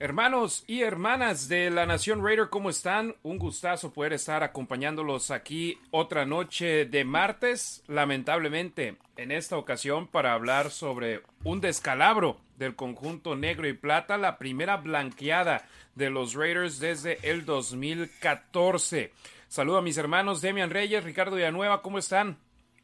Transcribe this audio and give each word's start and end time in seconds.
Hermanos 0.00 0.62
y 0.68 0.82
hermanas 0.82 1.48
de 1.48 1.70
la 1.70 1.84
Nación 1.84 2.24
Raider, 2.24 2.50
¿cómo 2.50 2.70
están? 2.70 3.16
Un 3.24 3.36
gustazo 3.36 3.92
poder 3.92 4.12
estar 4.12 4.44
acompañándolos 4.44 5.32
aquí 5.32 5.76
otra 5.90 6.24
noche 6.24 6.84
de 6.84 7.04
martes, 7.04 7.82
lamentablemente 7.88 8.96
en 9.16 9.32
esta 9.32 9.56
ocasión 9.56 10.06
para 10.06 10.34
hablar 10.34 10.70
sobre 10.70 11.22
un 11.42 11.60
descalabro 11.60 12.40
del 12.58 12.76
conjunto 12.76 13.34
negro 13.34 13.66
y 13.66 13.72
plata, 13.72 14.18
la 14.18 14.38
primera 14.38 14.76
blanqueada 14.76 15.66
de 15.96 16.10
los 16.10 16.34
Raiders 16.34 16.78
desde 16.78 17.18
el 17.28 17.44
2014. 17.44 19.12
Saludo 19.48 19.78
a 19.78 19.82
mis 19.82 19.98
hermanos 19.98 20.40
Demian 20.40 20.70
Reyes, 20.70 21.02
Ricardo 21.02 21.34
Villanueva, 21.34 21.82
¿cómo 21.82 21.98
están? 21.98 22.38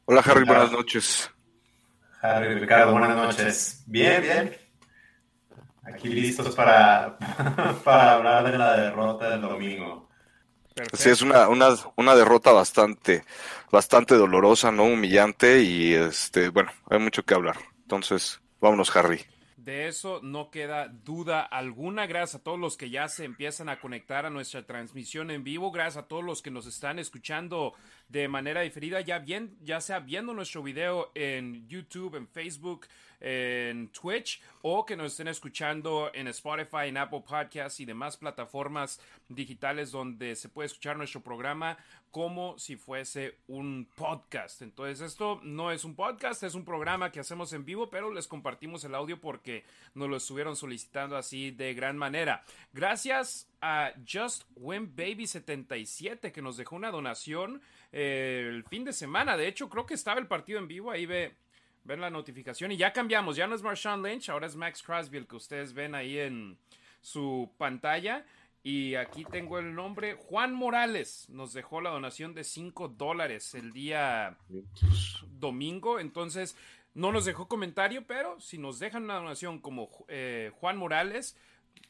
Hola 0.07 0.21
Harry, 0.27 0.45
buenas 0.45 0.73
noches. 0.73 1.31
Harry, 2.21 2.59
Ricardo, 2.59 2.91
buenas 2.91 3.17
noches. 3.17 3.85
Bien, 3.87 4.21
bien. 4.21 4.64
Aquí 5.85 6.09
listos 6.09 6.55
para, 6.55 7.19
para 7.85 8.15
hablar 8.15 8.51
de 8.51 8.59
la 8.59 8.77
derrota 8.77 9.31
del 9.31 9.43
domingo. 9.43 10.09
Sí, 10.93 11.11
es 11.11 11.23
una, 11.23 11.49
una, 11.49 11.69
una 11.97 12.17
derrota 12.17 12.53
bastante, 12.53 13.25
bastante 13.71 14.17
dolorosa, 14.17 14.73
¿no? 14.73 14.85
Humillante 14.85 15.63
y 15.63 15.95
este, 15.95 16.49
bueno, 16.49 16.73
hay 16.91 16.99
mucho 16.99 17.23
que 17.23 17.35
hablar. 17.35 17.57
Entonces, 17.83 18.41
vámonos, 18.61 18.95
Harry. 18.97 19.25
De 19.65 19.89
eso 19.89 20.21
no 20.23 20.51
queda 20.51 20.89
duda 20.89 21.41
alguna. 21.41 22.07
Gracias 22.07 22.41
a 22.41 22.45
todos 22.45 22.59
los 22.59 22.77
que 22.77 22.91
ya 22.91 23.09
se 23.09 23.25
empiezan 23.25 23.71
a 23.71 23.81
conectar 23.81 24.27
a 24.27 24.31
nuestra 24.31 24.67
transmisión 24.67 25.31
en 25.31 25.43
vivo. 25.43 25.71
Gracias 25.71 26.05
a 26.05 26.07
todos 26.07 26.23
los 26.23 26.43
que 26.43 26.51
nos 26.51 26.67
están 26.67 26.99
escuchando 26.99 27.73
de 28.09 28.29
manera 28.29 28.61
diferida, 28.61 29.01
ya 29.01 29.21
bien, 29.21 29.57
ya 29.63 29.81
sea 29.81 30.01
viendo 30.01 30.35
nuestro 30.35 30.63
video 30.63 31.11
en 31.15 31.67
YouTube, 31.67 32.17
en 32.17 32.29
Facebook, 32.29 32.87
en 33.27 33.89
Twitch 33.89 34.43
o 34.61 34.85
que 34.85 34.97
nos 34.97 35.13
estén 35.13 35.29
escuchando 35.29 36.11
en 36.13 36.29
Spotify, 36.29 36.89
en 36.89 36.99
Apple 36.99 37.23
Podcasts 37.27 37.81
y 37.81 37.87
demás 37.87 38.19
plataformas 38.19 39.01
digitales 39.31 39.91
donde 39.91 40.37
se 40.37 40.51
puede 40.51 40.67
escuchar 40.67 40.99
nuestro 40.99 41.23
programa 41.23 41.79
como 42.11 42.59
si 42.59 42.77
fuese 42.77 43.39
un 43.49 43.89
podcast. 43.95 44.61
Entonces 44.61 45.01
esto 45.01 45.41
no 45.43 45.73
es 45.73 45.85
un 45.85 45.97
podcast, 45.97 46.43
es 46.43 46.55
un 46.55 46.67
programa 46.67 47.11
que 47.11 47.19
hacemos 47.19 47.55
en 47.55 47.65
vivo, 47.65 47.89
pero 47.89 48.13
les 48.13 48.29
compartimos 48.29 48.85
el 48.85 48.95
audio 48.95 49.19
porque 49.19 49.65
nos 49.95 50.11
lo 50.11 50.19
estuvieron 50.19 50.55
solicitando 50.55 51.17
así 51.17 51.51
de 51.51 51.73
gran 51.73 51.97
manera. 51.97 52.45
Gracias 52.75 53.49
a 53.63 53.95
Just 54.07 54.45
Win 54.57 54.95
Baby 54.95 55.27
77 55.27 56.31
que 56.31 56.43
nos 56.43 56.59
dejó 56.59 56.77
una 56.77 56.91
donación 56.91 57.63
eh, 57.91 58.49
el 58.51 58.65
fin 58.65 58.85
de 58.85 58.93
semana. 58.93 59.37
De 59.39 59.49
hecho, 59.49 59.71
creo 59.71 59.87
que 59.87 59.95
estaba 59.95 60.21
el 60.21 60.27
partido 60.27 60.59
en 60.59 60.69
vivo. 60.69 60.91
Ahí 60.91 61.07
ve, 61.07 61.35
ven 61.85 62.01
la 62.01 62.11
notificación. 62.11 62.73
Y 62.73 62.77
ya 62.77 62.93
cambiamos. 62.93 63.37
Ya 63.37 63.47
no 63.47 63.55
es 63.55 63.63
Marshawn 63.63 64.03
Lynch, 64.03 64.29
ahora 64.31 64.47
es 64.47 64.57
Max 64.57 64.83
Crosby, 64.83 65.19
el 65.19 65.27
que 65.27 65.37
ustedes 65.37 65.73
ven 65.73 65.95
ahí 65.95 66.19
en 66.19 66.59
su 67.01 67.51
pantalla. 67.57 68.25
Y 68.63 68.95
aquí 68.95 69.25
tengo 69.27 69.59
el 69.59 69.75
nombre. 69.75 70.15
Juan 70.15 70.55
Morales 70.55 71.29
nos 71.29 71.53
dejó 71.53 71.83
la 71.83 71.91
donación 71.91 72.35
de 72.35 72.45
5 72.45 72.89
dólares 72.89 73.55
el 73.55 73.73
día 73.73 74.39
domingo. 75.39 76.01
Entonces, 76.01 76.57
no 76.95 77.13
nos 77.13 77.27
dejó 77.27 77.47
comentario, 77.47 78.07
pero 78.07 78.41
si 78.41 78.57
nos 78.57 78.79
dejan 78.79 79.05
una 79.05 79.17
donación 79.17 79.59
como 79.59 79.91
eh, 80.09 80.51
Juan 80.55 80.79
Morales, 80.79 81.37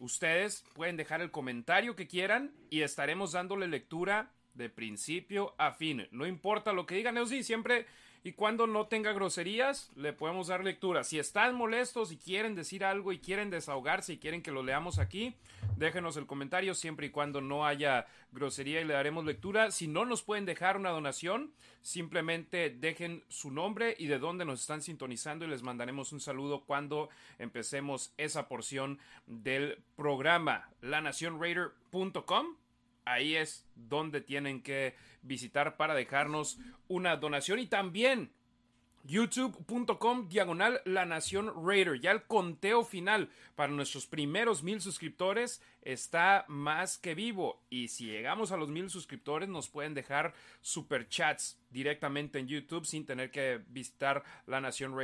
ustedes 0.01 0.65
pueden 0.75 0.97
dejar 0.97 1.21
el 1.21 1.31
comentario 1.31 1.95
que 1.95 2.09
quieran 2.09 2.53
y 2.71 2.81
estaremos 2.81 3.33
dándole 3.33 3.69
lectura 3.69 4.33
de 4.55 4.69
principio 4.69 5.55
a 5.59 5.73
fin. 5.73 6.09
No 6.11 6.27
importa 6.27 6.73
lo 6.73 6.87
que 6.87 6.97
digan, 6.97 7.17
eso 7.17 7.27
sí, 7.27 7.45
siempre 7.45 7.87
y 8.27 8.33
cuando 8.33 8.67
no 8.67 8.87
tenga 8.87 9.13
groserías, 9.13 9.91
le 9.97 10.15
podemos 10.15 10.47
dar 10.47 10.65
lectura. 10.65 11.05
Si 11.05 11.19
están 11.19 11.55
molestos 11.55 12.11
y 12.11 12.17
quieren 12.17 12.55
decir 12.55 12.83
algo 12.83 13.13
y 13.13 13.19
quieren 13.19 13.51
desahogarse 13.51 14.15
y 14.15 14.19
quieren 14.19 14.41
que 14.41 14.51
lo 14.51 14.63
leamos 14.63 14.99
aquí, 14.99 15.35
déjenos 15.77 16.17
el 16.17 16.25
comentario 16.25 16.75
siempre 16.75 17.09
y 17.09 17.11
cuando 17.11 17.43
no 17.43 17.67
haya 17.67 18.07
grosería 18.33 18.81
y 18.81 18.87
le 18.87 18.95
daremos 18.95 19.27
lectura. 19.27 19.71
Si 19.71 19.89
no 19.89 20.07
nos 20.07 20.23
pueden 20.23 20.47
dejar 20.47 20.79
una 20.79 20.89
donación, 20.89 21.53
simplemente 21.83 22.71
dejen 22.71 23.23
su 23.29 23.51
nombre 23.51 23.95
y 23.99 24.07
de 24.07 24.19
dónde 24.19 24.47
nos 24.47 24.63
están 24.63 24.81
sintonizando 24.81 25.45
y 25.45 25.49
les 25.49 25.63
mandaremos 25.63 26.11
un 26.13 26.21
saludo 26.21 26.65
cuando 26.65 27.11
empecemos 27.39 28.15
esa 28.17 28.49
porción 28.49 28.99
del 29.27 29.83
programa. 29.97 30.71
LaNacionRaider.com 30.81 32.57
ahí 33.05 33.37
es 33.37 33.67
donde 33.75 34.21
tienen 34.21 34.63
que 34.63 34.95
visitar 35.25 35.77
para 35.77 35.95
dejarnos 35.95 36.59
una 36.89 37.17
donación. 37.17 37.59
Y 37.59 37.67
también 37.67 38.31
youtube.com 39.07 40.29
diagonal 40.29 40.81
la 40.85 41.05
nación 41.05 41.53
raider. 41.67 42.01
Ya 42.01 42.11
el 42.11 42.23
conteo 42.23 42.85
final 42.85 43.29
para 43.55 43.73
nuestros 43.73 44.07
primeros 44.07 44.63
mil 44.63 44.81
suscriptores 44.81 45.61
está 45.83 46.45
más 46.49 46.97
que 46.99 47.15
vivo. 47.15 47.63
Y 47.69 47.89
si 47.89 48.07
llegamos 48.07 48.51
a 48.51 48.57
los 48.57 48.71
mil 48.71 48.89
suscriptores 48.89 49.49
nos 49.49 49.69
pueden 49.69 49.95
dejar 49.95 50.33
super 50.63 51.09
chats 51.09 51.59
directamente 51.71 52.39
en 52.39 52.49
youtube 52.49 52.87
sin 52.87 53.05
tener 53.05 53.31
que 53.31 53.61
visitar 53.69 54.25
la 54.47 54.61
nación 54.61 54.95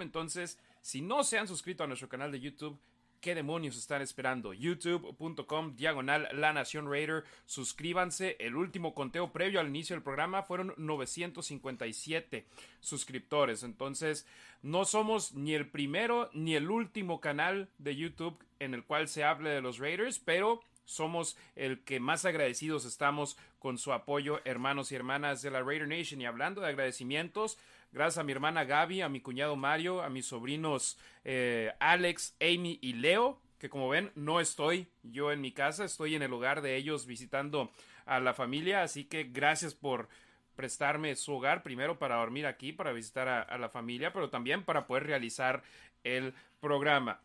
entonces 0.00 0.58
si 0.80 1.00
no 1.00 1.22
se 1.22 1.38
han 1.38 1.48
suscrito 1.48 1.84
a 1.84 1.86
nuestro 1.86 2.08
canal 2.08 2.32
de 2.32 2.40
youtube 2.40 2.78
¿Qué 3.26 3.34
demonios 3.34 3.76
están 3.76 4.02
esperando? 4.02 4.54
YouTube.com 4.54 5.74
diagonal 5.74 6.28
La 6.30 6.52
Nación 6.52 6.88
Raider. 6.88 7.24
Suscríbanse. 7.44 8.36
El 8.38 8.54
último 8.54 8.94
conteo 8.94 9.32
previo 9.32 9.58
al 9.58 9.66
inicio 9.66 9.96
del 9.96 10.04
programa 10.04 10.44
fueron 10.44 10.74
957 10.76 12.46
suscriptores. 12.78 13.64
Entonces, 13.64 14.28
no 14.62 14.84
somos 14.84 15.34
ni 15.34 15.54
el 15.54 15.68
primero 15.68 16.30
ni 16.34 16.54
el 16.54 16.70
último 16.70 17.20
canal 17.20 17.68
de 17.78 17.96
YouTube 17.96 18.38
en 18.60 18.74
el 18.74 18.84
cual 18.84 19.08
se 19.08 19.24
hable 19.24 19.50
de 19.50 19.60
los 19.60 19.78
Raiders, 19.78 20.20
pero 20.20 20.60
somos 20.84 21.36
el 21.56 21.82
que 21.82 21.98
más 21.98 22.24
agradecidos 22.26 22.84
estamos 22.84 23.36
con 23.58 23.76
su 23.76 23.92
apoyo, 23.92 24.40
hermanos 24.44 24.92
y 24.92 24.94
hermanas 24.94 25.42
de 25.42 25.50
la 25.50 25.64
Raider 25.64 25.88
Nation. 25.88 26.20
Y 26.20 26.26
hablando 26.26 26.60
de 26.60 26.68
agradecimientos, 26.68 27.58
Gracias 27.96 28.18
a 28.18 28.24
mi 28.24 28.32
hermana 28.32 28.64
Gaby, 28.64 29.00
a 29.00 29.08
mi 29.08 29.22
cuñado 29.22 29.56
Mario, 29.56 30.02
a 30.02 30.10
mis 30.10 30.26
sobrinos 30.26 30.98
eh, 31.24 31.72
Alex, 31.80 32.36
Amy 32.42 32.78
y 32.82 32.92
Leo, 32.92 33.40
que 33.58 33.70
como 33.70 33.88
ven 33.88 34.12
no 34.14 34.38
estoy 34.38 34.86
yo 35.02 35.32
en 35.32 35.40
mi 35.40 35.50
casa, 35.50 35.86
estoy 35.86 36.14
en 36.14 36.20
el 36.20 36.30
hogar 36.30 36.60
de 36.60 36.76
ellos 36.76 37.06
visitando 37.06 37.70
a 38.04 38.20
la 38.20 38.34
familia, 38.34 38.82
así 38.82 39.04
que 39.04 39.24
gracias 39.24 39.72
por 39.74 40.10
prestarme 40.56 41.16
su 41.16 41.36
hogar, 41.36 41.62
primero 41.62 41.98
para 41.98 42.16
dormir 42.16 42.44
aquí, 42.44 42.70
para 42.70 42.92
visitar 42.92 43.28
a, 43.28 43.56
la 43.56 43.70
familia, 43.70 44.12
pero 44.12 44.28
también 44.28 44.62
para 44.62 44.86
poder 44.86 45.06
realizar 45.06 45.62
el 46.04 46.34
programa. 46.60 47.20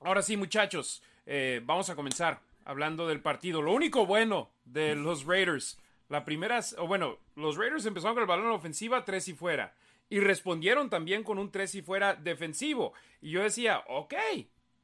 Ahora 0.00 0.22
sí, 0.22 0.36
muchachos, 0.36 1.04
eh, 1.24 1.60
vamos 1.62 1.88
a 1.88 1.94
comenzar 1.94 2.40
hablando 2.64 3.06
del 3.06 3.20
partido. 3.20 3.62
Lo 3.62 3.72
único 3.72 4.06
bueno 4.06 4.50
de 4.64 4.96
los 4.96 5.24
Raiders, 5.24 5.78
la 6.08 6.24
primera, 6.24 6.58
o 6.78 6.88
bueno, 6.88 7.18
los 7.36 7.56
Raiders 7.56 7.86
empezaron 7.86 8.16
con 8.16 8.22
el 8.22 8.28
balón 8.28 8.46
en 8.46 8.52
ofensiva, 8.54 9.04
tres 9.04 9.28
y 9.28 9.34
fuera. 9.34 9.72
Y 10.10 10.18
respondieron 10.20 10.90
también 10.90 11.22
con 11.22 11.38
un 11.38 11.50
3 11.50 11.76
y 11.76 11.82
fuera 11.82 12.14
defensivo. 12.14 12.92
Y 13.22 13.30
yo 13.30 13.42
decía, 13.42 13.84
ok, 13.86 14.14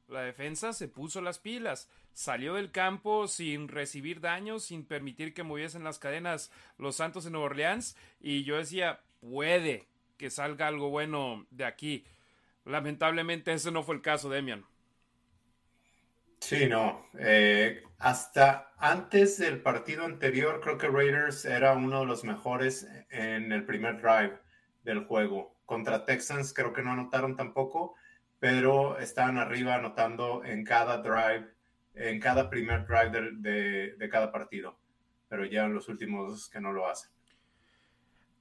la 0.08 0.22
defensa 0.22 0.72
se 0.72 0.86
puso 0.86 1.20
las 1.20 1.40
pilas, 1.40 1.90
salió 2.12 2.54
del 2.54 2.70
campo 2.70 3.26
sin 3.26 3.66
recibir 3.66 4.20
daños, 4.20 4.64
sin 4.64 4.84
permitir 4.86 5.34
que 5.34 5.42
moviesen 5.42 5.82
las 5.82 5.98
cadenas 5.98 6.52
los 6.78 6.96
Santos 6.96 7.24
de 7.24 7.30
Nueva 7.30 7.46
Orleans. 7.46 7.96
Y 8.20 8.44
yo 8.44 8.56
decía, 8.56 9.00
puede 9.20 9.88
que 10.16 10.30
salga 10.30 10.68
algo 10.68 10.90
bueno 10.90 11.44
de 11.50 11.64
aquí. 11.64 12.04
Lamentablemente 12.64 13.52
ese 13.52 13.72
no 13.72 13.82
fue 13.82 13.96
el 13.96 14.02
caso, 14.02 14.30
Demian. 14.30 14.64
Sí, 16.40 16.68
no. 16.68 17.08
Eh, 17.18 17.82
hasta 17.98 18.72
antes 18.78 19.38
del 19.38 19.60
partido 19.60 20.04
anterior, 20.04 20.60
creo 20.60 20.78
que 20.78 20.88
Raiders 20.88 21.44
era 21.44 21.72
uno 21.72 22.00
de 22.00 22.06
los 22.06 22.22
mejores 22.22 22.86
en 23.10 23.50
el 23.50 23.64
primer 23.64 24.00
drive 24.00 24.38
del 24.86 25.04
juego. 25.04 25.54
Contra 25.66 26.06
Texans 26.06 26.54
creo 26.54 26.72
que 26.72 26.82
no 26.82 26.92
anotaron 26.92 27.36
tampoco, 27.36 27.96
pero 28.38 28.98
estaban 28.98 29.36
arriba 29.36 29.74
anotando 29.74 30.44
en 30.44 30.64
cada 30.64 30.98
drive, 30.98 31.52
en 31.94 32.20
cada 32.20 32.48
primer 32.48 32.86
drive 32.86 33.32
de, 33.98 34.08
cada 34.10 34.32
partido. 34.32 34.78
Pero 35.28 35.44
ya 35.44 35.64
en 35.64 35.74
los 35.74 35.88
últimos 35.88 36.48
que 36.48 36.60
no 36.60 36.72
lo 36.72 36.88
hacen. 36.88 37.10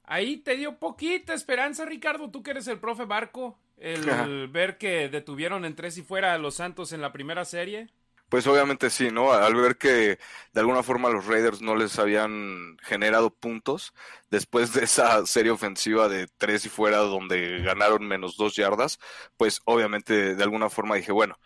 Ahí 0.04 0.38
te 0.38 0.56
dio 0.56 0.78
poquita 0.78 1.34
esperanza, 1.34 1.84
Ricardo, 1.84 2.30
tú 2.30 2.44
que 2.44 2.52
eres 2.52 2.68
el 2.68 2.80
profe 2.80 3.06
Barco, 3.06 3.58
el 3.78 4.48
ver 4.50 4.78
que 4.78 5.10
detuvieron 5.10 5.66
en 5.66 5.76
tres 5.76 5.98
y 5.98 6.04
fuera 6.04 6.36
a 6.36 6.38
los 6.38 6.56
Santos 6.56 6.94
en 6.94 7.02
la 7.02 7.12
primera 7.12 7.44
serie. 7.44 7.90
Pues 8.30 8.48
obviamente 8.48 8.90
sí, 8.90 9.12
¿no? 9.12 9.32
Al 9.32 9.56
ver 9.56 9.78
que 9.78 10.18
de 10.54 10.60
alguna 10.60 10.84
forma 10.84 11.10
los 11.10 11.26
Raiders 11.28 11.62
no 11.62 11.76
les 11.76 12.00
habían 12.00 12.78
generado 12.82 13.30
puntos 13.30 13.94
después 14.32 14.74
de 14.74 14.84
esa 14.86 15.26
serie 15.26 15.52
ofensiva 15.52 16.10
de 16.10 16.28
tres 16.38 16.66
y 16.66 16.70
fuera 16.70 16.98
donde 16.98 17.62
ganaron 17.62 18.08
menos 18.08 18.36
dos 18.36 18.56
yardas, 18.56 19.00
pues 19.38 19.62
obviamente 19.66 20.36
de 20.36 20.44
alguna 20.44 20.70
forma 20.70 20.96
dije, 20.96 21.12
bueno, 21.12 21.38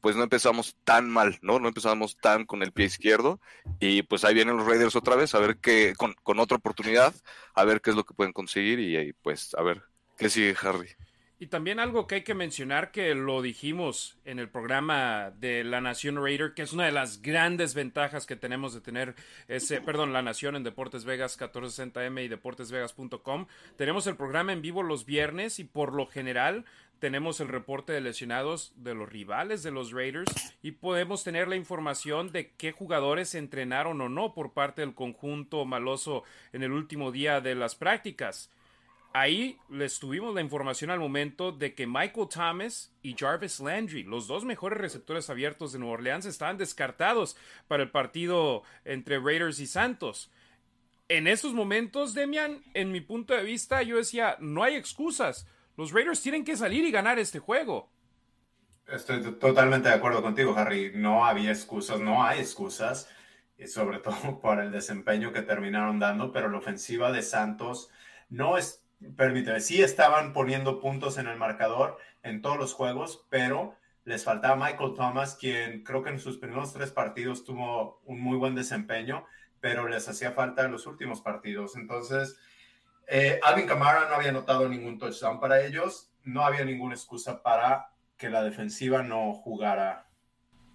pues 0.00 0.14
no 0.16 0.22
empezamos 0.22 0.76
tan 0.84 1.10
mal, 1.10 1.38
¿no? 1.42 1.58
No 1.58 1.68
empezamos 1.68 2.16
tan 2.18 2.44
con 2.46 2.62
el 2.62 2.72
pie 2.72 2.86
izquierdo 2.86 3.40
y 3.80 4.02
pues 4.02 4.24
ahí 4.24 4.34
vienen 4.34 4.56
los 4.56 4.66
Raiders 4.66 4.94
otra 4.96 5.16
vez 5.16 5.34
a 5.34 5.40
ver 5.40 5.58
qué, 5.58 5.94
con, 5.96 6.14
con 6.22 6.38
otra 6.38 6.58
oportunidad, 6.58 7.14
a 7.54 7.64
ver 7.64 7.80
qué 7.80 7.90
es 7.90 7.96
lo 7.96 8.04
que 8.04 8.14
pueden 8.14 8.32
conseguir 8.32 8.78
y, 8.78 8.96
y 8.96 9.12
pues 9.14 9.54
a 9.58 9.62
ver 9.62 9.82
qué 10.16 10.30
sigue 10.30 10.54
Harry. 10.62 10.88
Y 11.38 11.48
también 11.48 11.78
algo 11.80 12.06
que 12.06 12.14
hay 12.14 12.22
que 12.22 12.32
mencionar 12.32 12.92
que 12.92 13.14
lo 13.14 13.42
dijimos 13.42 14.16
en 14.24 14.38
el 14.38 14.48
programa 14.48 15.32
de 15.38 15.64
La 15.64 15.82
Nación 15.82 16.16
Raider, 16.16 16.54
que 16.54 16.62
es 16.62 16.72
una 16.72 16.86
de 16.86 16.92
las 16.92 17.20
grandes 17.20 17.74
ventajas 17.74 18.24
que 18.24 18.36
tenemos 18.36 18.72
de 18.72 18.80
tener 18.80 19.14
ese, 19.46 19.82
perdón, 19.82 20.14
La 20.14 20.22
Nación 20.22 20.56
en 20.56 20.64
Deportes 20.64 21.04
Vegas 21.04 21.38
1460M 21.38 22.24
y 22.24 22.28
deportesvegas.com. 22.28 23.46
Tenemos 23.76 24.06
el 24.06 24.16
programa 24.16 24.54
en 24.54 24.62
vivo 24.62 24.82
los 24.82 25.04
viernes 25.04 25.58
y 25.58 25.64
por 25.64 25.92
lo 25.92 26.06
general 26.06 26.64
tenemos 27.00 27.40
el 27.40 27.48
reporte 27.48 27.92
de 27.92 28.00
lesionados 28.00 28.72
de 28.76 28.94
los 28.94 29.06
rivales 29.06 29.62
de 29.62 29.70
los 29.70 29.92
Raiders 29.92 30.32
y 30.62 30.72
podemos 30.72 31.22
tener 31.22 31.48
la 31.48 31.56
información 31.56 32.32
de 32.32 32.52
qué 32.52 32.72
jugadores 32.72 33.34
entrenaron 33.34 34.00
o 34.00 34.08
no 34.08 34.32
por 34.32 34.54
parte 34.54 34.80
del 34.80 34.94
conjunto 34.94 35.66
maloso 35.66 36.24
en 36.54 36.62
el 36.62 36.72
último 36.72 37.12
día 37.12 37.42
de 37.42 37.54
las 37.54 37.74
prácticas. 37.74 38.50
Ahí 39.18 39.58
les 39.70 39.98
tuvimos 39.98 40.34
la 40.34 40.42
información 40.42 40.90
al 40.90 40.98
momento 40.98 41.50
de 41.50 41.74
que 41.74 41.86
Michael 41.86 42.28
Thomas 42.28 42.94
y 43.00 43.16
Jarvis 43.18 43.60
Landry, 43.60 44.02
los 44.02 44.26
dos 44.26 44.44
mejores 44.44 44.78
receptores 44.78 45.30
abiertos 45.30 45.72
de 45.72 45.78
Nueva 45.78 45.94
Orleans, 45.94 46.26
estaban 46.26 46.58
descartados 46.58 47.34
para 47.66 47.82
el 47.82 47.90
partido 47.90 48.62
entre 48.84 49.18
Raiders 49.18 49.58
y 49.58 49.66
Santos. 49.66 50.30
En 51.08 51.28
esos 51.28 51.54
momentos, 51.54 52.12
Demian, 52.12 52.62
en 52.74 52.92
mi 52.92 53.00
punto 53.00 53.32
de 53.32 53.42
vista, 53.42 53.80
yo 53.80 53.96
decía, 53.96 54.36
no 54.38 54.62
hay 54.62 54.74
excusas. 54.74 55.46
Los 55.78 55.92
Raiders 55.92 56.20
tienen 56.20 56.44
que 56.44 56.54
salir 56.54 56.84
y 56.84 56.90
ganar 56.90 57.18
este 57.18 57.38
juego. 57.38 57.90
Estoy 58.86 59.22
totalmente 59.38 59.88
de 59.88 59.94
acuerdo 59.94 60.20
contigo, 60.20 60.54
Harry. 60.58 60.92
No 60.94 61.24
había 61.24 61.52
excusas, 61.52 62.00
no 62.00 62.22
hay 62.22 62.40
excusas, 62.40 63.08
y 63.56 63.66
sobre 63.66 63.98
todo 64.00 64.40
por 64.42 64.60
el 64.60 64.70
desempeño 64.70 65.32
que 65.32 65.40
terminaron 65.40 65.98
dando, 65.98 66.32
pero 66.32 66.50
la 66.50 66.58
ofensiva 66.58 67.10
de 67.12 67.22
Santos 67.22 67.88
no 68.28 68.58
es 68.58 68.85
permíteme, 69.16 69.60
sí 69.60 69.82
estaban 69.82 70.32
poniendo 70.32 70.80
puntos 70.80 71.18
en 71.18 71.26
el 71.26 71.36
marcador 71.36 71.98
en 72.22 72.42
todos 72.42 72.58
los 72.58 72.72
juegos, 72.72 73.26
pero 73.30 73.76
les 74.04 74.24
faltaba 74.24 74.56
Michael 74.56 74.94
Thomas, 74.94 75.34
quien 75.34 75.82
creo 75.82 76.02
que 76.02 76.10
en 76.10 76.20
sus 76.20 76.38
primeros 76.38 76.72
tres 76.72 76.92
partidos 76.92 77.44
tuvo 77.44 78.00
un 78.04 78.20
muy 78.20 78.36
buen 78.36 78.54
desempeño, 78.54 79.26
pero 79.60 79.88
les 79.88 80.08
hacía 80.08 80.32
falta 80.32 80.64
en 80.64 80.72
los 80.72 80.86
últimos 80.86 81.20
partidos. 81.20 81.76
Entonces, 81.76 82.38
eh, 83.08 83.40
Alvin 83.42 83.66
Kamara 83.66 84.08
no 84.08 84.14
había 84.14 84.32
notado 84.32 84.68
ningún 84.68 84.98
touchdown 84.98 85.40
para 85.40 85.60
ellos, 85.64 86.12
no 86.22 86.44
había 86.44 86.64
ninguna 86.64 86.94
excusa 86.94 87.42
para 87.42 87.90
que 88.16 88.30
la 88.30 88.42
defensiva 88.42 89.02
no 89.02 89.32
jugara 89.34 90.06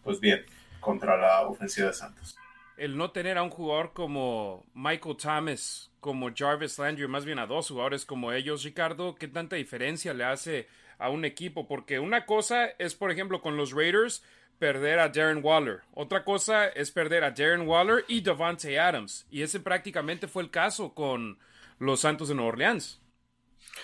pues 0.03 0.19
bien 0.19 0.45
contra 0.79 1.17
la 1.17 1.41
ofensiva 1.41 1.88
de 1.88 1.94
Santos. 1.94 2.38
El 2.81 2.97
no 2.97 3.11
tener 3.11 3.37
a 3.37 3.43
un 3.43 3.51
jugador 3.51 3.93
como 3.93 4.65
Michael 4.73 5.15
Thomas 5.15 5.91
como 5.99 6.31
Jarvis 6.35 6.79
Landry, 6.79 7.07
más 7.07 7.25
bien 7.25 7.37
a 7.37 7.45
dos 7.45 7.67
jugadores 7.67 8.05
como 8.05 8.31
ellos, 8.31 8.63
Ricardo, 8.63 9.13
¿qué 9.13 9.27
tanta 9.27 9.55
diferencia 9.55 10.15
le 10.15 10.23
hace 10.23 10.67
a 10.97 11.11
un 11.11 11.23
equipo? 11.23 11.67
Porque 11.67 11.99
una 11.99 12.25
cosa 12.25 12.65
es, 12.79 12.95
por 12.95 13.11
ejemplo, 13.11 13.39
con 13.39 13.55
los 13.55 13.71
Raiders, 13.71 14.23
perder 14.57 14.97
a 14.97 15.09
Darren 15.09 15.43
Waller. 15.43 15.81
Otra 15.93 16.23
cosa 16.23 16.69
es 16.69 16.89
perder 16.89 17.23
a 17.23 17.29
Darren 17.29 17.67
Waller 17.67 18.03
y 18.07 18.21
Devante 18.21 18.79
Adams. 18.79 19.27
Y 19.29 19.43
ese 19.43 19.59
prácticamente 19.59 20.27
fue 20.27 20.41
el 20.41 20.49
caso 20.49 20.95
con 20.95 21.37
los 21.77 21.99
Santos 21.99 22.29
de 22.29 22.33
Nueva 22.33 22.49
Orleans. 22.49 22.99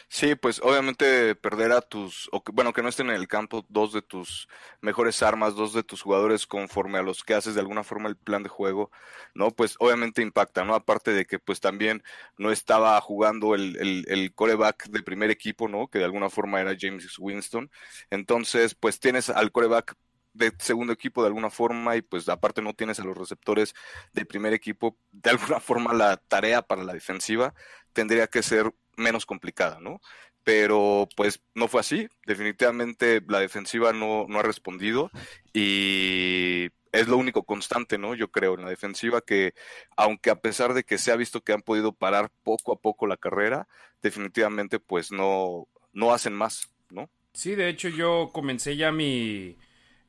Sí, 0.09 0.35
pues 0.35 0.59
obviamente 0.63 1.35
perder 1.35 1.71
a 1.71 1.81
tus, 1.81 2.29
o 2.31 2.41
bueno, 2.53 2.73
que 2.73 2.81
no 2.83 2.89
estén 2.89 3.09
en 3.09 3.15
el 3.15 3.27
campo 3.27 3.65
dos 3.69 3.93
de 3.93 4.01
tus 4.01 4.47
mejores 4.81 5.21
armas, 5.23 5.55
dos 5.55 5.73
de 5.73 5.83
tus 5.83 6.01
jugadores 6.01 6.45
conforme 6.47 6.97
a 6.99 7.01
los 7.01 7.23
que 7.23 7.33
haces 7.33 7.55
de 7.55 7.61
alguna 7.61 7.83
forma 7.83 8.09
el 8.09 8.17
plan 8.17 8.43
de 8.43 8.49
juego, 8.49 8.91
¿no? 9.33 9.51
Pues 9.51 9.75
obviamente 9.79 10.21
impacta, 10.21 10.63
¿no? 10.65 10.75
Aparte 10.75 11.11
de 11.11 11.25
que 11.25 11.39
pues 11.39 11.59
también 11.59 12.03
no 12.37 12.51
estaba 12.51 12.99
jugando 13.01 13.55
el, 13.55 13.77
el, 13.77 14.05
el 14.07 14.33
coreback 14.33 14.87
de 14.89 15.03
primer 15.03 15.31
equipo, 15.31 15.67
¿no? 15.67 15.87
Que 15.87 15.99
de 15.99 16.05
alguna 16.05 16.29
forma 16.29 16.61
era 16.61 16.75
James 16.79 17.17
Winston. 17.19 17.69
Entonces, 18.09 18.75
pues 18.75 18.99
tienes 18.99 19.29
al 19.29 19.51
coreback 19.51 19.95
de 20.37 20.53
segundo 20.59 20.93
equipo 20.93 21.21
de 21.21 21.27
alguna 21.27 21.49
forma 21.49 21.95
y 21.95 22.01
pues 22.01 22.29
aparte 22.29 22.61
no 22.61 22.73
tienes 22.73 22.99
a 22.99 23.03
los 23.03 23.17
receptores 23.17 23.73
de 24.13 24.25
primer 24.25 24.53
equipo, 24.53 24.97
de 25.11 25.31
alguna 25.31 25.59
forma 25.59 25.93
la 25.93 26.17
tarea 26.17 26.61
para 26.61 26.83
la 26.83 26.93
defensiva 26.93 27.53
tendría 27.93 28.27
que 28.27 28.43
ser 28.43 28.73
menos 28.95 29.25
complicada, 29.25 29.79
¿no? 29.79 30.01
Pero 30.43 31.09
pues 31.15 31.41
no 31.55 31.67
fue 31.67 31.81
así, 31.81 32.07
definitivamente 32.25 33.21
la 33.27 33.39
defensiva 33.39 33.91
no, 33.91 34.25
no 34.29 34.39
ha 34.39 34.43
respondido 34.43 35.11
y 35.53 36.69
es 36.91 37.07
lo 37.07 37.17
único 37.17 37.43
constante, 37.43 37.97
¿no? 37.97 38.15
Yo 38.15 38.31
creo 38.31 38.55
en 38.55 38.63
la 38.63 38.69
defensiva 38.69 39.21
que, 39.21 39.53
aunque 39.97 40.29
a 40.29 40.39
pesar 40.39 40.73
de 40.73 40.83
que 40.83 40.97
se 40.97 41.11
ha 41.11 41.15
visto 41.15 41.41
que 41.41 41.53
han 41.53 41.61
podido 41.61 41.91
parar 41.91 42.31
poco 42.43 42.71
a 42.71 42.79
poco 42.79 43.07
la 43.07 43.17
carrera, 43.17 43.67
definitivamente 44.01 44.79
pues 44.79 45.11
no, 45.11 45.67
no 45.91 46.13
hacen 46.13 46.33
más, 46.33 46.69
¿no? 46.89 47.09
Sí, 47.33 47.55
de 47.55 47.69
hecho 47.69 47.89
yo 47.89 48.31
comencé 48.33 48.77
ya 48.77 48.91
mi 48.91 49.57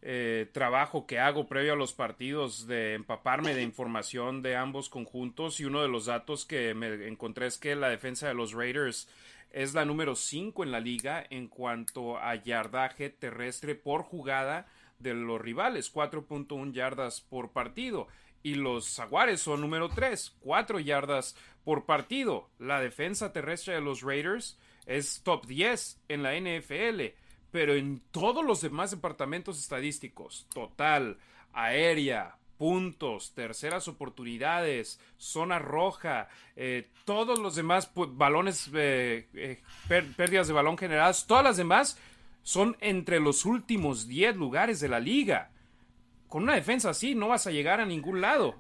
eh, 0.01 0.49
trabajo 0.53 1.07
que 1.07 1.19
hago 1.19 1.49
previo 1.49 1.73
a 1.73 1.77
los 1.77 1.93
partidos 1.93 2.69
de 2.69 2.95
empaparme 2.95 3.55
de 3.55 3.63
información 3.63 4.43
de 4.43 4.55
ambos 4.55 4.89
conjuntos 4.89 5.59
y 5.59 5.65
uno 5.65 5.83
de 5.83 5.89
los 5.89 6.07
datos 6.07 6.47
que 6.47 6.73
me 6.75 7.09
encontré 7.09 7.49
es 7.49 7.59
que 7.59 7.75
la 7.75 7.89
defensa 7.89 8.29
de 8.29 8.35
los 8.35 8.53
Raiders 8.53 9.09
es 9.51 9.75
la 9.75 9.85
número 9.85 10.15
5 10.15 10.63
en 10.63 10.71
la 10.71 10.79
liga 10.79 11.27
en 11.31 11.49
cuanto 11.49 12.17
a 12.17 12.37
yardaje 12.37 13.11
terrestre 13.11 13.75
por 13.75 14.03
jugada 14.03 14.67
de 15.01 15.15
los 15.15 15.41
rivales, 15.41 15.93
4.1 15.93 16.73
yardas 16.73 17.21
por 17.21 17.51
partido. 17.51 18.07
Y 18.43 18.55
los 18.55 18.95
Jaguares 18.95 19.41
son 19.41 19.61
número 19.61 19.89
3, 19.89 20.37
4 20.41 20.79
yardas 20.79 21.35
por 21.65 21.87
partido. 21.87 22.49
La 22.61 22.81
defensa 22.81 23.33
terrestre 23.33 23.75
de 23.75 23.81
los 23.81 24.03
Raiders 24.03 24.59
es 24.87 25.23
top 25.23 25.47
10 25.47 26.01
en 26.09 26.23
la 26.23 26.39
NFL 26.39 27.15
pero 27.51 27.75
en 27.75 28.01
todos 28.11 28.45
los 28.45 28.61
demás 28.61 28.91
departamentos 28.91 29.59
estadísticos, 29.59 30.47
total, 30.53 31.19
aérea, 31.53 32.37
puntos, 32.59 33.33
terceras 33.35 33.89
oportunidades, 33.89 35.01
zona 35.17 35.59
roja, 35.59 36.29
eh, 36.57 36.89
todos 37.05 37.39
los 37.39 37.55
demás 37.55 37.91
balones, 37.95 38.71
eh, 38.75 39.29
eh, 39.33 39.63
pérdidas 39.89 40.49
de 40.49 40.55
balón 40.55 40.77
generadas, 40.77 41.27
todas 41.27 41.45
las 41.45 41.57
demás 41.57 41.97
son 42.43 42.77
entre 42.81 43.21
los 43.21 43.45
últimos 43.45 44.09
10 44.09 44.37
lugares 44.37 44.81
de 44.81 44.89
la 44.89 45.01
liga. 45.01 45.51
Con 46.27 46.43
una 46.43 46.55
defensa 46.55 46.91
así 46.91 47.15
no 47.15 47.29
vas 47.29 47.47
a 47.47 47.51
llegar 47.51 47.81
a 47.81 47.87
ningún 47.87 48.21
lado. 48.21 48.57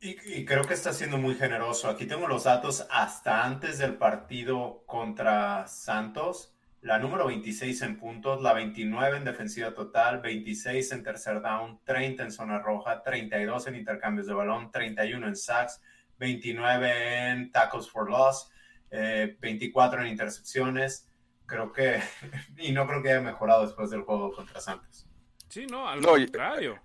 Y, 0.00 0.16
y, 0.34 0.44
creo 0.44 0.64
que 0.64 0.74
está 0.74 0.92
siendo 0.92 1.16
muy 1.16 1.36
generoso. 1.36 1.88
Aquí 1.88 2.06
tengo 2.06 2.26
los 2.26 2.44
datos 2.44 2.86
hasta 2.90 3.44
antes 3.44 3.78
del 3.78 3.94
partido 3.94 4.82
contra 4.86 5.68
Santos 5.68 6.52
la 6.82 6.98
número 6.98 7.26
26 7.26 7.82
en 7.82 7.96
puntos, 7.96 8.42
la 8.42 8.52
29 8.52 9.16
en 9.16 9.24
defensiva 9.24 9.72
total, 9.72 10.20
26 10.20 10.92
en 10.92 11.02
tercer 11.04 11.40
down, 11.40 11.80
30 11.84 12.24
en 12.24 12.32
zona 12.32 12.58
roja, 12.58 13.02
32 13.02 13.68
en 13.68 13.76
intercambios 13.76 14.26
de 14.26 14.34
balón, 14.34 14.70
31 14.70 15.28
en 15.28 15.36
sacks, 15.36 15.80
29 16.18 17.28
en 17.30 17.52
tackles 17.52 17.88
for 17.88 18.10
loss, 18.10 18.50
24 18.90 20.00
eh, 20.00 20.04
en 20.04 20.10
intercepciones. 20.10 21.08
Creo 21.46 21.72
que, 21.72 22.00
y 22.58 22.72
no 22.72 22.86
creo 22.86 23.02
que 23.02 23.10
haya 23.12 23.20
mejorado 23.20 23.64
después 23.64 23.90
del 23.90 24.02
juego 24.02 24.32
contra 24.32 24.60
Santos. 24.60 25.06
Sí, 25.48 25.66
no, 25.66 25.88
al 25.88 26.02
contrario. 26.02 26.80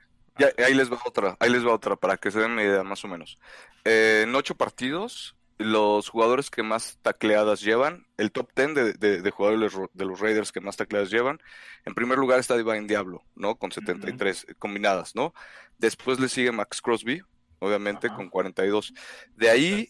ahí 0.63 0.75
les 0.75 0.92
va 0.92 1.00
otra, 1.06 1.36
ahí 1.39 1.50
les 1.50 1.66
va 1.66 1.74
otra 1.74 1.96
para 1.96 2.18
que 2.18 2.30
se 2.30 2.39
den 2.39 2.51
una 2.51 2.63
idea 2.63 2.84
más 2.84 3.04
o 3.04 3.08
menos. 3.08 3.39
Eh, 3.84 4.25
en 4.27 4.36
ocho 4.36 4.54
partidos, 4.54 5.37
los 5.58 6.10
jugadores 6.10 6.50
que 6.50 6.62
más 6.64 7.00
tacleadas 7.02 7.62
llevan, 7.62 8.06
el 8.18 8.32
top 8.32 8.50
10 8.56 9.00
de, 9.00 9.32
jugadores 9.32 9.74
de 9.94 10.06
los 10.06 10.20
Raiders 10.20 10.52
que 10.52 10.62
más 10.62 10.78
tacleadas 10.78 11.10
llevan, 11.10 11.40
en 11.86 11.96
primer 11.96 12.18
lugar 12.18 12.40
está 12.40 12.56
Divine 12.56 12.88
Diablo, 12.88 13.24
¿no? 13.36 13.56
Con 13.56 13.72
73 13.72 14.48
combinadas, 14.60 15.16
¿no? 15.16 15.34
Después 15.78 16.20
le 16.20 16.30
sigue 16.30 16.52
Max 16.52 16.82
Crosby, 16.82 17.22
obviamente, 17.60 18.10
con 18.10 18.30
42. 18.30 18.94
De 19.36 19.50
ahí 19.50 19.90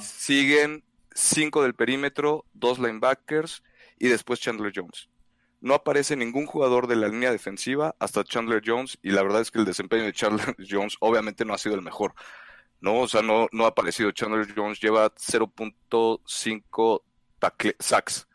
siguen 0.00 0.82
5 1.14 1.62
del 1.62 1.74
perímetro, 1.74 2.44
2 2.54 2.78
linebackers 2.78 3.62
y 3.98 4.08
después 4.08 4.40
Chandler 4.40 4.72
Jones. 4.74 5.08
No 5.60 5.74
aparece 5.74 6.16
ningún 6.16 6.46
jugador 6.46 6.86
de 6.86 6.96
la 6.96 7.08
línea 7.08 7.32
defensiva 7.32 7.94
hasta 7.98 8.24
Chandler 8.24 8.62
Jones 8.64 8.98
y 9.02 9.10
la 9.10 9.22
verdad 9.22 9.40
es 9.40 9.50
que 9.50 9.58
el 9.58 9.64
desempeño 9.64 10.04
de 10.04 10.12
Chandler 10.12 10.54
Jones 10.70 10.96
obviamente 11.00 11.44
no 11.44 11.54
ha 11.54 11.58
sido 11.58 11.74
el 11.74 11.82
mejor. 11.82 12.14
¿No? 12.84 13.00
O 13.00 13.08
sea, 13.08 13.22
no, 13.22 13.48
no 13.50 13.64
ha 13.64 13.68
aparecido. 13.68 14.12
Chandler 14.12 14.46
Jones 14.54 14.78
lleva 14.78 15.10
0.5 15.14 17.02
sacks, 17.80 18.28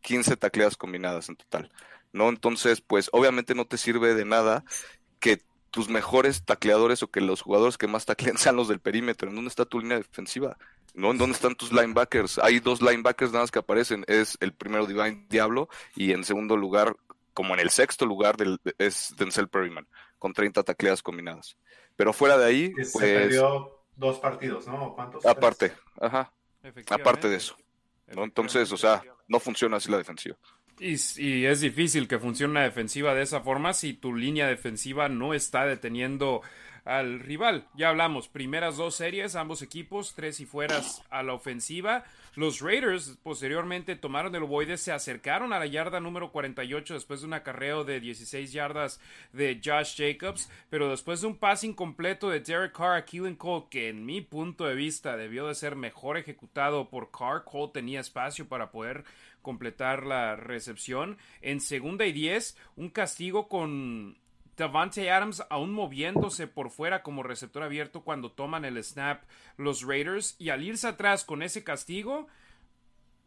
15 0.00 0.36
tacleadas 0.36 0.76
combinadas 0.76 1.28
en 1.28 1.36
total, 1.36 1.70
¿no? 2.12 2.28
Entonces, 2.28 2.80
pues 2.80 3.08
obviamente 3.12 3.54
no 3.54 3.64
te 3.64 3.78
sirve 3.78 4.14
de 4.14 4.24
nada 4.24 4.64
que 5.20 5.40
tus 5.70 5.88
mejores 5.88 6.44
tacleadores 6.44 7.04
o 7.04 7.12
que 7.12 7.20
los 7.20 7.42
jugadores 7.42 7.78
que 7.78 7.86
más 7.86 8.04
taclean 8.04 8.36
sean 8.38 8.56
los 8.56 8.66
del 8.66 8.80
perímetro. 8.80 9.28
¿En 9.28 9.36
dónde 9.36 9.50
está 9.50 9.66
tu 9.66 9.78
línea 9.78 9.98
defensiva? 9.98 10.58
¿No? 10.94 11.12
¿En 11.12 11.18
dónde 11.18 11.36
están 11.36 11.54
tus 11.54 11.70
linebackers? 11.70 12.40
Hay 12.40 12.58
dos 12.58 12.82
linebackers 12.82 13.30
nada 13.30 13.44
más 13.44 13.52
que 13.52 13.60
aparecen. 13.60 14.04
Es 14.08 14.36
el 14.40 14.52
primero 14.52 14.84
Divine 14.84 15.26
Diablo 15.30 15.68
y 15.94 16.10
en 16.10 16.24
segundo 16.24 16.56
lugar, 16.56 16.96
como 17.34 17.54
en 17.54 17.60
el 17.60 17.70
sexto 17.70 18.04
lugar, 18.04 18.36
del, 18.36 18.58
es 18.78 19.14
Denzel 19.16 19.48
Perryman, 19.48 19.86
con 20.18 20.32
30 20.32 20.64
tacleadas 20.64 21.04
combinadas. 21.04 21.56
Pero 21.94 22.12
fuera 22.12 22.36
de 22.36 22.46
ahí, 22.46 22.70
pues 22.70 22.90
dos 23.96 24.18
partidos, 24.18 24.66
¿no? 24.66 24.94
¿Cuántos? 24.94 25.24
Aparte, 25.26 25.72
ajá. 26.00 26.32
Aparte 26.90 27.28
de 27.28 27.36
eso. 27.36 27.56
¿no? 28.14 28.24
Entonces, 28.24 28.70
o 28.72 28.76
sea, 28.76 29.02
no 29.28 29.40
funciona 29.40 29.76
así 29.76 29.90
la 29.90 29.98
defensiva. 29.98 30.36
Y, 30.78 31.44
es 31.44 31.60
difícil 31.60 32.08
que 32.08 32.18
funcione 32.18 32.52
una 32.52 32.62
defensiva 32.62 33.14
de 33.14 33.22
esa 33.22 33.40
forma 33.40 33.72
si 33.72 33.92
tu 33.92 34.14
línea 34.14 34.46
defensiva 34.46 35.08
no 35.08 35.34
está 35.34 35.66
deteniendo 35.66 36.42
al 36.84 37.20
rival. 37.20 37.68
Ya 37.74 37.90
hablamos, 37.90 38.28
primeras 38.28 38.76
dos 38.76 38.96
series, 38.96 39.36
ambos 39.36 39.62
equipos, 39.62 40.14
tres 40.14 40.40
y 40.40 40.46
fueras 40.46 41.02
a 41.10 41.22
la 41.22 41.34
ofensiva. 41.34 42.04
Los 42.34 42.60
Raiders 42.60 43.18
posteriormente 43.22 43.94
tomaron 43.94 44.34
el 44.34 44.44
ovoide, 44.44 44.78
se 44.78 44.90
acercaron 44.90 45.52
a 45.52 45.58
la 45.58 45.66
yarda 45.66 46.00
número 46.00 46.32
48 46.32 46.94
después 46.94 47.20
de 47.20 47.26
un 47.26 47.34
acarreo 47.34 47.84
de 47.84 48.00
16 48.00 48.52
yardas 48.52 49.00
de 49.34 49.60
Josh 49.62 49.96
Jacobs, 49.96 50.50
pero 50.70 50.88
después 50.88 51.20
de 51.20 51.26
un 51.26 51.36
pase 51.36 51.66
incompleto 51.66 52.30
de 52.30 52.40
Derek 52.40 52.72
Carr 52.72 52.96
a 52.96 53.04
Keelan 53.04 53.36
Cole, 53.36 53.66
que 53.70 53.90
en 53.90 54.06
mi 54.06 54.22
punto 54.22 54.64
de 54.64 54.74
vista 54.74 55.16
debió 55.18 55.46
de 55.46 55.54
ser 55.54 55.76
mejor 55.76 56.16
ejecutado 56.16 56.88
por 56.88 57.10
Carr, 57.10 57.44
Cole 57.44 57.72
tenía 57.74 58.00
espacio 58.00 58.48
para 58.48 58.70
poder 58.70 59.04
completar 59.42 60.06
la 60.06 60.36
recepción. 60.36 61.18
En 61.40 61.60
segunda 61.60 62.06
y 62.06 62.12
10, 62.12 62.56
un 62.76 62.88
castigo 62.88 63.48
con 63.48 64.16
Davante 64.56 65.10
Adams 65.10 65.42
aún 65.50 65.72
moviéndose 65.72 66.46
por 66.46 66.70
fuera 66.70 67.02
como 67.02 67.22
receptor 67.22 67.62
abierto 67.62 68.02
cuando 68.02 68.32
toman 68.32 68.64
el 68.64 68.82
snap 68.82 69.22
los 69.56 69.82
Raiders 69.82 70.36
y 70.38 70.50
al 70.50 70.62
irse 70.62 70.86
atrás 70.86 71.24
con 71.24 71.42
ese 71.42 71.64
castigo 71.64 72.28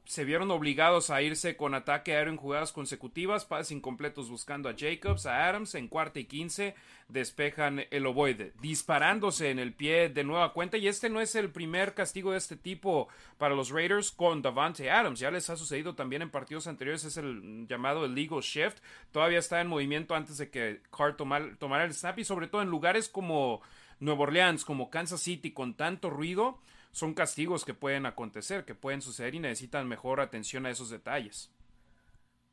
se 0.06 0.24
vieron 0.24 0.52
obligados 0.52 1.10
a 1.10 1.22
irse 1.22 1.58
con 1.58 1.74
ataque 1.74 2.16
aéreo 2.16 2.32
en 2.32 2.38
jugadas 2.38 2.72
consecutivas, 2.72 3.46
pases 3.46 3.72
incompletos 3.72 4.30
buscando 4.30 4.70
a 4.70 4.76
Jacobs, 4.78 5.26
a 5.26 5.48
Adams, 5.48 5.76
en 5.76 5.88
cuarta 5.88 6.20
y 6.20 6.26
quince 6.26 6.76
despejan 7.08 7.86
el 7.92 8.06
ovoide, 8.06 8.54
disparándose 8.62 9.52
en 9.52 9.60
el 9.60 9.74
pie 9.74 10.10
de 10.10 10.24
nueva 10.24 10.54
cuenta, 10.54 10.78
y 10.78 10.88
este 10.88 11.10
no 11.10 11.22
es 11.22 11.36
el 11.36 11.50
primer 11.50 11.94
castigo 11.94 12.32
de 12.32 12.38
este 12.38 12.56
tipo 12.56 13.08
para 13.38 13.56
los 13.56 13.70
Raiders 13.70 14.12
con 14.12 14.42
Davante 14.42 14.90
Adams, 14.90 15.20
ya 15.20 15.32
les 15.32 15.50
ha 15.50 15.58
sucedido 15.58 15.96
también 15.96 16.22
en 16.22 16.32
partidos 16.32 16.68
anteriores, 16.68 17.04
es 17.04 17.18
el 17.18 17.68
llamado 17.68 18.06
el 18.06 18.16
legal 18.16 18.42
shift, 18.42 18.78
todavía 19.12 19.40
está 19.40 19.62
en 19.62 19.68
movimiento 19.68 20.16
antes 20.16 20.38
de 20.38 20.50
que 20.50 20.82
Carr 20.96 21.16
tomara 21.16 21.84
el 21.84 21.94
snap, 21.94 22.20
y 22.20 22.24
sobre 22.24 22.48
todo 22.48 22.62
en 22.62 22.70
lugares 22.70 23.10
como 23.10 23.62
Nueva 24.00 24.24
Orleans, 24.24 24.66
como 24.66 24.90
Kansas 24.90 25.22
City, 25.22 25.52
con 25.52 25.76
tanto 25.76 26.10
ruido, 26.10 26.60
son 26.96 27.14
castigos 27.14 27.66
que 27.66 27.74
pueden 27.74 28.06
acontecer, 28.06 28.64
que 28.64 28.74
pueden 28.74 29.02
suceder 29.02 29.36
y 29.36 29.40
necesitan 29.40 29.86
mejor 29.86 30.22
atención 30.22 30.66
a 30.66 30.70
esos 30.70 30.90
detalles. 30.90 31.52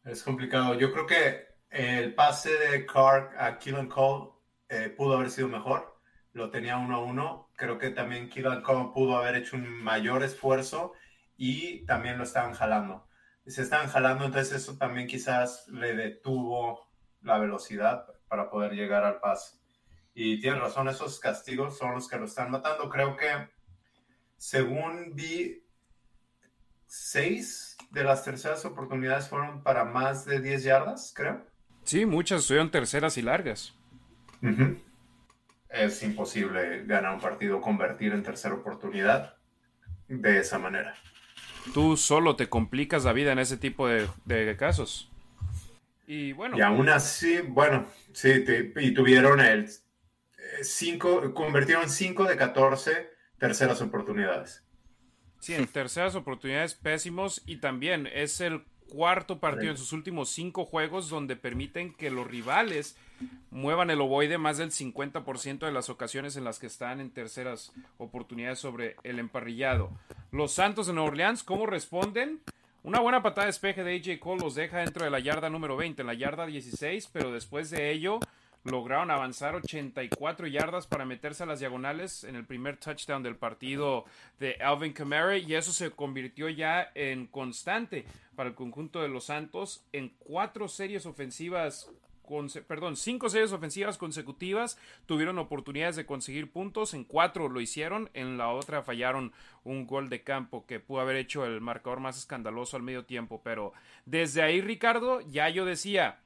Es 0.05 0.25
complicado. 0.25 0.75
Yo 0.75 0.93
creo 0.93 1.07
que 1.07 1.47
el 1.71 2.13
pase 2.17 2.51
de 2.59 2.85
Carr 2.85 3.37
a 3.39 3.57
Killen 3.57 3.87
Cole 3.87 4.33
eh, 4.69 4.93
pudo 4.97 5.15
haber 5.15 5.31
sido 5.31 5.47
mejor. 5.47 5.97
Lo 6.33 6.51
tenía 6.51 6.77
uno 6.77 6.97
a 6.97 7.05
uno. 7.05 7.51
Creo 7.55 7.79
que 7.79 7.91
también 7.91 8.29
Killen 8.29 8.63
Cole 8.63 8.91
pudo 8.93 9.17
haber 9.17 9.37
hecho 9.37 9.55
un 9.55 9.81
mayor 9.81 10.25
esfuerzo 10.25 10.93
y 11.37 11.87
también 11.87 12.19
lo 12.19 12.25
estaban 12.25 12.53
jalando. 12.55 13.07
Se 13.47 13.63
estaban 13.63 13.91
jalando, 13.91 14.25
entonces 14.25 14.61
eso 14.61 14.77
también 14.77 15.07
quizás 15.07 15.69
le 15.69 15.95
detuvo 15.95 16.91
la 17.21 17.39
velocidad 17.39 18.09
para 18.27 18.51
poder 18.51 18.73
llegar 18.73 19.05
al 19.05 19.21
pase. 19.21 19.57
Y 20.15 20.41
tiene 20.41 20.59
razón, 20.59 20.89
esos 20.89 21.21
castigos 21.21 21.79
son 21.79 21.95
los 21.95 22.09
que 22.09 22.19
lo 22.19 22.25
están 22.25 22.51
matando. 22.51 22.91
Creo 22.91 23.17
que 23.17 23.31
según 24.43 25.15
vi, 25.15 25.63
seis 26.89 27.77
de 27.93 28.03
las 28.03 28.25
terceras 28.25 28.65
oportunidades 28.65 29.29
fueron 29.29 29.63
para 29.63 29.85
más 29.85 30.25
de 30.25 30.41
10 30.41 30.65
yardas, 30.65 31.13
creo. 31.15 31.47
Sí, 31.85 32.07
muchas 32.07 32.49
fueron 32.49 32.69
terceras 32.69 33.17
y 33.19 33.23
largas. 33.23 33.73
Es 35.69 36.03
imposible 36.03 36.85
ganar 36.87 37.15
un 37.15 37.21
partido, 37.21 37.61
convertir 37.61 38.13
en 38.15 38.25
tercera 38.25 38.57
oportunidad 38.57 39.37
de 40.09 40.41
esa 40.41 40.59
manera. 40.59 40.97
Tú 41.73 41.97
solo 41.97 42.35
te 42.35 42.49
complicas 42.49 43.05
la 43.05 43.13
vida 43.13 43.31
en 43.31 43.39
ese 43.39 43.57
tipo 43.57 43.87
de, 43.87 44.57
casos. 44.59 45.09
Y 46.09 46.33
bueno. 46.33 46.59
Y 46.59 46.63
aún 46.63 46.89
así, 46.89 47.43
bueno, 47.43 47.87
sí, 48.13 48.45
y 48.75 48.93
tuvieron 48.93 49.39
el 49.39 49.69
5, 50.63 51.27
eh, 51.27 51.33
convirtieron 51.33 51.89
5 51.89 52.25
de 52.25 52.37
14 52.37 53.12
terceras 53.43 53.83
oportunidades. 53.83 54.63
Sí, 55.41 55.55
en 55.55 55.67
terceras 55.67 56.15
oportunidades 56.15 56.75
pésimos 56.77 57.43
y 57.45 57.57
también 57.57 58.07
es 58.07 58.41
el 58.41 58.63
cuarto 58.89 59.41
partido 59.41 59.73
en 59.73 59.77
sus 59.77 59.93
últimos 59.93 60.29
cinco 60.31 60.65
juegos 60.65 61.09
donde 61.09 61.35
permiten 61.35 61.93
que 61.93 62.13
los 62.13 62.25
rivales 62.25 62.97
muevan 63.51 63.91
el 63.91 64.01
ovoide 64.01 64.39
más 64.39 64.59
del 64.59 64.71
50% 64.71 65.59
de 65.59 65.73
las 65.73 65.91
ocasiones 65.91 66.37
en 66.37 66.45
las 66.45 66.61
que 66.61 66.69
están 66.69 67.01
en 67.01 67.11
terceras 67.11 67.73
oportunidades 67.99 68.61
sobre 68.61 68.95
el 69.03 69.19
emparrillado. 69.19 69.91
Los 70.31 70.53
Santos 70.53 70.87
de 70.87 70.93
Nueva 70.93 71.09
Orleans, 71.09 71.43
¿cómo 71.43 71.67
responden? 71.67 72.41
Una 72.85 73.01
buena 73.01 73.25
patada 73.25 73.47
de 73.47 73.49
despeje 73.49 73.83
de 73.83 73.97
AJ 73.97 74.21
Cole 74.21 74.43
los 74.43 74.55
deja 74.55 74.79
dentro 74.79 75.05
de 75.05 75.11
la 75.11 75.19
yarda 75.19 75.51
número 75.51 75.77
20, 75.77 76.03
en 76.03 76.07
la 76.07 76.15
yarda 76.15 76.47
16, 76.47 77.11
pero 77.13 77.33
después 77.33 77.71
de 77.71 77.91
ello 77.91 78.21
lograron 78.65 79.11
avanzar 79.11 79.55
84 79.55 80.47
yardas 80.47 80.87
para 80.87 81.05
meterse 81.05 81.43
a 81.43 81.47
las 81.47 81.61
diagonales 81.61 82.25
en 82.25 82.37
el 82.37 82.45
primer 82.45 82.77
touchdown 82.77 83.23
del 83.23 83.37
partido 83.37 84.05
de 84.39 84.57
Alvin 84.57 84.93
Kamara 84.93 85.37
y 85.37 85.55
eso 85.55 85.73
se 85.73 85.91
convirtió 85.91 86.49
ya 86.49 86.91
en 86.95 87.27
constante 87.27 88.05
para 88.37 88.51
el 88.51 88.55
conjunto 88.55 89.03
de 89.03 89.09
los 89.09 89.25
Santos 89.25 89.85
en 89.93 90.11
cuatro 90.19 90.69
series 90.69 91.07
ofensivas 91.07 91.91
perdón, 92.67 92.97
cinco 92.97 93.29
series 93.29 93.53
ofensivas 93.53 93.99
consecutivas 93.99 94.79
tuvieron 95.07 95.39
oportunidades 95.39 95.97
de 95.97 96.07
conseguir 96.07 96.51
puntos, 96.51 96.95
en 96.95 97.05
cuatro 97.05 97.49
lo 97.49 97.61
hicieron, 97.61 98.11
en 98.15 98.39
la 98.39 98.49
otra 98.49 98.83
fallaron 98.83 99.33
un 99.65 99.87
gol 99.87 100.09
de 100.09 100.23
campo 100.23 100.65
que 100.67 100.81
pudo 100.81 101.01
haber 101.01 101.17
hecho 101.17 101.45
el 101.45 101.61
marcador 101.61 102.01
más 102.01 102.17
escandaloso 102.17 102.77
al 102.77 102.83
medio 102.83 103.05
tiempo, 103.05 103.43
pero 103.45 103.73
desde 104.07 104.43
ahí 104.43 104.61
Ricardo 104.61 105.21
ya 105.21 105.49
yo 105.51 105.67
decía, 105.67 106.21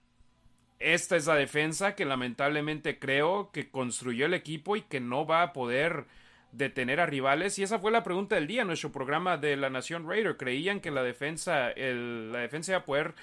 esta 0.79 1.17
es 1.17 1.27
la 1.27 1.35
defensa 1.35 1.95
que 1.95 2.05
lamentablemente 2.05 2.99
creo 2.99 3.51
que 3.51 3.71
construyó 3.71 4.27
el 4.27 4.35
equipo 4.35 4.77
y 4.77 4.83
que 4.83 5.01
no 5.01 5.27
va 5.27 5.43
a 5.43 5.53
poder 5.53 6.07
detener 6.53 7.01
a 7.01 7.07
rivales. 7.07 7.59
Y 7.59 7.63
esa 7.63 7.79
fue 7.79 7.91
la 7.91 8.03
pregunta 8.03 8.35
del 8.35 8.47
día 8.47 8.63
en 8.63 8.69
nuestro 8.69 8.93
programa 8.93 9.37
de 9.37 9.57
la 9.57 9.71
Nación 9.71 10.09
Raider. 10.09 10.37
¿Creían 10.37 10.81
que 10.81 10.91
la 10.91 11.03
defensa, 11.03 11.71
la 11.77 12.39
defensa 12.41 12.73
iba 12.73 12.81
a 12.81 12.85
poder 12.85 13.15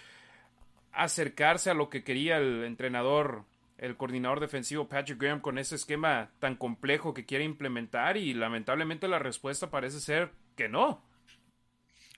acercarse 0.91 1.69
a 1.69 1.73
lo 1.73 1.89
que 1.89 2.03
quería 2.03 2.37
el 2.37 2.63
entrenador, 2.63 3.43
el 3.77 3.97
coordinador 3.97 4.39
defensivo 4.39 4.87
Patrick 4.87 5.19
Graham 5.19 5.41
con 5.41 5.57
ese 5.57 5.75
esquema 5.75 6.29
tan 6.39 6.55
complejo 6.55 7.13
que 7.13 7.25
quiere 7.25 7.43
implementar? 7.43 8.17
Y 8.17 8.33
lamentablemente 8.33 9.07
la 9.07 9.19
respuesta 9.19 9.69
parece 9.69 9.99
ser 9.99 10.31
que 10.55 10.69
no. 10.69 11.01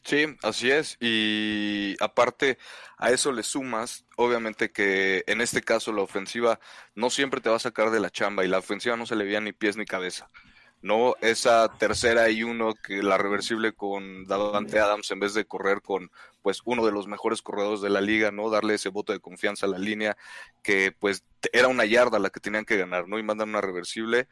Sí, 0.05 0.25
así 0.43 0.69
es. 0.69 0.97
Y 0.99 1.95
aparte 1.99 2.59
a 2.97 3.09
eso 3.11 3.31
le 3.31 3.41
sumas, 3.41 4.05
obviamente 4.17 4.71
que 4.71 5.23
en 5.25 5.41
este 5.41 5.63
caso 5.63 5.91
la 5.91 6.03
ofensiva 6.03 6.59
no 6.93 7.09
siempre 7.09 7.41
te 7.41 7.49
va 7.49 7.55
a 7.55 7.59
sacar 7.59 7.89
de 7.89 7.99
la 7.99 8.11
chamba 8.11 8.45
y 8.45 8.47
la 8.47 8.59
ofensiva 8.59 8.95
no 8.97 9.07
se 9.07 9.15
le 9.15 9.25
veía 9.25 9.41
ni 9.41 9.51
pies 9.51 9.77
ni 9.77 9.85
cabeza. 9.85 10.29
No, 10.81 11.15
esa 11.21 11.69
tercera 11.79 12.29
y 12.29 12.43
uno 12.43 12.75
que 12.75 13.01
la 13.01 13.17
reversible 13.17 13.73
con 13.73 14.25
Davante 14.25 14.79
Adams 14.79 15.09
en 15.09 15.19
vez 15.19 15.33
de 15.33 15.45
correr 15.45 15.81
con 15.81 16.11
pues 16.43 16.61
uno 16.65 16.85
de 16.85 16.91
los 16.91 17.07
mejores 17.07 17.41
corredores 17.41 17.81
de 17.81 17.89
la 17.89 18.01
liga, 18.01 18.31
¿no? 18.31 18.51
Darle 18.51 18.75
ese 18.75 18.89
voto 18.89 19.11
de 19.11 19.19
confianza 19.19 19.65
a 19.65 19.69
la 19.69 19.79
línea 19.79 20.15
que 20.61 20.91
pues 20.91 21.23
era 21.51 21.67
una 21.69 21.85
yarda 21.85 22.19
la 22.19 22.29
que 22.29 22.39
tenían 22.39 22.65
que 22.65 22.77
ganar, 22.77 23.07
¿no? 23.07 23.17
Y 23.17 23.23
mandan 23.23 23.49
una 23.49 23.61
reversible 23.61 24.27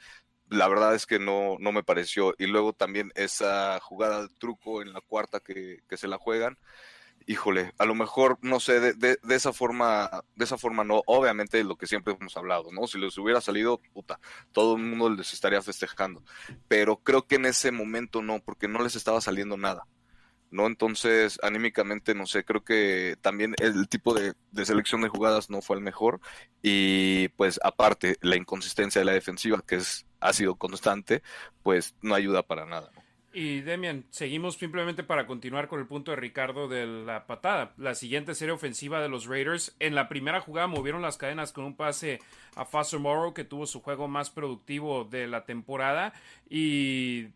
la 0.49 0.67
verdad 0.67 0.95
es 0.95 1.05
que 1.05 1.19
no, 1.19 1.57
no 1.59 1.71
me 1.71 1.83
pareció. 1.83 2.33
Y 2.37 2.47
luego 2.47 2.73
también 2.73 3.11
esa 3.15 3.79
jugada 3.81 4.21
de 4.23 4.29
truco 4.37 4.81
en 4.81 4.93
la 4.93 5.01
cuarta 5.01 5.39
que, 5.39 5.81
se 5.91 6.07
la 6.07 6.17
juegan. 6.17 6.57
Híjole, 7.25 7.71
a 7.77 7.85
lo 7.85 7.95
mejor, 7.95 8.37
no 8.41 8.59
sé, 8.59 8.79
de, 8.79 8.93
de, 8.93 9.35
esa 9.35 9.53
forma, 9.53 10.09
de 10.35 10.43
esa 10.43 10.57
forma 10.57 10.83
no, 10.83 11.03
obviamente 11.05 11.63
lo 11.63 11.77
que 11.77 11.87
siempre 11.87 12.15
hemos 12.19 12.35
hablado, 12.35 12.71
¿no? 12.73 12.85
Si 12.85 12.97
les 12.99 13.17
hubiera 13.17 13.39
salido, 13.39 13.79
puta, 13.93 14.19
todo 14.51 14.75
el 14.75 14.83
mundo 14.83 15.09
les 15.09 15.31
estaría 15.31 15.61
festejando. 15.61 16.21
Pero 16.67 16.97
creo 16.97 17.25
que 17.25 17.35
en 17.35 17.45
ese 17.45 17.71
momento 17.71 18.21
no, 18.21 18.39
porque 18.43 18.67
no 18.67 18.83
les 18.83 18.95
estaba 18.95 19.21
saliendo 19.21 19.55
nada. 19.57 19.85
¿no? 20.53 20.67
Entonces, 20.67 21.39
anímicamente, 21.41 22.13
no 22.13 22.27
sé, 22.27 22.45
creo 22.45 22.63
que 22.63 23.17
también 23.21 23.55
el 23.59 23.89
tipo 23.89 24.13
de, 24.13 24.33
selección 24.65 25.01
de 25.01 25.09
jugadas 25.09 25.49
no 25.49 25.61
fue 25.63 25.75
el 25.75 25.81
mejor 25.81 26.21
y 26.61 27.29
pues 27.29 27.59
aparte 27.63 28.17
la 28.21 28.35
inconsistencia 28.37 29.01
de 29.01 29.05
la 29.05 29.13
defensiva, 29.13 29.63
que 29.65 29.77
es, 29.77 30.05
ha 30.23 30.33
sido 30.33 30.55
constante, 30.55 31.21
pues 31.61 31.95
no 32.01 32.15
ayuda 32.15 32.43
para 32.43 32.65
nada. 32.65 32.89
Y 33.35 33.61
Demian, 33.61 34.05
seguimos 34.11 34.55
simplemente 34.55 35.03
para 35.03 35.25
continuar 35.25 35.67
con 35.67 35.79
el 35.79 35.87
punto 35.87 36.11
de 36.11 36.17
Ricardo 36.17 36.67
de 36.67 36.85
la 36.85 37.25
patada. 37.25 37.73
La 37.77 37.95
siguiente 37.95 38.35
serie 38.35 38.53
ofensiva 38.53 39.01
de 39.01 39.09
los 39.09 39.25
Raiders, 39.25 39.75
en 39.79 39.95
la 39.95 40.07
primera 40.07 40.39
jugada 40.39 40.67
movieron 40.67 41.01
las 41.01 41.17
cadenas 41.17 41.51
con 41.51 41.65
un 41.65 41.75
pase 41.75 42.19
a 42.55 42.63
Foster 42.63 42.99
Morrow, 42.99 43.33
que 43.33 43.43
tuvo 43.43 43.65
su 43.65 43.81
juego 43.81 44.07
más 44.07 44.29
productivo 44.29 45.03
de 45.03 45.27
la 45.27 45.45
temporada. 45.45 46.13
Y 46.47 47.29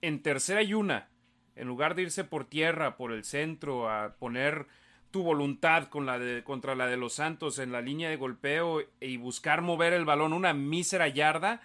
en 0.00 0.22
tercera 0.22 0.62
y 0.62 0.72
una, 0.72 1.10
en 1.54 1.68
lugar 1.68 1.94
de 1.94 2.02
irse 2.02 2.24
por 2.24 2.46
tierra, 2.46 2.96
por 2.96 3.12
el 3.12 3.24
centro, 3.24 3.90
a 3.90 4.14
poner 4.14 4.66
tu 5.10 5.22
voluntad 5.22 5.88
contra 5.88 6.74
la 6.74 6.86
de 6.86 6.96
los 6.96 7.12
Santos 7.12 7.58
en 7.58 7.72
la 7.72 7.82
línea 7.82 8.08
de 8.08 8.16
golpeo 8.16 8.80
y 9.00 9.18
buscar 9.18 9.60
mover 9.60 9.92
el 9.92 10.06
balón 10.06 10.32
una 10.32 10.54
mísera 10.54 11.08
yarda, 11.08 11.60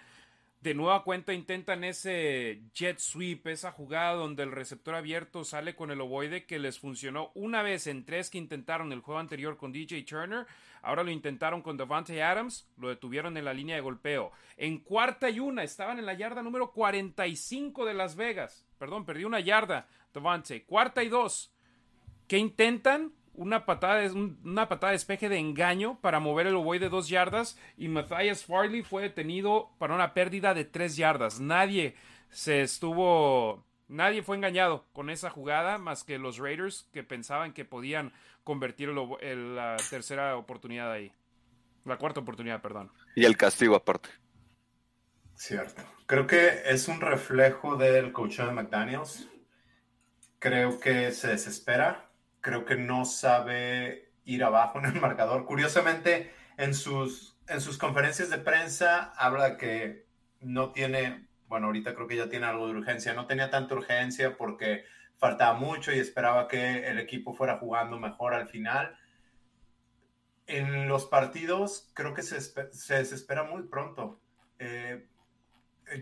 de 0.60 0.74
nueva 0.74 1.04
cuenta 1.04 1.32
intentan 1.32 1.84
ese 1.84 2.62
jet 2.74 2.98
sweep, 2.98 3.46
esa 3.46 3.70
jugada 3.70 4.14
donde 4.14 4.42
el 4.42 4.50
receptor 4.50 4.96
abierto 4.96 5.44
sale 5.44 5.76
con 5.76 5.90
el 5.90 6.00
ovoide 6.00 6.46
que 6.46 6.58
les 6.58 6.80
funcionó 6.80 7.30
una 7.34 7.62
vez 7.62 7.86
en 7.86 8.04
tres 8.04 8.28
que 8.28 8.38
intentaron 8.38 8.92
el 8.92 9.00
juego 9.00 9.20
anterior 9.20 9.56
con 9.56 9.70
DJ 9.70 10.02
Turner. 10.02 10.46
Ahora 10.82 11.04
lo 11.04 11.10
intentaron 11.10 11.62
con 11.62 11.76
Devante 11.76 12.22
Adams, 12.22 12.68
lo 12.76 12.88
detuvieron 12.88 13.36
en 13.36 13.44
la 13.44 13.54
línea 13.54 13.76
de 13.76 13.82
golpeo. 13.82 14.32
En 14.56 14.78
cuarta 14.78 15.30
y 15.30 15.38
una, 15.38 15.62
estaban 15.62 15.98
en 15.98 16.06
la 16.06 16.14
yarda 16.14 16.42
número 16.42 16.72
45 16.72 17.84
de 17.84 17.94
Las 17.94 18.16
Vegas. 18.16 18.66
Perdón, 18.78 19.04
perdí 19.04 19.24
una 19.24 19.40
yarda, 19.40 19.88
Devante. 20.12 20.64
Cuarta 20.64 21.04
y 21.04 21.08
dos. 21.08 21.52
¿Qué 22.26 22.38
intentan? 22.38 23.12
Una 23.38 23.64
patada, 23.64 24.10
una 24.12 24.68
patada 24.68 24.90
de 24.90 24.96
despeje 24.96 25.28
de 25.28 25.38
engaño 25.38 26.00
para 26.00 26.18
mover 26.18 26.48
el 26.48 26.56
ovoide 26.56 26.86
de 26.86 26.88
dos 26.90 27.08
yardas 27.08 27.56
y 27.76 27.86
Matthias 27.86 28.44
Farley 28.44 28.82
fue 28.82 29.02
detenido 29.02 29.70
para 29.78 29.94
una 29.94 30.12
pérdida 30.12 30.54
de 30.54 30.64
tres 30.64 30.96
yardas. 30.96 31.38
Nadie 31.38 31.94
se 32.30 32.62
estuvo, 32.62 33.64
nadie 33.86 34.24
fue 34.24 34.36
engañado 34.36 34.86
con 34.92 35.08
esa 35.08 35.30
jugada 35.30 35.78
más 35.78 36.02
que 36.02 36.18
los 36.18 36.38
Raiders 36.38 36.88
que 36.92 37.04
pensaban 37.04 37.52
que 37.52 37.64
podían 37.64 38.12
convertir 38.42 38.88
la 38.88 39.76
tercera 39.88 40.36
oportunidad 40.36 40.90
ahí. 40.90 41.12
La 41.84 41.96
cuarta 41.96 42.20
oportunidad, 42.20 42.60
perdón. 42.60 42.90
Y 43.14 43.24
el 43.24 43.36
castigo 43.36 43.76
aparte. 43.76 44.08
Cierto. 45.36 45.82
Creo 46.06 46.26
que 46.26 46.62
es 46.64 46.88
un 46.88 47.00
reflejo 47.00 47.76
del 47.76 48.12
coach 48.12 48.38
de 48.38 48.50
McDaniels. 48.50 49.28
Creo 50.40 50.80
que 50.80 51.12
se 51.12 51.28
desespera 51.28 52.07
creo 52.40 52.64
que 52.64 52.76
no 52.76 53.04
sabe 53.04 54.10
ir 54.24 54.44
abajo 54.44 54.78
en 54.78 54.86
el 54.86 55.00
marcador. 55.00 55.44
Curiosamente, 55.44 56.32
en 56.56 56.74
sus, 56.74 57.36
en 57.48 57.60
sus 57.60 57.78
conferencias 57.78 58.30
de 58.30 58.38
prensa 58.38 59.12
habla 59.16 59.56
que 59.56 60.06
no 60.40 60.72
tiene, 60.72 61.28
bueno, 61.46 61.66
ahorita 61.66 61.94
creo 61.94 62.06
que 62.06 62.16
ya 62.16 62.28
tiene 62.28 62.46
algo 62.46 62.66
de 62.66 62.74
urgencia, 62.74 63.14
no 63.14 63.26
tenía 63.26 63.50
tanta 63.50 63.74
urgencia 63.74 64.36
porque 64.36 64.84
faltaba 65.16 65.58
mucho 65.58 65.92
y 65.92 65.98
esperaba 65.98 66.46
que 66.48 66.88
el 66.88 66.98
equipo 66.98 67.34
fuera 67.34 67.58
jugando 67.58 67.98
mejor 67.98 68.34
al 68.34 68.48
final. 68.48 68.96
En 70.46 70.88
los 70.88 71.06
partidos 71.06 71.90
creo 71.94 72.14
que 72.14 72.22
se, 72.22 72.40
se 72.40 72.94
desespera 72.94 73.42
muy 73.44 73.64
pronto. 73.64 74.20
Eh, 74.58 75.06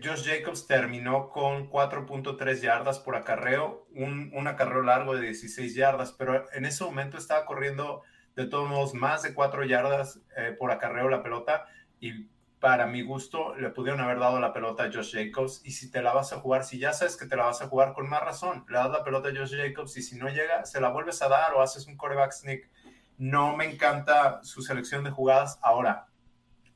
Josh 0.03 0.25
Jacobs 0.25 0.67
terminó 0.67 1.29
con 1.29 1.69
4.3 1.69 2.61
yardas 2.61 2.99
por 2.99 3.15
acarreo, 3.15 3.87
un, 3.95 4.47
acarreo 4.47 4.81
largo 4.81 5.15
de 5.15 5.21
16 5.21 5.75
yardas, 5.75 6.11
pero 6.11 6.45
en 6.53 6.65
ese 6.65 6.83
momento 6.83 7.17
estaba 7.17 7.45
corriendo 7.45 8.03
de 8.35 8.45
todos 8.45 8.69
modos 8.69 8.93
más 8.93 9.23
de 9.23 9.33
4 9.33 9.65
yardas 9.65 10.21
eh, 10.35 10.55
por 10.57 10.71
acarreo 10.71 11.09
la 11.09 11.23
pelota 11.23 11.65
y 11.99 12.27
para 12.59 12.87
mi 12.87 13.01
gusto 13.01 13.55
le 13.55 13.69
pudieron 13.69 14.01
haber 14.01 14.19
dado 14.19 14.39
la 14.39 14.51
pelota 14.51 14.83
a 14.83 14.91
Josh 14.91 15.13
Jacobs 15.13 15.61
y 15.63 15.71
si 15.71 15.91
te 15.91 16.01
la 16.01 16.13
vas 16.13 16.33
a 16.33 16.39
jugar, 16.39 16.63
si 16.63 16.79
ya 16.79 16.91
sabes 16.91 17.15
que 17.15 17.25
te 17.25 17.35
la 17.35 17.45
vas 17.45 17.61
a 17.61 17.67
jugar 17.67 17.93
con 17.93 18.09
más 18.09 18.21
razón, 18.21 18.65
le 18.67 18.77
das 18.77 18.91
la 18.91 19.03
pelota 19.03 19.29
a 19.29 19.35
Josh 19.35 19.55
Jacobs 19.55 19.95
y 19.97 20.01
si 20.01 20.17
no 20.17 20.27
llega, 20.29 20.65
se 20.65 20.81
la 20.81 20.89
vuelves 20.89 21.21
a 21.21 21.29
dar 21.29 21.53
o 21.53 21.61
haces 21.61 21.87
un 21.87 21.97
coreback 21.97 22.31
sneak. 22.31 22.69
No 23.17 23.55
me 23.55 23.65
encanta 23.65 24.43
su 24.43 24.61
selección 24.61 25.03
de 25.03 25.11
jugadas. 25.11 25.59
Ahora, 25.61 26.07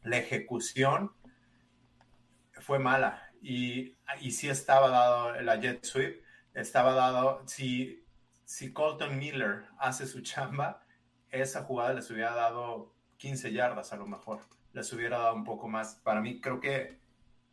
la 0.03 0.17
ejecución 0.17 1.11
fue 2.61 2.79
mala 2.79 3.31
y, 3.41 3.97
y 4.19 4.31
sí 4.31 4.49
estaba 4.49 4.89
dado 4.89 5.41
la 5.41 5.55
jet 5.57 5.83
sweep, 5.83 6.23
estaba 6.53 6.93
dado, 6.93 7.41
si, 7.47 8.05
si 8.45 8.71
Colton 8.71 9.17
Miller 9.17 9.65
hace 9.79 10.05
su 10.05 10.21
chamba, 10.21 10.83
esa 11.29 11.63
jugada 11.63 11.93
les 11.93 12.09
hubiera 12.11 12.33
dado 12.33 12.93
15 13.17 13.51
yardas 13.51 13.93
a 13.93 13.97
lo 13.97 14.05
mejor, 14.05 14.41
les 14.73 14.91
hubiera 14.93 15.17
dado 15.17 15.35
un 15.35 15.43
poco 15.43 15.67
más. 15.67 15.95
Para 16.03 16.21
mí 16.21 16.39
creo 16.39 16.59
que 16.59 16.99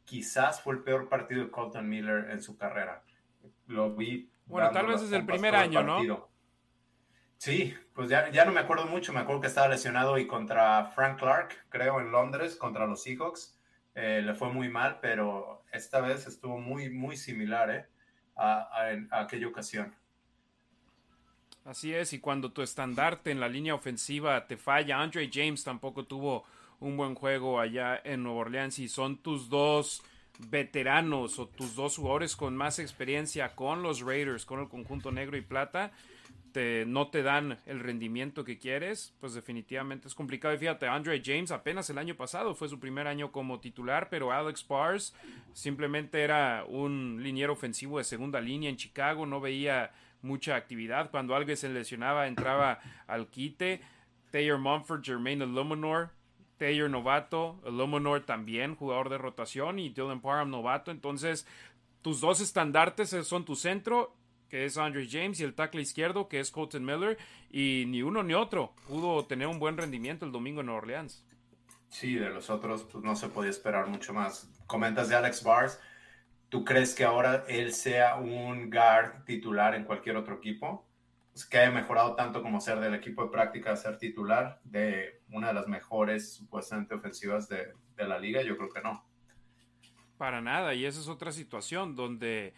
quizás 0.05 0.61
fue 0.61 0.75
el 0.75 0.83
peor 0.83 1.09
partido 1.09 1.45
de 1.45 1.50
Colton 1.50 1.88
Miller 1.88 2.31
en 2.31 2.43
su 2.43 2.57
carrera. 2.57 3.03
Lo 3.67 3.95
vi. 3.95 4.31
Bueno, 4.47 4.71
tal 4.71 4.87
vez 4.87 5.03
es 5.03 5.12
el 5.12 5.27
primer 5.27 5.55
año, 5.55 5.83
¿no? 5.83 6.29
Sí, 7.37 7.73
pues 7.95 8.09
ya, 8.09 8.31
ya 8.31 8.45
no 8.45 8.50
me 8.50 8.59
acuerdo 8.59 8.87
mucho, 8.87 9.12
me 9.12 9.21
acuerdo 9.21 9.43
que 9.43 9.47
estaba 9.47 9.69
lesionado 9.69 10.19
y 10.19 10.27
contra 10.27 10.87
Frank 10.87 11.21
Clark, 11.21 11.67
creo, 11.69 12.00
en 12.00 12.11
Londres, 12.11 12.57
contra 12.57 12.85
los 12.87 13.05
Seahawks 13.05 13.58
eh, 14.00 14.23
le 14.23 14.33
fue 14.35 14.52
muy 14.52 14.69
mal, 14.69 15.00
pero 15.02 15.64
esta 15.73 16.00
vez 16.00 16.28
estuvo 16.28 16.61
muy, 16.61 16.88
muy 16.88 17.17
similar 17.17 17.68
¿eh? 17.68 17.87
a, 18.37 18.92
aquella 19.11 19.49
ocasión. 19.49 19.92
Así 21.64 21.92
es, 21.92 22.12
y 22.12 22.20
cuando 22.20 22.53
tu 22.53 22.62
estandarte 22.62 23.33
en 23.33 23.40
la 23.40 23.49
línea 23.49 23.75
ofensiva 23.75 24.46
te 24.46 24.57
falla, 24.57 25.01
Andre 25.01 25.29
James 25.33 25.64
tampoco 25.64 26.05
tuvo 26.05 26.44
un 26.79 26.96
buen 26.96 27.16
juego 27.16 27.59
allá 27.59 28.01
en 28.05 28.23
Nueva 28.23 28.42
Orleans 28.42 28.79
y 28.79 28.88
son 28.88 29.18
tus 29.18 29.49
dos 29.49 30.05
veteranos 30.49 31.40
o 31.40 31.49
tus 31.49 31.75
dos 31.75 31.96
jugadores 31.96 32.37
con 32.37 32.57
más 32.57 32.79
experiencia 32.79 33.57
con 33.57 33.83
los 33.83 34.03
Raiders, 34.03 34.46
con 34.46 34.61
el 34.61 34.68
conjunto 34.68 35.11
negro 35.11 35.37
y 35.37 35.42
plata, 35.42 35.90
no 36.87 37.09
te 37.09 37.23
dan 37.23 37.59
el 37.67 37.81
rendimiento 37.81 38.45
que 38.45 38.59
quieres, 38.59 39.15
pues 39.21 39.35
definitivamente 39.35 40.09
es 40.09 40.15
complicado. 40.15 40.55
Y 40.55 40.59
fíjate, 40.59 40.87
Andre 40.87 41.23
James 41.25 41.51
apenas 41.51 41.89
el 41.91 41.99
año 41.99 42.17
pasado 42.17 42.55
fue 42.55 42.69
su 42.69 42.81
primer 42.81 43.07
año 43.07 43.31
como 43.31 43.61
titular, 43.61 44.09
pero 44.11 44.33
Alex 44.33 44.65
Pars 44.65 45.15
simplemente 45.53 46.23
era 46.23 46.65
un 46.67 47.21
liniero 47.23 47.53
ofensivo 47.53 47.99
de 47.99 48.05
segunda 48.05 48.41
línea 48.41 48.71
en 48.71 48.77
Chicago, 48.77 49.27
no 49.27 49.41
veía 49.41 49.93
mucha 50.23 50.57
actividad. 50.57 51.11
Cuando 51.11 51.35
alguien 51.35 51.57
se 51.57 51.69
lesionaba, 51.69 52.27
entraba 52.27 52.81
al 53.07 53.29
quite. 53.29 53.81
Taylor 54.31 54.59
Mumford, 54.59 55.03
Jermaine 55.03 55.45
Illuminor, 55.45 56.11
Taylor 56.59 56.91
novato, 56.91 57.61
Illuminor 57.67 58.27
también, 58.27 58.75
jugador 58.75 59.09
de 59.09 59.19
rotación, 59.19 59.79
y 59.79 59.91
Dylan 59.91 60.21
Parham 60.21 60.51
novato. 60.51 60.91
Entonces, 60.91 61.47
tus 62.03 62.21
dos 62.21 62.41
estandartes 62.41 63.11
son 63.27 63.45
tu 63.45 63.55
centro 63.55 64.15
que 64.49 64.65
es 64.65 64.79
Andre 64.79 65.07
James, 65.11 65.41
y 65.41 65.45
el 65.45 65.55
tackle 65.55 65.83
izquierdo, 65.83 66.29
que 66.29 66.41
es 66.41 66.51
Colton 66.51 66.85
Miller, 66.85 67.19
y 67.51 67.85
ni 67.87 68.03
uno 68.03 68.23
ni 68.23 68.35
otro 68.35 68.75
pudo 68.87 69.27
tener 69.27 69.47
un 69.47 69.59
buen 69.59 69.77
rendimiento 69.77 70.25
el 70.25 70.33
domingo 70.33 70.61
en 70.61 70.67
Nueva 70.67 70.83
Orleans. 70.83 71.25
Sí, 71.89 72.15
de 72.15 72.31
los 72.31 72.51
otros 72.51 72.85
pues 72.85 73.03
no 73.03 73.17
se 73.17 73.29
podía 73.29 73.51
esperar 73.51 73.87
mucho 73.87 74.13
más. 74.13 74.51
Comentas 74.67 75.09
de 75.09 75.17
Alex 75.17 75.43
Bars, 75.43 75.81
¿tú 76.49 76.65
crees 76.65 76.95
que 76.95 77.05
ahora 77.05 77.45
él 77.49 77.73
sea 77.73 78.17
un 78.17 78.71
guard 78.71 79.25
titular 79.25 79.75
en 79.75 79.85
cualquier 79.85 80.17
otro 80.17 80.37
equipo? 80.37 80.87
Pues, 81.39 81.47
que 81.47 81.59
haya 81.59 81.71
mejorado 81.71 82.17
tanto 82.17 82.43
como 82.43 82.61
ser 82.61 82.81
del 82.81 82.95
equipo 82.95 83.23
de 83.23 83.31
práctica 83.31 83.71
a 83.71 83.77
ser 83.77 83.97
titular 83.97 84.61
de 84.65 85.21
una 85.31 85.49
de 85.49 85.55
las 85.55 85.69
mejores 85.69 86.35
supuestamente 86.35 86.95
ofensivas 86.95 87.49
de, 87.49 87.75
de 87.97 88.09
la 88.09 88.19
liga, 88.19 88.43
yo 88.43 88.57
creo 88.57 88.69
que 88.69 88.81
no. 88.81 89.07
Para 90.17 90.41
nada, 90.41 90.75
y 90.75 90.85
esa 90.85 90.99
es 90.99 91.07
otra 91.07 91.31
situación 91.31 91.95
donde 91.95 92.55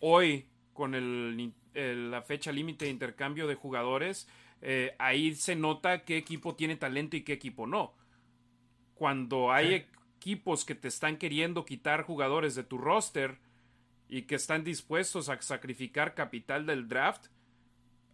hoy 0.00 0.48
con 0.72 0.94
el, 0.94 1.52
la 1.74 2.22
fecha 2.22 2.52
límite 2.52 2.86
de 2.86 2.90
intercambio 2.90 3.46
de 3.46 3.54
jugadores, 3.54 4.28
eh, 4.60 4.94
ahí 4.98 5.34
se 5.34 5.56
nota 5.56 6.04
qué 6.04 6.16
equipo 6.16 6.54
tiene 6.54 6.76
talento 6.76 7.16
y 7.16 7.22
qué 7.22 7.32
equipo 7.32 7.66
no. 7.66 7.94
Cuando 8.94 9.52
hay 9.52 9.86
equipos 10.18 10.64
que 10.64 10.74
te 10.74 10.88
están 10.88 11.16
queriendo 11.16 11.64
quitar 11.64 12.02
jugadores 12.02 12.54
de 12.54 12.62
tu 12.62 12.78
roster 12.78 13.38
y 14.08 14.22
que 14.22 14.36
están 14.36 14.62
dispuestos 14.62 15.28
a 15.28 15.40
sacrificar 15.42 16.14
capital 16.14 16.66
del 16.66 16.88
draft, 16.88 17.26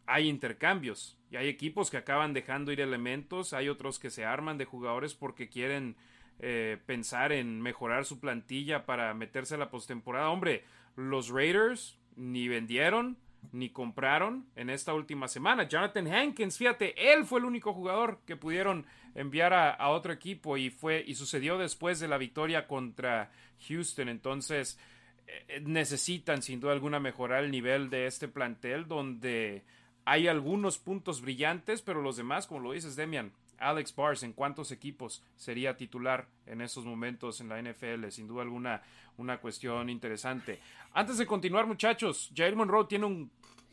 hay 0.07 0.29
intercambios. 0.29 1.18
Y 1.31 1.37
hay 1.37 1.49
equipos 1.49 1.90
que 1.90 1.99
acaban 1.99 2.33
dejando 2.33 2.73
ir 2.73 2.81
elementos, 2.81 3.53
hay 3.53 3.68
otros 3.68 3.99
que 3.99 4.09
se 4.09 4.25
arman 4.25 4.57
de 4.57 4.64
jugadores 4.64 5.14
porque 5.14 5.51
quieren 5.51 5.97
eh, 6.38 6.79
pensar 6.87 7.33
en 7.33 7.61
mejorar 7.61 8.07
su 8.07 8.21
plantilla 8.21 8.87
para 8.87 9.12
meterse 9.12 9.57
a 9.57 9.59
la 9.59 9.71
postemporada. 9.71 10.31
Hombre, 10.31 10.64
los 10.97 11.29
Raiders 11.29 11.97
ni 12.18 12.48
vendieron 12.48 13.16
ni 13.52 13.70
compraron 13.70 14.46
en 14.57 14.70
esta 14.70 14.92
última 14.94 15.28
semana. 15.28 15.68
Jonathan 15.68 16.07
Hankins, 16.09 16.59
fíjate, 16.59 17.12
él 17.12 17.24
fue 17.24 17.38
el 17.38 17.46
único 17.46 17.72
jugador 17.72 18.20
que 18.26 18.37
pudieron 18.37 18.85
enviar 19.14 19.52
a, 19.54 19.88
otro 19.88 20.12
equipo 20.12 20.57
y 20.57 20.70
fue 20.70 21.02
y 21.07 21.14
sucedió 21.14 21.57
después 21.57 22.00
de 22.00 22.09
la 22.09 22.18
victoria 22.18 22.66
contra 22.66 23.31
Houston. 23.68 24.09
Entonces 24.09 24.78
eh, 25.26 25.61
necesitan 25.64 26.42
sin 26.42 26.61
duda 26.61 26.72
alguna 26.72 27.00
mejorar 27.00 27.44
el 27.44 27.50
nivel 27.50 27.90
de 27.90 28.07
este 28.07 28.28
plantel 28.28 28.87
donde 28.87 29.64
hay 30.04 30.26
algunos 30.26 30.78
puntos 30.78 31.20
brillantes, 31.20 31.83
pero 31.83 32.02
los 32.02 32.16
demás, 32.16 32.46
como 32.46 32.61
lo 32.61 32.72
dices, 32.72 32.96
Demian, 32.96 33.33
Alex 33.59 33.94
Bars, 33.94 34.23
¿en 34.23 34.33
cuántos 34.33 34.73
equipos 34.73 35.23
sería 35.37 35.77
titular 35.77 36.27
en 36.47 36.61
estos 36.61 36.85
momentos 36.85 37.40
en 37.40 37.49
la 37.49 37.61
NFL? 37.61 38.09
Sin 38.11 38.29
duda 38.29 38.42
alguna, 38.42 38.83
una 39.16 39.38
cuestión 39.38 39.90
interesante. 39.90 40.61
Antes 40.92 41.18
de 41.18 41.27
continuar, 41.27 41.66
muchachos, 41.66 42.31
Jair 42.35 42.57
Monroe 42.57 42.87
tiene 42.87 43.07
un, 43.07 43.31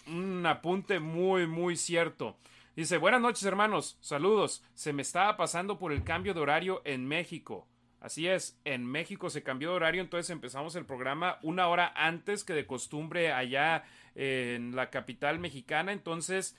un 0.07 0.45
apunte 0.45 0.99
muy, 0.99 1.47
muy 1.47 1.75
cierto. 1.75 2.37
Dice, 2.75 2.97
buenas 2.97 3.21
noches 3.21 3.43
hermanos, 3.43 3.97
saludos. 4.01 4.63
Se 4.73 4.91
me 4.91 5.01
estaba 5.01 5.37
pasando 5.37 5.79
por 5.79 5.93
el 5.93 6.03
cambio 6.03 6.33
de 6.33 6.41
horario 6.41 6.81
en 6.83 7.07
México. 7.07 7.67
Así 8.05 8.27
es, 8.27 8.59
en 8.65 8.85
México 8.85 9.31
se 9.31 9.41
cambió 9.41 9.69
de 9.69 9.75
horario, 9.77 10.01
entonces 10.01 10.29
empezamos 10.29 10.75
el 10.75 10.85
programa 10.85 11.39
una 11.41 11.67
hora 11.69 11.91
antes 11.95 12.43
que 12.43 12.53
de 12.53 12.67
costumbre 12.67 13.31
allá 13.31 13.83
en 14.13 14.75
la 14.75 14.91
capital 14.91 15.39
mexicana. 15.39 15.91
Entonces, 15.91 16.55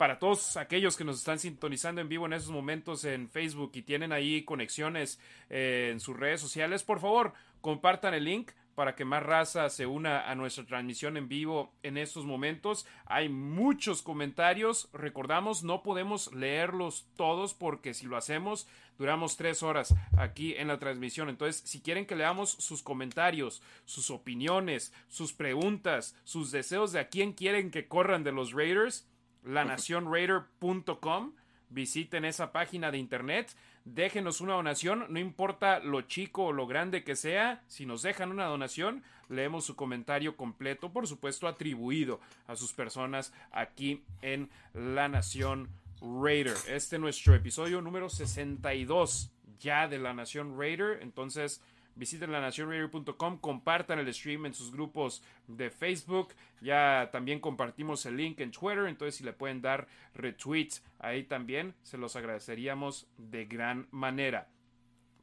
para 0.00 0.18
todos 0.18 0.56
aquellos 0.56 0.96
que 0.96 1.04
nos 1.04 1.18
están 1.18 1.38
sintonizando 1.38 2.00
en 2.00 2.08
vivo 2.08 2.24
en 2.24 2.32
esos 2.32 2.50
momentos 2.50 3.04
en 3.04 3.28
Facebook 3.28 3.72
y 3.74 3.82
tienen 3.82 4.12
ahí 4.12 4.44
conexiones 4.44 5.20
eh, 5.50 5.90
en 5.92 6.00
sus 6.00 6.18
redes 6.18 6.40
sociales, 6.40 6.82
por 6.82 7.00
favor, 7.00 7.34
compartan 7.60 8.14
el 8.14 8.24
link 8.24 8.52
para 8.74 8.94
que 8.94 9.04
más 9.04 9.22
raza 9.22 9.68
se 9.68 9.84
una 9.84 10.30
a 10.30 10.34
nuestra 10.34 10.64
transmisión 10.64 11.18
en 11.18 11.28
vivo 11.28 11.74
en 11.82 11.98
estos 11.98 12.24
momentos. 12.24 12.86
Hay 13.04 13.28
muchos 13.28 14.00
comentarios. 14.00 14.88
Recordamos, 14.94 15.64
no 15.64 15.82
podemos 15.82 16.32
leerlos 16.32 17.06
todos 17.14 17.52
porque 17.52 17.92
si 17.92 18.06
lo 18.06 18.16
hacemos, 18.16 18.66
duramos 18.96 19.36
tres 19.36 19.62
horas 19.62 19.94
aquí 20.16 20.54
en 20.54 20.68
la 20.68 20.78
transmisión. 20.78 21.28
Entonces, 21.28 21.60
si 21.66 21.82
quieren 21.82 22.06
que 22.06 22.16
leamos 22.16 22.52
sus 22.52 22.82
comentarios, 22.82 23.60
sus 23.84 24.10
opiniones, 24.10 24.94
sus 25.08 25.34
preguntas, 25.34 26.16
sus 26.24 26.50
deseos 26.50 26.92
de 26.92 27.00
a 27.00 27.08
quién 27.08 27.34
quieren 27.34 27.70
que 27.70 27.86
corran 27.86 28.24
de 28.24 28.32
los 28.32 28.52
Raiders, 28.52 29.09
lanacionraider.com. 29.44 31.32
Visiten 31.68 32.24
esa 32.24 32.50
página 32.50 32.90
de 32.90 32.98
internet 32.98 33.54
déjenos 33.84 34.40
una 34.40 34.54
donación, 34.54 35.06
no 35.08 35.18
importa 35.18 35.80
lo 35.80 36.02
chico 36.02 36.46
o 36.46 36.52
lo 36.52 36.66
grande 36.66 37.02
que 37.04 37.16
sea, 37.16 37.62
si 37.66 37.86
nos 37.86 38.02
dejan 38.02 38.30
una 38.30 38.46
donación, 38.46 39.02
leemos 39.28 39.64
su 39.64 39.76
comentario 39.76 40.36
completo, 40.36 40.92
por 40.92 41.06
supuesto 41.06 41.48
atribuido 41.48 42.20
a 42.46 42.56
sus 42.56 42.72
personas 42.72 43.32
aquí 43.52 44.02
en 44.22 44.50
La 44.74 45.08
Nación 45.08 45.68
Raider. 46.00 46.56
Este 46.68 46.96
es 46.96 47.00
nuestro 47.00 47.34
episodio 47.34 47.80
número 47.80 48.08
62 48.08 49.30
ya 49.58 49.88
de 49.88 49.98
La 49.98 50.14
Nación 50.14 50.58
Raider, 50.58 51.00
entonces 51.02 51.62
visiten 51.94 52.32
lanacionraider.com, 52.32 53.38
compartan 53.38 53.98
el 53.98 54.12
stream 54.12 54.46
en 54.46 54.54
sus 54.54 54.72
grupos 54.72 55.22
de 55.46 55.70
Facebook, 55.70 56.34
ya 56.60 57.08
también 57.12 57.40
compartimos 57.40 58.04
el 58.06 58.16
link 58.16 58.40
en 58.40 58.50
Twitter, 58.50 58.86
entonces 58.86 59.16
si 59.16 59.24
le 59.24 59.32
pueden 59.32 59.60
dar 59.60 59.88
retweets 60.14 60.84
ahí 60.98 61.24
también, 61.24 61.74
se 61.82 61.98
los 61.98 62.16
agradeceríamos 62.16 63.06
de 63.18 63.44
gran 63.44 63.86
manera. 63.90 64.48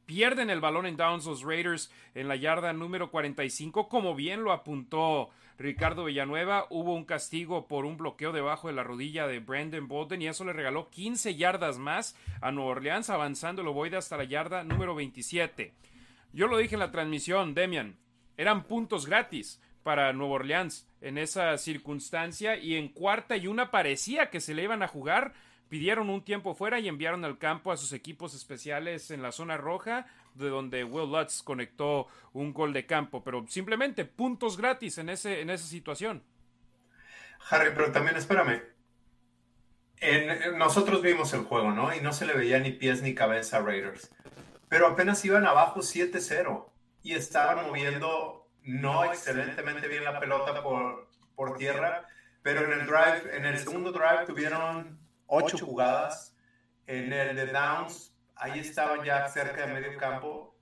Pierden 0.06 0.48
el 0.48 0.60
balón 0.60 0.86
en 0.86 0.96
downs 0.96 1.26
los 1.26 1.42
Raiders 1.42 1.92
en 2.14 2.28
la 2.28 2.36
yarda 2.36 2.72
número 2.72 3.10
45, 3.10 3.90
como 3.90 4.14
bien 4.14 4.42
lo 4.42 4.52
apuntó 4.52 5.28
Ricardo 5.58 6.04
Villanueva. 6.04 6.66
Hubo 6.70 6.94
un 6.94 7.04
castigo 7.04 7.66
por 7.66 7.84
un 7.84 7.96
bloqueo 7.98 8.32
debajo 8.32 8.68
de 8.68 8.74
la 8.74 8.84
rodilla 8.84 9.26
de 9.26 9.40
Brandon 9.40 9.86
Bolden 9.86 10.22
y 10.22 10.28
eso 10.28 10.44
le 10.44 10.54
regaló 10.54 10.88
15 10.88 11.34
yardas 11.34 11.78
más 11.78 12.16
a 12.40 12.52
Nueva 12.52 12.70
Orleans, 12.70 13.10
avanzando 13.10 13.60
el 13.60 13.68
ovoide 13.68 13.98
hasta 13.98 14.16
la 14.16 14.24
yarda 14.24 14.64
número 14.64 14.94
27. 14.94 15.74
Yo 16.32 16.46
lo 16.46 16.58
dije 16.58 16.74
en 16.74 16.80
la 16.80 16.90
transmisión, 16.90 17.54
Demian, 17.54 17.98
eran 18.36 18.64
puntos 18.64 19.06
gratis 19.06 19.60
para 19.82 20.12
Nueva 20.12 20.34
Orleans 20.34 20.86
en 21.00 21.16
esa 21.16 21.56
circunstancia 21.56 22.56
y 22.56 22.76
en 22.76 22.88
cuarta 22.88 23.36
y 23.36 23.46
una 23.46 23.70
parecía 23.70 24.30
que 24.30 24.40
se 24.40 24.54
le 24.54 24.62
iban 24.62 24.82
a 24.82 24.88
jugar, 24.88 25.32
pidieron 25.68 26.10
un 26.10 26.22
tiempo 26.22 26.54
fuera 26.54 26.78
y 26.80 26.88
enviaron 26.88 27.24
al 27.24 27.38
campo 27.38 27.72
a 27.72 27.76
sus 27.76 27.92
equipos 27.92 28.34
especiales 28.34 29.10
en 29.10 29.22
la 29.22 29.32
zona 29.32 29.56
roja, 29.56 30.06
de 30.34 30.48
donde 30.50 30.84
Will 30.84 31.10
Lutz 31.10 31.42
conectó 31.42 32.06
un 32.32 32.52
gol 32.52 32.72
de 32.72 32.86
campo, 32.86 33.24
pero 33.24 33.46
simplemente 33.48 34.04
puntos 34.04 34.56
gratis 34.56 34.98
en, 34.98 35.08
ese, 35.08 35.40
en 35.40 35.50
esa 35.50 35.66
situación. 35.66 36.22
Harry, 37.50 37.70
pero 37.74 37.90
también 37.90 38.16
espérame. 38.16 38.62
nosotros 40.56 41.00
vimos 41.00 41.32
el 41.32 41.40
juego, 41.40 41.72
¿no? 41.72 41.94
Y 41.94 42.00
no 42.00 42.12
se 42.12 42.26
le 42.26 42.34
veía 42.34 42.58
ni 42.58 42.72
pies 42.72 43.00
ni 43.02 43.14
cabeza 43.14 43.56
a 43.56 43.62
Raiders 43.62 44.10
pero 44.68 44.86
apenas 44.86 45.24
iban 45.24 45.46
abajo 45.46 45.80
7-0 45.80 46.66
y 47.02 47.14
estaban 47.14 47.66
moviendo 47.66 48.48
no 48.62 49.04
excelentemente 49.04 49.88
bien 49.88 50.04
la 50.04 50.20
pelota 50.20 50.62
por, 50.62 51.08
por 51.34 51.56
tierra, 51.56 52.06
pero 52.42 52.64
en 52.64 52.80
el 52.80 52.86
drive, 52.86 53.36
en 53.36 53.44
el 53.46 53.58
segundo 53.58 53.92
drive 53.92 54.26
tuvieron 54.26 54.98
ocho 55.26 55.64
jugadas, 55.64 56.36
en 56.86 57.12
el 57.12 57.36
de 57.36 57.46
downs, 57.46 58.14
ahí 58.36 58.58
estaban 58.58 59.04
ya 59.04 59.26
cerca 59.28 59.66
de 59.66 59.74
medio 59.74 59.96
campo, 59.98 60.56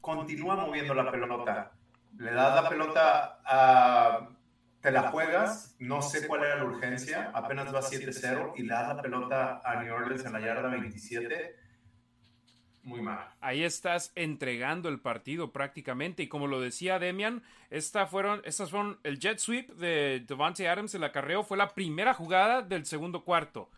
continúa 0.00 0.56
moviendo 0.56 0.94
la 0.94 1.10
pelota, 1.10 1.72
le 2.18 2.32
das 2.32 2.62
la 2.62 2.68
pelota 2.68 3.40
a 3.44 4.28
te 4.80 4.90
la 4.90 5.10
juegas, 5.10 5.76
no 5.78 6.02
sé 6.02 6.26
cuál 6.26 6.42
era 6.42 6.56
la 6.56 6.64
urgencia, 6.64 7.30
apenas 7.34 7.72
va 7.72 7.80
7-0 7.80 8.54
y 8.56 8.62
le 8.62 8.74
das 8.74 8.96
la 8.96 9.00
pelota 9.00 9.60
a 9.64 9.80
New 9.80 9.94
Orleans 9.94 10.24
en 10.24 10.32
la 10.32 10.40
yarda 10.40 10.68
27 10.68 11.61
muy 12.82 13.00
mal. 13.00 13.28
Ahí 13.40 13.62
estás 13.62 14.12
entregando 14.14 14.88
el 14.88 15.00
partido 15.00 15.52
prácticamente. 15.52 16.22
Y 16.22 16.28
como 16.28 16.46
lo 16.46 16.60
decía 16.60 16.98
Demian, 16.98 17.42
esta 17.70 18.06
fueron, 18.06 18.42
estas 18.44 18.70
fueron 18.70 18.98
el 19.02 19.18
jet 19.18 19.38
sweep 19.38 19.70
de 19.74 20.24
Devante 20.26 20.68
Adams, 20.68 20.94
el 20.94 21.04
acarreo, 21.04 21.44
fue 21.44 21.56
la 21.56 21.74
primera 21.74 22.14
jugada 22.14 22.62
del 22.62 22.84
segundo 22.86 23.24
cuarto. 23.24 23.70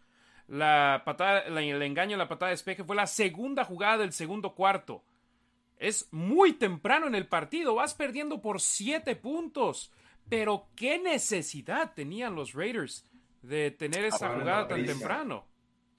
La 0.49 1.03
patada, 1.05 1.40
el 1.40 1.83
engaño 1.83 2.12
en 2.12 2.19
la 2.19 2.29
patada 2.29 2.51
de 2.51 2.55
despeje 2.55 2.85
fue 2.85 2.97
la 2.97 3.07
segunda 3.07 3.64
jugada 3.64 3.99
del 3.99 4.12
segundo 4.12 4.55
cuarto. 4.55 5.03
Es 5.79 6.09
muy 6.12 6.53
temprano 6.53 7.07
en 7.07 7.14
el 7.14 7.27
partido, 7.27 7.75
vas 7.75 7.95
perdiendo 7.95 8.40
por 8.40 8.61
siete 8.61 9.17
puntos. 9.17 9.90
Pero 10.29 10.69
qué 10.75 10.99
necesidad 10.99 11.93
tenían 11.95 12.35
los 12.35 12.55
Raiders 12.55 13.07
de 13.43 13.71
tener 13.71 14.07
esa 14.07 14.31
jugada 14.31 14.69
tan 14.69 14.85
temprano. 14.87 15.47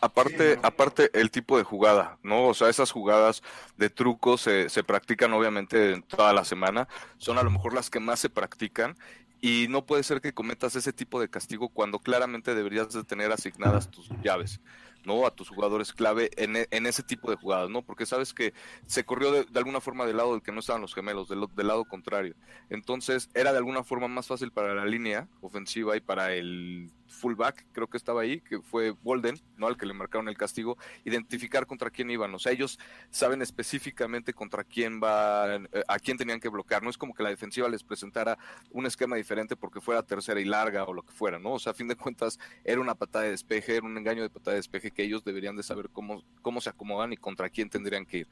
Aparte, 0.01 0.59
aparte 0.61 1.09
el 1.13 1.31
tipo 1.31 1.57
de 1.57 1.63
jugada, 1.63 2.17
¿no? 2.21 2.47
O 2.47 2.53
sea, 2.53 2.69
esas 2.69 2.91
jugadas 2.91 3.41
de 3.77 3.89
trucos 3.89 4.41
se, 4.41 4.69
se 4.69 4.83
practican 4.83 5.33
obviamente 5.33 6.01
toda 6.07 6.33
la 6.33 6.43
semana, 6.43 6.87
son 7.17 7.37
a 7.37 7.43
lo 7.43 7.49
mejor 7.49 7.73
las 7.73 7.89
que 7.89 7.99
más 7.99 8.19
se 8.19 8.29
practican 8.29 8.95
y 9.41 9.67
no 9.69 9.85
puede 9.85 10.03
ser 10.03 10.21
que 10.21 10.33
cometas 10.33 10.75
ese 10.75 10.93
tipo 10.93 11.19
de 11.19 11.29
castigo 11.29 11.69
cuando 11.69 11.99
claramente 11.99 12.55
deberías 12.55 12.91
de 12.93 13.03
tener 13.03 13.31
asignadas 13.31 13.89
tus 13.89 14.09
llaves. 14.23 14.59
¿no? 15.05 15.25
A 15.25 15.31
tus 15.31 15.49
jugadores 15.49 15.93
clave 15.93 16.31
en, 16.35 16.55
e, 16.55 16.67
en 16.71 16.87
ese 16.87 17.03
tipo 17.03 17.29
de 17.29 17.37
jugadas, 17.37 17.69
¿no? 17.69 17.83
Porque 17.83 18.07
sabes 18.07 18.33
que 18.33 18.53
se 18.87 19.05
corrió 19.05 19.31
de, 19.31 19.45
alguna 19.55 19.79
forma 19.79 20.05
del 20.05 20.17
lado 20.17 20.33
del 20.33 20.41
que 20.41 20.51
no 20.51 20.61
estaban 20.61 20.81
los 20.81 20.95
gemelos, 20.95 21.29
del, 21.29 21.45
del, 21.55 21.67
lado 21.67 21.85
contrario. 21.85 22.35
Entonces 22.69 23.29
era 23.33 23.51
de 23.51 23.59
alguna 23.59 23.83
forma 23.83 24.07
más 24.07 24.25
fácil 24.27 24.51
para 24.51 24.73
la 24.73 24.85
línea 24.85 25.27
ofensiva 25.41 25.95
y 25.95 26.01
para 26.01 26.33
el 26.33 26.91
fullback, 27.07 27.65
creo 27.71 27.87
que 27.87 27.97
estaba 27.97 28.21
ahí, 28.21 28.41
que 28.41 28.61
fue 28.61 28.91
Bolden, 28.91 29.39
¿no? 29.57 29.67
Al 29.67 29.77
que 29.77 29.85
le 29.85 29.93
marcaron 29.93 30.27
el 30.27 30.37
castigo, 30.37 30.77
identificar 31.03 31.65
contra 31.65 31.89
quién 31.89 32.09
iban. 32.11 32.33
O 32.33 32.39
sea, 32.39 32.51
ellos 32.51 32.79
saben 33.09 33.41
específicamente 33.41 34.33
contra 34.33 34.63
quién 34.63 35.01
va, 35.01 35.55
eh, 35.55 35.83
a 35.87 35.99
quién 35.99 36.17
tenían 36.17 36.39
que 36.39 36.49
bloquear. 36.49 36.83
No 36.83 36.89
es 36.89 36.97
como 36.97 37.13
que 37.13 37.23
la 37.23 37.29
defensiva 37.29 37.69
les 37.69 37.83
presentara 37.83 38.37
un 38.71 38.85
esquema 38.85 39.15
diferente 39.15 39.55
porque 39.55 39.81
fuera 39.81 40.03
tercera 40.03 40.39
y 40.39 40.45
larga 40.45 40.83
o 40.85 40.93
lo 40.93 41.03
que 41.03 41.13
fuera, 41.13 41.39
¿no? 41.39 41.53
O 41.53 41.59
sea, 41.59 41.71
a 41.71 41.75
fin 41.75 41.87
de 41.87 41.95
cuentas 41.95 42.39
era 42.63 42.81
una 42.81 42.95
patada 42.95 43.25
de 43.25 43.31
despeje, 43.31 43.77
era 43.77 43.85
un 43.85 43.97
engaño 43.97 44.21
de 44.21 44.29
patada 44.29 44.51
de 44.51 44.59
despeje 44.59 44.91
que 44.91 45.03
ellos 45.03 45.23
deberían 45.23 45.55
de 45.55 45.63
saber 45.63 45.89
cómo, 45.89 46.23
cómo 46.41 46.61
se 46.61 46.69
acomodan 46.69 47.13
y 47.13 47.17
contra 47.17 47.49
quién 47.49 47.69
tendrían 47.69 48.05
que 48.05 48.19
ir, 48.19 48.27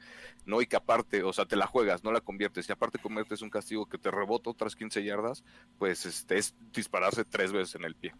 ¿no? 0.46 0.60
Y 0.60 0.66
que 0.66 0.76
aparte, 0.76 1.22
o 1.22 1.32
sea, 1.32 1.46
te 1.46 1.56
la 1.56 1.66
juegas, 1.66 2.04
no 2.04 2.12
la 2.12 2.20
conviertes, 2.20 2.68
y 2.68 2.72
aparte 2.72 2.98
conviertes 2.98 3.42
un 3.42 3.50
castigo 3.50 3.86
que 3.86 3.98
te 3.98 4.10
rebota 4.10 4.50
otras 4.50 4.76
15 4.76 5.04
yardas, 5.04 5.44
pues 5.78 6.06
este, 6.06 6.38
es 6.38 6.54
dispararse 6.72 7.24
tres 7.24 7.52
veces 7.52 7.74
en 7.74 7.84
el 7.84 7.94
pie. 7.94 8.14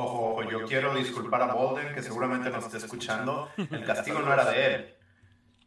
Ojo, 0.00 0.48
yo 0.48 0.64
quiero 0.64 0.94
disculpar 0.94 1.42
a 1.42 1.52
Bolden, 1.52 1.92
que 1.92 2.02
seguramente 2.02 2.50
nos 2.50 2.64
está 2.64 2.78
escuchando. 2.78 3.50
El 3.56 3.84
castigo 3.84 4.20
no 4.20 4.32
era 4.32 4.44
de 4.44 4.74
él. 4.74 4.94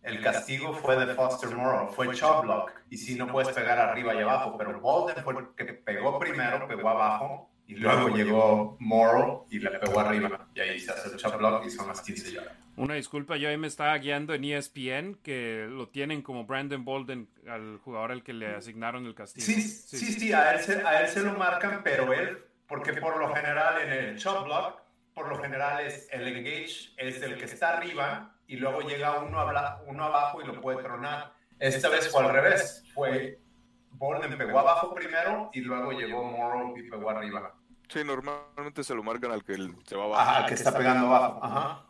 El 0.04 0.22
castigo 0.22 0.74
fue 0.74 1.06
de 1.06 1.14
Foster 1.14 1.54
Moore, 1.54 1.92
fue 1.94 2.14
chop 2.16 2.44
block. 2.44 2.72
Y 2.90 2.98
si 2.98 3.16
no 3.16 3.28
puedes 3.28 3.54
pegar 3.54 3.78
arriba 3.78 4.16
y 4.16 4.20
abajo, 4.20 4.56
pero 4.58 4.80
Bolden 4.80 5.22
fue 5.22 5.34
el 5.34 5.48
que 5.56 5.74
pegó 5.74 6.18
primero, 6.18 6.66
pegó 6.66 6.90
abajo, 6.90 7.52
y 7.68 7.76
luego 7.76 8.08
llegó 8.10 8.78
Morrow 8.80 9.48
y 9.50 9.60
le 9.60 9.70
pegó 9.72 10.00
arriba. 10.00 10.48
Y 10.56 10.62
ahí 10.62 10.80
se 10.80 10.92
hace 10.92 11.10
el 11.10 11.18
chop 11.18 11.38
block 11.38 11.66
y 11.66 11.70
son 11.70 11.90
las 11.90 12.02
15 12.02 12.32
yardas. 12.32 12.54
Una 12.78 12.94
disculpa, 12.94 13.36
yo 13.36 13.50
ahí 13.50 13.58
me 13.58 13.68
estaba 13.68 13.98
guiando 13.98 14.34
en 14.34 14.46
ESPN 14.46 15.20
que 15.22 15.68
lo 15.70 15.90
tienen 15.90 16.22
como 16.22 16.46
Brandon 16.46 16.86
Bolden, 16.86 17.28
al 17.48 17.80
jugador 17.80 18.14
al 18.14 18.24
que 18.24 18.32
le 18.32 18.56
asignaron 18.56 19.06
el 19.06 19.14
castigo. 19.14 19.46
Sí, 19.46 19.62
sí, 19.62 19.98
sí, 19.98 20.14
sí 20.14 20.34
a, 20.34 20.54
él 20.54 20.62
se, 20.62 20.82
a 20.82 21.02
él 21.02 21.10
se 21.10 21.22
lo 21.22 21.34
marcan, 21.34 21.82
pero 21.84 22.14
él 22.14 22.46
porque 22.72 22.94
por 22.94 23.20
lo 23.20 23.36
general 23.36 23.82
en 23.82 23.92
el 23.92 24.18
chop 24.18 24.46
block, 24.46 24.82
por 25.14 25.28
lo 25.28 25.38
general 25.42 25.86
es 25.86 26.08
el 26.10 26.26
engage, 26.26 26.94
es 26.96 27.22
el 27.22 27.38
que 27.38 27.44
está 27.44 27.76
arriba 27.76 28.34
y 28.48 28.56
luego 28.56 28.80
llega 28.80 29.20
uno, 29.20 29.46
uno 29.88 30.04
abajo 30.06 30.42
y 30.42 30.46
lo 30.46 30.62
puede 30.62 30.82
tronar. 30.82 31.34
Esta 31.60 31.90
vez 31.90 32.10
fue 32.10 32.24
al 32.24 32.32
revés, 32.32 32.86
fue 32.94 33.42
Borden 33.90 34.38
pegó 34.38 34.60
abajo 34.60 34.96
primero 34.96 35.50
y 35.52 35.60
luego 35.60 35.92
llegó 35.92 36.24
Morrow 36.24 36.78
y 36.78 36.90
pegó 36.90 37.10
arriba. 37.10 37.54
Sí, 37.90 38.06
normalmente 38.06 38.86
se 38.86 38.96
lo 38.96 39.04
marcan 39.04 39.34
al 39.34 39.44
que 39.44 39.58
se 39.84 39.98
va 39.98 40.06
abajo. 40.06 40.32
al 40.32 40.46
que 40.46 40.54
está 40.54 40.74
pegando 40.74 41.08
abajo. 41.08 41.44
Ajá. 41.44 41.84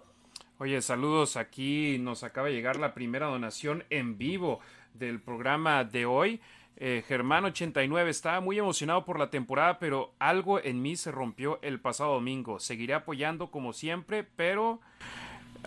Oye, 0.58 0.82
saludos. 0.82 1.38
Aquí 1.38 2.00
nos 2.00 2.24
acaba 2.24 2.48
de 2.48 2.54
llegar 2.54 2.78
la 2.78 2.96
primera 2.96 3.28
donación 3.28 3.84
en 3.92 4.18
vivo 4.18 4.62
del 4.96 5.22
programa 5.22 5.84
de 5.84 6.08
hoy. 6.08 6.42
Eh, 6.84 7.04
Germán 7.08 7.46
89 7.46 8.10
estaba 8.10 8.42
muy 8.42 8.58
emocionado 8.58 9.06
por 9.06 9.20
la 9.20 9.30
temporada, 9.30 9.78
pero 9.78 10.16
algo 10.18 10.60
en 10.60 10.82
mí 10.82 10.96
se 10.96 11.12
rompió 11.12 11.60
el 11.62 11.80
pasado 11.80 12.14
domingo. 12.14 12.60
Seguiré 12.60 12.96
apoyando 12.96 13.52
como 13.52 13.72
siempre, 13.72 14.24
pero 14.24 14.82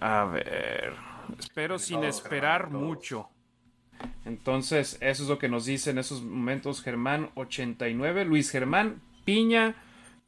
a 0.01 0.25
ver, 0.25 0.93
espero 1.39 1.79
sin 1.79 2.03
esperar 2.03 2.71
mucho. 2.71 3.29
Entonces, 4.25 4.99
eso 5.01 5.23
es 5.23 5.29
lo 5.29 5.39
que 5.39 5.49
nos 5.49 5.67
dice 5.67 5.91
en 5.91 5.99
esos 5.99 6.25
momentos 6.25 6.83
Germán 6.83 7.31
89, 7.37 8.25
Luis 8.25 8.51
Germán 8.51 9.01
Piña 9.25 9.77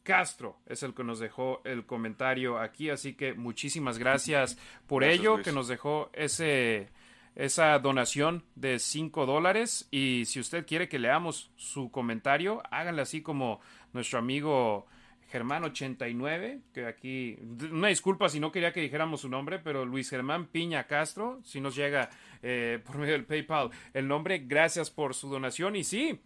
Castro 0.05 0.61
es 0.67 0.85
el 0.85 0.95
que 0.95 1.03
nos 1.03 1.19
dejó 1.19 1.63
el 1.65 1.85
comentario 1.85 2.61
aquí, 2.61 2.91
así 2.91 3.15
que 3.15 3.35
muchísimas 3.35 3.99
gracias 3.99 4.57
por 4.87 5.03
ello, 5.03 5.43
que 5.43 5.51
nos 5.51 5.67
dejó 5.67 6.11
ese 6.13 6.91
esa 7.37 7.79
donación 7.79 8.43
de 8.55 8.79
5 8.79 9.27
dólares 9.27 9.87
y 9.91 10.25
si 10.27 10.41
usted 10.41 10.67
quiere 10.67 10.89
que 10.89 10.99
leamos 10.99 11.51
su 11.57 11.91
comentario, 11.91 12.63
háganle 12.71 13.03
así 13.03 13.23
como 13.23 13.61
nuestro 13.93 14.19
amigo 14.19 14.87
Germán89, 15.33 16.61
que 16.73 16.87
aquí, 16.87 17.39
una 17.71 17.89
disculpa 17.89 18.29
si 18.29 18.41
no 18.41 18.53
quería 18.53 18.73
que 18.73 18.81
dijéramos 18.81 19.21
su 19.21 19.29
nombre, 19.29 19.59
pero 19.59 19.85
Luis 19.85 20.09
Germán 20.09 20.47
Piña 20.47 20.87
Castro, 20.87 21.41
si 21.45 21.61
nos 21.61 21.77
llega 21.77 22.09
eh, 22.43 22.81
por 22.85 22.99
medio 22.99 23.13
del 23.13 23.27
PayPal 23.27 23.71
el 23.93 24.09
nombre, 24.09 24.39
gracias 24.39 24.91
por 24.91 25.15
su 25.15 25.29
donación 25.29 25.77
y 25.77 25.85
sí, 25.85 26.19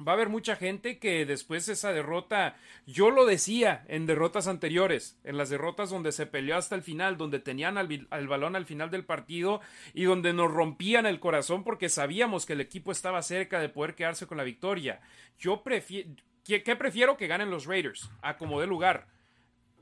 va 0.00 0.12
a 0.12 0.14
haber 0.14 0.28
mucha 0.28 0.56
gente 0.56 0.98
que 0.98 1.24
después 1.26 1.66
de 1.66 1.74
esa 1.74 1.92
derrota, 1.92 2.56
yo 2.86 3.10
lo 3.10 3.26
decía 3.26 3.84
en 3.88 4.06
derrotas 4.06 4.46
anteriores, 4.46 5.18
en 5.24 5.36
las 5.36 5.50
derrotas 5.50 5.90
donde 5.90 6.12
se 6.12 6.26
peleó 6.26 6.56
hasta 6.56 6.74
el 6.74 6.82
final, 6.82 7.16
donde 7.16 7.38
tenían 7.38 7.78
al, 7.78 8.28
balón 8.28 8.56
al 8.56 8.66
final 8.66 8.90
del 8.90 9.04
partido 9.04 9.60
y 9.92 10.04
donde 10.04 10.32
nos 10.32 10.52
rompían 10.52 11.06
el 11.06 11.20
corazón 11.20 11.64
porque 11.64 11.88
sabíamos 11.88 12.46
que 12.46 12.54
el 12.54 12.60
equipo 12.60 12.92
estaba 12.92 13.22
cerca 13.22 13.60
de 13.60 13.68
poder 13.68 13.94
quedarse 13.94 14.26
con 14.26 14.36
la 14.36 14.44
victoria. 14.44 15.00
Yo 15.38 15.62
prefiero, 15.62 16.10
¿qué, 16.44 16.60
prefiero 16.76 17.16
que 17.16 17.26
ganen 17.26 17.50
los 17.50 17.66
Raiders? 17.66 18.10
A 18.22 18.36
como 18.36 18.60
de 18.60 18.66
lugar. 18.66 19.06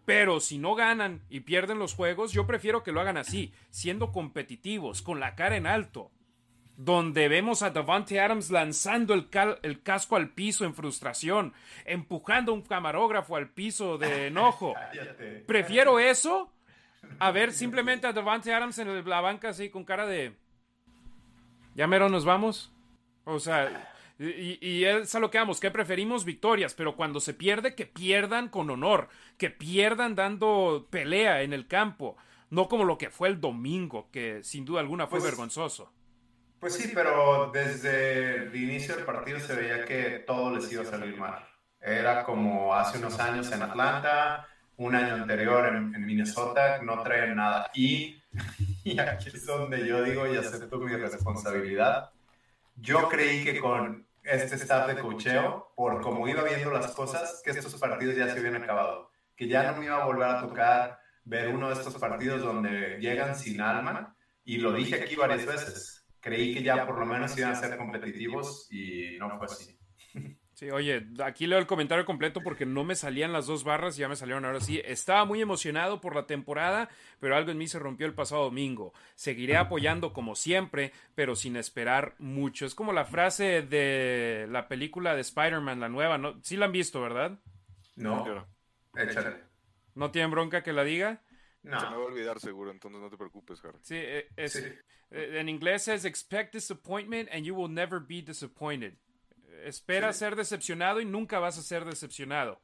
Pero 0.04 0.40
si 0.40 0.58
no 0.58 0.74
ganan 0.74 1.22
y 1.30 1.40
pierden 1.40 1.78
los 1.78 1.94
juegos, 1.94 2.32
yo 2.32 2.46
prefiero 2.46 2.82
que 2.82 2.90
lo 2.90 3.00
hagan 3.00 3.16
así, 3.16 3.52
siendo 3.70 4.10
competitivos, 4.10 5.00
con 5.00 5.20
la 5.20 5.36
cara 5.36 5.56
en 5.56 5.66
alto 5.66 6.10
donde 6.76 7.28
vemos 7.28 7.62
a 7.62 7.70
Davante 7.70 8.20
Adams 8.20 8.50
lanzando 8.50 9.14
el, 9.14 9.28
el, 9.62 9.82
casco 9.82 10.16
al 10.16 10.30
piso 10.30 10.64
en 10.64 10.74
frustración, 10.74 11.52
empujando 11.84 12.52
a 12.52 12.54
un 12.54 12.62
camarógrafo 12.62 13.36
al 13.36 13.50
piso 13.50 13.98
de 13.98 14.26
enojo. 14.28 14.74
Prefiero 15.46 15.98
eso 15.98 16.50
a 17.18 17.30
ver 17.30 17.52
simplemente 17.52 18.06
a 18.06 18.12
Davante 18.12 18.52
Adams 18.52 18.78
en 18.78 19.08
la 19.08 19.20
banca 19.20 19.50
así 19.50 19.70
con 19.70 19.84
cara 19.84 20.06
de... 20.06 20.34
Ya 21.74 21.86
mero 21.86 22.08
nos 22.08 22.24
vamos. 22.24 22.72
O 23.24 23.38
sea, 23.38 23.90
y, 24.18 24.58
y, 24.60 24.84
es 24.84 25.14
a 25.14 25.20
lo 25.20 25.30
que 25.30 25.38
vamos, 25.38 25.60
que 25.60 25.70
preferimos 25.70 26.24
victorias, 26.24 26.74
pero 26.74 26.96
cuando 26.96 27.20
se 27.20 27.34
pierde, 27.34 27.74
que 27.74 27.86
pierdan 27.86 28.48
con 28.48 28.68
honor, 28.70 29.08
que 29.38 29.50
pierdan 29.50 30.14
dando 30.14 30.86
pelea 30.90 31.42
en 31.42 31.52
el 31.52 31.66
campo, 31.66 32.16
no 32.50 32.68
como 32.68 32.84
lo 32.84 32.98
que 32.98 33.10
fue 33.10 33.28
el 33.28 33.40
domingo, 33.40 34.08
que 34.10 34.42
sin 34.42 34.64
duda 34.64 34.80
alguna 34.80 35.06
fue 35.06 35.20
pues, 35.20 35.30
vergonzoso. 35.30 35.90
Pues 36.62 36.74
sí, 36.74 36.92
pero 36.94 37.50
desde 37.52 38.36
el 38.44 38.54
inicio 38.54 38.94
del 38.94 39.04
partido 39.04 39.40
se 39.40 39.52
veía 39.52 39.84
que 39.84 40.20
todo 40.24 40.54
les 40.54 40.70
iba 40.70 40.82
a 40.82 40.86
salir 40.86 41.16
mal. 41.16 41.44
Era 41.80 42.22
como 42.22 42.72
hace 42.72 42.98
unos 42.98 43.18
años 43.18 43.50
en 43.50 43.62
Atlanta, 43.62 44.46
un 44.76 44.94
año 44.94 45.14
anterior 45.14 45.66
en, 45.66 46.06
Minnesota, 46.06 46.80
no 46.80 47.02
traen 47.02 47.34
nada. 47.34 47.68
Y, 47.74 48.22
y, 48.84 48.96
aquí 49.00 49.30
es 49.34 49.44
donde 49.44 49.84
yo 49.84 50.04
digo 50.04 50.24
y 50.32 50.36
acepto 50.36 50.78
mi 50.78 50.94
responsabilidad. 50.94 52.12
Yo 52.76 53.08
creí 53.08 53.42
que 53.42 53.58
con 53.58 54.06
este 54.22 54.54
staff 54.54 54.86
de 54.86 55.02
cocheo, 55.02 55.72
por 55.74 56.00
como 56.00 56.28
iba 56.28 56.44
viendo 56.44 56.70
las 56.70 56.92
cosas, 56.92 57.42
que 57.44 57.50
estos 57.50 57.74
partidos 57.74 58.14
ya 58.14 58.28
se 58.28 58.38
habían 58.38 58.62
acabado. 58.62 59.10
Que 59.34 59.48
ya 59.48 59.64
no 59.64 59.78
me 59.78 59.86
iba 59.86 60.00
a 60.00 60.06
volver 60.06 60.28
a 60.28 60.40
tocar 60.40 61.00
ver 61.24 61.48
uno 61.48 61.70
de 61.70 61.74
estos 61.74 61.96
partidos 61.96 62.40
donde 62.40 62.98
llegan 63.00 63.34
sin 63.34 63.60
alma. 63.60 64.14
Y 64.44 64.58
lo 64.58 64.72
dije 64.72 64.94
aquí 64.94 65.16
varias 65.16 65.44
veces 65.44 66.01
creí 66.22 66.54
que 66.54 66.62
ya 66.62 66.86
por 66.86 66.98
lo 66.98 67.04
menos 67.04 67.36
iban 67.36 67.52
a 67.52 67.56
ser 67.56 67.76
competitivos 67.76 68.68
y 68.70 69.18
no 69.18 69.36
fue 69.36 69.46
así. 69.46 69.76
Sí, 70.54 70.70
oye, 70.70 71.08
aquí 71.24 71.48
leo 71.48 71.58
el 71.58 71.66
comentario 71.66 72.04
completo 72.04 72.40
porque 72.40 72.64
no 72.64 72.84
me 72.84 72.94
salían 72.94 73.32
las 73.32 73.46
dos 73.48 73.64
barras, 73.64 73.96
ya 73.96 74.08
me 74.08 74.14
salieron 74.14 74.44
ahora 74.44 74.60
sí. 74.60 74.80
Estaba 74.84 75.24
muy 75.24 75.42
emocionado 75.42 76.00
por 76.00 76.14
la 76.14 76.26
temporada, 76.26 76.88
pero 77.18 77.34
algo 77.34 77.50
en 77.50 77.58
mí 77.58 77.66
se 77.66 77.80
rompió 77.80 78.06
el 78.06 78.14
pasado 78.14 78.44
domingo. 78.44 78.94
Seguiré 79.16 79.56
apoyando 79.56 80.12
como 80.12 80.36
siempre, 80.36 80.92
pero 81.16 81.34
sin 81.34 81.56
esperar 81.56 82.14
mucho. 82.18 82.64
Es 82.64 82.76
como 82.76 82.92
la 82.92 83.06
frase 83.06 83.62
de 83.62 84.46
la 84.50 84.68
película 84.68 85.16
de 85.16 85.22
Spider-Man, 85.22 85.80
la 85.80 85.88
nueva, 85.88 86.16
¿no? 86.18 86.40
Sí 86.42 86.56
la 86.56 86.66
han 86.66 86.72
visto, 86.72 87.00
¿verdad? 87.00 87.40
No. 87.96 88.46
Échale. 88.94 89.38
¿No 89.96 90.12
tienen 90.12 90.30
bronca 90.30 90.62
que 90.62 90.72
la 90.72 90.84
diga? 90.84 91.22
No. 91.62 91.80
Se 91.80 91.86
me 91.86 91.96
va 91.96 92.02
a 92.02 92.06
olvidar 92.06 92.40
seguro, 92.40 92.70
entonces 92.70 93.00
no 93.00 93.08
te 93.08 93.16
preocupes, 93.16 93.64
Harry. 93.64 93.78
Sí, 93.82 93.96
e, 93.96 94.28
es, 94.36 94.56
eh, 94.56 94.80
en 95.10 95.48
inglés 95.48 95.86
es 95.88 96.04
expect 96.04 96.54
disappointment 96.54 97.28
and 97.32 97.44
you 97.44 97.54
will 97.54 97.72
never 97.72 98.00
be 98.00 98.22
disappointed. 98.22 98.94
Espera 99.64 100.12
ser 100.12 100.34
decepcionado 100.34 101.00
y 101.00 101.04
nunca 101.04 101.38
vas 101.38 101.58
a 101.58 101.62
ser 101.62 101.84
decepcionado. 101.84 102.60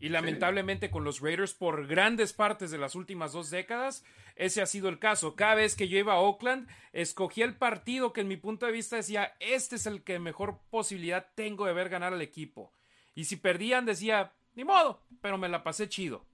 Y 0.00 0.08
lamentablemente 0.08 0.90
con 0.90 1.04
los 1.04 1.20
Raiders 1.20 1.54
por 1.54 1.86
grandes 1.86 2.32
partes 2.32 2.72
de 2.72 2.78
las 2.78 2.96
últimas 2.96 3.32
dos 3.32 3.50
décadas, 3.50 4.04
ese 4.34 4.60
ha 4.60 4.66
sido 4.66 4.88
el 4.88 4.98
caso. 4.98 5.36
Cada 5.36 5.54
vez 5.54 5.76
que 5.76 5.86
yo 5.86 5.96
iba 5.96 6.14
a 6.14 6.18
Oakland, 6.18 6.68
escogía 6.92 7.44
el 7.44 7.54
partido 7.54 8.12
que 8.12 8.22
en 8.22 8.26
mi 8.26 8.36
punto 8.36 8.66
de 8.66 8.72
vista 8.72 8.96
decía, 8.96 9.36
este 9.38 9.76
es 9.76 9.86
el 9.86 10.02
que 10.02 10.18
mejor 10.18 10.58
posibilidad 10.70 11.28
tengo 11.36 11.66
de 11.66 11.72
ver 11.72 11.88
ganar 11.88 12.12
al 12.12 12.20
equipo. 12.20 12.72
Y 13.14 13.26
si 13.26 13.36
perdían, 13.36 13.86
decía, 13.86 14.32
ni 14.56 14.64
modo, 14.64 15.00
pero 15.20 15.38
me 15.38 15.48
la 15.48 15.62
pasé 15.62 15.88
chido. 15.88 16.26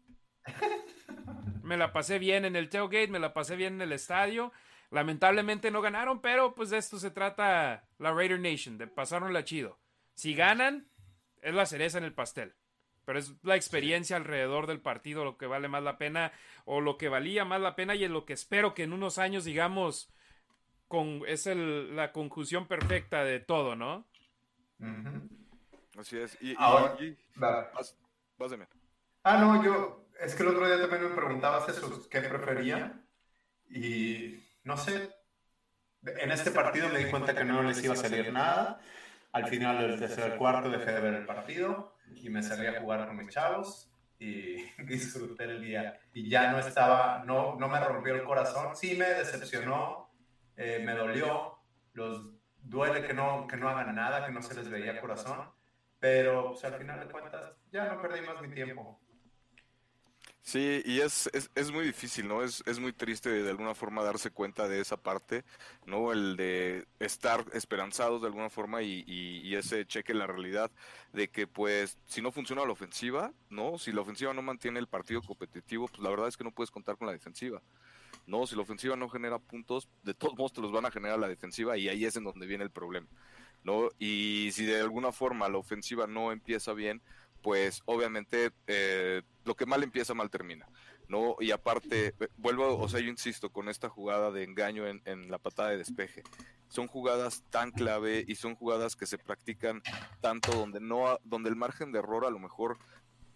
me 1.69 1.77
la 1.77 1.93
pasé 1.93 2.19
bien 2.19 2.45
en 2.45 2.57
el 2.57 2.69
tailgate, 2.69 3.09
me 3.09 3.19
la 3.19 3.33
pasé 3.33 3.55
bien 3.55 3.75
en 3.75 3.83
el 3.83 3.93
estadio. 3.93 4.53
Lamentablemente 4.91 5.71
no 5.71 5.83
ganaron, 5.83 6.21
pero 6.21 6.55
pues 6.55 6.71
de 6.71 6.79
esto 6.79 6.99
se 6.99 7.11
trata 7.11 7.85
la 7.99 8.13
Raider 8.13 8.41
Nation, 8.41 8.79
de 8.79 8.87
pasarla 8.87 9.45
chido. 9.45 9.79
Si 10.15 10.35
ganan, 10.35 10.89
es 11.43 11.55
la 11.55 11.67
cereza 11.67 11.99
en 11.99 12.05
el 12.05 12.15
pastel. 12.15 12.55
Pero 13.05 13.19
es 13.19 13.35
la 13.43 13.55
experiencia 13.55 14.17
alrededor 14.17 14.67
del 14.67 14.81
partido 14.81 15.25
lo 15.25 15.39
que 15.39 15.47
vale 15.47 15.69
más 15.69 15.83
la 15.83 15.99
pena 15.99 16.33
o 16.65 16.81
lo 16.81 16.99
que 16.99 17.09
valía 17.09 17.45
más 17.45 17.61
la 17.61 17.77
pena 17.77 17.95
y 17.95 18.05
es 18.05 18.11
lo 18.11 18.25
que 18.25 18.33
espero 18.33 18.75
que 18.75 18.83
en 18.83 18.93
unos 18.93 19.19
años 19.19 19.45
digamos 19.45 20.13
con, 20.89 21.23
es 21.27 21.47
el, 21.47 21.95
la 21.97 22.13
conjunción 22.13 22.67
perfecta 22.67 23.25
de 23.25 23.41
todo, 23.41 23.77
¿no? 23.77 24.07
Así 25.99 26.19
es. 26.19 26.37
Y, 26.41 26.55
Ahora, 26.59 26.97
Ah, 29.23 29.39
no, 29.39 29.63
yo, 29.63 30.08
es 30.19 30.35
que 30.35 30.43
el 30.43 30.49
otro 30.51 30.67
día 30.67 30.81
también 30.81 31.11
me 31.11 31.17
preguntabas 31.17 31.69
eso, 31.69 32.09
¿qué 32.09 32.21
prefería? 32.23 33.01
Y 33.71 34.43
no 34.65 34.77
sé, 34.77 35.11
en 36.03 36.31
este 36.31 36.51
partido 36.51 36.89
me 36.89 36.99
di 36.99 37.11
cuenta 37.11 37.35
que 37.35 37.45
no 37.45 37.63
les 37.63 37.83
iba 37.83 37.95
a 37.95 37.97
salir 37.97 38.33
nada. 38.33 38.81
Al 39.33 39.47
final 39.47 39.79
del 39.79 39.99
tercer 39.99 40.37
cuarto 40.37 40.71
dejé 40.71 40.93
de 40.93 41.01
ver 41.01 41.15
el 41.15 41.27
partido 41.27 41.95
y 42.15 42.31
me 42.31 42.43
salí 42.43 42.67
a 42.67 42.81
jugar 42.81 43.07
con 43.07 43.17
mis 43.17 43.29
chavos 43.29 43.91
y 44.19 44.63
disfruté 44.85 45.45
el 45.45 45.63
día. 45.63 46.01
Y 46.13 46.29
ya 46.29 46.51
no 46.51 46.59
estaba, 46.59 47.23
no, 47.25 47.57
no 47.57 47.69
me 47.69 47.81
rompió 47.81 48.15
el 48.15 48.25
corazón. 48.25 48.75
Sí 48.75 48.97
me 48.97 49.07
decepcionó, 49.07 50.11
eh, 50.57 50.83
me 50.85 50.95
dolió. 50.95 51.59
Los 51.93 52.31
duele 52.63 53.07
que 53.07 53.15
no, 53.15 53.47
que 53.47 53.57
no 53.57 53.69
hagan 53.69 53.95
nada, 53.95 54.27
que 54.27 54.33
no 54.33 54.43
se 54.43 54.55
les 54.55 54.69
veía 54.69 55.01
corazón. 55.01 55.51
Pero 56.01 56.53
pues, 56.53 56.65
al 56.65 56.75
final 56.75 57.01
de 57.01 57.13
cuentas 57.13 57.53
ya 57.71 57.87
no 57.87 58.01
perdí 58.01 58.21
más 58.27 58.41
mi 58.41 58.49
tiempo. 58.49 59.01
Sí, 60.49 60.81
y 60.87 61.01
es, 61.01 61.29
es, 61.55 61.71
muy 61.71 61.85
difícil, 61.85 62.27
¿no? 62.27 62.43
Es, 62.43 62.63
es 62.65 62.81
muy 62.81 62.95
triste 62.95 63.29
de 63.29 63.51
alguna 63.51 63.75
forma 63.75 64.03
darse 64.03 64.31
cuenta 64.31 64.67
de 64.67 64.81
esa 64.81 64.97
parte, 64.97 65.45
¿no? 65.85 66.11
El 66.11 66.39
de 66.39 66.87
estar 67.01 67.45
esperanzados 67.53 68.23
de 68.23 68.29
alguna 68.29 68.49
forma 68.49 68.81
y, 68.81 69.05
y, 69.07 69.55
ese 69.57 69.85
cheque 69.85 70.13
en 70.13 70.21
la 70.21 70.27
realidad 70.27 70.71
de 71.13 71.29
que 71.29 71.47
pues 71.47 71.99
si 72.07 72.23
no 72.23 72.33
funciona 72.33 72.65
la 72.65 72.73
ofensiva, 72.73 73.31
¿no? 73.51 73.77
Si 73.77 73.93
la 73.93 74.01
ofensiva 74.01 74.33
no 74.33 74.41
mantiene 74.41 74.79
el 74.79 74.87
partido 74.87 75.21
competitivo, 75.21 75.87
pues 75.87 76.01
la 76.01 76.09
verdad 76.09 76.29
es 76.29 76.39
que 76.39 76.45
no 76.45 76.51
puedes 76.51 76.71
contar 76.71 76.97
con 76.97 77.09
la 77.09 77.13
defensiva. 77.13 77.61
No, 78.27 78.47
si 78.47 78.57
la 78.57 78.63
ofensiva 78.63 78.97
no 78.97 79.11
genera 79.11 79.39
puntos, 79.39 79.87
de 80.03 80.15
todos 80.15 80.35
modos 80.35 80.55
te 80.55 80.63
los 80.63 80.73
van 80.73 80.87
a 80.87 80.91
generar 80.91 81.19
la 81.19 81.29
defensiva 81.29 81.77
y 81.77 81.91
ahí 81.91 82.07
es 82.07 82.17
en 82.17 82.25
donde 82.25 82.47
viene 82.47 82.65
el 82.65 82.71
problema, 82.71 83.07
¿no? 83.65 83.91
Y 83.99 84.49
si 84.53 84.65
de 84.65 84.81
alguna 84.81 85.13
forma 85.13 85.47
la 85.51 85.59
ofensiva 85.59 86.07
no 86.07 86.33
empieza 86.33 86.73
bien, 86.73 87.03
pues 87.43 87.83
obviamente 87.87 88.51
eh, 88.67 89.23
lo 89.45 89.55
que 89.55 89.67
mal 89.67 89.83
empieza 89.83 90.15
mal 90.15 90.31
termina. 90.31 90.69
¿no? 91.09 91.37
Y 91.41 91.53
aparte, 91.53 92.15
eh, 92.21 92.29
vuelvo, 92.37 92.79
o 92.79 92.89
sea, 92.89 93.01
yo 93.01 93.09
insisto 93.09 93.51
con 93.51 93.69
esta 93.69 93.89
jugada 93.89 94.31
de 94.31 94.45
engaño 94.45 94.87
en, 94.87 95.01
en, 95.07 95.31
la 95.31 95.39
patada 95.39 95.71
de 95.71 95.79
despeje. 95.79 96.23
Son 96.69 96.87
jugadas 96.87 97.45
tan 97.49 97.71
clave 97.71 98.25
y 98.29 98.35
son 98.35 98.55
jugadas 98.55 98.95
que 98.95 99.07
se 99.07 99.17
practican 99.17 99.83
tanto 100.21 100.53
donde 100.53 100.81
no, 100.81 101.19
donde 101.25 101.49
el 101.49 101.57
margen 101.57 101.93
de 101.93 102.01
error 102.01 102.27
a 102.27 102.31
lo 102.31 102.39
mejor 102.39 102.79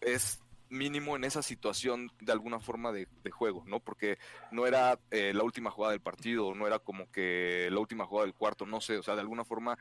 es 0.02 0.40
mínimo 0.72 1.16
en 1.16 1.24
esa 1.24 1.42
situación 1.42 2.10
de 2.20 2.32
alguna 2.32 2.58
forma 2.58 2.92
de, 2.92 3.06
juego, 3.30 3.62
¿no? 3.66 3.78
Porque 3.78 4.18
no 4.50 4.66
era 4.66 4.98
eh, 5.10 5.32
la 5.34 5.44
última 5.44 5.70
jugada 5.70 5.92
del 5.92 6.00
partido, 6.00 6.54
no 6.54 6.66
era 6.66 6.78
como 6.78 7.10
que 7.10 7.68
la 7.70 7.78
última 7.78 8.06
jugada 8.06 8.26
del 8.26 8.34
cuarto, 8.34 8.66
no 8.66 8.80
sé, 8.80 8.96
o 8.98 9.02
sea, 9.02 9.14
de 9.14 9.20
alguna 9.20 9.44
forma 9.44 9.78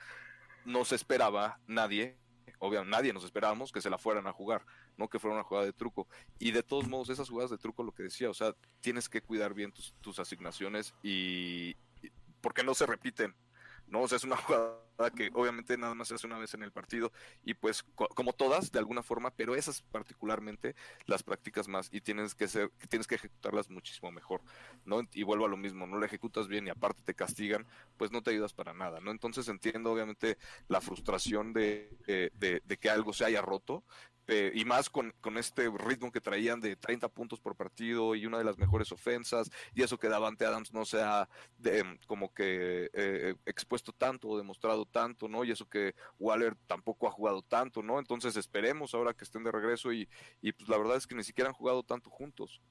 no 0.66 0.86
se 0.86 0.96
esperaba 0.96 1.60
nadie 1.66 2.18
obviamente 2.62 2.92
nadie 2.92 3.14
nos 3.14 3.24
esperábamos 3.24 3.72
que 3.72 3.82
se 3.82 3.90
la 3.90 3.98
fueran 3.98 4.28
a 4.28 4.34
jugar, 4.34 4.66
no 4.96 5.10
que 5.10 5.20
fuera 5.20 5.36
una 5.36 5.44
jugada 5.44 5.66
de 5.66 5.74
truco. 5.74 6.08
Y 6.40 6.52
de 6.52 6.64
todos 6.64 6.88
modos, 6.88 7.10
esas 7.10 7.30
jugadas 7.30 7.52
de 7.52 7.58
truco, 7.58 7.84
lo 7.84 7.92
que 7.92 8.04
decía, 8.04 8.30
o 8.30 8.34
sea, 8.34 8.56
tienes 8.80 9.10
que 9.10 9.22
cuidar 9.22 9.54
bien 9.54 9.74
tus, 10.02 10.20
asignaciones 10.20 10.94
y, 11.02 11.76
porque 12.40 12.64
no 12.64 12.76
se 12.76 12.86
repiten, 12.86 13.36
¿no? 13.88 14.02
O 14.02 14.08
sea, 14.08 14.18
es 14.18 14.24
una 14.24 14.36
jugada 14.38 14.78
que 15.10 15.32
obviamente 15.34 15.78
nada 15.78 15.96
más 15.96 16.10
se 16.10 16.16
hace 16.16 16.28
una 16.28 16.38
vez 16.38 16.54
en 16.54 16.64
el 16.64 16.72
partido 16.72 17.12
y 17.44 17.54
pues 17.56 17.84
como 17.94 18.34
todas 18.34 18.72
de 18.72 18.80
alguna 18.80 19.02
forma, 19.02 19.32
pero 19.32 19.56
esas 19.56 19.82
particularmente 19.82 20.76
las 21.06 21.24
prácticas 21.24 21.68
más 21.68 21.90
y 21.92 22.02
tienes 22.02 22.36
que 22.36 22.48
ser 22.48 22.72
tienes 22.90 23.08
que 23.08 23.16
ejecutarlas 23.16 23.70
muchísimo 23.70 24.12
mejor, 24.12 24.42
¿no? 24.86 25.02
Y 25.14 25.24
vuelvo 25.24 25.46
a 25.46 25.50
lo 25.50 25.58
mismo, 25.58 25.88
no 25.88 25.98
la 25.98 26.06
ejecutas 26.06 26.48
bien 26.48 26.68
y 26.68 26.70
aparte 26.70 27.02
te 27.04 27.16
castigan, 27.16 27.66
pues 27.98 28.12
no 28.12 28.22
te 28.22 28.32
ayudas 28.32 28.54
para 28.54 28.74
nada, 28.74 29.00
¿no? 29.00 29.12
Entonces 29.12 29.48
entiendo 29.48 29.92
obviamente 29.92 30.38
la 30.68 30.82
frustración 30.82 31.54
de, 31.54 31.98
de, 32.06 32.62
de 32.64 32.78
que 32.78 32.90
algo 32.90 33.14
se 33.14 33.26
haya 33.26 33.42
roto, 33.42 33.84
eh, 34.28 34.52
y 34.56 34.66
más 34.66 34.90
con, 34.90 35.14
con, 35.20 35.38
este 35.38 35.70
ritmo 35.70 36.12
que 36.12 36.22
traían 36.22 36.62
de 36.62 36.76
30 36.76 37.10
puntos 37.10 37.40
por 37.40 37.56
partido 37.56 38.16
y 38.16 38.26
una 38.26 38.38
de 38.38 38.44
las 38.44 38.58
mejores 38.58 38.92
ofensas, 38.92 39.50
y 39.74 39.82
eso 39.82 39.98
que 39.98 40.08
Davante 40.08 40.46
Adams 40.46 40.72
no 40.74 40.86
sea 40.86 41.28
de, 41.58 42.00
como 42.08 42.34
que 42.34 42.90
eh, 42.94 43.36
expuesto 43.46 43.92
tanto 43.92 44.30
o 44.30 44.38
demostrado 44.38 44.86
tanto, 44.92 45.28
¿no? 45.28 45.44
Y 45.44 45.52
eso 45.52 45.68
que 45.68 45.96
Waller 46.20 46.56
tampoco 46.68 47.08
ha 47.08 47.12
jugado 47.12 47.42
tanto, 47.42 47.82
¿no? 47.82 48.00
Entonces 48.00 48.36
esperemos 48.36 48.94
ahora 48.94 49.14
que 49.14 49.24
estén 49.24 49.44
de 49.44 49.52
regreso 49.52 49.94
y, 49.94 50.08
y 50.42 50.52
pues 50.52 50.70
la 50.70 50.78
verdad 50.78 50.98
es 50.98 51.08
que 51.08 51.16
ni 51.16 51.24
siquiera 51.24 51.50
han 51.50 51.56
jugado 51.56 51.84
tanto 51.84 52.10
juntos. 52.10 52.62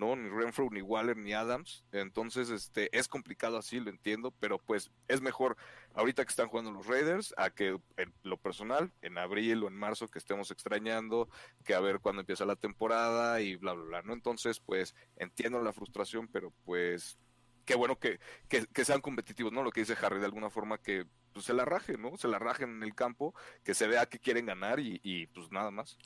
¿no? 0.00 0.16
Ni 0.16 0.30
Renfro, 0.30 0.68
ni 0.70 0.80
Waller, 0.80 1.16
ni 1.16 1.34
Adams. 1.34 1.84
Entonces, 1.92 2.48
este, 2.50 2.96
es 2.96 3.06
complicado 3.06 3.58
así, 3.58 3.80
lo 3.80 3.90
entiendo, 3.90 4.32
pero 4.40 4.58
pues 4.58 4.90
es 5.08 5.20
mejor 5.20 5.56
ahorita 5.94 6.24
que 6.24 6.30
están 6.30 6.48
jugando 6.48 6.70
los 6.72 6.86
Raiders 6.86 7.34
a 7.36 7.50
que 7.50 7.78
en 7.98 8.14
lo 8.22 8.38
personal, 8.38 8.92
en 9.02 9.18
abril 9.18 9.62
o 9.62 9.68
en 9.68 9.76
marzo 9.76 10.08
que 10.08 10.18
estemos 10.18 10.50
extrañando, 10.50 11.28
que 11.64 11.74
a 11.74 11.80
ver 11.80 12.00
cuándo 12.00 12.20
empieza 12.20 12.46
la 12.46 12.56
temporada 12.56 13.40
y 13.42 13.56
bla, 13.56 13.74
bla, 13.74 13.84
bla, 13.84 14.02
¿no? 14.02 14.14
Entonces, 14.14 14.58
pues 14.58 14.94
entiendo 15.16 15.60
la 15.62 15.72
frustración, 15.72 16.28
pero 16.28 16.52
pues 16.64 17.18
qué 17.66 17.74
bueno 17.74 17.98
que, 17.98 18.18
que, 18.48 18.84
sean 18.84 19.00
competitivos, 19.00 19.52
¿no? 19.52 19.62
Lo 19.62 19.70
que 19.70 19.80
dice 19.80 19.96
Harry, 20.02 20.18
de 20.18 20.26
alguna 20.26 20.50
forma 20.50 20.78
que 20.78 21.06
pues, 21.32 21.46
se 21.46 21.54
la 21.54 21.64
rajen, 21.64 22.02
¿no? 22.02 22.16
Se 22.16 22.28
la 22.28 22.38
rajen 22.38 22.70
en 22.70 22.82
el 22.82 22.94
campo, 22.94 23.34
que 23.64 23.74
se 23.74 23.86
vea 23.86 24.06
que 24.06 24.18
quieren 24.18 24.46
ganar 24.46 24.80
y, 24.80 25.00
y 25.02 25.26
pues 25.26 25.50
nada 25.50 25.70
más. 25.70 25.96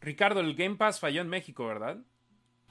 Ricardo, 0.00 0.40
el 0.40 0.54
Game 0.54 0.76
Pass 0.76 1.00
falló 1.00 1.20
en 1.20 1.28
México, 1.28 1.66
¿verdad? 1.66 1.98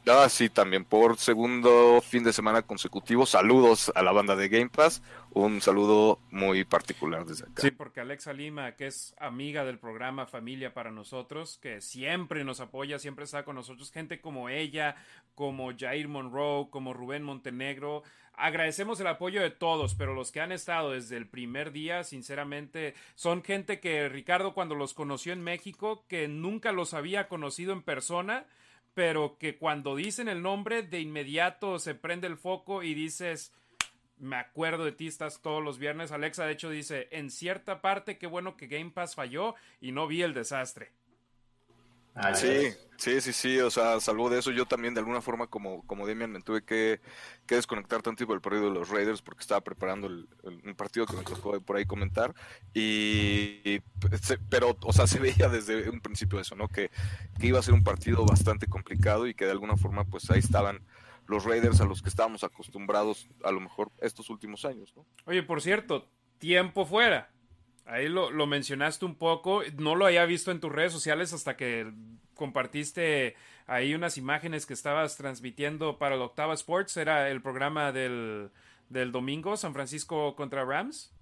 Ah, 0.05 0.27
sí, 0.27 0.49
también 0.49 0.83
por 0.83 1.17
segundo 1.17 2.01
fin 2.01 2.25
de 2.25 2.33
semana 2.33 2.61
consecutivo. 2.61 3.25
Saludos 3.25 3.89
a 3.95 4.03
la 4.03 4.11
banda 4.11 4.35
de 4.35 4.49
Game 4.49 4.69
Pass. 4.69 5.01
Un 5.31 5.61
saludo 5.61 6.19
muy 6.29 6.65
particular 6.65 7.25
desde 7.25 7.45
acá. 7.45 7.61
Sí, 7.61 7.71
porque 7.71 8.01
Alexa 8.01 8.33
Lima, 8.33 8.73
que 8.75 8.87
es 8.87 9.15
amiga 9.17 9.63
del 9.63 9.79
programa 9.79 10.25
Familia 10.25 10.73
para 10.73 10.91
nosotros, 10.91 11.57
que 11.57 11.79
siempre 11.79 12.43
nos 12.43 12.59
apoya, 12.59 12.99
siempre 12.99 13.23
está 13.23 13.45
con 13.45 13.55
nosotros, 13.55 13.91
gente 13.91 14.19
como 14.19 14.49
ella, 14.49 14.97
como 15.35 15.71
Jair 15.75 16.09
Monroe, 16.09 16.69
como 16.69 16.93
Rubén 16.93 17.23
Montenegro. 17.23 18.03
Agradecemos 18.35 18.99
el 18.99 19.07
apoyo 19.07 19.41
de 19.41 19.51
todos, 19.51 19.95
pero 19.95 20.13
los 20.13 20.31
que 20.31 20.41
han 20.41 20.51
estado 20.51 20.91
desde 20.91 21.17
el 21.17 21.27
primer 21.27 21.71
día, 21.71 22.03
sinceramente, 22.03 22.95
son 23.15 23.43
gente 23.43 23.79
que 23.79 24.09
Ricardo 24.09 24.53
cuando 24.53 24.75
los 24.75 24.93
conoció 24.93 25.33
en 25.33 25.43
México, 25.43 26.05
que 26.07 26.27
nunca 26.27 26.71
los 26.71 26.93
había 26.93 27.27
conocido 27.27 27.73
en 27.73 27.83
persona 27.83 28.45
pero 28.93 29.37
que 29.39 29.57
cuando 29.57 29.95
dicen 29.95 30.27
el 30.27 30.41
nombre 30.41 30.83
de 30.83 30.99
inmediato 30.99 31.79
se 31.79 31.95
prende 31.95 32.27
el 32.27 32.37
foco 32.37 32.83
y 32.83 32.93
dices, 32.93 33.53
me 34.17 34.35
acuerdo 34.35 34.85
de 34.85 34.91
ti, 34.91 35.07
estás 35.07 35.41
todos 35.41 35.63
los 35.63 35.79
viernes. 35.79 36.11
Alexa, 36.11 36.45
de 36.45 36.53
hecho, 36.53 36.69
dice, 36.69 37.07
en 37.11 37.31
cierta 37.31 37.81
parte, 37.81 38.17
qué 38.17 38.27
bueno 38.27 38.55
que 38.55 38.67
Game 38.67 38.91
Pass 38.91 39.15
falló 39.15 39.55
y 39.81 39.91
no 39.91 40.07
vi 40.07 40.21
el 40.21 40.33
desastre 40.33 40.91
sí, 42.35 42.73
sí, 42.97 43.21
sí, 43.21 43.33
sí, 43.33 43.59
o 43.59 43.71
sea, 43.71 43.99
salvo 43.99 44.29
de 44.29 44.39
eso, 44.39 44.51
yo 44.51 44.65
también 44.65 44.93
de 44.93 44.99
alguna 44.99 45.21
forma 45.21 45.47
como, 45.47 45.85
como 45.87 46.05
Demian 46.05 46.31
me 46.31 46.41
tuve 46.41 46.63
que, 46.63 47.01
que 47.47 47.55
desconectar 47.55 48.01
tanto 48.01 48.25
del 48.25 48.41
partido 48.41 48.65
de 48.65 48.79
los 48.79 48.89
Raiders 48.89 49.21
porque 49.21 49.41
estaba 49.41 49.61
preparando 49.61 50.07
el, 50.07 50.27
un 50.43 50.75
partido 50.75 51.05
que 51.05 51.17
me 51.17 51.23
tocó 51.23 51.59
por 51.61 51.77
ahí 51.77 51.85
comentar 51.85 52.33
y, 52.73 53.79
pero, 54.49 54.77
o 54.83 54.93
sea, 54.93 55.07
se 55.07 55.19
veía 55.19 55.49
desde 55.49 55.89
un 55.89 56.01
principio 56.01 56.39
eso, 56.39 56.55
¿no? 56.55 56.67
Que, 56.67 56.91
que 57.39 57.47
iba 57.47 57.59
a 57.59 57.63
ser 57.63 57.73
un 57.73 57.83
partido 57.83 58.25
bastante 58.25 58.67
complicado 58.67 59.27
y 59.27 59.33
que 59.33 59.45
de 59.45 59.51
alguna 59.51 59.75
forma 59.75 60.05
pues 60.05 60.29
ahí 60.29 60.39
estaban 60.39 60.85
los 61.27 61.45
Raiders 61.45 61.81
a 61.81 61.85
los 61.85 62.01
que 62.01 62.09
estábamos 62.09 62.43
acostumbrados 62.43 63.27
a 63.43 63.51
lo 63.51 63.59
mejor 63.59 63.91
estos 64.01 64.29
últimos 64.29 64.65
años, 64.65 64.93
¿no? 64.95 65.05
Oye, 65.25 65.41
por 65.41 65.61
cierto, 65.61 66.09
tiempo 66.37 66.85
fuera. 66.85 67.32
Ahí 67.85 68.07
lo, 68.07 68.31
mencionaste 68.47 69.03
un 69.05 69.15
poco, 69.15 69.61
no 69.77 69.95
lo 69.95 70.05
había 70.05 70.25
visto 70.25 70.51
en 70.51 70.61
tus 70.61 70.71
redes 70.71 70.93
sociales 70.93 71.33
hasta 71.33 71.57
que 71.57 71.91
compartiste 72.33 73.35
ahí 73.67 73.93
unas 73.93 74.17
imágenes 74.17 74.65
que 74.65 74.73
estabas 74.73 75.17
transmitiendo 75.17 75.97
para 75.97 76.15
el 76.15 76.21
Octava 76.21 76.53
Sports, 76.53 76.95
era 76.95 77.29
el 77.29 77.41
programa 77.41 77.91
del, 77.91 78.51
domingo, 78.89 79.57
San 79.57 79.73
Francisco 79.73 80.35
contra 80.35 80.63
Rams. 80.63 81.13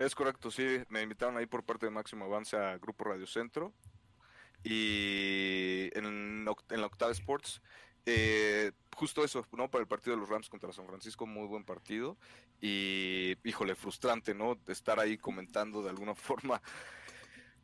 Es 0.00 0.16
correcto, 0.16 0.50
sí, 0.50 0.82
me 0.88 1.02
invitaron 1.02 1.36
ahí 1.36 1.46
por 1.46 1.62
parte 1.62 1.86
de 1.86 1.90
Máximo 1.90 2.24
Avance 2.24 2.56
a 2.56 2.78
Grupo 2.78 3.04
Radio 3.04 3.26
Centro 3.26 3.72
y 4.64 5.88
en, 5.94 6.44
en 6.70 6.80
la 6.80 6.86
Octava 6.86 7.12
Sports 7.12 7.62
eh, 8.06 8.72
justo 8.94 9.24
eso, 9.24 9.46
¿no? 9.52 9.70
Para 9.70 9.82
el 9.82 9.88
partido 9.88 10.16
de 10.16 10.20
los 10.20 10.28
Rams 10.28 10.48
contra 10.48 10.72
San 10.72 10.86
Francisco, 10.86 11.26
muy 11.26 11.46
buen 11.46 11.64
partido. 11.64 12.16
Y, 12.60 13.36
híjole, 13.44 13.74
frustrante, 13.74 14.34
¿no? 14.34 14.58
Estar 14.66 15.00
ahí 15.00 15.18
comentando 15.18 15.82
de 15.82 15.90
alguna 15.90 16.14
forma. 16.16 16.62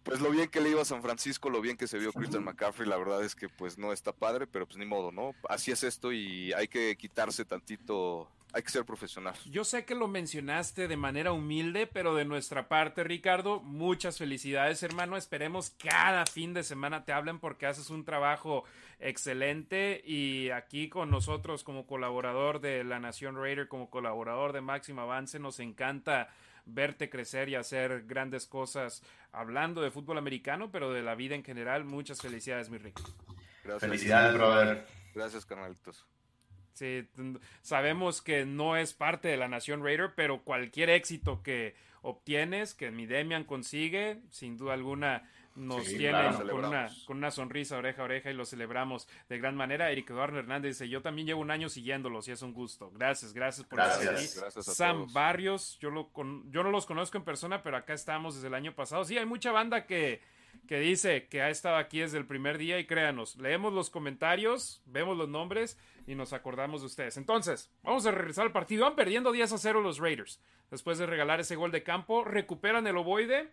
Pues 0.02 0.20
lo 0.20 0.30
bien 0.30 0.48
que 0.48 0.60
le 0.60 0.70
iba 0.70 0.80
a 0.80 0.86
San 0.86 1.02
Francisco, 1.02 1.50
lo 1.50 1.60
bien 1.60 1.76
que 1.76 1.86
se 1.86 1.98
vio 1.98 2.12
Christian 2.12 2.44
McCaffrey, 2.44 2.88
la 2.88 2.96
verdad 2.96 3.22
es 3.24 3.34
que 3.34 3.48
pues 3.48 3.76
no 3.76 3.92
está 3.92 4.12
padre, 4.12 4.46
pero 4.46 4.66
pues 4.66 4.78
ni 4.78 4.86
modo, 4.86 5.12
¿no? 5.12 5.34
Así 5.48 5.70
es 5.70 5.82
esto 5.82 6.12
y 6.12 6.52
hay 6.54 6.68
que 6.68 6.96
quitarse 6.96 7.44
tantito 7.44 8.28
hay 8.52 8.62
que 8.62 8.70
ser 8.70 8.84
profesional. 8.84 9.34
Yo 9.50 9.64
sé 9.64 9.84
que 9.84 9.94
lo 9.94 10.08
mencionaste 10.08 10.88
de 10.88 10.96
manera 10.96 11.32
humilde, 11.32 11.86
pero 11.86 12.14
de 12.14 12.24
nuestra 12.24 12.68
parte, 12.68 13.04
Ricardo, 13.04 13.60
muchas 13.60 14.16
felicidades, 14.16 14.82
hermano. 14.82 15.16
Esperemos 15.16 15.74
cada 15.78 16.24
fin 16.24 16.54
de 16.54 16.62
semana 16.62 17.04
te 17.04 17.12
hablen 17.12 17.38
porque 17.38 17.66
haces 17.66 17.90
un 17.90 18.04
trabajo 18.04 18.64
excelente 18.98 20.00
y 20.04 20.50
aquí 20.50 20.88
con 20.88 21.10
nosotros 21.10 21.64
como 21.64 21.86
colaborador 21.86 22.60
de 22.60 22.84
La 22.84 22.98
Nación 22.98 23.36
Raider, 23.36 23.68
como 23.68 23.90
colaborador 23.90 24.52
de 24.52 24.60
Máximo 24.60 25.02
Avance, 25.02 25.38
nos 25.38 25.60
encanta 25.60 26.28
verte 26.66 27.08
crecer 27.08 27.48
y 27.48 27.54
hacer 27.54 28.04
grandes 28.06 28.46
cosas 28.46 29.02
hablando 29.32 29.80
de 29.80 29.90
fútbol 29.90 30.18
americano, 30.18 30.70
pero 30.70 30.92
de 30.92 31.02
la 31.02 31.14
vida 31.14 31.34
en 31.34 31.44
general. 31.44 31.84
Muchas 31.84 32.20
felicidades, 32.20 32.70
mi 32.70 32.78
Rick. 32.78 33.00
Felicidades, 33.78 34.34
brother. 34.34 34.86
Gracias, 35.14 35.44
carnalitos. 35.44 36.06
Sí, 36.72 37.08
sabemos 37.60 38.22
que 38.22 38.46
no 38.46 38.76
es 38.76 38.94
parte 38.94 39.28
de 39.28 39.36
la 39.36 39.48
Nación 39.48 39.82
Raider, 39.82 40.12
pero 40.14 40.44
cualquier 40.44 40.90
éxito 40.90 41.42
que 41.42 41.74
obtienes, 42.02 42.74
que 42.74 42.92
mi 42.92 43.06
Demian 43.06 43.44
consigue, 43.44 44.20
sin 44.30 44.56
duda 44.56 44.74
alguna 44.74 45.28
nos 45.58 45.84
tiene 45.84 46.30
con, 46.36 46.64
una, 46.64 46.88
con 47.06 47.16
una 47.18 47.30
sonrisa 47.30 47.76
oreja 47.76 48.02
a 48.02 48.04
oreja 48.04 48.30
y 48.30 48.34
lo 48.34 48.44
celebramos 48.44 49.08
de 49.28 49.38
gran 49.38 49.56
manera. 49.56 49.90
Eric 49.90 50.10
Eduardo 50.10 50.38
Hernández 50.38 50.78
dice, 50.78 50.88
yo 50.88 51.02
también 51.02 51.26
llevo 51.26 51.40
un 51.40 51.50
año 51.50 51.68
siguiéndolos 51.68 52.28
y 52.28 52.32
es 52.32 52.42
un 52.42 52.52
gusto. 52.52 52.90
Gracias, 52.92 53.32
gracias 53.32 53.66
por 53.66 53.80
estar 53.80 54.14
aquí. 54.14 54.26
Sam 54.62 55.12
Barrios, 55.12 55.78
yo, 55.80 55.90
lo 55.90 56.10
yo 56.50 56.62
no 56.62 56.70
los 56.70 56.86
conozco 56.86 57.18
en 57.18 57.24
persona, 57.24 57.62
pero 57.62 57.76
acá 57.76 57.94
estamos 57.94 58.36
desde 58.36 58.48
el 58.48 58.54
año 58.54 58.74
pasado. 58.74 59.04
Sí, 59.04 59.18
hay 59.18 59.26
mucha 59.26 59.52
banda 59.52 59.86
que 59.86 60.20
que 60.66 60.80
dice 60.80 61.28
que 61.28 61.42
ha 61.42 61.50
estado 61.50 61.76
aquí 61.76 62.00
desde 62.00 62.18
el 62.18 62.26
primer 62.26 62.58
día 62.58 62.78
y 62.78 62.86
créanos, 62.86 63.36
leemos 63.36 63.72
los 63.72 63.90
comentarios, 63.90 64.82
vemos 64.86 65.16
los 65.16 65.28
nombres 65.28 65.78
y 66.06 66.14
nos 66.14 66.32
acordamos 66.32 66.82
de 66.82 66.86
ustedes. 66.86 67.16
Entonces, 67.16 67.70
vamos 67.82 68.06
a 68.06 68.10
regresar 68.10 68.46
al 68.46 68.52
partido. 68.52 68.84
Van 68.84 68.96
perdiendo 68.96 69.32
10 69.32 69.52
a 69.52 69.58
0 69.58 69.80
los 69.80 69.98
Raiders. 69.98 70.40
Después 70.70 70.98
de 70.98 71.06
regalar 71.06 71.40
ese 71.40 71.56
gol 71.56 71.70
de 71.70 71.82
campo, 71.82 72.24
recuperan 72.24 72.86
el 72.86 72.96
ovoide, 72.96 73.50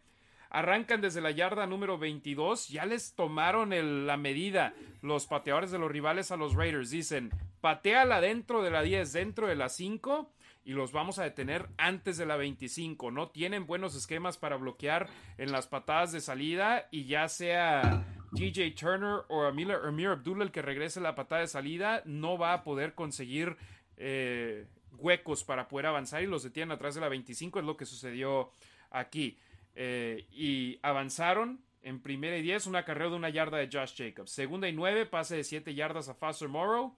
arrancan 0.49 1.01
desde 1.01 1.21
la 1.21 1.31
yarda 1.31 1.65
número 1.67 1.97
22, 1.97 2.69
ya 2.69 2.86
les 2.86 3.13
tomaron 3.13 3.71
la 4.08 4.17
medida 4.17 4.73
los 5.01 5.27
pateadores 5.27 5.71
de 5.71 5.79
los 5.79 5.91
rivales 5.91 6.31
a 6.31 6.38
los 6.38 6.55
Raiders. 6.55 6.89
Dicen, 6.89 7.31
pateala 7.62 8.21
dentro 8.21 8.62
de 8.62 8.71
la 8.71 8.81
10, 8.81 9.13
dentro 9.13 9.47
de 9.47 9.55
la 9.55 9.69
5 9.69 10.29
y 10.65 10.73
los 10.73 10.91
vamos 10.91 11.19
a 11.19 11.23
detener 11.23 11.67
antes 11.77 12.17
de 12.17 12.25
la 12.25 12.36
25. 12.36 13.12
No 13.12 13.29
tienen 13.29 13.67
buenos 13.67 13.95
esquemas 13.95 14.38
para 14.38 14.58
bloquear 14.58 15.08
en 15.38 15.51
las 15.51 15.67
patadas 15.67 16.12
de 16.12 16.21
salida 16.21 16.88
y 16.89 17.05
ya 17.05 17.29
sea 17.29 18.03
DJ 18.31 18.71
Turner 18.71 19.21
o 19.29 19.43
Amir, 19.43 19.71
Abdullah 19.71 20.43
el 20.43 20.51
que 20.51 20.63
regrese 20.63 20.99
la 20.99 21.15
patada 21.15 21.41
de 21.41 21.47
salida, 21.47 22.01
no 22.05 22.38
va 22.38 22.53
a 22.53 22.63
poder 22.63 22.95
conseguir 22.95 23.55
eh, 23.97 24.65
huecos 24.97 25.43
para 25.43 25.67
poder 25.67 25.86
avanzar 25.86 26.23
y 26.23 26.27
los 26.27 26.43
detienen 26.43 26.71
atrás 26.71 26.95
de 26.95 27.01
la 27.01 27.10
25. 27.10 27.60
Es 27.60 27.65
lo 27.65 27.77
que 27.77 27.86
sucedió 27.86 28.49
aquí. 28.89 29.38
Eh, 29.75 30.25
y 30.31 30.79
avanzaron 30.81 31.61
en 31.81 32.01
primera 32.01 32.38
y 32.38 32.41
10, 32.41 32.67
una 32.67 32.83
carrera 32.83 33.11
de 33.11 33.15
una 33.15 33.29
yarda 33.29 33.57
de 33.57 33.69
Josh 33.71 33.95
Jacobs. 33.95 34.31
Segunda 34.31 34.67
y 34.67 34.73
9, 34.73 35.05
pase 35.05 35.35
de 35.35 35.43
7 35.43 35.75
yardas 35.75 36.09
a 36.09 36.15
Foster 36.15 36.47
Morrow. 36.47 36.97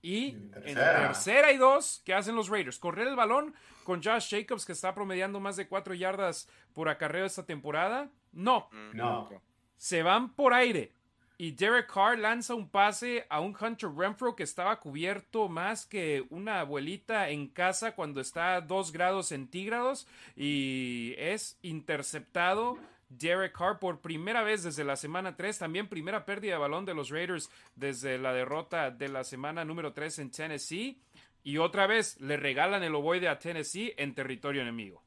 Y 0.00 0.30
en 0.30 0.50
tercera. 0.50 1.52
y 1.52 1.56
dos, 1.56 2.02
¿qué 2.04 2.14
hacen 2.14 2.36
los 2.36 2.48
Raiders? 2.48 2.78
Correr 2.78 3.08
el 3.08 3.16
balón 3.16 3.54
con 3.84 4.02
Josh 4.02 4.30
Jacobs, 4.30 4.64
que 4.64 4.72
está 4.72 4.94
promediando 4.94 5.40
más 5.40 5.56
de 5.56 5.66
cuatro 5.66 5.94
yardas 5.94 6.48
por 6.72 6.88
acarreo 6.88 7.26
esta 7.26 7.44
temporada. 7.44 8.10
No. 8.32 8.68
No. 8.94 9.28
Se 9.76 10.02
van 10.02 10.34
por 10.34 10.54
aire. 10.54 10.92
Y 11.40 11.52
Derek 11.52 11.86
Carr 11.86 12.18
lanza 12.18 12.56
un 12.56 12.68
pase 12.68 13.24
a 13.28 13.38
un 13.38 13.56
Hunter 13.58 13.90
Renfro 13.96 14.34
que 14.34 14.42
estaba 14.42 14.80
cubierto 14.80 15.48
más 15.48 15.86
que 15.86 16.26
una 16.30 16.58
abuelita 16.58 17.30
en 17.30 17.46
casa 17.46 17.92
cuando 17.92 18.20
está 18.20 18.56
a 18.56 18.60
2 18.60 18.90
grados 18.90 19.28
centígrados 19.28 20.08
y 20.34 21.14
es 21.16 21.56
interceptado 21.62 22.76
Derek 23.08 23.56
Carr 23.56 23.78
por 23.78 24.00
primera 24.00 24.42
vez 24.42 24.64
desde 24.64 24.82
la 24.82 24.96
semana 24.96 25.36
3, 25.36 25.58
también 25.58 25.86
primera 25.86 26.24
pérdida 26.24 26.54
de 26.54 26.58
balón 26.58 26.84
de 26.84 26.94
los 26.94 27.08
Raiders 27.10 27.50
desde 27.76 28.18
la 28.18 28.32
derrota 28.32 28.90
de 28.90 29.08
la 29.08 29.22
semana 29.22 29.64
número 29.64 29.92
3 29.92 30.18
en 30.18 30.30
Tennessee 30.32 31.00
y 31.44 31.58
otra 31.58 31.86
vez 31.86 32.20
le 32.20 32.36
regalan 32.36 32.82
el 32.82 32.96
ovoide 32.96 33.28
a 33.28 33.38
Tennessee 33.38 33.94
en 33.96 34.12
territorio 34.12 34.62
enemigo. 34.62 35.04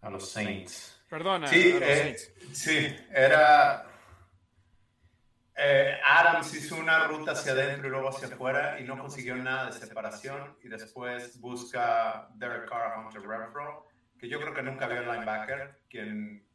A 0.00 0.10
los 0.10 0.28
Saints. 0.28 1.00
Perdona, 1.08 1.46
sí, 1.46 1.70
a 1.70 1.74
los 1.74 1.82
eh, 1.82 1.96
Saints. 2.02 2.32
Sí, 2.52 2.96
era 3.14 3.95
eh, 5.58 5.98
Adams 6.04 6.52
hizo 6.54 6.76
una 6.76 7.06
ruta 7.06 7.32
hacia 7.32 7.52
adentro 7.52 7.88
y 7.88 7.90
luego 7.90 8.10
hacia 8.10 8.28
afuera 8.28 8.78
y 8.78 8.84
no 8.84 8.98
consiguió 8.98 9.36
nada 9.36 9.66
de 9.66 9.72
separación 9.72 10.56
y 10.62 10.68
después 10.68 11.40
busca 11.40 12.28
Derek 12.34 12.68
Carr 12.68 12.92
a 12.92 13.00
Hunter 13.00 13.22
Renfro, 13.22 13.88
que 14.18 14.28
yo 14.28 14.38
creo 14.38 14.52
que 14.52 14.62
nunca 14.62 14.86
vio 14.86 15.00
el 15.00 15.06
linebacker, 15.06 15.80
quien 15.88 16.46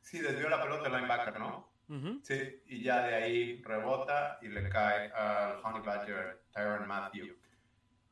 sí 0.00 0.20
desvió 0.20 0.48
la 0.48 0.62
pelota 0.62 0.86
el 0.86 0.94
linebacker, 0.94 1.38
¿no? 1.40 1.72
Ujú. 1.88 2.20
Sí, 2.22 2.62
y 2.66 2.82
ya 2.82 3.02
de 3.02 3.14
ahí 3.14 3.62
rebota 3.62 4.38
y 4.40 4.48
le 4.48 4.68
cae 4.68 5.10
al 5.12 5.60
Honey 5.62 5.82
Badger 5.82 6.44
Tyron 6.52 6.86
Matthew. 6.86 7.36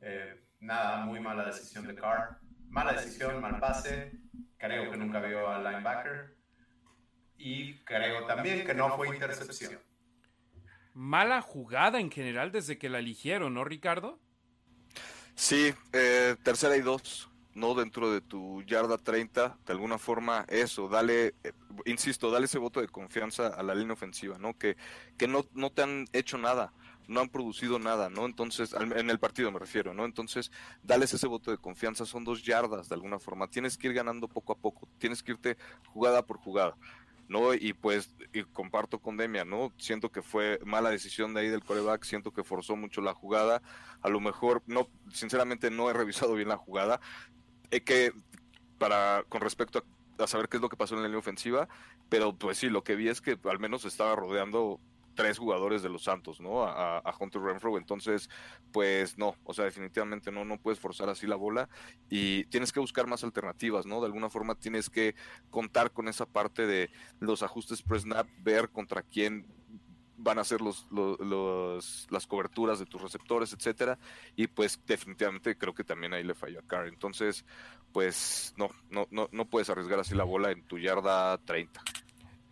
Eh, 0.00 0.42
nada, 0.60 0.98
muy 1.04 1.20
mala 1.20 1.44
decisión 1.44 1.86
de 1.86 1.94
Carr. 1.94 2.38
Mala 2.68 2.94
decisión, 2.94 3.40
mal 3.40 3.60
pase. 3.60 4.12
Creo 4.58 4.90
que 4.90 4.96
nunca 4.96 5.20
vio 5.20 5.48
al 5.48 5.62
linebacker. 5.64 6.34
Y 7.36 7.78
creo 7.84 8.26
también 8.26 8.66
que 8.66 8.74
no 8.74 8.96
fue 8.96 9.08
intercepción. 9.08 9.78
Mala 10.94 11.40
jugada 11.40 12.00
en 12.00 12.10
general 12.10 12.52
desde 12.52 12.78
que 12.78 12.88
la 12.88 12.98
eligieron, 12.98 13.54
¿no, 13.54 13.64
Ricardo? 13.64 14.18
Sí, 15.34 15.72
eh, 15.92 16.36
tercera 16.42 16.76
y 16.76 16.82
dos, 16.82 17.30
no 17.54 17.74
dentro 17.74 18.12
de 18.12 18.20
tu 18.20 18.62
yarda 18.62 18.98
30, 18.98 19.58
de 19.64 19.72
alguna 19.72 19.98
forma 19.98 20.44
eso, 20.48 20.88
dale, 20.88 21.34
eh, 21.42 21.52
insisto, 21.86 22.30
dale 22.30 22.46
ese 22.46 22.58
voto 22.58 22.80
de 22.80 22.88
confianza 22.88 23.48
a 23.48 23.62
la 23.62 23.74
línea 23.74 23.94
ofensiva, 23.94 24.38
¿no? 24.38 24.56
Que, 24.56 24.76
que 25.16 25.28
no, 25.28 25.46
no 25.54 25.70
te 25.70 25.82
han 25.82 26.06
hecho 26.12 26.36
nada, 26.36 26.72
no 27.08 27.20
han 27.20 27.28
producido 27.28 27.78
nada, 27.78 28.10
¿no? 28.10 28.26
Entonces, 28.26 28.74
en 28.74 29.10
el 29.10 29.18
partido 29.18 29.50
me 29.50 29.58
refiero, 29.58 29.94
¿no? 29.94 30.04
Entonces, 30.04 30.50
dales 30.82 31.12
ese 31.14 31.26
voto 31.26 31.50
de 31.50 31.58
confianza, 31.58 32.06
son 32.06 32.24
dos 32.24 32.42
yardas 32.42 32.88
de 32.88 32.94
alguna 32.94 33.18
forma, 33.18 33.48
tienes 33.48 33.76
que 33.76 33.88
ir 33.88 33.94
ganando 33.94 34.28
poco 34.28 34.52
a 34.52 34.58
poco, 34.58 34.88
tienes 34.98 35.22
que 35.22 35.32
irte 35.32 35.56
jugada 35.88 36.24
por 36.24 36.38
jugada. 36.38 36.76
¿No? 37.32 37.54
Y 37.54 37.72
pues 37.72 38.14
y 38.32 38.44
comparto 38.44 39.00
con 39.00 39.16
Demian, 39.16 39.48
¿no? 39.48 39.72
Siento 39.78 40.12
que 40.12 40.22
fue 40.22 40.60
mala 40.64 40.90
decisión 40.90 41.34
de 41.34 41.40
ahí 41.40 41.48
del 41.48 41.64
coreback, 41.64 42.04
siento 42.04 42.32
que 42.32 42.44
forzó 42.44 42.76
mucho 42.76 43.00
la 43.00 43.14
jugada. 43.14 43.62
A 44.02 44.08
lo 44.08 44.20
mejor, 44.20 44.62
no, 44.66 44.88
sinceramente 45.10 45.70
no 45.70 45.90
he 45.90 45.92
revisado 45.92 46.34
bien 46.34 46.48
la 46.48 46.56
jugada. 46.56 47.00
Eh, 47.70 47.82
que 47.82 48.12
para 48.78 49.24
con 49.28 49.40
respecto 49.40 49.84
a, 50.18 50.24
a 50.24 50.26
saber 50.26 50.48
qué 50.48 50.58
es 50.58 50.60
lo 50.62 50.68
que 50.68 50.76
pasó 50.76 50.94
en 50.94 51.02
la 51.02 51.08
línea 51.08 51.18
ofensiva, 51.18 51.68
pero 52.08 52.36
pues 52.36 52.58
sí, 52.58 52.68
lo 52.68 52.84
que 52.84 52.94
vi 52.94 53.08
es 53.08 53.20
que 53.20 53.38
al 53.44 53.58
menos 53.58 53.84
estaba 53.84 54.14
rodeando 54.14 54.80
tres 55.14 55.38
jugadores 55.38 55.82
de 55.82 55.88
los 55.88 56.04
Santos, 56.04 56.40
¿no? 56.40 56.64
A, 56.64 57.02
Hunter 57.18 57.42
Renfro, 57.42 57.76
entonces, 57.78 58.28
pues 58.72 59.18
no, 59.18 59.36
o 59.44 59.54
sea, 59.54 59.64
definitivamente 59.64 60.32
no, 60.32 60.44
no 60.44 60.58
puedes 60.58 60.80
forzar 60.80 61.08
así 61.08 61.26
la 61.26 61.36
bola 61.36 61.68
y 62.08 62.44
tienes 62.44 62.72
que 62.72 62.80
buscar 62.80 63.06
más 63.06 63.22
alternativas, 63.24 63.86
¿no? 63.86 64.00
De 64.00 64.06
alguna 64.06 64.30
forma 64.30 64.54
tienes 64.54 64.88
que 64.90 65.14
contar 65.50 65.92
con 65.92 66.08
esa 66.08 66.26
parte 66.26 66.66
de 66.66 66.90
los 67.20 67.42
ajustes 67.42 67.82
pre-snap, 67.82 68.26
ver 68.38 68.70
contra 68.70 69.02
quién 69.02 69.46
van 70.16 70.38
a 70.38 70.44
ser 70.44 70.60
los, 70.60 70.86
los, 70.90 71.18
los- 71.18 72.06
las 72.10 72.26
coberturas 72.26 72.78
de 72.78 72.86
tus 72.86 73.02
receptores, 73.02 73.52
etcétera, 73.52 73.98
y 74.36 74.46
pues 74.46 74.80
definitivamente 74.86 75.56
creo 75.58 75.74
que 75.74 75.82
también 75.84 76.12
ahí 76.14 76.22
le 76.22 76.34
falló 76.34 76.60
a 76.60 76.62
Carr. 76.62 76.86
Entonces, 76.86 77.44
pues 77.92 78.54
no, 78.56 78.70
no, 78.88 79.08
no, 79.10 79.28
no 79.32 79.44
puedes 79.46 79.68
arriesgar 79.68 79.98
así 79.98 80.14
la 80.14 80.24
bola 80.24 80.52
en 80.52 80.62
tu 80.64 80.78
yarda 80.78 81.36
30. 81.38 81.82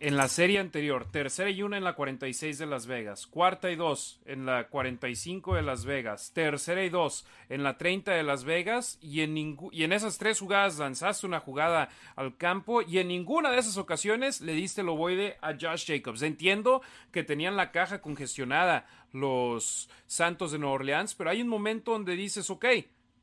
En 0.03 0.17
la 0.17 0.29
serie 0.29 0.57
anterior, 0.57 1.05
tercera 1.11 1.51
y 1.51 1.61
una 1.61 1.77
en 1.77 1.83
la 1.83 1.93
46 1.93 2.57
de 2.57 2.65
Las 2.65 2.87
Vegas, 2.87 3.27
cuarta 3.27 3.69
y 3.69 3.75
dos 3.75 4.19
en 4.25 4.47
la 4.47 4.67
45 4.67 5.53
de 5.53 5.61
Las 5.61 5.85
Vegas, 5.85 6.31
tercera 6.33 6.83
y 6.83 6.89
dos 6.89 7.23
en 7.49 7.61
la 7.61 7.77
30 7.77 8.11
de 8.13 8.23
Las 8.23 8.43
Vegas 8.43 8.97
y 8.99 9.21
en, 9.21 9.37
y 9.71 9.83
en 9.83 9.93
esas 9.93 10.17
tres 10.17 10.39
jugadas 10.39 10.79
lanzaste 10.79 11.27
una 11.27 11.39
jugada 11.39 11.89
al 12.15 12.35
campo 12.35 12.81
y 12.81 12.97
en 12.97 13.09
ninguna 13.09 13.51
de 13.51 13.59
esas 13.59 13.77
ocasiones 13.77 14.41
le 14.41 14.53
diste 14.53 14.81
el 14.81 14.89
ovoide 14.89 15.37
a 15.39 15.51
Josh 15.53 15.85
Jacobs. 15.85 16.23
Entiendo 16.23 16.81
que 17.11 17.23
tenían 17.23 17.55
la 17.55 17.69
caja 17.69 18.01
congestionada 18.01 18.87
los 19.13 19.87
Santos 20.07 20.51
de 20.51 20.57
Nueva 20.57 20.77
Orleans, 20.77 21.13
pero 21.13 21.29
hay 21.29 21.43
un 21.43 21.47
momento 21.47 21.91
donde 21.91 22.15
dices, 22.15 22.49
ok, 22.49 22.65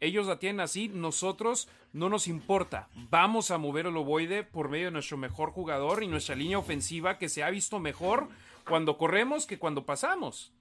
ellos 0.00 0.26
la 0.26 0.38
tienen 0.38 0.60
así, 0.60 0.88
nosotros 0.88 1.68
no 1.92 2.08
nos 2.08 2.28
importa. 2.28 2.88
Vamos 3.10 3.50
a 3.50 3.58
mover 3.58 3.86
el 3.86 3.96
ovoide 3.96 4.44
por 4.44 4.68
medio 4.68 4.86
de 4.86 4.92
nuestro 4.92 5.16
mejor 5.16 5.50
jugador 5.50 6.02
y 6.02 6.06
nuestra 6.08 6.34
línea 6.34 6.58
ofensiva 6.58 7.18
que 7.18 7.28
se 7.28 7.42
ha 7.42 7.50
visto 7.50 7.78
mejor 7.80 8.28
cuando 8.66 8.98
corremos 8.98 9.46
que 9.46 9.58
cuando 9.58 9.84
pasamos. 9.84 10.52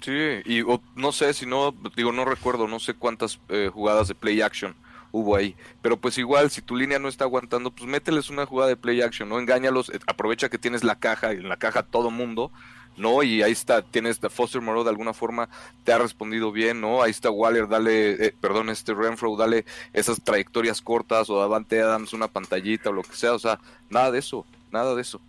Sí, 0.00 0.12
y 0.44 0.62
o- 0.62 0.82
no 0.96 1.12
sé 1.12 1.32
si 1.32 1.46
no, 1.46 1.72
digo, 1.96 2.12
no 2.12 2.24
recuerdo, 2.24 2.66
no 2.66 2.80
sé 2.80 2.94
cuántas 2.94 3.38
eh, 3.48 3.70
jugadas 3.72 4.08
de 4.08 4.14
play 4.14 4.40
action 4.40 4.74
hubo 5.12 5.36
ahí, 5.36 5.54
pero 5.82 5.98
pues 6.00 6.16
igual, 6.18 6.50
si 6.50 6.62
tu 6.62 6.74
línea 6.74 6.98
no 6.98 7.06
está 7.08 7.24
aguantando, 7.24 7.70
pues 7.70 7.86
mételes 7.86 8.30
una 8.30 8.46
jugada 8.46 8.70
de 8.70 8.76
play 8.78 9.02
action, 9.02 9.28
¿no? 9.28 9.38
Engáñalos, 9.38 9.90
eh, 9.90 10.00
aprovecha 10.06 10.48
que 10.48 10.58
tienes 10.58 10.84
la 10.84 10.98
caja, 10.98 11.34
y 11.34 11.36
en 11.36 11.48
la 11.50 11.58
caja 11.58 11.82
todo 11.82 12.10
mundo, 12.10 12.50
¿no? 12.96 13.22
Y 13.22 13.42
ahí 13.42 13.52
está, 13.52 13.82
tienes 13.82 14.22
a 14.24 14.30
Foster 14.30 14.60
Moreau 14.60 14.84
de 14.84 14.90
alguna 14.90 15.12
forma, 15.12 15.48
te 15.84 15.92
ha 15.92 15.98
respondido 15.98 16.52
bien, 16.52 16.80
¿no? 16.80 17.02
Ahí 17.02 17.10
está 17.10 17.30
Waller, 17.30 17.68
dale, 17.68 18.26
eh, 18.26 18.34
perdón, 18.40 18.70
este 18.70 18.94
Renfro, 18.94 19.36
dale 19.36 19.64
esas 19.92 20.22
trayectorias 20.22 20.80
cortas, 20.80 21.30
o 21.30 21.38
Davante 21.38 21.80
Adams 21.80 22.12
una 22.12 22.28
pantallita 22.28 22.90
o 22.90 22.92
lo 22.92 23.02
que 23.02 23.14
sea, 23.14 23.34
o 23.34 23.38
sea, 23.38 23.58
nada 23.90 24.10
de 24.10 24.18
eso, 24.18 24.46
nada 24.70 24.94
de 24.94 25.02
eso. 25.02 25.20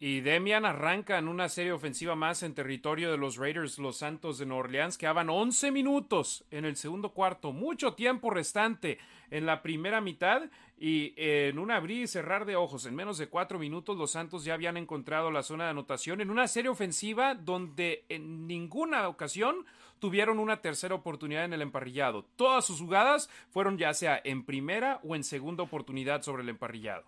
Y 0.00 0.20
Demian 0.20 0.64
arranca 0.64 1.18
en 1.18 1.26
una 1.26 1.48
serie 1.48 1.72
ofensiva 1.72 2.14
más 2.14 2.44
en 2.44 2.54
territorio 2.54 3.10
de 3.10 3.18
los 3.18 3.36
Raiders, 3.36 3.78
los 3.78 3.96
Santos 3.96 4.38
de 4.38 4.46
Nueva 4.46 4.64
Orleans, 4.64 4.96
que 4.96 5.08
van 5.08 5.28
11 5.28 5.72
minutos 5.72 6.44
en 6.52 6.64
el 6.64 6.76
segundo 6.76 7.10
cuarto, 7.10 7.52
mucho 7.52 7.94
tiempo 7.94 8.30
restante 8.30 8.98
en 9.30 9.44
la 9.44 9.60
primera 9.60 10.00
mitad 10.00 10.42
y 10.80 11.12
en 11.16 11.58
un 11.58 11.72
abrir 11.72 12.04
y 12.04 12.06
cerrar 12.06 12.44
de 12.44 12.54
ojos, 12.54 12.86
en 12.86 12.94
menos 12.94 13.18
de 13.18 13.28
cuatro 13.28 13.58
minutos 13.58 13.96
los 13.96 14.12
Santos 14.12 14.44
ya 14.44 14.54
habían 14.54 14.76
encontrado 14.76 15.30
la 15.30 15.42
zona 15.42 15.64
de 15.64 15.70
anotación 15.70 16.20
en 16.20 16.30
una 16.30 16.46
serie 16.46 16.70
ofensiva 16.70 17.34
donde 17.34 18.04
en 18.08 18.46
ninguna 18.46 19.08
ocasión 19.08 19.66
tuvieron 19.98 20.38
una 20.38 20.60
tercera 20.60 20.94
oportunidad 20.94 21.44
en 21.44 21.52
el 21.52 21.62
emparrillado. 21.62 22.24
Todas 22.36 22.64
sus 22.64 22.80
jugadas 22.80 23.28
fueron 23.50 23.76
ya 23.76 23.92
sea 23.92 24.20
en 24.22 24.44
primera 24.44 25.00
o 25.02 25.16
en 25.16 25.24
segunda 25.24 25.64
oportunidad 25.64 26.22
sobre 26.22 26.44
el 26.44 26.48
emparrillado. 26.48 27.04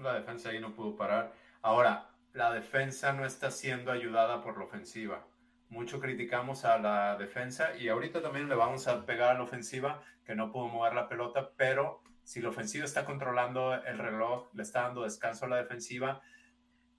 La 0.00 0.14
defensa 0.14 0.50
ahí 0.50 0.60
no 0.60 0.72
pudo 0.72 0.96
parar. 0.96 1.34
Ahora, 1.62 2.10
la 2.34 2.52
defensa 2.52 3.12
no 3.12 3.26
está 3.26 3.50
siendo 3.50 3.90
ayudada 3.90 4.42
por 4.42 4.58
la 4.58 4.64
ofensiva. 4.64 5.24
Mucho 5.68 6.00
criticamos 6.00 6.64
a 6.64 6.78
la 6.78 7.16
defensa 7.16 7.76
y 7.76 7.88
ahorita 7.88 8.22
también 8.22 8.48
le 8.48 8.54
vamos 8.54 8.88
a 8.88 9.04
pegar 9.04 9.30
a 9.30 9.34
la 9.34 9.42
ofensiva 9.42 10.02
que 10.24 10.34
no 10.34 10.50
pudo 10.50 10.68
mover 10.68 10.94
la 10.94 11.08
pelota, 11.08 11.52
pero 11.56 12.02
si 12.22 12.40
la 12.40 12.50
ofensiva 12.50 12.84
está 12.84 13.04
controlando 13.04 13.74
el 13.74 13.98
reloj, 13.98 14.48
le 14.52 14.62
está 14.62 14.82
dando 14.82 15.02
descanso 15.02 15.46
a 15.46 15.48
la 15.48 15.56
defensiva, 15.56 16.20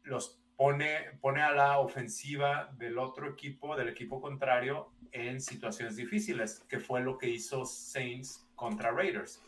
los 0.03 0.41
pone, 0.55 1.17
pone 1.21 1.41
a 1.41 1.51
la 1.51 1.79
ofensiva 1.79 2.69
del 2.77 2.97
otro 2.97 3.29
equipo, 3.29 3.75
del 3.75 3.89
equipo 3.89 4.19
contrario, 4.19 4.91
en 5.11 5.39
situaciones 5.39 5.95
difíciles, 5.95 6.65
que 6.67 6.79
fue 6.79 7.01
lo 7.01 7.17
que 7.17 7.29
hizo 7.29 7.65
Saints 7.65 8.47
contra 8.55 8.91
Raiders, 8.91 9.41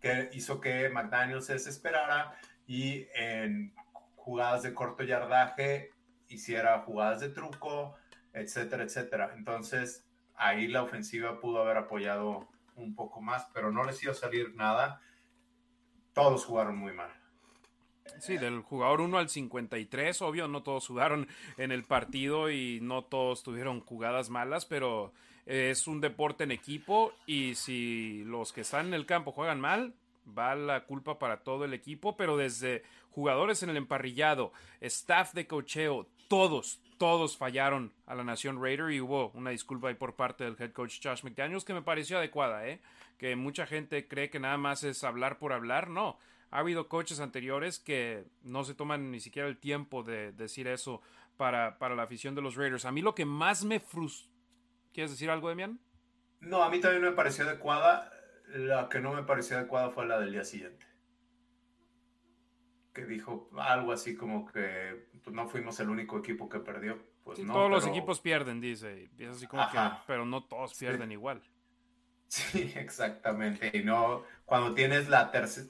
que 0.00 0.30
hizo 0.32 0.60
que 0.60 0.88
McDaniel 0.88 1.42
se 1.42 1.52
desesperara 1.52 2.36
y 2.66 3.06
en 3.14 3.74
jugadas 4.16 4.62
de 4.62 4.72
corto 4.72 5.02
yardaje 5.02 5.90
hiciera 6.28 6.80
jugadas 6.82 7.20
de 7.20 7.30
truco, 7.30 7.96
etcétera, 8.32 8.84
etcétera. 8.84 9.32
Entonces, 9.36 10.04
ahí 10.34 10.68
la 10.68 10.82
ofensiva 10.82 11.40
pudo 11.40 11.62
haber 11.62 11.76
apoyado 11.76 12.48
un 12.76 12.94
poco 12.94 13.20
más, 13.20 13.46
pero 13.52 13.70
no 13.70 13.84
les 13.84 14.02
iba 14.02 14.12
a 14.12 14.16
salir 14.16 14.54
nada. 14.54 15.00
Todos 16.12 16.44
jugaron 16.44 16.76
muy 16.76 16.92
mal. 16.92 17.10
Sí, 18.18 18.36
del 18.38 18.60
jugador 18.60 19.00
1 19.00 19.18
al 19.18 19.28
53, 19.28 20.20
obvio, 20.22 20.48
no 20.48 20.62
todos 20.62 20.86
jugaron 20.86 21.28
en 21.56 21.70
el 21.70 21.84
partido 21.84 22.50
y 22.50 22.80
no 22.82 23.04
todos 23.04 23.42
tuvieron 23.42 23.80
jugadas 23.80 24.30
malas, 24.30 24.66
pero 24.66 25.12
es 25.46 25.86
un 25.86 26.00
deporte 26.00 26.44
en 26.44 26.50
equipo 26.50 27.12
y 27.26 27.54
si 27.54 28.24
los 28.24 28.52
que 28.52 28.62
están 28.62 28.88
en 28.88 28.94
el 28.94 29.06
campo 29.06 29.32
juegan 29.32 29.60
mal, 29.60 29.94
va 30.26 30.54
la 30.54 30.84
culpa 30.84 31.18
para 31.18 31.42
todo 31.42 31.64
el 31.64 31.72
equipo, 31.72 32.16
pero 32.16 32.36
desde 32.36 32.82
jugadores 33.10 33.62
en 33.62 33.70
el 33.70 33.76
emparrillado, 33.76 34.52
staff 34.80 35.32
de 35.32 35.46
cocheo, 35.46 36.06
todos, 36.28 36.80
todos 37.00 37.38
fallaron 37.38 37.94
a 38.04 38.14
la 38.14 38.24
Nación 38.24 38.62
Raider 38.62 38.90
y 38.90 39.00
hubo 39.00 39.30
una 39.30 39.48
disculpa 39.48 39.88
ahí 39.88 39.94
por 39.94 40.16
parte 40.16 40.44
del 40.44 40.54
head 40.60 40.72
coach 40.72 41.00
Josh 41.02 41.24
McDaniels 41.24 41.64
que 41.64 41.72
me 41.72 41.80
pareció 41.80 42.18
adecuada, 42.18 42.68
¿eh? 42.68 42.82
Que 43.16 43.36
mucha 43.36 43.66
gente 43.66 44.06
cree 44.06 44.28
que 44.28 44.38
nada 44.38 44.58
más 44.58 44.84
es 44.84 45.02
hablar 45.02 45.38
por 45.38 45.54
hablar, 45.54 45.88
no. 45.88 46.18
Ha 46.50 46.58
habido 46.58 46.88
coaches 46.88 47.18
anteriores 47.18 47.78
que 47.78 48.26
no 48.42 48.64
se 48.64 48.74
toman 48.74 49.10
ni 49.10 49.18
siquiera 49.18 49.48
el 49.48 49.56
tiempo 49.56 50.02
de 50.02 50.32
decir 50.32 50.68
eso 50.68 51.00
para, 51.38 51.78
para 51.78 51.94
la 51.94 52.02
afición 52.02 52.34
de 52.34 52.42
los 52.42 52.54
Raiders. 52.56 52.84
A 52.84 52.92
mí 52.92 53.00
lo 53.00 53.14
que 53.14 53.24
más 53.24 53.64
me 53.64 53.80
frustra... 53.80 54.30
¿Quieres 54.92 55.10
decir 55.10 55.30
algo, 55.30 55.48
Demian? 55.48 55.80
No, 56.40 56.62
a 56.62 56.68
mí 56.68 56.80
también 56.80 57.02
me 57.02 57.12
pareció 57.12 57.46
adecuada. 57.46 58.12
La 58.48 58.90
que 58.90 59.00
no 59.00 59.14
me 59.14 59.22
pareció 59.22 59.56
adecuada 59.56 59.88
fue 59.88 60.04
la 60.04 60.20
del 60.20 60.32
día 60.32 60.44
siguiente. 60.44 60.84
Que 62.92 63.06
dijo 63.06 63.48
algo 63.56 63.92
así 63.92 64.16
como 64.16 64.46
que 64.46 65.08
pues, 65.22 65.34
no 65.34 65.48
fuimos 65.48 65.78
el 65.80 65.90
único 65.90 66.18
equipo 66.18 66.48
que 66.48 66.58
perdió. 66.58 66.98
Pues 67.24 67.38
no, 67.38 67.52
todos 67.52 67.70
los 67.70 67.86
equipos 67.86 68.20
pierden, 68.20 68.60
dice. 68.60 69.10
Y 69.16 69.24
así 69.24 69.46
como 69.46 69.68
que, 69.70 69.78
pero 70.06 70.24
no 70.24 70.44
todos 70.44 70.74
pierden 70.74 71.12
igual. 71.12 71.42
Sí, 72.26 72.72
exactamente. 72.76 73.70
Y 73.76 73.82
no, 73.82 74.24
cuando 74.44 74.74
tienes 74.74 75.08
la, 75.08 75.30
tercer, 75.30 75.66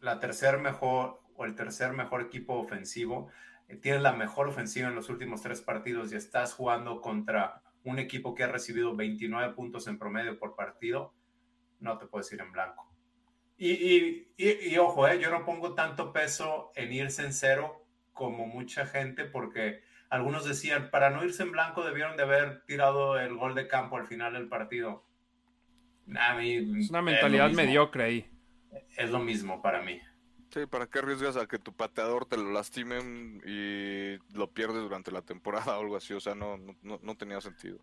la 0.00 0.20
tercer 0.20 0.58
mejor 0.58 1.20
o 1.36 1.44
el 1.44 1.54
tercer 1.54 1.92
mejor 1.92 2.22
equipo 2.22 2.54
ofensivo, 2.54 3.28
eh, 3.68 3.76
tienes 3.76 4.02
la 4.02 4.12
mejor 4.12 4.48
ofensiva 4.48 4.88
en 4.88 4.94
los 4.94 5.08
últimos 5.08 5.42
tres 5.42 5.60
partidos 5.60 6.12
y 6.12 6.16
estás 6.16 6.54
jugando 6.54 7.00
contra 7.00 7.62
un 7.84 7.98
equipo 7.98 8.34
que 8.34 8.44
ha 8.44 8.48
recibido 8.48 8.96
29 8.96 9.54
puntos 9.54 9.86
en 9.88 9.98
promedio 9.98 10.38
por 10.38 10.54
partido, 10.54 11.12
no 11.80 11.98
te 11.98 12.06
puedes 12.06 12.32
ir 12.32 12.40
en 12.40 12.52
blanco. 12.52 12.93
Y, 13.56 14.26
y, 14.36 14.78
ojo, 14.78 15.06
eh, 15.06 15.20
yo 15.20 15.30
no 15.30 15.44
pongo 15.44 15.74
tanto 15.74 16.12
peso 16.12 16.72
en 16.74 16.92
irse 16.92 17.24
en 17.24 17.32
cero 17.32 17.86
como 18.12 18.46
mucha 18.46 18.86
gente, 18.86 19.24
porque 19.24 19.82
algunos 20.10 20.44
decían, 20.44 20.90
para 20.90 21.10
no 21.10 21.24
irse 21.24 21.42
en 21.42 21.52
blanco 21.52 21.84
debieron 21.84 22.16
de 22.16 22.24
haber 22.24 22.64
tirado 22.66 23.18
el 23.18 23.36
gol 23.36 23.54
de 23.54 23.68
campo 23.68 23.96
al 23.96 24.06
final 24.06 24.32
del 24.32 24.48
partido. 24.48 25.04
es 26.06 26.90
una 26.90 27.02
mentalidad 27.02 27.50
mediocre 27.52 28.04
ahí. 28.04 28.30
Es 28.96 29.10
lo 29.10 29.20
mismo 29.20 29.62
para 29.62 29.82
mí. 29.82 30.00
Sí, 30.50 30.66
¿para 30.66 30.86
qué 30.86 31.00
arriesgas 31.00 31.36
a 31.36 31.46
que 31.46 31.58
tu 31.58 31.72
pateador 31.72 32.26
te 32.26 32.36
lo 32.36 32.52
lastimen 32.52 33.42
y 33.44 34.18
lo 34.36 34.52
pierdes 34.52 34.82
durante 34.82 35.10
la 35.10 35.22
temporada 35.22 35.76
o 35.76 35.80
algo 35.80 35.96
así? 35.96 36.12
O 36.12 36.20
sea, 36.20 36.34
no, 36.34 36.58
no, 36.82 37.00
no 37.02 37.16
tenía 37.16 37.40
sentido. 37.40 37.80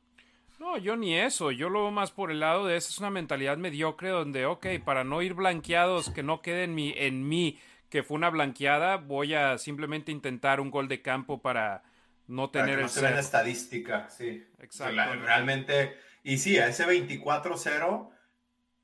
No, 0.62 0.78
yo 0.78 0.96
ni 0.96 1.18
eso. 1.18 1.52
Yo 1.52 1.70
lo 1.70 1.82
veo 1.82 1.92
más 1.92 2.12
por 2.12 2.30
el 2.30 2.40
lado 2.40 2.68
de 2.68 2.78
esa 2.78 2.90
es 2.90 3.00
una 3.00 3.10
mentalidad 3.10 3.58
mediocre 3.58 4.10
donde, 4.10 4.46
ok, 4.46 4.68
para 4.86 5.04
no 5.04 5.24
ir 5.24 5.34
blanqueados, 5.34 6.12
que 6.12 6.22
no 6.22 6.44
quede 6.44 6.66
en 6.66 6.76
mí, 6.76 6.94
en 6.96 7.28
mí 7.28 7.60
que 7.90 8.04
fue 8.04 8.16
una 8.16 8.30
blanqueada, 8.30 8.98
voy 8.98 9.34
a 9.34 9.58
simplemente 9.58 10.12
intentar 10.12 10.62
un 10.62 10.70
gol 10.70 10.88
de 10.88 11.02
campo 11.02 11.42
para 11.42 11.82
no 12.28 12.52
tener 12.52 12.78
que 12.78 13.02
no 13.02 13.08
el 13.08 13.18
estadística, 13.18 14.08
sí. 14.10 14.46
Exacto. 14.60 15.16
realmente, 15.16 15.98
y 16.24 16.38
sí, 16.38 16.60
a 16.60 16.68
ese 16.68 16.86
24-0 16.86 18.10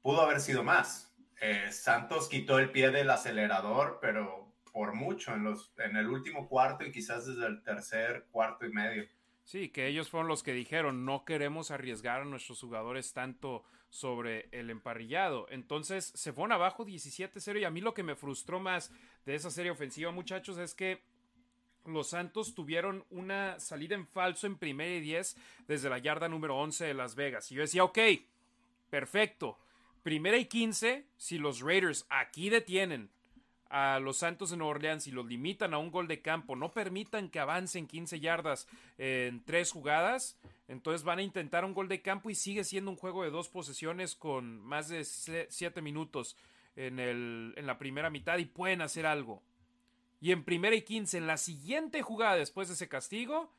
pudo 0.02 0.22
haber 0.22 0.42
sido 0.42 0.64
más 0.64 1.08
eh, 1.40 1.72
Santos 1.72 2.28
quitó 2.28 2.58
el 2.58 2.72
pie 2.72 2.90
del 2.90 3.12
acelerador, 3.12 4.00
pero 4.02 4.52
por 4.74 4.96
mucho 4.96 5.34
en, 5.34 5.44
los, 5.44 5.72
en 5.78 5.96
el 5.96 6.08
último 6.08 6.48
cuarto 6.48 6.84
y 6.84 6.92
quizás 6.92 7.28
desde 7.28 7.46
el 7.46 7.62
tercer 7.62 8.26
cuarto 8.32 8.66
y 8.66 8.72
medio. 8.72 9.08
Sí, 9.48 9.70
que 9.70 9.88
ellos 9.88 10.10
fueron 10.10 10.28
los 10.28 10.44
que 10.44 10.52
dijeron, 10.52 11.06
no 11.06 11.24
queremos 11.24 11.72
arriesgar 11.72 12.20
a 12.20 12.26
nuestros 12.26 12.60
jugadores 12.60 13.14
tanto 13.14 13.64
sobre 13.90 14.50
el 14.52 14.70
emparrillado. 14.70 15.48
Entonces 15.50 16.12
se 16.16 16.34
fueron 16.34 16.52
abajo 16.52 16.86
17-0 16.86 17.62
y 17.62 17.64
a 17.64 17.70
mí 17.70 17.80
lo 17.80 17.94
que 17.94 18.04
me 18.04 18.18
frustró 18.18 18.60
más 18.60 18.92
de 19.26 19.36
esa 19.36 19.50
serie 19.50 19.72
ofensiva, 19.72 20.12
muchachos, 20.12 20.58
es 20.58 20.76
que 20.76 21.02
los 21.86 22.10
Santos 22.10 22.56
tuvieron 22.56 23.06
una 23.10 23.58
salida 23.58 23.96
en 23.96 24.06
falso 24.06 24.48
en 24.48 24.58
primera 24.58 24.94
y 24.94 25.00
10 25.00 25.38
desde 25.66 25.90
la 25.90 26.00
yarda 26.00 26.28
número 26.28 26.58
11 26.58 26.84
de 26.84 26.94
Las 26.94 27.16
Vegas. 27.16 27.50
Y 27.50 27.56
yo 27.56 27.62
decía, 27.62 27.86
ok, 27.86 28.00
perfecto, 28.90 29.58
primera 30.04 30.36
y 30.36 30.44
15, 30.44 31.08
si 31.16 31.38
los 31.38 31.62
Raiders 31.62 32.06
aquí 32.10 32.50
detienen 32.50 33.10
a 33.70 34.00
los 34.00 34.18
Santos 34.18 34.50
de 34.50 34.58
Nueva 34.58 34.72
Orleans 34.72 35.08
y 35.08 35.12
los 35.12 35.26
limitan 35.26 35.74
a 35.74 35.78
un 35.78 35.92
gol 35.92 36.08
de 36.08 36.22
campo, 36.22 36.56
no 36.56 36.72
permitan 36.72 37.30
que 37.30 37.40
avancen 37.40 37.88
15 37.88 38.20
yardas 38.20 38.68
en 38.98 39.44
tres 39.44 39.72
jugadas, 39.72 40.38
entonces 40.68 41.04
van 41.04 41.20
a 41.20 41.24
intentar 41.24 41.66
un 41.66 41.74
gol 41.74 41.88
de 41.88 42.02
campo 42.02 42.30
y 42.30 42.36
sigue 42.36 42.64
siendo 42.64 42.92
un 42.92 42.98
juego 42.98 43.24
de 43.24 43.30
dos 43.30 43.50
posesiones 43.50 44.16
con 44.16 44.60
más 44.62 44.90
de 44.90 45.04
7 45.04 45.82
minutos 45.82 46.36
en, 46.76 47.00
el, 47.00 47.54
en 47.58 47.66
la 47.66 47.78
primera 47.78 48.10
mitad 48.10 48.38
y 48.38 48.46
pueden 48.46 48.82
hacer 48.82 49.06
algo. 49.06 49.42
Y 50.20 50.32
en 50.32 50.44
primera 50.44 50.76
y 50.76 50.82
15, 50.82 51.18
en 51.18 51.28
la 51.28 51.38
siguiente 51.38 52.02
jugada 52.02 52.36
después 52.36 52.68
de 52.68 52.74
ese 52.74 52.88
castigo, 52.88 53.52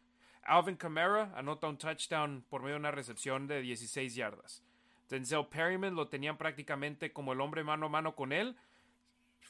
Alvin 0.43 0.77
Kamara 0.77 1.33
anota 1.37 1.69
un 1.69 1.79
touchdown 1.79 2.45
por 2.49 2.63
medio 2.63 2.75
de 2.75 2.81
una 2.81 2.91
recepción 2.91 3.47
de 3.47 3.61
16 3.61 4.15
yardas. 4.15 4.63
Denzel 5.09 5.47
Perryman 5.47 5.95
lo 5.95 6.09
tenían 6.09 6.37
prácticamente 6.37 7.13
como 7.13 7.33
el 7.33 7.41
hombre 7.41 7.65
mano 7.65 7.87
a 7.87 7.89
mano 7.89 8.15
con 8.15 8.33
él. 8.33 8.57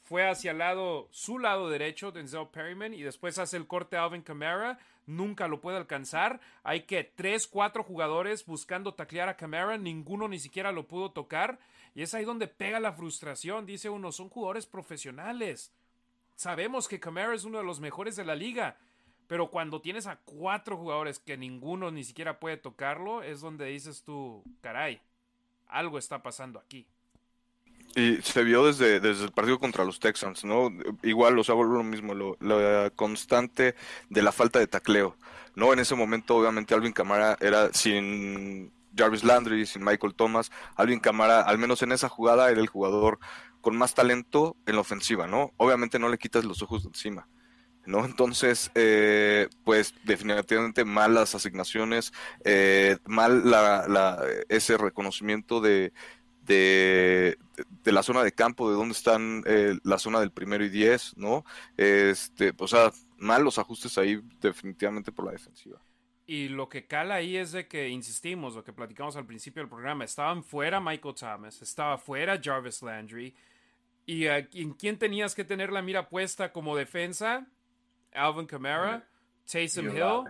Fue 0.04 0.28
hacia 0.28 0.52
el 0.52 0.58
lado, 0.58 1.08
su 1.10 1.38
lado 1.38 1.68
derecho, 1.68 2.12
Denzel 2.12 2.48
Perryman, 2.48 2.94
y 2.94 3.02
después 3.02 3.38
hace 3.38 3.56
el 3.56 3.66
corte 3.66 3.96
a 3.96 4.04
Alvin 4.04 4.22
Kamara. 4.22 4.78
Nunca 5.06 5.48
lo 5.48 5.60
puede 5.60 5.76
alcanzar. 5.76 6.40
Hay 6.62 6.82
que 6.82 7.04
tres, 7.04 7.46
cuatro 7.46 7.82
jugadores 7.82 8.46
buscando 8.46 8.94
taclear 8.94 9.28
a 9.28 9.36
Kamara. 9.36 9.76
Ninguno 9.76 10.28
ni 10.28 10.38
siquiera 10.38 10.72
lo 10.72 10.86
pudo 10.86 11.10
tocar. 11.10 11.58
Y 11.94 12.02
es 12.02 12.14
ahí 12.14 12.24
donde 12.24 12.48
pega 12.48 12.80
la 12.80 12.92
frustración. 12.92 13.66
Dice 13.66 13.90
uno, 13.90 14.12
son 14.12 14.28
jugadores 14.28 14.66
profesionales. 14.66 15.72
Sabemos 16.36 16.88
que 16.88 17.00
Kamara 17.00 17.34
es 17.34 17.44
uno 17.44 17.58
de 17.58 17.64
los 17.64 17.80
mejores 17.80 18.16
de 18.16 18.24
la 18.24 18.34
liga. 18.34 18.76
Pero 19.26 19.50
cuando 19.50 19.82
tienes 19.82 20.06
a 20.06 20.16
cuatro 20.16 20.78
jugadores 20.78 21.18
que 21.18 21.36
ninguno 21.36 21.90
ni 21.90 22.02
siquiera 22.02 22.40
puede 22.40 22.56
tocarlo, 22.56 23.22
es 23.22 23.42
donde 23.42 23.66
dices 23.66 24.02
tú, 24.02 24.42
caray, 24.62 25.00
algo 25.66 25.98
está 25.98 26.22
pasando 26.22 26.58
aquí. 26.58 26.86
Y 27.94 28.16
se 28.22 28.44
vio 28.44 28.66
desde, 28.66 29.00
desde 29.00 29.24
el 29.24 29.32
partido 29.32 29.58
contra 29.58 29.84
los 29.84 29.98
Texans, 29.98 30.44
¿no? 30.44 30.70
Igual, 31.02 31.38
o 31.38 31.44
sea, 31.44 31.54
lo 31.54 31.82
mismo, 31.82 32.14
lo, 32.14 32.36
la 32.40 32.90
constante 32.94 33.74
de 34.08 34.22
la 34.22 34.32
falta 34.32 34.58
de 34.58 34.66
tacleo, 34.66 35.16
¿no? 35.54 35.72
En 35.72 35.78
ese 35.78 35.94
momento, 35.94 36.36
obviamente, 36.36 36.74
Alvin 36.74 36.92
Camara 36.92 37.36
era 37.40 37.72
sin 37.72 38.72
Jarvis 38.96 39.24
Landry, 39.24 39.66
sin 39.66 39.84
Michael 39.84 40.14
Thomas. 40.14 40.50
Alvin 40.76 41.00
Camara, 41.00 41.40
al 41.40 41.58
menos 41.58 41.82
en 41.82 41.92
esa 41.92 42.08
jugada, 42.08 42.50
era 42.50 42.60
el 42.60 42.68
jugador 42.68 43.18
con 43.60 43.76
más 43.76 43.94
talento 43.94 44.56
en 44.66 44.76
la 44.76 44.82
ofensiva, 44.82 45.26
¿no? 45.26 45.52
Obviamente 45.56 45.98
no 45.98 46.08
le 46.08 46.18
quitas 46.18 46.44
los 46.44 46.62
ojos 46.62 46.82
de 46.82 46.88
encima. 46.88 47.28
¿no? 47.88 48.04
Entonces, 48.04 48.70
eh, 48.74 49.48
pues 49.64 49.94
definitivamente 50.04 50.84
malas 50.84 51.34
asignaciones, 51.34 52.12
eh, 52.44 52.98
mal 53.06 53.50
la, 53.50 54.18
ese 54.50 54.76
reconocimiento 54.76 55.62
de, 55.62 55.94
de, 56.48 57.38
la 57.84 58.02
zona 58.02 58.24
de 58.24 58.32
campo, 58.32 58.70
de 58.70 58.76
dónde 58.76 58.92
están 58.92 59.44
eh, 59.46 59.78
la 59.84 59.98
zona 59.98 60.20
del 60.20 60.32
primero 60.32 60.64
y 60.64 60.68
diez, 60.68 61.16
¿no? 61.16 61.44
Este, 61.76 62.52
o 62.58 62.66
sea, 62.66 62.90
mal 63.18 63.44
los 63.44 63.58
ajustes 63.58 63.96
ahí 63.98 64.20
definitivamente 64.40 65.12
por 65.12 65.26
la 65.26 65.32
defensiva. 65.32 65.80
Y 66.26 66.48
lo 66.48 66.68
que 66.68 66.86
cala 66.86 67.16
ahí 67.16 67.36
es 67.36 67.52
de 67.52 67.66
que, 67.68 67.88
insistimos, 67.88 68.54
lo 68.54 68.64
que 68.64 68.72
platicamos 68.72 69.16
al 69.16 69.24
principio 69.26 69.62
del 69.62 69.70
programa, 69.70 70.04
estaban 70.04 70.42
fuera 70.42 70.80
Michael 70.80 71.14
Thomas, 71.14 71.62
estaba 71.62 71.96
fuera 71.96 72.38
Jarvis 72.42 72.82
Landry, 72.82 73.34
y 74.04 74.26
en 74.26 74.72
quién 74.72 74.98
tenías 74.98 75.34
que 75.34 75.44
tener 75.44 75.70
la 75.70 75.82
mira 75.82 76.08
puesta 76.08 76.52
como 76.52 76.76
defensa, 76.76 77.46
Alvin 78.12 78.46
Kamara, 78.46 79.06
Taysom 79.50 79.86
Hill, 79.86 80.24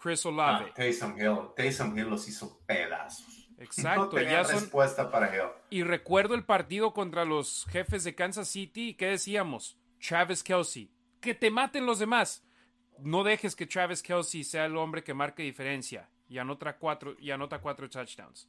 Chris 0.00 0.24
Olave. 0.26 0.66
Ah, 0.70 0.74
Taysom 0.74 1.18
Hill, 1.18 1.50
Taysom 1.56 1.98
Hill 1.98 2.08
los 2.08 2.26
hizo 2.28 2.60
pedazos. 2.66 3.47
Exacto, 3.58 4.16
no 4.16 4.22
ya 4.22 4.44
son... 4.44 4.60
respuesta 4.60 5.10
para 5.10 5.34
Hill. 5.34 5.50
Y 5.70 5.82
recuerdo 5.82 6.34
el 6.34 6.44
partido 6.44 6.92
contra 6.92 7.24
los 7.24 7.66
jefes 7.70 8.04
de 8.04 8.14
Kansas 8.14 8.48
City, 8.48 8.94
¿qué 8.94 9.06
decíamos? 9.06 9.76
Travis 10.00 10.42
Kelsey, 10.42 10.90
que 11.20 11.34
te 11.34 11.50
maten 11.50 11.84
los 11.84 11.98
demás. 11.98 12.44
No 12.98 13.24
dejes 13.24 13.54
que 13.54 13.66
Travis 13.66 14.02
Kelsey 14.02 14.44
sea 14.44 14.66
el 14.66 14.76
hombre 14.76 15.02
que 15.02 15.14
marque 15.14 15.42
diferencia 15.42 16.08
y 16.28 16.38
anota 16.38 16.76
cuatro, 16.76 17.16
y 17.18 17.30
anota 17.30 17.60
cuatro 17.60 17.88
touchdowns. 17.88 18.48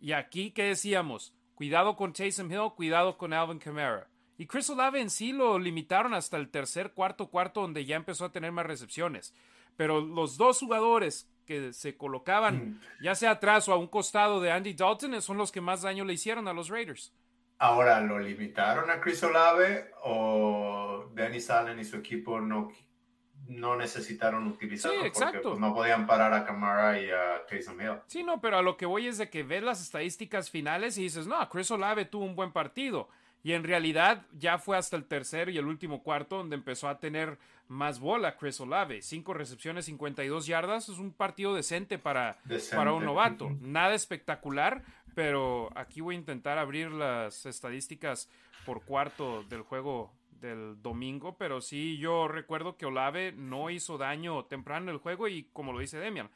Y 0.00 0.12
aquí, 0.12 0.50
¿qué 0.50 0.64
decíamos? 0.64 1.34
Cuidado 1.54 1.96
con 1.96 2.12
Taysom 2.12 2.50
Hill, 2.50 2.72
cuidado 2.74 3.18
con 3.18 3.32
Alvin 3.32 3.58
Kamara. 3.58 4.08
Y 4.38 4.46
Chris 4.46 4.70
Olave 4.70 5.00
en 5.00 5.10
sí 5.10 5.32
lo 5.32 5.58
limitaron 5.58 6.14
hasta 6.14 6.38
el 6.38 6.48
tercer, 6.50 6.92
cuarto, 6.92 7.28
cuarto, 7.28 7.60
donde 7.60 7.84
ya 7.84 7.96
empezó 7.96 8.24
a 8.24 8.32
tener 8.32 8.52
más 8.52 8.64
recepciones. 8.64 9.34
Pero 9.76 10.00
los 10.00 10.38
dos 10.38 10.60
jugadores 10.60 11.28
que 11.50 11.72
se 11.72 11.96
colocaban, 11.96 12.54
mm. 12.54 12.80
ya 13.02 13.16
sea 13.16 13.32
atrás 13.32 13.68
o 13.68 13.72
a 13.72 13.76
un 13.76 13.88
costado 13.88 14.40
de 14.40 14.52
Andy 14.52 14.72
Dalton, 14.74 15.20
son 15.20 15.36
los 15.36 15.50
que 15.50 15.60
más 15.60 15.82
daño 15.82 16.04
le 16.04 16.12
hicieron 16.12 16.46
a 16.46 16.52
los 16.52 16.68
Raiders. 16.68 17.12
Ahora, 17.58 18.00
¿lo 18.00 18.20
limitaron 18.20 18.88
a 18.88 19.00
Chris 19.00 19.20
Olave 19.24 19.90
o 20.04 21.10
Dennis 21.12 21.50
Allen 21.50 21.80
y 21.80 21.84
su 21.84 21.96
equipo 21.96 22.40
no, 22.40 22.70
no 23.48 23.74
necesitaron 23.74 24.46
utilizarlo? 24.46 25.00
Sí, 25.00 25.08
exacto. 25.08 25.42
Porque 25.42 25.60
no 25.60 25.74
podían 25.74 26.06
parar 26.06 26.32
a 26.34 26.44
Camara 26.44 27.00
y 27.00 27.10
a 27.10 27.44
Taysom 27.48 27.80
Hill. 27.80 27.98
Sí, 28.06 28.22
no, 28.22 28.40
pero 28.40 28.58
a 28.58 28.62
lo 28.62 28.76
que 28.76 28.86
voy 28.86 29.08
es 29.08 29.18
de 29.18 29.28
que 29.28 29.42
ves 29.42 29.64
las 29.64 29.82
estadísticas 29.82 30.50
finales 30.50 30.98
y 30.98 31.02
dices, 31.02 31.26
no, 31.26 31.48
Chris 31.48 31.68
Olave 31.72 32.04
tuvo 32.04 32.26
un 32.26 32.36
buen 32.36 32.52
partido. 32.52 33.08
Y 33.42 33.54
en 33.54 33.64
realidad 33.64 34.24
ya 34.38 34.58
fue 34.58 34.78
hasta 34.78 34.96
el 34.96 35.06
tercer 35.06 35.48
y 35.48 35.58
el 35.58 35.66
último 35.66 36.04
cuarto 36.04 36.36
donde 36.36 36.54
empezó 36.54 36.88
a 36.88 37.00
tener 37.00 37.38
más 37.70 38.00
bola 38.00 38.36
Chris 38.36 38.60
Olave. 38.60 39.00
Cinco 39.00 39.32
recepciones, 39.32 39.84
52 39.86 40.46
yardas. 40.46 40.88
Es 40.88 40.98
un 40.98 41.12
partido 41.12 41.54
decente 41.54 41.98
para, 41.98 42.36
para 42.74 42.92
un 42.92 43.04
novato. 43.04 43.48
Nada 43.60 43.94
espectacular, 43.94 44.82
pero 45.14 45.70
aquí 45.76 46.00
voy 46.00 46.16
a 46.16 46.18
intentar 46.18 46.58
abrir 46.58 46.90
las 46.90 47.46
estadísticas 47.46 48.28
por 48.66 48.84
cuarto 48.84 49.44
del 49.44 49.62
juego 49.62 50.12
del 50.32 50.82
domingo, 50.82 51.36
pero 51.36 51.60
sí 51.60 51.96
yo 51.98 52.26
recuerdo 52.26 52.76
que 52.76 52.86
Olave 52.86 53.32
no 53.32 53.70
hizo 53.70 53.98
daño 53.98 54.44
temprano 54.46 54.86
en 54.86 54.94
el 54.94 55.00
juego 55.00 55.28
y 55.28 55.44
como 55.52 55.72
lo 55.72 55.78
dice 55.78 55.98
Demian, 55.98 56.30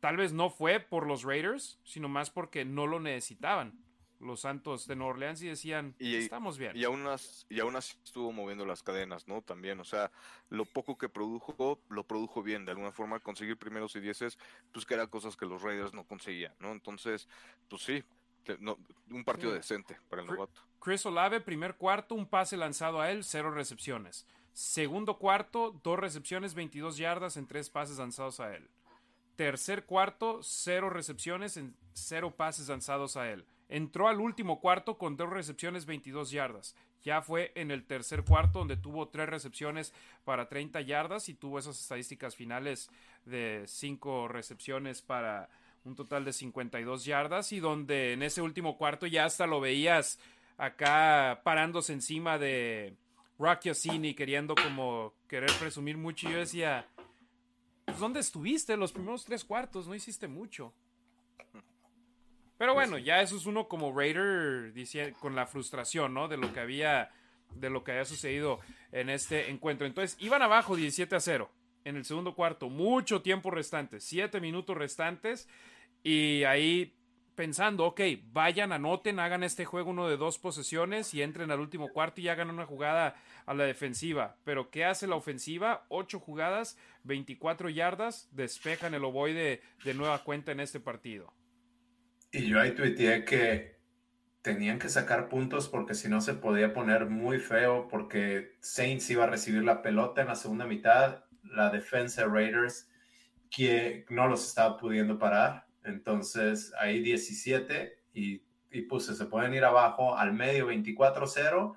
tal 0.00 0.16
vez 0.16 0.32
no 0.32 0.50
fue 0.50 0.80
por 0.80 1.06
los 1.06 1.22
Raiders, 1.22 1.78
sino 1.84 2.08
más 2.08 2.30
porque 2.30 2.64
no 2.64 2.86
lo 2.86 3.00
necesitaban 3.00 3.83
los 4.24 4.40
Santos 4.40 4.86
de 4.86 4.96
Nueva 4.96 5.12
Orleans 5.12 5.42
y 5.42 5.48
decían, 5.48 5.94
estamos 5.98 6.58
bien. 6.58 6.76
Y 6.76 6.84
aún, 6.84 7.06
así, 7.06 7.46
y 7.48 7.60
aún 7.60 7.76
así 7.76 7.96
estuvo 8.04 8.32
moviendo 8.32 8.66
las 8.66 8.82
cadenas, 8.82 9.28
¿no? 9.28 9.42
También, 9.42 9.80
o 9.80 9.84
sea, 9.84 10.10
lo 10.50 10.64
poco 10.64 10.98
que 10.98 11.08
produjo, 11.08 11.80
lo 11.88 12.04
produjo 12.04 12.42
bien, 12.42 12.64
de 12.64 12.72
alguna 12.72 12.92
forma 12.92 13.20
conseguir 13.20 13.56
primeros 13.56 13.94
y 13.96 14.00
dieces, 14.00 14.38
pues 14.72 14.84
que 14.86 14.94
eran 14.94 15.08
cosas 15.08 15.36
que 15.36 15.46
los 15.46 15.62
Raiders 15.62 15.94
no 15.94 16.04
conseguían, 16.04 16.54
¿no? 16.58 16.72
Entonces, 16.72 17.28
pues 17.68 17.82
sí, 17.82 18.04
un 19.10 19.24
partido 19.24 19.52
decente 19.52 19.98
para 20.08 20.22
el 20.22 20.28
novato. 20.28 20.60
Chris 20.80 21.04
Olave, 21.06 21.40
primer 21.40 21.76
cuarto, 21.76 22.14
un 22.14 22.26
pase 22.26 22.56
lanzado 22.56 23.00
a 23.00 23.10
él, 23.10 23.24
cero 23.24 23.50
recepciones. 23.50 24.26
Segundo 24.52 25.18
cuarto, 25.18 25.78
dos 25.82 25.98
recepciones, 25.98 26.54
22 26.54 26.96
yardas 26.96 27.36
en 27.36 27.46
tres 27.46 27.70
pases 27.70 27.98
lanzados 27.98 28.38
a 28.40 28.54
él. 28.54 28.68
Tercer 29.36 29.84
cuarto, 29.84 30.40
cero 30.42 30.90
recepciones 30.90 31.56
en 31.56 31.74
cero 31.92 32.34
pases 32.36 32.68
lanzados 32.68 33.16
a 33.16 33.30
él. 33.30 33.44
Entró 33.68 34.08
al 34.08 34.20
último 34.20 34.60
cuarto 34.60 34.98
con 34.98 35.16
dos 35.16 35.30
recepciones, 35.30 35.86
22 35.86 36.30
yardas. 36.30 36.76
Ya 37.02 37.22
fue 37.22 37.52
en 37.54 37.70
el 37.70 37.84
tercer 37.84 38.24
cuarto 38.24 38.60
donde 38.60 38.76
tuvo 38.76 39.08
tres 39.08 39.28
recepciones 39.28 39.92
para 40.24 40.48
30 40.48 40.80
yardas 40.82 41.28
y 41.28 41.34
tuvo 41.34 41.58
esas 41.58 41.78
estadísticas 41.80 42.34
finales 42.34 42.90
de 43.24 43.64
cinco 43.66 44.28
recepciones 44.28 45.02
para 45.02 45.48
un 45.84 45.94
total 45.94 46.24
de 46.24 46.32
52 46.32 47.04
yardas 47.04 47.52
y 47.52 47.60
donde 47.60 48.14
en 48.14 48.22
ese 48.22 48.40
último 48.40 48.78
cuarto 48.78 49.06
ya 49.06 49.26
hasta 49.26 49.46
lo 49.46 49.60
veías 49.60 50.18
acá 50.56 51.40
parándose 51.44 51.92
encima 51.92 52.38
de 52.38 52.96
Rocky 53.38 53.70
Ossini 53.70 54.14
queriendo 54.14 54.54
como 54.54 55.14
querer 55.28 55.50
presumir 55.58 55.96
mucho 55.96 56.28
y 56.28 56.32
yo 56.32 56.38
decía, 56.38 56.86
pues 57.84 57.98
¿dónde 57.98 58.20
estuviste 58.20 58.76
los 58.76 58.92
primeros 58.92 59.24
tres 59.24 59.44
cuartos? 59.44 59.86
No 59.86 59.94
hiciste 59.94 60.28
mucho. 60.28 60.72
Pero 62.58 62.74
pues 62.74 62.88
bueno, 62.88 63.04
ya 63.04 63.20
eso 63.20 63.36
es 63.36 63.46
uno 63.46 63.68
como 63.68 63.96
Raider 63.96 64.72
con 65.18 65.34
la 65.34 65.46
frustración, 65.46 66.14
¿no? 66.14 66.28
De 66.28 66.36
lo 66.36 66.52
que 66.52 66.60
había 66.60 67.10
de 67.54 67.70
lo 67.70 67.84
que 67.84 67.92
había 67.92 68.04
sucedido 68.04 68.60
en 68.92 69.08
este 69.08 69.50
encuentro. 69.50 69.86
Entonces, 69.86 70.16
iban 70.20 70.42
abajo 70.42 70.76
17 70.76 71.14
a 71.14 71.20
0 71.20 71.50
en 71.84 71.96
el 71.96 72.04
segundo 72.04 72.34
cuarto, 72.34 72.68
mucho 72.68 73.22
tiempo 73.22 73.50
restante, 73.50 74.00
7 74.00 74.40
minutos 74.40 74.76
restantes 74.76 75.48
y 76.02 76.44
ahí 76.44 76.96
pensando, 77.34 77.84
ok, 77.84 78.00
vayan, 78.32 78.72
anoten, 78.72 79.18
hagan 79.18 79.42
este 79.42 79.64
juego 79.64 79.90
uno 79.90 80.08
de 80.08 80.16
dos 80.16 80.38
posesiones 80.38 81.12
y 81.14 81.22
entren 81.22 81.50
al 81.50 81.60
último 81.60 81.88
cuarto 81.88 82.20
y 82.20 82.28
hagan 82.28 82.50
una 82.50 82.64
jugada 82.64 83.16
a 83.44 83.54
la 83.54 83.64
defensiva. 83.64 84.36
Pero 84.44 84.70
¿qué 84.70 84.84
hace 84.84 85.06
la 85.06 85.16
ofensiva? 85.16 85.84
Ocho 85.88 86.20
jugadas, 86.20 86.78
24 87.02 87.68
yardas, 87.70 88.28
despejan 88.30 88.94
el 88.94 89.04
ovoide 89.04 89.62
de 89.84 89.94
nueva 89.94 90.22
cuenta 90.22 90.52
en 90.52 90.60
este 90.60 90.80
partido. 90.80 91.32
Y 92.34 92.48
yo 92.48 92.60
ahí 92.60 92.72
tuiteé 92.72 93.24
que 93.24 93.78
tenían 94.42 94.80
que 94.80 94.88
sacar 94.88 95.28
puntos 95.28 95.68
porque 95.68 95.94
si 95.94 96.08
no 96.08 96.20
se 96.20 96.34
podía 96.34 96.72
poner 96.74 97.06
muy 97.06 97.38
feo 97.38 97.86
porque 97.86 98.56
Saints 98.58 99.08
iba 99.10 99.22
a 99.22 99.28
recibir 99.28 99.62
la 99.62 99.82
pelota 99.82 100.20
en 100.20 100.26
la 100.26 100.34
segunda 100.34 100.66
mitad, 100.66 101.22
la 101.44 101.70
defensa 101.70 102.22
de 102.22 102.28
Raiders 102.28 102.90
que 103.52 104.04
no 104.10 104.26
los 104.26 104.48
estaba 104.48 104.76
pudiendo 104.78 105.16
parar. 105.16 105.66
Entonces 105.84 106.72
ahí 106.80 107.00
17 107.02 108.02
y, 108.14 108.42
y 108.72 108.82
puse, 108.82 109.14
se 109.14 109.26
pueden 109.26 109.54
ir 109.54 109.64
abajo 109.64 110.18
al 110.18 110.32
medio 110.32 110.68
24-0 110.68 111.76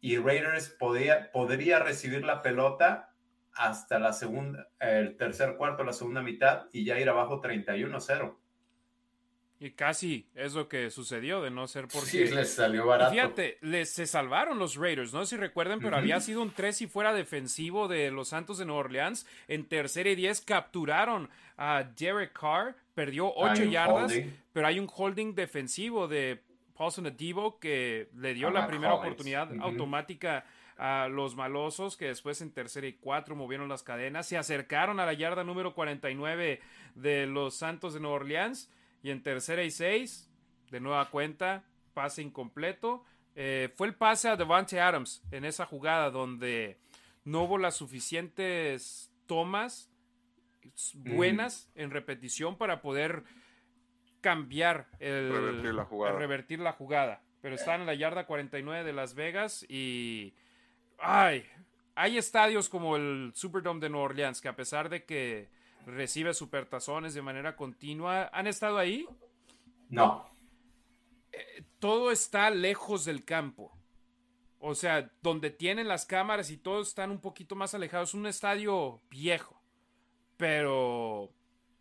y 0.00 0.16
Raiders 0.18 0.68
podía, 0.78 1.32
podría 1.32 1.80
recibir 1.80 2.24
la 2.24 2.40
pelota 2.40 3.12
hasta 3.52 3.98
la 3.98 4.12
segunda, 4.12 4.68
el 4.78 5.16
tercer 5.16 5.56
cuarto, 5.56 5.82
la 5.82 5.92
segunda 5.92 6.22
mitad 6.22 6.66
y 6.72 6.84
ya 6.84 7.00
ir 7.00 7.08
abajo 7.08 7.42
31-0. 7.42 8.36
Y 9.60 9.72
casi 9.72 10.28
es 10.34 10.54
lo 10.54 10.68
que 10.68 10.88
sucedió, 10.90 11.42
de 11.42 11.50
no 11.50 11.66
ser 11.66 11.88
porque. 11.88 12.08
Sí, 12.08 12.26
les 12.26 12.54
salió 12.54 12.86
barato. 12.86 13.10
fíjate, 13.10 13.58
les, 13.60 13.90
se 13.90 14.06
salvaron 14.06 14.58
los 14.58 14.76
Raiders, 14.76 15.12
no 15.12 15.24
sé 15.24 15.34
si 15.34 15.40
recuerden, 15.40 15.80
pero 15.80 15.96
había 15.96 16.20
sido 16.20 16.42
un 16.42 16.52
3 16.52 16.82
y 16.82 16.86
fuera 16.86 17.12
defensivo 17.12 17.88
de 17.88 18.12
los 18.12 18.28
Santos 18.28 18.58
de 18.58 18.66
Nueva 18.66 18.80
Orleans. 18.80 19.26
En 19.48 19.64
tercera 19.64 20.10
y 20.10 20.14
10 20.14 20.42
capturaron 20.42 21.28
a 21.56 21.82
Derek 21.82 22.38
Carr, 22.38 22.76
perdió 22.94 23.32
8 23.34 23.64
yardas, 23.64 24.12
pero 24.52 24.66
hay 24.66 24.78
un 24.78 24.88
holding 24.94 25.34
defensivo 25.34 26.06
de 26.06 26.40
Paulson 26.76 27.06
Adibo 27.06 27.58
que 27.58 28.08
le 28.14 28.34
dio 28.34 28.50
la 28.50 28.68
primera 28.68 28.94
oportunidad 28.94 29.50
automática 29.60 30.44
a 30.76 31.08
los 31.08 31.34
malosos 31.34 31.96
que 31.96 32.06
después 32.06 32.40
en 32.40 32.52
tercera 32.52 32.86
y 32.86 32.92
cuatro 32.92 33.34
movieron 33.34 33.68
las 33.68 33.82
cadenas, 33.82 34.28
se 34.28 34.38
acercaron 34.38 35.00
a 35.00 35.06
la 35.06 35.12
yarda 35.12 35.42
número 35.42 35.74
49 35.74 36.60
de 36.94 37.26
los 37.26 37.56
Santos 37.56 37.94
de 37.94 38.00
Nueva 38.00 38.16
Orleans 38.16 38.70
y 39.02 39.10
en 39.10 39.22
tercera 39.22 39.62
y 39.62 39.70
seis, 39.70 40.30
de 40.70 40.80
nueva 40.80 41.10
cuenta, 41.10 41.64
pase 41.94 42.22
incompleto. 42.22 43.04
Eh, 43.34 43.72
fue 43.76 43.86
el 43.86 43.94
pase 43.94 44.28
a 44.28 44.36
Devante 44.36 44.80
Adams 44.80 45.22
en 45.30 45.44
esa 45.44 45.66
jugada 45.66 46.10
donde 46.10 46.78
no 47.24 47.44
hubo 47.44 47.58
las 47.58 47.76
suficientes 47.76 49.12
tomas 49.26 49.90
buenas 50.94 51.70
en 51.74 51.90
repetición 51.90 52.56
para 52.56 52.80
poder 52.80 53.24
cambiar 54.20 54.88
el 54.98 55.30
revertir 55.32 55.74
la 55.74 55.84
jugada. 55.84 56.18
revertir 56.18 56.58
la 56.58 56.72
jugada. 56.72 57.22
Pero 57.40 57.54
están 57.54 57.80
en 57.82 57.86
la 57.86 57.94
yarda 57.94 58.26
49 58.26 58.84
de 58.84 58.92
Las 58.92 59.14
Vegas 59.14 59.64
y 59.68 60.34
ay, 60.98 61.44
hay 61.94 62.18
estadios 62.18 62.68
como 62.68 62.96
el 62.96 63.32
Superdome 63.34 63.80
de 63.80 63.90
Nueva 63.90 64.06
Orleans 64.06 64.40
que 64.40 64.48
a 64.48 64.56
pesar 64.56 64.88
de 64.88 65.04
que 65.04 65.48
recibe 65.86 66.34
supertazones 66.34 67.14
de 67.14 67.22
manera 67.22 67.56
continua. 67.56 68.30
¿Han 68.32 68.46
estado 68.46 68.78
ahí? 68.78 69.06
No. 69.88 70.28
Eh, 71.32 71.64
todo 71.78 72.10
está 72.10 72.50
lejos 72.50 73.04
del 73.04 73.24
campo. 73.24 73.72
O 74.60 74.74
sea, 74.74 75.10
donde 75.22 75.50
tienen 75.50 75.88
las 75.88 76.04
cámaras 76.04 76.50
y 76.50 76.56
todos 76.56 76.88
están 76.88 77.10
un 77.10 77.20
poquito 77.20 77.54
más 77.54 77.74
alejados. 77.74 78.10
Es 78.10 78.14
un 78.14 78.26
estadio 78.26 79.00
viejo. 79.10 79.62
Pero 80.36 81.32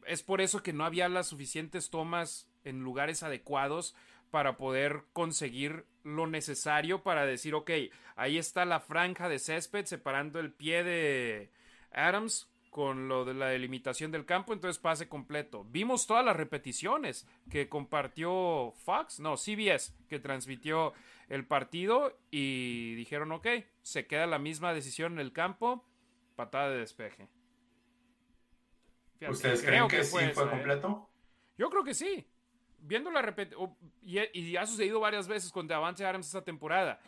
es 0.05 0.23
por 0.23 0.41
eso 0.41 0.63
que 0.63 0.73
no 0.73 0.85
había 0.85 1.09
las 1.09 1.27
suficientes 1.27 1.89
tomas 1.89 2.47
en 2.63 2.83
lugares 2.83 3.23
adecuados 3.23 3.95
para 4.31 4.57
poder 4.57 5.03
conseguir 5.13 5.85
lo 6.03 6.27
necesario 6.27 7.03
para 7.03 7.25
decir, 7.25 7.55
ok, 7.55 7.71
ahí 8.15 8.37
está 8.37 8.65
la 8.65 8.79
franja 8.79 9.29
de 9.29 9.39
césped 9.39 9.85
separando 9.85 10.39
el 10.39 10.51
pie 10.51 10.83
de 10.83 11.51
Adams 11.91 12.49
con 12.77 13.07
lo 13.07 13.25
de 13.25 13.33
la 13.33 13.47
delimitación 13.47 14.11
del 14.11 14.23
campo, 14.23 14.53
entonces 14.53 14.77
pase 14.77 15.09
completo. 15.09 15.65
Vimos 15.71 16.05
todas 16.05 16.23
las 16.23 16.35
repeticiones 16.35 17.27
que 17.49 17.67
compartió 17.67 18.71
Fox, 18.85 19.19
no, 19.19 19.35
CBS, 19.35 19.95
que 20.07 20.19
transmitió 20.19 20.93
el 21.27 21.47
partido 21.47 22.15
y 22.29 22.93
dijeron, 22.93 23.31
ok, 23.31 23.47
se 23.81 24.05
queda 24.05 24.27
la 24.27 24.37
misma 24.37 24.75
decisión 24.75 25.13
en 25.13 25.19
el 25.21 25.33
campo, 25.33 25.83
patada 26.35 26.69
de 26.69 26.77
despeje. 26.77 27.27
¿Ustedes 29.27 29.63
creen 29.63 29.87
que, 29.87 30.03
sí 30.03 30.11
fue 30.11 30.25
¿eh? 30.27 30.33
completo? 30.33 31.09
Yo 31.57 31.71
creo 31.71 31.83
que 31.83 31.95
sí. 31.95 32.27
Viendo 32.77 33.09
la 33.09 33.23
repetición, 33.23 33.75
y, 34.03 34.19
y, 34.39 34.55
ha 34.55 34.67
sucedido 34.67 34.99
varias 34.99 35.27
veces 35.27 35.51
con 35.51 35.67
Davante 35.67 36.05
Adams 36.05 36.27
esta 36.27 36.43
temporada. 36.43 36.99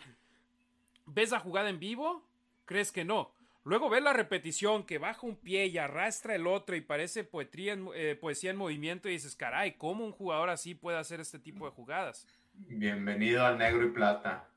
¿Ves 1.06 1.30
la 1.30 1.40
jugada 1.40 1.70
en 1.70 1.78
vivo? 1.78 2.28
¿Crees 2.66 2.92
que 2.92 3.06
no? 3.06 3.36
Luego 3.70 3.88
ve 3.88 4.02
la 4.02 4.14
repetición 4.14 4.84
que 4.84 4.98
baja 4.98 5.28
un 5.28 5.36
pie 5.36 5.68
y 5.68 5.78
arrastra 5.78 6.34
el 6.34 6.48
otro 6.48 6.76
y 6.76 6.82
parece 6.82 7.24
poetría 7.24 7.78
eh, 7.94 8.18
poesía 8.20 8.50
en 8.50 8.58
movimiento 8.58 9.08
y 9.08 9.12
dices, 9.12 9.36
caray, 9.36 9.74
¿cómo 9.74 10.04
un 10.04 10.12
jugador 10.12 10.50
así 10.50 10.74
puede 10.74 10.98
hacer 10.98 11.20
este 11.20 11.38
tipo 11.38 11.66
de 11.66 11.72
jugadas? 11.72 12.26
Bienvenido 12.52 13.46
al 13.46 13.60
negro 13.60 13.86
y 13.86 13.92
plata. 13.92 14.50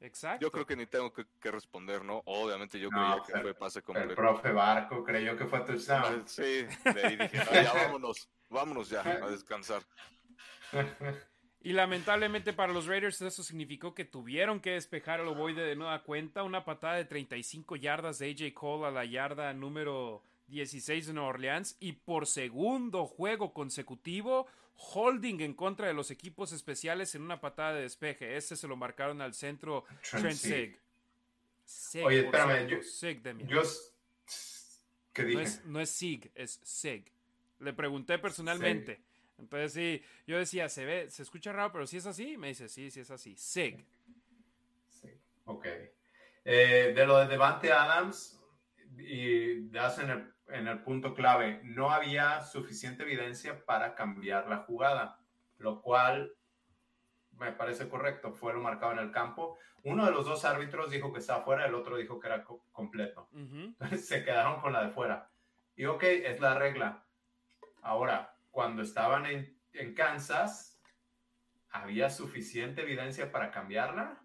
Exacto. 0.00 0.46
Yo 0.46 0.50
creo 0.50 0.64
que 0.64 0.76
ni 0.76 0.86
tengo 0.86 1.12
que, 1.12 1.50
responder, 1.50 2.02
¿no? 2.02 2.22
Obviamente 2.24 2.80
yo 2.80 2.88
creía 2.88 3.22
que 3.26 3.38
fue 3.38 3.52
pase 3.52 3.82
completo. 3.82 4.08
El 4.08 4.16
profe 4.16 4.52
Barco 4.52 5.04
creyó 5.04 5.36
que 5.36 5.44
fue 5.44 5.60
touchdown. 5.60 6.26
Sí, 6.26 6.42
de 6.84 7.02
ahí 7.04 7.16
dije, 7.18 7.38
ya 7.52 7.74
vámonos, 7.74 8.30
vámonos 8.48 8.88
ya 8.88 9.02
a 9.02 9.28
descansar. 9.28 9.82
Y 11.66 11.72
lamentablemente 11.72 12.52
para 12.52 12.72
los 12.72 12.86
Raiders 12.86 13.20
eso 13.22 13.42
significó 13.42 13.92
que 13.92 14.04
tuvieron 14.04 14.60
que 14.60 14.70
despejar 14.70 15.18
el 15.18 15.26
ovoide 15.26 15.64
de 15.64 15.74
nueva 15.74 16.00
cuenta. 16.04 16.44
Una 16.44 16.64
patada 16.64 16.94
de 16.94 17.04
35 17.04 17.74
yardas 17.74 18.20
de 18.20 18.30
AJ 18.30 18.54
Cole 18.54 18.86
a 18.86 18.92
la 18.92 19.04
yarda 19.04 19.52
número 19.52 20.22
16 20.46 21.08
de 21.08 21.12
Nueva 21.12 21.30
Orleans. 21.30 21.76
Y 21.80 21.94
por 21.94 22.28
segundo 22.28 23.04
juego 23.06 23.52
consecutivo, 23.52 24.46
holding 24.76 25.40
en 25.40 25.54
contra 25.54 25.88
de 25.88 25.94
los 25.94 26.12
equipos 26.12 26.52
especiales 26.52 27.16
en 27.16 27.22
una 27.22 27.40
patada 27.40 27.74
de 27.74 27.82
despeje. 27.82 28.36
Este 28.36 28.54
se 28.54 28.68
lo 28.68 28.76
marcaron 28.76 29.20
al 29.20 29.34
centro 29.34 29.86
Trent, 30.08 30.36
Sig. 30.36 30.78
Oye, 32.04 32.20
espérame. 32.20 32.68
Yo, 32.68 32.80
Sig, 32.80 33.22
yo, 33.44 33.62
¿Qué 35.12 35.24
dije? 35.24 35.34
No 35.34 35.40
es, 35.40 35.64
no 35.64 35.80
es 35.80 35.90
Sig, 35.90 36.30
es 36.36 36.60
Sig. 36.62 37.10
Le 37.58 37.72
pregunté 37.72 38.20
personalmente 38.20 39.00
Entonces 39.38 39.72
sí, 39.72 40.02
yo 40.26 40.38
decía, 40.38 40.68
se 40.68 40.84
ve, 40.84 41.10
se 41.10 41.22
escucha 41.22 41.52
raro, 41.52 41.72
pero 41.72 41.86
si 41.86 41.98
es 41.98 42.06
así, 42.06 42.36
me 42.36 42.48
dice, 42.48 42.68
sí, 42.68 42.90
sí 42.90 43.00
es 43.00 43.10
así. 43.10 43.36
SIG. 43.36 43.84
Sí, 44.88 45.10
ok. 45.44 45.66
Eh, 46.44 46.92
de 46.94 47.06
lo 47.06 47.18
de 47.18 47.26
Devante 47.26 47.72
Adams, 47.72 48.40
y 48.98 49.68
das 49.68 49.98
en 49.98 50.10
el, 50.10 50.32
en 50.48 50.68
el 50.68 50.82
punto 50.82 51.14
clave, 51.14 51.60
no 51.64 51.90
había 51.90 52.42
suficiente 52.42 53.02
evidencia 53.02 53.64
para 53.64 53.94
cambiar 53.94 54.48
la 54.48 54.58
jugada, 54.58 55.20
lo 55.58 55.82
cual 55.82 56.32
me 57.38 57.52
parece 57.52 57.88
correcto, 57.88 58.32
fue 58.32 58.52
lo 58.52 58.60
marcado 58.60 58.92
en 58.92 58.98
el 58.98 59.10
campo. 59.10 59.58
Uno 59.82 60.04
de 60.06 60.12
los 60.12 60.26
dos 60.26 60.44
árbitros 60.44 60.90
dijo 60.90 61.12
que 61.12 61.20
estaba 61.20 61.44
fuera, 61.44 61.66
el 61.66 61.74
otro 61.74 61.96
dijo 61.96 62.18
que 62.18 62.28
era 62.28 62.44
completo. 62.72 63.28
Entonces 63.34 64.06
se 64.08 64.24
quedaron 64.24 64.60
con 64.60 64.72
la 64.72 64.84
de 64.84 64.90
fuera. 64.90 65.30
Y 65.76 65.84
ok, 65.84 66.02
es 66.02 66.40
la 66.40 66.54
regla. 66.54 67.04
Ahora, 67.82 68.35
cuando 68.56 68.80
estaban 68.80 69.26
en, 69.26 69.54
en 69.74 69.92
Kansas, 69.92 70.80
¿había 71.68 72.08
suficiente 72.08 72.80
evidencia 72.80 73.30
para 73.30 73.50
cambiarla? 73.50 74.18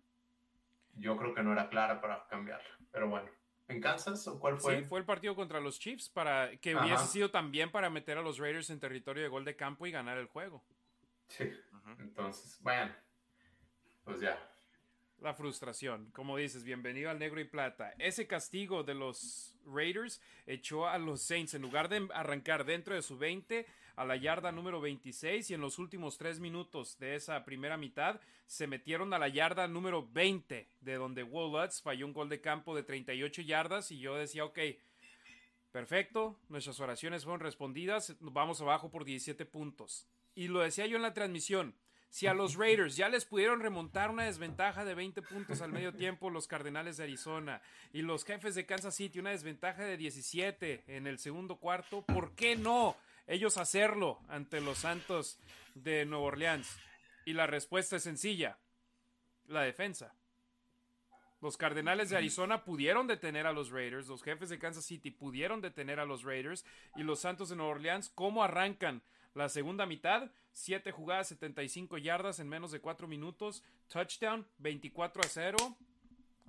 Yo 0.93 1.17
creo 1.17 1.33
que 1.33 1.43
no 1.43 1.51
era 1.51 1.67
clara 1.67 1.99
para 1.99 2.25
cambiarla, 2.29 2.79
pero 2.93 3.09
bueno. 3.09 3.29
¿En 3.67 3.81
Kansas 3.81 4.25
o 4.29 4.39
cuál 4.39 4.57
fue? 4.57 4.77
Sí, 4.77 4.85
fue 4.85 4.99
el 4.99 5.05
partido 5.05 5.35
contra 5.35 5.59
los 5.59 5.77
Chiefs 5.81 6.07
para 6.07 6.55
que 6.61 6.77
hubiese 6.77 7.07
sido 7.07 7.29
también 7.29 7.71
para 7.71 7.89
meter 7.89 8.17
a 8.17 8.21
los 8.21 8.37
Raiders 8.37 8.69
en 8.69 8.79
territorio 8.79 9.21
de 9.21 9.27
gol 9.27 9.43
de 9.43 9.57
campo 9.57 9.85
y 9.85 9.91
ganar 9.91 10.17
el 10.17 10.27
juego. 10.27 10.63
Sí. 11.27 11.51
Entonces, 11.99 12.57
bueno, 12.61 12.95
pues 14.05 14.21
ya. 14.21 14.39
La 15.19 15.33
frustración, 15.33 16.09
como 16.11 16.37
dices, 16.37 16.63
bienvenido 16.63 17.09
al 17.09 17.19
negro 17.19 17.41
y 17.41 17.45
plata. 17.45 17.95
Ese 17.97 18.27
castigo 18.27 18.83
de 18.83 18.93
los 18.93 19.57
Raiders 19.65 20.21
echó 20.45 20.87
a 20.87 20.97
los 20.97 21.21
Saints 21.21 21.53
en 21.53 21.63
lugar 21.63 21.89
de 21.89 22.07
arrancar 22.13 22.63
dentro 22.63 22.95
de 22.95 23.01
su 23.01 23.17
20 23.17 23.67
a 23.95 24.05
la 24.05 24.15
yarda 24.15 24.51
número 24.51 24.81
26 24.81 25.49
y 25.49 25.53
en 25.53 25.61
los 25.61 25.79
últimos 25.79 26.17
tres 26.17 26.39
minutos 26.39 26.97
de 26.99 27.15
esa 27.15 27.43
primera 27.43 27.77
mitad 27.77 28.19
se 28.45 28.67
metieron 28.67 29.13
a 29.13 29.19
la 29.19 29.27
yarda 29.27 29.67
número 29.67 30.07
20 30.11 30.67
de 30.79 30.95
donde 30.95 31.23
Will 31.23 31.69
falló 31.83 32.05
un 32.05 32.13
gol 32.13 32.29
de 32.29 32.41
campo 32.41 32.75
de 32.75 32.83
38 32.83 33.41
yardas 33.43 33.91
y 33.91 33.99
yo 33.99 34.15
decía, 34.15 34.45
ok, 34.45 34.59
perfecto, 35.71 36.39
nuestras 36.49 36.79
oraciones 36.79 37.23
fueron 37.23 37.39
respondidas, 37.39 38.15
vamos 38.19 38.61
abajo 38.61 38.89
por 38.89 39.05
17 39.05 39.45
puntos. 39.45 40.07
Y 40.35 40.47
lo 40.47 40.59
decía 40.59 40.85
yo 40.85 40.97
en 40.97 41.03
la 41.03 41.13
transmisión, 41.13 41.75
si 42.11 42.27
a 42.27 42.33
los 42.33 42.55
Raiders 42.55 42.97
ya 42.97 43.07
les 43.07 43.23
pudieron 43.23 43.61
remontar 43.61 44.11
una 44.11 44.25
desventaja 44.25 44.83
de 44.83 44.95
20 44.95 45.21
puntos 45.21 45.61
al 45.61 45.71
medio 45.71 45.93
tiempo 45.93 46.29
los 46.29 46.45
Cardenales 46.45 46.97
de 46.97 47.03
Arizona 47.03 47.61
y 47.93 48.01
los 48.01 48.25
jefes 48.25 48.53
de 48.53 48.65
Kansas 48.65 48.95
City 48.95 49.19
una 49.19 49.29
desventaja 49.29 49.85
de 49.85 49.95
17 49.95 50.83
en 50.87 51.07
el 51.07 51.19
segundo 51.19 51.55
cuarto, 51.55 52.05
¿por 52.05 52.35
qué 52.35 52.57
no 52.57 52.97
ellos 53.27 53.57
hacerlo 53.57 54.19
ante 54.27 54.61
los 54.61 54.79
Santos 54.79 55.39
de 55.75 56.05
Nueva 56.05 56.25
Orleans? 56.25 56.77
Y 57.25 57.33
la 57.33 57.47
respuesta 57.47 57.95
es 57.95 58.03
sencilla, 58.03 58.57
la 59.47 59.61
defensa. 59.61 60.15
Los 61.41 61.57
Cardenales 61.57 62.09
de 62.09 62.17
Arizona 62.17 62.63
pudieron 62.63 63.07
detener 63.07 63.47
a 63.47 63.53
los 63.53 63.71
Raiders, 63.71 64.07
los 64.07 64.21
jefes 64.21 64.49
de 64.49 64.59
Kansas 64.59 64.85
City 64.85 65.09
pudieron 65.09 65.59
detener 65.59 65.99
a 65.99 66.05
los 66.05 66.23
Raiders 66.23 66.65
y 66.95 67.03
los 67.03 67.19
Santos 67.19 67.49
de 67.49 67.55
Nueva 67.55 67.71
Orleans, 67.71 68.09
¿cómo 68.09 68.43
arrancan? 68.43 69.01
La 69.33 69.47
segunda 69.47 69.85
mitad, 69.85 70.29
7 70.51 70.91
jugadas, 70.91 71.29
75 71.29 71.97
yardas 71.97 72.39
en 72.39 72.49
menos 72.49 72.71
de 72.71 72.81
4 72.81 73.07
minutos. 73.07 73.63
Touchdown, 73.87 74.45
24 74.57 75.21
a 75.21 75.27
0. 75.27 75.57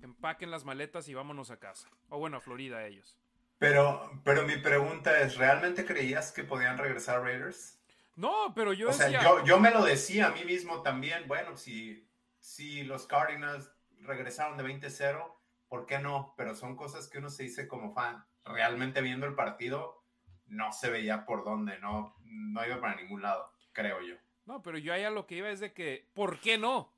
Empaquen 0.03 0.51
las 0.51 0.65
maletas 0.65 1.09
y 1.09 1.15
vámonos 1.15 1.51
a 1.51 1.61
casa. 1.61 1.89
O 2.09 2.19
bueno, 2.19 2.39
a 2.39 2.41
Florida 2.41 2.85
ellos. 2.87 3.17
Pero, 3.63 4.11
pero 4.25 4.45
mi 4.45 4.57
pregunta 4.57 5.21
es, 5.21 5.37
¿realmente 5.37 5.85
creías 5.85 6.33
que 6.33 6.43
podían 6.43 6.79
regresar 6.79 7.23
Raiders? 7.23 7.81
No, 8.17 8.53
pero 8.57 8.73
yo 8.73 8.89
o 8.89 8.93
Sea, 8.93 9.09
yo, 9.09 9.45
yo, 9.45 9.61
me 9.61 9.71
lo 9.71 9.85
decía 9.85 10.27
a 10.27 10.31
mí 10.33 10.45
mismo 10.45 10.83
también. 10.83 11.29
Bueno, 11.29 11.57
si, 11.57 12.05
si 12.41 12.83
los 12.83 13.07
Cardinals 13.07 13.71
regresaron 14.01 14.59
de 14.59 14.65
20-0, 14.65 15.33
¿por 15.69 15.87
qué 15.87 16.01
no? 16.01 16.35
Pero 16.37 16.57
son 16.57 16.75
cosas 16.75 17.07
que 17.07 17.19
uno 17.19 17.31
se 17.31 17.45
dice 17.45 17.69
como 17.69 17.95
fan. 17.95 18.25
Realmente 18.45 19.01
viendo 19.01 19.27
el 19.27 19.37
partido, 19.37 20.03
no 20.47 20.73
se 20.73 20.91
veía 20.91 21.25
por 21.25 21.45
dónde, 21.45 21.79
no, 21.79 22.17
no 22.25 22.67
iba 22.67 22.81
para 22.81 22.97
ningún 22.97 23.23
lado, 23.23 23.49
creo 23.71 24.03
yo. 24.03 24.17
No, 24.45 24.61
pero 24.61 24.77
yo 24.77 24.93
allá 24.93 25.09
lo 25.11 25.29
que 25.29 25.37
iba 25.37 25.51
es 25.51 25.61
de 25.61 25.73
que, 25.73 26.09
¿por 26.15 26.41
qué 26.41 26.59
no? 26.59 26.93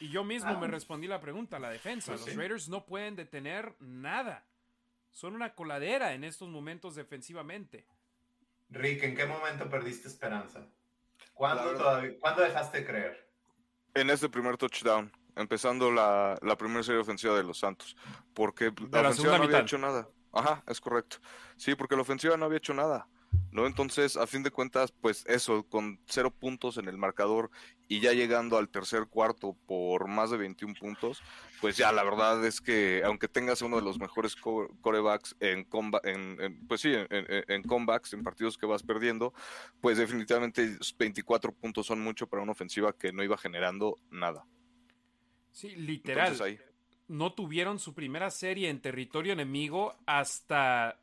Y 0.00 0.08
yo 0.08 0.24
mismo 0.24 0.58
me 0.58 0.66
ah. 0.66 0.70
respondí 0.70 1.06
la 1.06 1.20
pregunta, 1.20 1.60
la 1.60 1.70
defensa. 1.70 2.10
Pues 2.10 2.26
los 2.26 2.34
Raiders 2.34 2.68
no 2.68 2.84
pueden 2.84 3.14
detener 3.14 3.76
nada. 3.78 4.44
Son 5.10 5.34
una 5.34 5.54
coladera 5.54 6.14
en 6.14 6.24
estos 6.24 6.48
momentos 6.48 6.94
defensivamente. 6.94 7.86
Rick, 8.70 9.02
¿en 9.02 9.16
qué 9.16 9.26
momento 9.26 9.68
perdiste 9.68 10.08
esperanza? 10.08 10.66
¿Cuándo, 11.34 12.42
dejaste 12.42 12.78
de 12.78 12.86
creer? 12.86 13.30
En 13.94 14.10
ese 14.10 14.28
primer 14.28 14.56
touchdown, 14.56 15.10
empezando 15.36 15.90
la, 15.90 16.38
primera 16.58 16.82
serie 16.82 17.00
ofensiva 17.00 17.36
de 17.36 17.42
los 17.42 17.58
Santos. 17.58 17.96
Porque 18.34 18.72
la, 18.90 19.00
ofensiva 19.00 19.38
no 19.38 19.44
había 19.44 19.60
hecho 19.60 19.78
nada. 19.78 20.08
Ajá, 20.32 20.62
es 20.66 20.80
correcto. 20.80 21.16
Sí, 21.56 21.74
porque 21.74 21.96
la 21.96 22.02
ofensiva 22.02 22.36
no 22.36 22.44
había 22.44 22.58
hecho 22.58 22.74
nada. 22.74 23.08
¿No? 23.52 23.66
Entonces, 23.66 24.16
a 24.16 24.26
fin 24.26 24.42
de 24.42 24.50
cuentas, 24.50 24.92
pues 24.92 25.24
eso, 25.26 25.64
con 25.68 26.00
cero 26.06 26.30
puntos 26.30 26.76
en 26.76 26.88
el 26.88 26.96
marcador 26.96 27.50
y 27.88 28.00
ya 28.00 28.12
llegando 28.12 28.58
al 28.58 28.68
tercer 28.68 29.06
cuarto 29.06 29.56
por 29.66 30.08
más 30.08 30.30
de 30.30 30.36
21 30.36 30.74
puntos, 30.78 31.22
pues 31.60 31.76
ya 31.76 31.90
la 31.92 32.04
verdad 32.04 32.44
es 32.44 32.60
que 32.60 33.02
aunque 33.04 33.28
tengas 33.28 33.62
uno 33.62 33.76
de 33.76 33.82
los 33.82 33.98
mejores 33.98 34.36
corebacks 34.36 35.36
en, 35.40 35.66
en, 36.04 36.66
pues 36.68 36.80
sí, 36.80 36.92
en, 36.94 37.06
en, 37.10 37.62
comebacks, 37.62 38.12
en 38.12 38.22
partidos 38.22 38.56
que 38.56 38.66
vas 38.66 38.82
perdiendo, 38.82 39.34
pues 39.80 39.98
definitivamente 39.98 40.78
24 40.98 41.52
puntos 41.52 41.86
son 41.86 42.00
mucho 42.00 42.28
para 42.28 42.42
una 42.42 42.52
ofensiva 42.52 42.92
que 42.92 43.12
no 43.12 43.24
iba 43.24 43.36
generando 43.36 43.96
nada. 44.10 44.44
Sí, 45.52 45.74
literal. 45.74 46.36
No 47.08 47.32
tuvieron 47.32 47.80
su 47.80 47.92
primera 47.92 48.30
serie 48.30 48.68
en 48.68 48.80
territorio 48.80 49.32
enemigo 49.32 49.96
hasta 50.06 51.00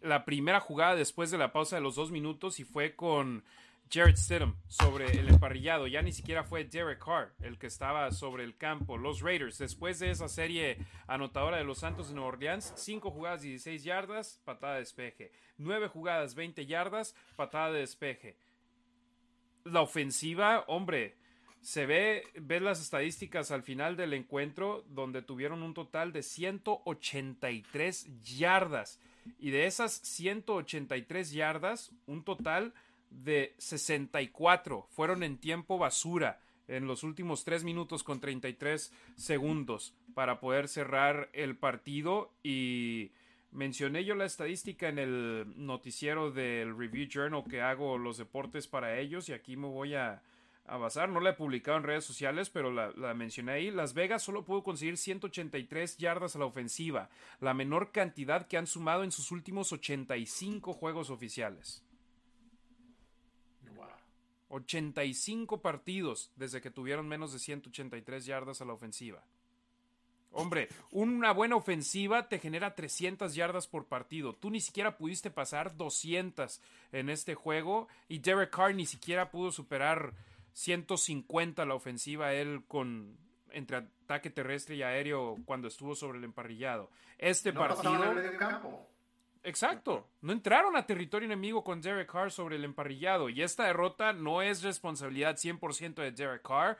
la 0.00 0.24
primera 0.24 0.60
jugada 0.60 0.94
después 0.94 1.30
de 1.30 1.38
la 1.38 1.52
pausa 1.52 1.76
de 1.76 1.82
los 1.82 1.94
dos 1.94 2.10
minutos 2.10 2.60
y 2.60 2.64
fue 2.64 2.94
con 2.94 3.44
Jared 3.90 4.16
Stidham 4.16 4.56
sobre 4.68 5.18
el 5.18 5.28
emparrillado. 5.28 5.86
Ya 5.86 6.02
ni 6.02 6.12
siquiera 6.12 6.44
fue 6.44 6.64
Derek 6.64 7.04
Carr 7.04 7.32
el 7.40 7.58
que 7.58 7.68
estaba 7.68 8.10
sobre 8.10 8.44
el 8.44 8.56
campo. 8.56 8.98
Los 8.98 9.20
Raiders, 9.20 9.58
después 9.58 9.98
de 9.98 10.10
esa 10.10 10.28
serie 10.28 10.78
anotadora 11.06 11.58
de 11.58 11.64
los 11.64 11.78
Santos 11.78 12.08
de 12.08 12.14
Nueva 12.14 12.30
Orleans, 12.30 12.72
5 12.76 13.10
jugadas, 13.10 13.42
16 13.42 13.84
yardas, 13.84 14.40
patada 14.44 14.74
de 14.74 14.80
despeje. 14.80 15.32
9 15.58 15.88
jugadas, 15.88 16.34
20 16.34 16.66
yardas, 16.66 17.14
patada 17.36 17.72
de 17.72 17.80
despeje. 17.80 18.36
La 19.64 19.82
ofensiva, 19.82 20.64
hombre, 20.68 21.16
se 21.60 21.86
ve, 21.86 22.24
ves 22.34 22.62
las 22.62 22.80
estadísticas 22.80 23.50
al 23.50 23.62
final 23.62 23.96
del 23.96 24.14
encuentro 24.14 24.84
donde 24.88 25.22
tuvieron 25.22 25.62
un 25.62 25.74
total 25.74 26.12
de 26.12 26.22
183 26.22 28.22
yardas. 28.22 29.00
Y 29.38 29.50
de 29.50 29.66
esas 29.66 29.92
183 29.92 31.32
yardas, 31.32 31.92
un 32.06 32.24
total 32.24 32.74
de 33.10 33.54
64 33.58 34.86
fueron 34.90 35.22
en 35.22 35.38
tiempo 35.38 35.78
basura 35.78 36.40
en 36.68 36.86
los 36.86 37.04
últimos 37.04 37.44
3 37.44 37.64
minutos 37.64 38.02
con 38.02 38.20
33 38.20 38.92
segundos 39.14 39.94
para 40.14 40.40
poder 40.40 40.68
cerrar 40.68 41.28
el 41.32 41.56
partido. 41.56 42.32
Y 42.42 43.12
mencioné 43.52 44.04
yo 44.04 44.14
la 44.14 44.24
estadística 44.24 44.88
en 44.88 44.98
el 44.98 45.54
noticiero 45.56 46.30
del 46.30 46.76
Review 46.76 47.08
Journal 47.08 47.44
que 47.48 47.60
hago 47.60 47.98
los 47.98 48.18
deportes 48.18 48.66
para 48.66 48.98
ellos 48.98 49.28
y 49.28 49.32
aquí 49.32 49.56
me 49.56 49.68
voy 49.68 49.94
a, 49.94 50.22
a 50.68 50.76
basar. 50.76 51.08
No 51.08 51.20
la 51.20 51.30
he 51.30 51.34
publicado 51.34 51.76
en 51.76 51.84
redes 51.84 52.04
sociales, 52.04 52.50
pero 52.50 52.70
la, 52.70 53.14
mencioné 53.14 53.52
ahí. 53.52 53.70
Las 53.70 53.94
Vegas 53.94 54.22
solo 54.22 54.44
pudo 54.44 54.62
conseguir 54.62 54.96
183 54.96 55.96
yardas 55.96 56.36
a 56.36 56.38
la 56.38 56.46
ofensiva, 56.46 57.10
la 57.40 57.54
menor 57.54 57.92
cantidad 57.92 58.46
que 58.46 58.56
han 58.56 58.66
sumado 58.66 59.04
en 59.04 59.12
sus 59.12 59.30
últimos 59.30 59.72
85 59.72 60.72
juegos 60.72 61.10
oficiales. 61.10 61.82
85 64.48 65.60
partidos 65.60 66.30
desde 66.36 66.60
que 66.60 66.70
tuvieron 66.70 67.08
menos 67.08 67.32
de 67.32 67.38
183 67.38 68.26
yardas 68.26 68.60
a 68.60 68.64
la 68.64 68.74
ofensiva. 68.74 69.24
Hombre, 70.32 70.68
una 70.90 71.32
buena 71.32 71.56
ofensiva 71.56 72.28
te 72.28 72.38
genera 72.38 72.74
300 72.74 73.34
yardas 73.34 73.66
por 73.66 73.86
partido. 73.86 74.34
Tú 74.34 74.50
ni 74.50 74.60
siquiera 74.60 74.98
pudiste 74.98 75.30
pasar 75.30 75.76
200 75.76 76.60
en 76.92 77.08
este 77.08 77.34
juego 77.34 77.88
y 78.06 78.18
Derek 78.18 78.50
Carr 78.50 78.74
ni 78.74 78.84
siquiera 78.84 79.30
pudo 79.30 79.50
superar 79.50 80.12
150 80.56 81.66
la 81.66 81.74
ofensiva 81.74 82.32
él 82.32 82.62
con 82.66 83.18
entre 83.50 83.76
ataque 83.76 84.30
terrestre 84.30 84.74
y 84.74 84.82
aéreo 84.82 85.36
cuando 85.44 85.68
estuvo 85.68 85.94
sobre 85.94 86.16
el 86.16 86.24
emparrillado. 86.24 86.90
Este 87.18 87.52
partido 87.52 88.14
Exacto, 89.42 90.08
no 90.22 90.32
entraron 90.32 90.74
a 90.76 90.86
territorio 90.86 91.26
enemigo 91.26 91.62
con 91.62 91.80
Derek 91.82 92.10
Carr 92.10 92.32
sobre 92.32 92.56
el 92.56 92.64
emparrillado. 92.64 93.28
Y 93.28 93.42
esta 93.42 93.66
derrota 93.66 94.14
no 94.14 94.40
es 94.40 94.62
responsabilidad 94.62 95.36
100% 95.36 95.94
de 95.94 96.10
Derek 96.10 96.42
Carr, 96.42 96.78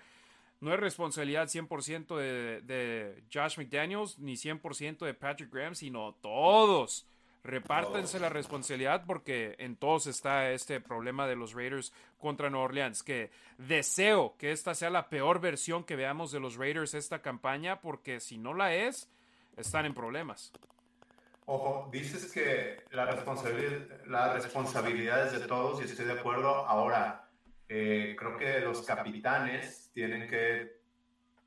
no 0.60 0.72
es 0.72 0.80
responsabilidad 0.80 1.46
100% 1.46 2.16
de, 2.16 2.62
de 2.62 3.24
Josh 3.32 3.58
McDaniels 3.58 4.18
ni 4.18 4.32
100% 4.32 5.04
de 5.04 5.14
Patrick 5.14 5.52
Graham, 5.52 5.74
sino 5.74 6.14
todos 6.14 7.06
repártense 7.46 8.20
la 8.20 8.28
responsabilidad 8.28 9.04
porque 9.06 9.54
en 9.58 9.76
todos 9.76 10.06
está 10.06 10.50
este 10.50 10.80
problema 10.80 11.26
de 11.26 11.36
los 11.36 11.54
Raiders 11.54 11.92
contra 12.18 12.50
Nueva 12.50 12.66
Orleans, 12.66 13.02
que 13.02 13.30
deseo 13.58 14.36
que 14.36 14.52
esta 14.52 14.74
sea 14.74 14.90
la 14.90 15.08
peor 15.08 15.40
versión 15.40 15.84
que 15.84 15.96
veamos 15.96 16.32
de 16.32 16.40
los 16.40 16.56
Raiders 16.56 16.94
esta 16.94 17.20
campaña, 17.20 17.80
porque 17.80 18.20
si 18.20 18.36
no 18.38 18.52
la 18.52 18.74
es, 18.74 19.08
están 19.56 19.86
en 19.86 19.94
problemas. 19.94 20.52
Ojo, 21.46 21.88
dices 21.92 22.32
que 22.32 22.82
la 22.90 23.06
responsabilidad, 23.06 24.04
la 24.06 24.32
responsabilidad 24.34 25.26
es 25.26 25.40
de 25.40 25.46
todos 25.46 25.80
y 25.80 25.84
estoy 25.84 26.06
de 26.06 26.18
acuerdo. 26.18 26.48
Ahora, 26.66 27.28
eh, 27.68 28.16
creo 28.18 28.36
que 28.36 28.60
los 28.60 28.82
capitanes 28.82 29.90
tienen 29.94 30.28
que 30.28 30.80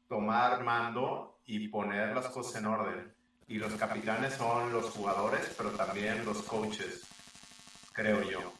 tomar 0.07 0.63
mando 0.63 1.41
y 1.45 1.67
poner 1.67 2.15
las 2.15 2.27
cosas 2.29 2.61
en 2.61 2.67
orden. 2.67 3.18
Y 3.49 3.57
los 3.57 3.73
capitanes 3.73 4.35
son 4.35 4.71
los 4.71 4.91
jugadores, 4.91 5.55
pero 5.57 5.71
también 5.71 6.23
los 6.23 6.43
coaches, 6.43 7.03
creo 7.91 8.21
yo. 8.21 8.53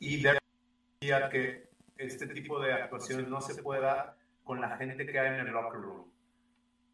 Y 0.00 0.16
debería 0.20 1.28
que 1.30 1.70
este 1.96 2.26
tipo 2.26 2.58
de 2.60 2.72
actuaciones 2.72 3.28
no 3.28 3.40
se 3.40 3.62
pueda 3.62 4.16
con 4.42 4.60
la 4.60 4.76
gente 4.76 5.06
que 5.06 5.16
hay 5.16 5.38
en 5.38 5.46
el 5.46 5.52
locker 5.52 5.80
room. 5.80 6.12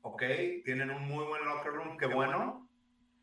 ¿Ok? 0.02 0.22
Tienen 0.62 0.90
un 0.90 1.08
muy 1.08 1.24
buen 1.24 1.42
locker 1.46 1.72
room, 1.72 1.96
qué 1.96 2.04
bueno. 2.04 2.68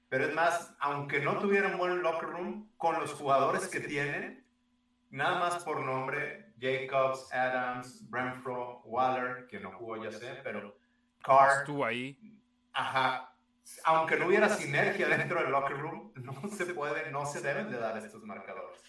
Pero 0.10 0.26
es 0.26 0.34
más, 0.34 0.76
aunque 0.80 1.20
no 1.20 1.38
tuvieran 1.38 1.78
buen 1.78 2.02
locker 2.02 2.30
room, 2.30 2.68
con 2.78 3.00
los 3.00 3.14
jugadores 3.14 3.68
que 3.68 3.80
tienen, 3.80 4.44
nada 5.12 5.40
más 5.40 5.64
por 5.64 5.82
nombre, 5.82 6.52
Jacobs, 6.60 7.32
Adams, 7.32 8.08
Renfro, 8.10 8.82
Waller, 8.86 9.46
que 9.46 9.60
no 9.60 9.72
jugó 9.74 10.04
ya 10.04 10.12
sé, 10.12 10.40
pero 10.44 10.76
Carr. 11.24 11.60
Estuvo 11.60 11.86
ahí. 11.86 12.18
Ajá. 12.74 13.31
Aunque 13.84 14.18
no 14.18 14.28
hubiera 14.28 14.50
sinergia 14.50 15.08
dentro 15.08 15.42
del 15.42 15.52
locker 15.52 15.78
room, 15.78 16.12
no 16.16 16.50
se 16.50 16.66
puede, 16.68 17.12
no 17.12 17.26
se 17.26 17.42
deben 17.42 17.70
de 17.72 17.78
dar 17.78 17.98
estos 17.98 18.24
marcadores. 18.24 18.80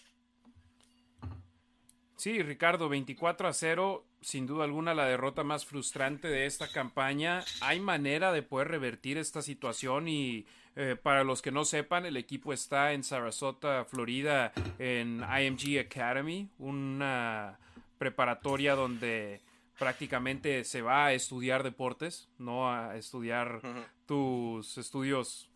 Sí, 2.23 2.41
Ricardo, 2.41 2.87
24 2.87 3.49
a 3.49 3.53
0, 3.53 4.05
sin 4.21 4.47
duda 4.47 4.63
alguna 4.63 4.93
la 4.93 5.05
derrota 5.05 5.43
más 5.43 5.65
frustrante 5.65 6.29
de 6.29 6.45
esta 6.45 6.71
campaña. 6.71 7.43
¿Hay 7.59 7.81
manera 7.81 8.31
de 8.31 8.43
poder 8.43 8.69
revertir 8.69 9.17
esta 9.17 9.41
situación? 9.41 10.07
Y 10.07 10.45
eh, 10.75 10.95
para 10.95 11.25
los 11.25 11.41
que 11.41 11.51
no 11.51 11.65
sepan, 11.65 12.05
el 12.05 12.15
equipo 12.15 12.53
está 12.53 12.93
en 12.93 13.03
Sarasota, 13.03 13.83
Florida, 13.83 14.53
en 14.79 15.21
IMG 15.21 15.79
Academy, 15.79 16.49
una 16.59 17.59
preparatoria 17.97 18.75
donde 18.75 19.41
prácticamente 19.77 20.63
se 20.63 20.81
va 20.81 21.07
a 21.07 21.13
estudiar 21.13 21.61
deportes, 21.63 22.29
no 22.37 22.71
a 22.71 22.95
estudiar 22.95 23.59
tus 24.13 24.77
estudios 24.77 25.49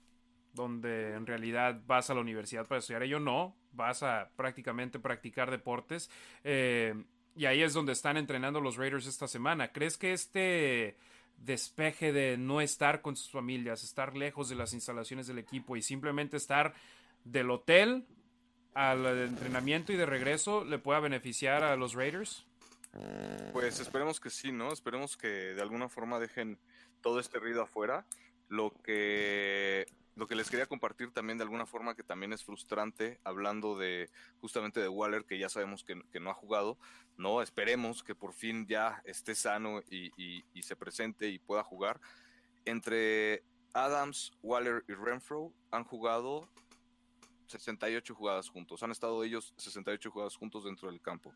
donde 0.55 1.13
en 1.13 1.27
realidad 1.27 1.79
vas 1.85 2.09
a 2.09 2.15
la 2.15 2.21
universidad 2.21 2.65
para 2.65 2.79
estudiar. 2.79 3.03
Ello 3.03 3.19
no, 3.19 3.55
vas 3.71 4.01
a 4.01 4.31
prácticamente 4.35 4.97
practicar 4.97 5.51
deportes. 5.51 6.09
Eh, 6.43 6.95
y 7.35 7.45
ahí 7.45 7.61
es 7.61 7.73
donde 7.73 7.91
están 7.91 8.17
entrenando 8.17 8.59
los 8.59 8.77
Raiders 8.77 9.05
esta 9.05 9.27
semana. 9.27 9.71
¿Crees 9.71 9.99
que 9.99 10.11
este 10.11 10.97
despeje 11.37 12.11
de 12.11 12.35
no 12.35 12.59
estar 12.59 13.03
con 13.03 13.15
sus 13.15 13.29
familias, 13.29 13.83
estar 13.83 14.17
lejos 14.17 14.49
de 14.49 14.55
las 14.55 14.73
instalaciones 14.73 15.27
del 15.27 15.37
equipo 15.37 15.77
y 15.77 15.83
simplemente 15.83 16.37
estar 16.37 16.73
del 17.25 17.51
hotel 17.51 18.07
al 18.73 19.05
entrenamiento 19.05 19.93
y 19.93 19.97
de 19.97 20.07
regreso 20.07 20.65
le 20.65 20.79
pueda 20.79 20.99
beneficiar 20.99 21.63
a 21.63 21.75
los 21.75 21.93
Raiders? 21.93 22.43
Pues 23.53 23.79
esperemos 23.79 24.19
que 24.19 24.31
sí, 24.31 24.51
¿no? 24.51 24.73
Esperemos 24.73 25.15
que 25.15 25.27
de 25.27 25.61
alguna 25.61 25.89
forma 25.89 26.17
dejen 26.17 26.57
todo 27.01 27.19
este 27.19 27.39
ruido 27.39 27.61
afuera. 27.61 28.05
Lo 28.47 28.71
que, 28.83 29.85
lo 30.15 30.27
que 30.27 30.35
les 30.35 30.49
quería 30.49 30.67
compartir 30.67 31.11
también 31.11 31.37
de 31.37 31.43
alguna 31.43 31.65
forma 31.65 31.95
que 31.95 32.03
también 32.03 32.33
es 32.33 32.43
frustrante, 32.43 33.19
hablando 33.23 33.77
de 33.77 34.09
justamente 34.39 34.79
de 34.79 34.87
Waller, 34.87 35.25
que 35.25 35.37
ya 35.37 35.49
sabemos 35.49 35.83
que, 35.83 36.19
no 36.19 36.29
ha 36.29 36.33
jugado, 36.33 36.77
¿no? 37.17 37.41
Esperemos 37.41 38.03
que 38.03 38.15
por 38.15 38.33
fin 38.33 38.65
ya 38.67 39.01
esté 39.05 39.35
sano 39.35 39.81
y, 39.89 40.11
y 40.53 40.63
se 40.63 40.75
presente 40.75 41.29
y 41.29 41.39
pueda 41.39 41.63
jugar. 41.63 41.99
Entre 42.65 43.43
Adams, 43.73 44.31
Waller 44.41 44.83
y 44.87 44.93
Renfro 44.93 45.53
han 45.71 45.83
jugado 45.83 46.49
68 47.47 48.15
jugadas 48.15 48.49
juntos. 48.49 48.83
Han 48.83 48.91
estado 48.91 49.23
ellos 49.23 49.53
68 49.57 50.11
jugadas 50.11 50.35
juntos 50.35 50.63
dentro 50.63 50.89
del 50.89 51.01
campo. 51.01 51.33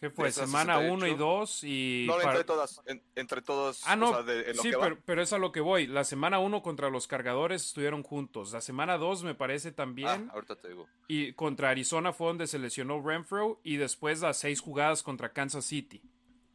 ¿Qué 0.00 0.08
fue? 0.08 0.32
semana 0.32 0.78
1 0.78 1.06
y 1.08 1.14
2 1.14 1.64
y... 1.64 2.04
No, 2.08 2.18
entre 2.22 2.42
todas, 2.44 2.80
entre 3.14 3.42
todas. 3.42 3.82
Ah, 3.84 3.96
no, 3.96 4.24
sí, 4.62 4.72
pero, 5.04 5.22
es 5.22 5.34
a 5.34 5.38
lo 5.38 5.52
que 5.52 5.60
voy. 5.60 5.86
La 5.86 6.04
semana 6.04 6.38
1 6.38 6.62
contra 6.62 6.88
los 6.88 7.06
cargadores 7.06 7.66
estuvieron 7.66 8.02
juntos. 8.02 8.52
La 8.52 8.62
semana 8.62 8.96
2 8.96 9.24
me 9.24 9.34
parece 9.34 9.72
también. 9.72 10.08
Ah, 10.08 10.32
ahorita 10.32 10.56
te 10.56 10.68
digo. 10.68 10.88
Y 11.06 11.34
contra 11.34 11.68
Arizona 11.68 12.14
fue 12.14 12.28
donde 12.28 12.46
se 12.46 12.58
lesionó 12.58 13.02
Renfro 13.02 13.60
y 13.62 13.76
después 13.76 14.22
las 14.22 14.38
6 14.38 14.60
jugadas 14.60 15.02
contra 15.02 15.34
Kansas 15.34 15.66
City. 15.66 16.02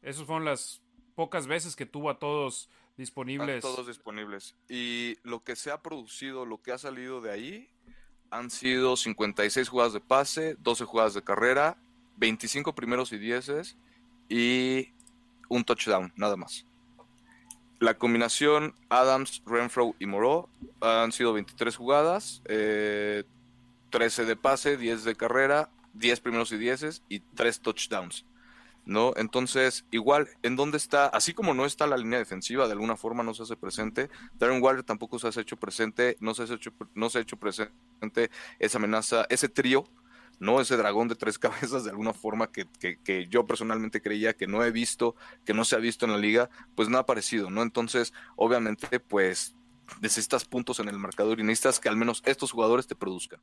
Esas 0.01 0.25
fueron 0.25 0.43
las 0.43 0.81
pocas 1.13 1.45
veces 1.45 1.75
que 1.75 1.85
tuvo 1.85 2.09
a 2.09 2.17
todos 2.17 2.67
disponibles. 2.97 3.63
A 3.63 3.67
todos 3.67 3.85
disponibles. 3.85 4.55
Y 4.69 5.19
lo 5.21 5.43
que 5.43 5.55
se 5.55 5.69
ha 5.69 5.83
producido, 5.83 6.47
lo 6.47 6.63
que 6.63 6.71
ha 6.71 6.79
salido 6.79 7.21
de 7.21 7.31
ahí, 7.31 7.69
han 8.31 8.49
sido 8.49 8.97
56 8.97 9.69
jugadas 9.69 9.93
de 9.93 10.01
pase, 10.01 10.55
12 10.57 10.85
jugadas 10.85 11.13
de 11.13 11.23
carrera 11.23 11.77
25 12.17 12.75
primeros 12.75 13.11
y 13.11 13.17
dieces 13.17 13.77
y 14.29 14.89
un 15.49 15.63
touchdown, 15.63 16.13
nada 16.15 16.35
más. 16.35 16.65
La 17.79 17.97
combinación 17.97 18.73
Adams, 18.89 19.43
Renfro 19.45 19.95
y 19.99 20.05
Moreau 20.05 20.47
han 20.81 21.11
sido 21.11 21.33
23 21.33 21.75
jugadas, 21.75 22.41
13 22.45 22.45
eh, 22.49 23.23
de 24.25 24.35
pase, 24.35 24.77
10 24.77 25.03
de 25.03 25.15
carrera, 25.15 25.69
10 25.93 26.19
primeros 26.21 26.51
y 26.51 26.57
dieces 26.57 27.03
y 27.09 27.19
3 27.19 27.61
touchdowns. 27.61 28.25
¿no? 28.85 29.13
Entonces, 29.17 29.85
igual, 29.91 30.29
¿en 30.43 30.55
dónde 30.55 30.77
está? 30.77 31.07
Así 31.07 31.33
como 31.33 31.53
no 31.53 31.65
está 31.65 31.87
la 31.87 31.97
línea 31.97 32.19
defensiva, 32.19 32.67
de 32.67 32.73
alguna 32.73 32.95
forma 32.95 33.23
no 33.23 33.33
se 33.33 33.43
hace 33.43 33.57
presente, 33.57 34.09
Darren 34.35 34.61
Waller 34.61 34.83
tampoco 34.83 35.19
se 35.19 35.27
ha 35.27 35.41
hecho 35.41 35.57
presente, 35.57 36.17
no 36.19 36.33
se 36.33 36.43
ha 36.43 36.45
hecho, 36.45 36.71
no 36.93 37.09
se 37.09 37.17
ha 37.17 37.21
hecho 37.21 37.37
presente 37.37 38.29
esa 38.59 38.77
amenaza, 38.77 39.25
ese 39.29 39.49
trío 39.49 39.85
¿no? 40.39 40.61
Ese 40.61 40.77
dragón 40.77 41.07
de 41.07 41.15
tres 41.15 41.39
cabezas 41.39 41.83
de 41.83 41.91
alguna 41.91 42.13
forma 42.13 42.51
que, 42.51 43.27
yo 43.29 43.45
personalmente 43.45 44.01
creía 44.01 44.33
que 44.33 44.47
no 44.47 44.63
he 44.63 44.71
visto, 44.71 45.15
que 45.45 45.53
no 45.53 45.65
se 45.65 45.75
ha 45.75 45.79
visto 45.79 46.05
en 46.05 46.11
la 46.11 46.17
liga, 46.17 46.49
pues 46.75 46.89
no 46.89 46.97
ha 46.97 47.01
aparecido, 47.01 47.49
¿no? 47.49 47.61
Entonces, 47.61 48.13
obviamente, 48.35 48.99
pues 48.99 49.55
necesitas 50.01 50.45
puntos 50.45 50.79
en 50.79 50.89
el 50.89 50.97
marcador 50.97 51.39
y 51.39 51.43
necesitas 51.43 51.79
que 51.79 51.89
al 51.89 51.95
menos 51.95 52.23
estos 52.25 52.51
jugadores 52.51 52.87
te 52.87 52.95
produzcan. 52.95 53.39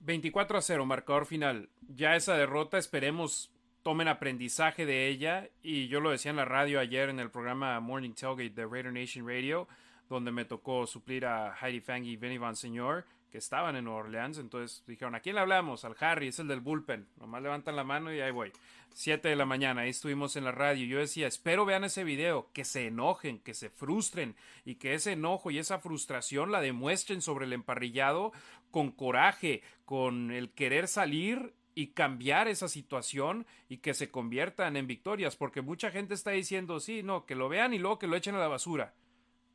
24 0.00 0.58
a 0.58 0.62
0, 0.62 0.86
marcador 0.86 1.26
final. 1.26 1.70
Ya 1.88 2.16
esa 2.16 2.34
derrota, 2.36 2.78
esperemos 2.78 3.50
tomen 3.84 4.08
aprendizaje 4.08 4.86
de 4.86 5.08
ella 5.08 5.50
y 5.62 5.88
yo 5.88 6.00
lo 6.00 6.10
decía 6.10 6.30
en 6.30 6.38
la 6.38 6.46
radio 6.46 6.80
ayer 6.80 7.10
en 7.10 7.20
el 7.20 7.30
programa 7.30 7.78
Morning 7.80 8.12
Tailgate 8.12 8.48
de 8.48 8.66
Raider 8.66 8.92
Nation 8.92 9.28
Radio, 9.28 9.68
donde 10.08 10.32
me 10.32 10.46
tocó 10.46 10.86
suplir 10.86 11.26
a 11.26 11.54
Heidi 11.60 11.80
Fang 11.80 12.02
y 12.02 12.16
Vinny 12.16 12.38
Van 12.38 12.56
Señor 12.56 13.04
que 13.34 13.38
estaban 13.38 13.74
en 13.74 13.86
Nueva 13.86 13.98
Orleans. 13.98 14.38
Entonces 14.38 14.84
dijeron, 14.86 15.16
¿a 15.16 15.18
quién 15.18 15.34
le 15.34 15.40
hablamos? 15.40 15.84
Al 15.84 15.96
Harry, 15.98 16.28
es 16.28 16.38
el 16.38 16.46
del 16.46 16.60
bullpen. 16.60 17.08
Nomás 17.18 17.42
levantan 17.42 17.74
la 17.74 17.82
mano 17.82 18.14
y 18.14 18.20
ahí 18.20 18.30
voy. 18.30 18.52
Siete 18.92 19.28
de 19.28 19.34
la 19.34 19.44
mañana, 19.44 19.80
ahí 19.80 19.90
estuvimos 19.90 20.36
en 20.36 20.44
la 20.44 20.52
radio. 20.52 20.86
Yo 20.86 21.00
decía, 21.00 21.26
espero 21.26 21.64
vean 21.64 21.82
ese 21.82 22.04
video, 22.04 22.48
que 22.52 22.64
se 22.64 22.86
enojen, 22.86 23.40
que 23.40 23.52
se 23.52 23.70
frustren 23.70 24.36
y 24.64 24.76
que 24.76 24.94
ese 24.94 25.14
enojo 25.14 25.50
y 25.50 25.58
esa 25.58 25.80
frustración 25.80 26.52
la 26.52 26.60
demuestren 26.60 27.22
sobre 27.22 27.46
el 27.46 27.52
emparrillado 27.54 28.30
con 28.70 28.92
coraje, 28.92 29.64
con 29.84 30.30
el 30.30 30.50
querer 30.52 30.86
salir 30.86 31.54
y 31.74 31.88
cambiar 31.88 32.46
esa 32.46 32.68
situación 32.68 33.46
y 33.68 33.78
que 33.78 33.94
se 33.94 34.12
conviertan 34.12 34.76
en 34.76 34.86
victorias, 34.86 35.34
porque 35.34 35.60
mucha 35.60 35.90
gente 35.90 36.14
está 36.14 36.30
diciendo, 36.30 36.78
sí, 36.78 37.02
no, 37.02 37.26
que 37.26 37.34
lo 37.34 37.48
vean 37.48 37.74
y 37.74 37.80
luego 37.80 37.98
que 37.98 38.06
lo 38.06 38.14
echen 38.14 38.36
a 38.36 38.38
la 38.38 38.46
basura, 38.46 38.94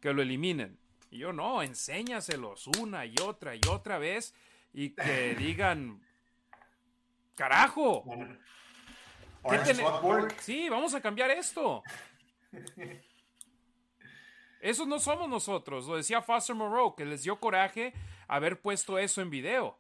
que 0.02 0.12
lo 0.12 0.22
eliminen. 0.22 0.78
Y 1.12 1.20
yo 1.20 1.34
no, 1.34 1.62
enséñaselos 1.62 2.68
una 2.80 3.06
y 3.06 3.16
otra 3.22 3.56
y 3.56 3.62
otra 3.70 3.98
vez 3.98 4.34
y 4.74 4.92
que 4.92 5.36
digan, 5.40 6.02
carajo. 7.36 8.04
Sí, 10.40 10.70
vamos 10.70 10.94
a 10.94 11.02
cambiar 11.02 11.32
esto. 11.32 11.84
Esos 14.62 14.88
no 14.88 15.00
somos 15.00 15.30
nosotros. 15.30 15.88
Lo 15.88 15.96
decía 15.96 16.22
Foster 16.22 16.56
Moreau, 16.56 16.96
que 16.96 17.06
les 17.06 17.24
dio 17.24 17.40
coraje 17.40 17.94
haber 18.28 18.60
puesto 18.60 19.00
eso 19.00 19.22
en 19.22 19.30
video. 19.30 19.78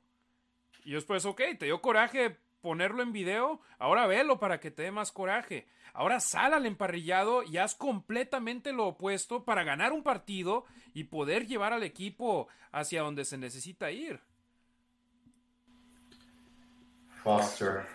Y 0.86 0.94
después, 0.94 1.26
ok, 1.26 1.42
te 1.60 1.66
dio 1.66 1.82
coraje 1.82 2.38
ponerlo 2.62 3.04
en 3.04 3.12
video, 3.12 3.62
ahora 3.78 4.08
velo 4.08 4.40
para 4.40 4.60
que 4.60 4.72
te 4.72 4.84
dé 4.84 4.92
más 4.92 5.12
coraje. 5.12 5.68
Ahora 6.00 6.22
sal 6.22 6.54
al 6.54 6.66
emparrillado 6.66 7.43
y 7.43 7.58
haz 7.58 7.76
completamente 7.76 8.72
lo 8.72 8.88
opuesto 8.88 9.43
para 9.43 9.66
ganar 9.66 9.91
un 9.91 10.02
partido 10.02 10.64
y 10.93 11.04
poder 11.04 11.45
llevar 11.45 11.74
al 11.74 11.84
equipo 11.84 12.47
hacia 12.72 13.02
donde 13.02 13.26
se 13.26 13.38
necesita 13.38 13.91
ir. 13.91 14.22
Foster. 17.22 17.86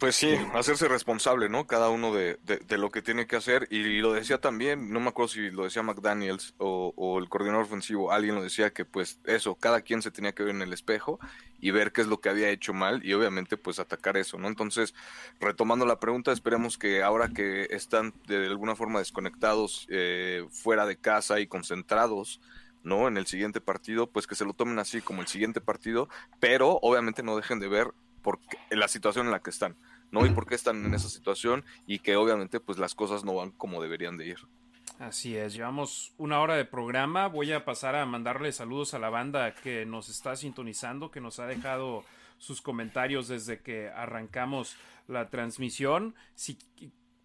Pues 0.00 0.16
sí, 0.16 0.34
hacerse 0.54 0.88
responsable, 0.88 1.50
¿no? 1.50 1.66
Cada 1.66 1.90
uno 1.90 2.14
de, 2.14 2.38
de, 2.42 2.78
lo 2.78 2.90
que 2.90 3.02
tiene 3.02 3.26
que 3.26 3.36
hacer. 3.36 3.68
Y, 3.70 3.98
lo 3.98 4.14
decía 4.14 4.40
también, 4.40 4.90
no 4.90 4.98
me 4.98 5.10
acuerdo 5.10 5.28
si 5.28 5.50
lo 5.50 5.64
decía 5.64 5.82
McDaniels 5.82 6.54
o, 6.56 7.18
el 7.18 7.28
coordinador 7.28 7.66
ofensivo, 7.66 8.10
alguien 8.10 8.34
lo 8.34 8.42
decía 8.42 8.70
que 8.72 8.86
pues 8.86 9.20
eso, 9.26 9.56
cada 9.56 9.82
quien 9.82 10.00
se 10.00 10.10
tenía 10.10 10.32
que 10.32 10.42
ver 10.42 10.54
en 10.54 10.62
el 10.62 10.72
espejo 10.72 11.20
y 11.60 11.70
ver 11.70 11.92
qué 11.92 12.00
es 12.00 12.06
lo 12.06 12.18
que 12.18 12.30
había 12.30 12.48
hecho 12.48 12.72
mal 12.72 13.04
y 13.04 13.12
obviamente 13.12 13.58
pues 13.58 13.78
atacar 13.78 14.16
eso, 14.16 14.38
¿no? 14.38 14.48
Entonces, 14.48 14.94
retomando 15.38 15.84
la 15.84 16.00
pregunta, 16.00 16.32
esperemos 16.32 16.78
que 16.78 17.02
ahora 17.02 17.28
que 17.28 17.66
están 17.68 18.14
de 18.26 18.46
alguna 18.46 18.76
forma 18.76 19.00
desconectados 19.00 19.86
eh, 19.90 20.46
fuera 20.50 20.86
de 20.86 20.96
casa 20.96 21.40
y 21.40 21.46
concentrados, 21.46 22.40
¿no? 22.82 23.06
En 23.06 23.18
el 23.18 23.26
siguiente 23.26 23.60
partido, 23.60 24.06
pues 24.06 24.26
que 24.26 24.34
se 24.34 24.46
lo 24.46 24.54
tomen 24.54 24.78
así 24.78 25.02
como 25.02 25.20
el 25.20 25.28
siguiente 25.28 25.60
partido, 25.60 26.08
pero 26.40 26.78
obviamente 26.80 27.22
no 27.22 27.36
dejen 27.36 27.60
de 27.60 27.68
ver 27.68 27.92
por 28.22 28.38
la 28.70 28.88
situación 28.88 29.26
en 29.26 29.32
la 29.32 29.40
que 29.40 29.50
están. 29.50 29.76
¿No? 30.10 30.26
Y 30.26 30.30
por 30.30 30.46
qué 30.46 30.54
están 30.54 30.84
en 30.84 30.94
esa 30.94 31.08
situación 31.08 31.64
y 31.86 32.00
que 32.00 32.16
obviamente 32.16 32.60
pues 32.60 32.78
las 32.78 32.94
cosas 32.94 33.24
no 33.24 33.34
van 33.34 33.50
como 33.52 33.82
deberían 33.82 34.16
de 34.16 34.28
ir. 34.28 34.38
Así 34.98 35.36
es, 35.36 35.54
llevamos 35.54 36.12
una 36.18 36.40
hora 36.40 36.56
de 36.56 36.64
programa. 36.64 37.26
Voy 37.28 37.52
a 37.52 37.64
pasar 37.64 37.96
a 37.96 38.04
mandarle 38.04 38.52
saludos 38.52 38.92
a 38.92 38.98
la 38.98 39.08
banda 39.08 39.54
que 39.54 39.86
nos 39.86 40.08
está 40.08 40.36
sintonizando, 40.36 41.10
que 41.10 41.20
nos 41.20 41.38
ha 41.38 41.46
dejado 41.46 42.04
sus 42.36 42.60
comentarios 42.60 43.28
desde 43.28 43.60
que 43.60 43.88
arrancamos 43.88 44.76
la 45.08 45.30
transmisión. 45.30 46.14
Si, 46.34 46.58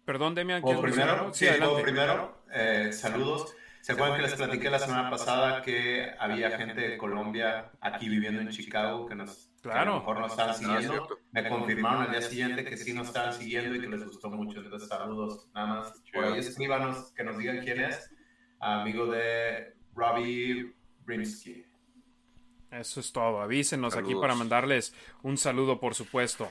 perdón, 0.04 0.34
Demian. 0.34 0.62
O 0.64 0.80
primero, 0.80 1.34
sí, 1.34 1.46
primero 1.82 2.42
eh, 2.52 2.90
saludos. 2.92 3.54
¿Se 3.80 3.92
acuerdan 3.92 4.16
que 4.16 4.22
les 4.22 4.34
platiqué 4.34 4.68
la 4.68 4.78
semana 4.78 5.10
pasada 5.10 5.62
que 5.62 6.10
había 6.18 6.56
gente 6.58 6.80
de 6.80 6.98
Colombia 6.98 7.70
aquí 7.80 8.08
viviendo 8.08 8.40
en 8.40 8.48
Chicago 8.48 9.06
que 9.06 9.14
nos 9.14 9.48
Claro. 9.66 9.80
a 9.80 9.94
lo 9.94 10.00
mejor 10.00 10.20
nos 10.20 10.30
están 10.32 10.54
siguiendo. 10.54 11.08
Me 11.32 11.48
confirmaron 11.48 12.02
al 12.02 12.10
día 12.10 12.22
siguiente 12.22 12.64
que 12.64 12.76
sí 12.76 12.92
nos 12.92 13.08
estaban 13.08 13.32
siguiendo 13.32 13.74
y 13.74 13.80
que 13.80 13.88
les 13.88 14.04
gustó 14.04 14.30
mucho. 14.30 14.60
Entonces, 14.60 14.88
saludos. 14.88 15.48
Nada 15.54 15.66
más. 15.66 16.02
Por 16.12 16.24
ahí 16.24 16.38
escríbanos 16.38 17.12
que 17.12 17.24
nos 17.24 17.38
digan 17.38 17.60
quién 17.64 17.80
es. 17.80 18.10
Amigo 18.60 19.06
de 19.06 19.74
Robbie 19.94 20.74
Brimsky. 21.04 21.64
Eso 22.70 23.00
es 23.00 23.12
todo. 23.12 23.40
Avísenos 23.40 23.96
aquí 23.96 24.14
para 24.14 24.34
mandarles 24.34 24.94
un 25.22 25.36
saludo, 25.36 25.80
por 25.80 25.94
supuesto. 25.94 26.50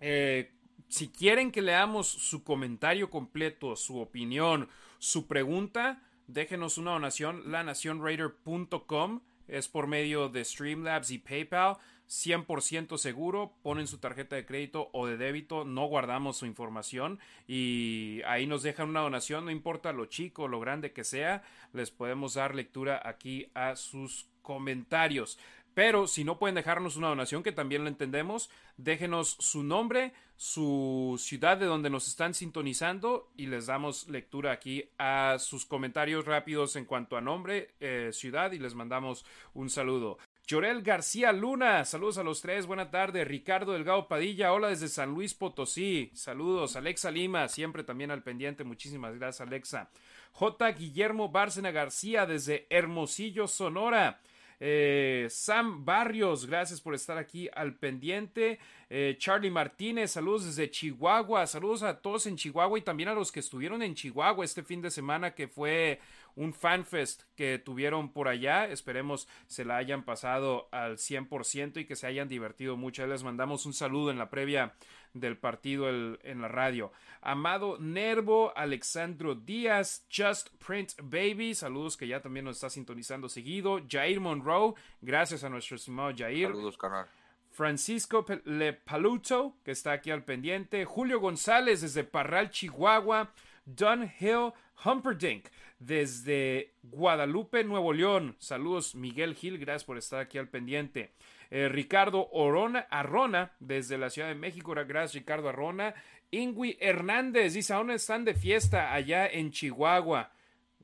Eh, 0.00 0.52
si 0.88 1.08
quieren 1.08 1.50
que 1.50 1.62
leamos 1.62 2.08
su 2.08 2.44
comentario 2.44 3.08
completo, 3.08 3.76
su 3.76 3.98
opinión, 3.98 4.68
su 4.98 5.26
pregunta, 5.26 6.02
déjenos 6.26 6.76
una 6.76 6.92
donación, 6.92 7.50
lanacionraider.com. 7.50 9.20
Es 9.48 9.68
por 9.68 9.86
medio 9.86 10.28
de 10.28 10.44
Streamlabs 10.44 11.10
y 11.10 11.18
PayPal. 11.18 11.76
100% 12.12 12.98
seguro, 12.98 13.54
ponen 13.62 13.86
su 13.86 13.96
tarjeta 13.96 14.36
de 14.36 14.44
crédito 14.44 14.90
o 14.92 15.06
de 15.06 15.16
débito, 15.16 15.64
no 15.64 15.86
guardamos 15.86 16.36
su 16.36 16.44
información 16.44 17.18
y 17.48 18.20
ahí 18.26 18.46
nos 18.46 18.62
dejan 18.62 18.90
una 18.90 19.00
donación, 19.00 19.46
no 19.46 19.50
importa 19.50 19.94
lo 19.94 20.04
chico 20.04 20.46
lo 20.46 20.60
grande 20.60 20.92
que 20.92 21.04
sea, 21.04 21.42
les 21.72 21.90
podemos 21.90 22.34
dar 22.34 22.54
lectura 22.54 23.00
aquí 23.02 23.50
a 23.54 23.76
sus 23.76 24.28
comentarios. 24.42 25.38
Pero 25.72 26.06
si 26.06 26.22
no 26.22 26.38
pueden 26.38 26.54
dejarnos 26.54 26.96
una 26.96 27.08
donación, 27.08 27.42
que 27.42 27.50
también 27.50 27.82
lo 27.82 27.88
entendemos, 27.88 28.50
déjenos 28.76 29.36
su 29.40 29.62
nombre, 29.62 30.12
su 30.36 31.18
ciudad 31.18 31.56
de 31.56 31.64
donde 31.64 31.88
nos 31.88 32.08
están 32.08 32.34
sintonizando 32.34 33.30
y 33.38 33.46
les 33.46 33.66
damos 33.66 34.06
lectura 34.10 34.52
aquí 34.52 34.90
a 34.98 35.36
sus 35.38 35.64
comentarios 35.64 36.26
rápidos 36.26 36.76
en 36.76 36.84
cuanto 36.84 37.16
a 37.16 37.22
nombre, 37.22 37.70
eh, 37.80 38.10
ciudad 38.12 38.52
y 38.52 38.58
les 38.58 38.74
mandamos 38.74 39.24
un 39.54 39.70
saludo. 39.70 40.18
Llorel 40.46 40.82
García 40.82 41.32
Luna, 41.32 41.84
saludos 41.84 42.18
a 42.18 42.24
los 42.24 42.40
tres, 42.40 42.66
buena 42.66 42.90
tarde. 42.90 43.24
Ricardo 43.24 43.72
Delgado 43.72 44.08
Padilla, 44.08 44.52
hola 44.52 44.68
desde 44.68 44.88
San 44.88 45.10
Luis 45.10 45.34
Potosí, 45.34 46.10
saludos. 46.14 46.74
Alexa 46.74 47.12
Lima, 47.12 47.46
siempre 47.48 47.84
también 47.84 48.10
al 48.10 48.24
pendiente, 48.24 48.64
muchísimas 48.64 49.14
gracias 49.14 49.46
Alexa. 49.46 49.88
J. 50.32 50.72
Guillermo 50.72 51.28
Bárcena 51.28 51.70
García 51.70 52.26
desde 52.26 52.66
Hermosillo, 52.70 53.46
Sonora. 53.46 54.20
Eh, 54.64 55.26
Sam 55.28 55.84
Barrios, 55.84 56.46
gracias 56.46 56.80
por 56.80 56.94
estar 56.94 57.18
aquí 57.18 57.48
al 57.54 57.74
pendiente. 57.74 58.58
Eh, 58.90 59.16
Charlie 59.18 59.50
Martínez, 59.50 60.12
saludos 60.12 60.44
desde 60.44 60.70
Chihuahua. 60.70 61.46
Saludos 61.46 61.82
a 61.82 62.00
todos 62.00 62.26
en 62.26 62.36
Chihuahua 62.36 62.78
y 62.78 62.82
también 62.82 63.08
a 63.08 63.14
los 63.14 63.32
que 63.32 63.40
estuvieron 63.40 63.82
en 63.82 63.94
Chihuahua 63.94 64.44
este 64.44 64.62
fin 64.62 64.80
de 64.80 64.90
semana 64.90 65.34
que 65.34 65.48
fue 65.48 66.00
un 66.36 66.52
fanfest 66.52 67.22
que 67.36 67.58
tuvieron 67.58 68.12
por 68.12 68.28
allá. 68.28 68.66
Esperemos 68.66 69.28
se 69.46 69.64
la 69.64 69.76
hayan 69.76 70.04
pasado 70.04 70.68
al 70.72 70.98
100% 70.98 71.80
y 71.80 71.84
que 71.84 71.96
se 71.96 72.06
hayan 72.06 72.28
divertido 72.28 72.76
mucho. 72.76 73.06
Les 73.06 73.22
mandamos 73.22 73.66
un 73.66 73.72
saludo 73.72 74.10
en 74.10 74.18
la 74.18 74.30
previa 74.30 74.74
del 75.14 75.36
partido 75.36 75.88
en 75.90 76.40
la 76.40 76.48
radio. 76.48 76.92
Amado 77.20 77.78
Nervo, 77.78 78.52
Alexandro 78.56 79.34
Díaz, 79.34 80.06
Just 80.10 80.48
Print 80.64 80.94
Baby, 81.02 81.54
saludos 81.54 81.96
que 81.96 82.08
ya 82.08 82.20
también 82.20 82.44
nos 82.46 82.56
está 82.56 82.70
sintonizando 82.70 83.28
seguido. 83.28 83.80
Jair 83.88 84.20
Monroe, 84.20 84.74
gracias 85.00 85.44
a 85.44 85.48
nuestro 85.48 85.76
estimado 85.76 86.12
Jair. 86.16 86.48
Saludos, 86.48 86.78
canal. 86.78 87.06
Francisco 87.52 88.24
Le 88.44 88.72
Paluto, 88.72 89.56
que 89.62 89.72
está 89.72 89.92
aquí 89.92 90.10
al 90.10 90.24
pendiente. 90.24 90.86
Julio 90.86 91.20
González 91.20 91.82
desde 91.82 92.02
Parral, 92.02 92.50
Chihuahua. 92.50 93.30
Don 93.64 94.10
Hill 94.18 94.52
Humperdinck 94.84 95.48
desde 95.78 96.74
Guadalupe, 96.82 97.64
Nuevo 97.64 97.92
León. 97.92 98.36
Saludos, 98.38 98.94
Miguel 98.94 99.34
Gil, 99.34 99.58
gracias 99.58 99.84
por 99.84 99.98
estar 99.98 100.20
aquí 100.20 100.38
al 100.38 100.48
pendiente. 100.48 101.12
Eh, 101.50 101.68
Ricardo 101.68 102.28
Orona, 102.32 102.86
Arrona, 102.90 103.52
desde 103.60 103.98
la 103.98 104.10
Ciudad 104.10 104.28
de 104.28 104.34
México, 104.34 104.72
gracias 104.72 105.14
Ricardo 105.14 105.48
Arrona. 105.48 105.94
Ingui 106.30 106.78
Hernández 106.80 107.54
dice, 107.54 107.74
aún 107.74 107.90
están 107.90 108.24
de 108.24 108.34
fiesta 108.34 108.94
allá 108.94 109.26
en 109.26 109.50
Chihuahua. 109.50 110.32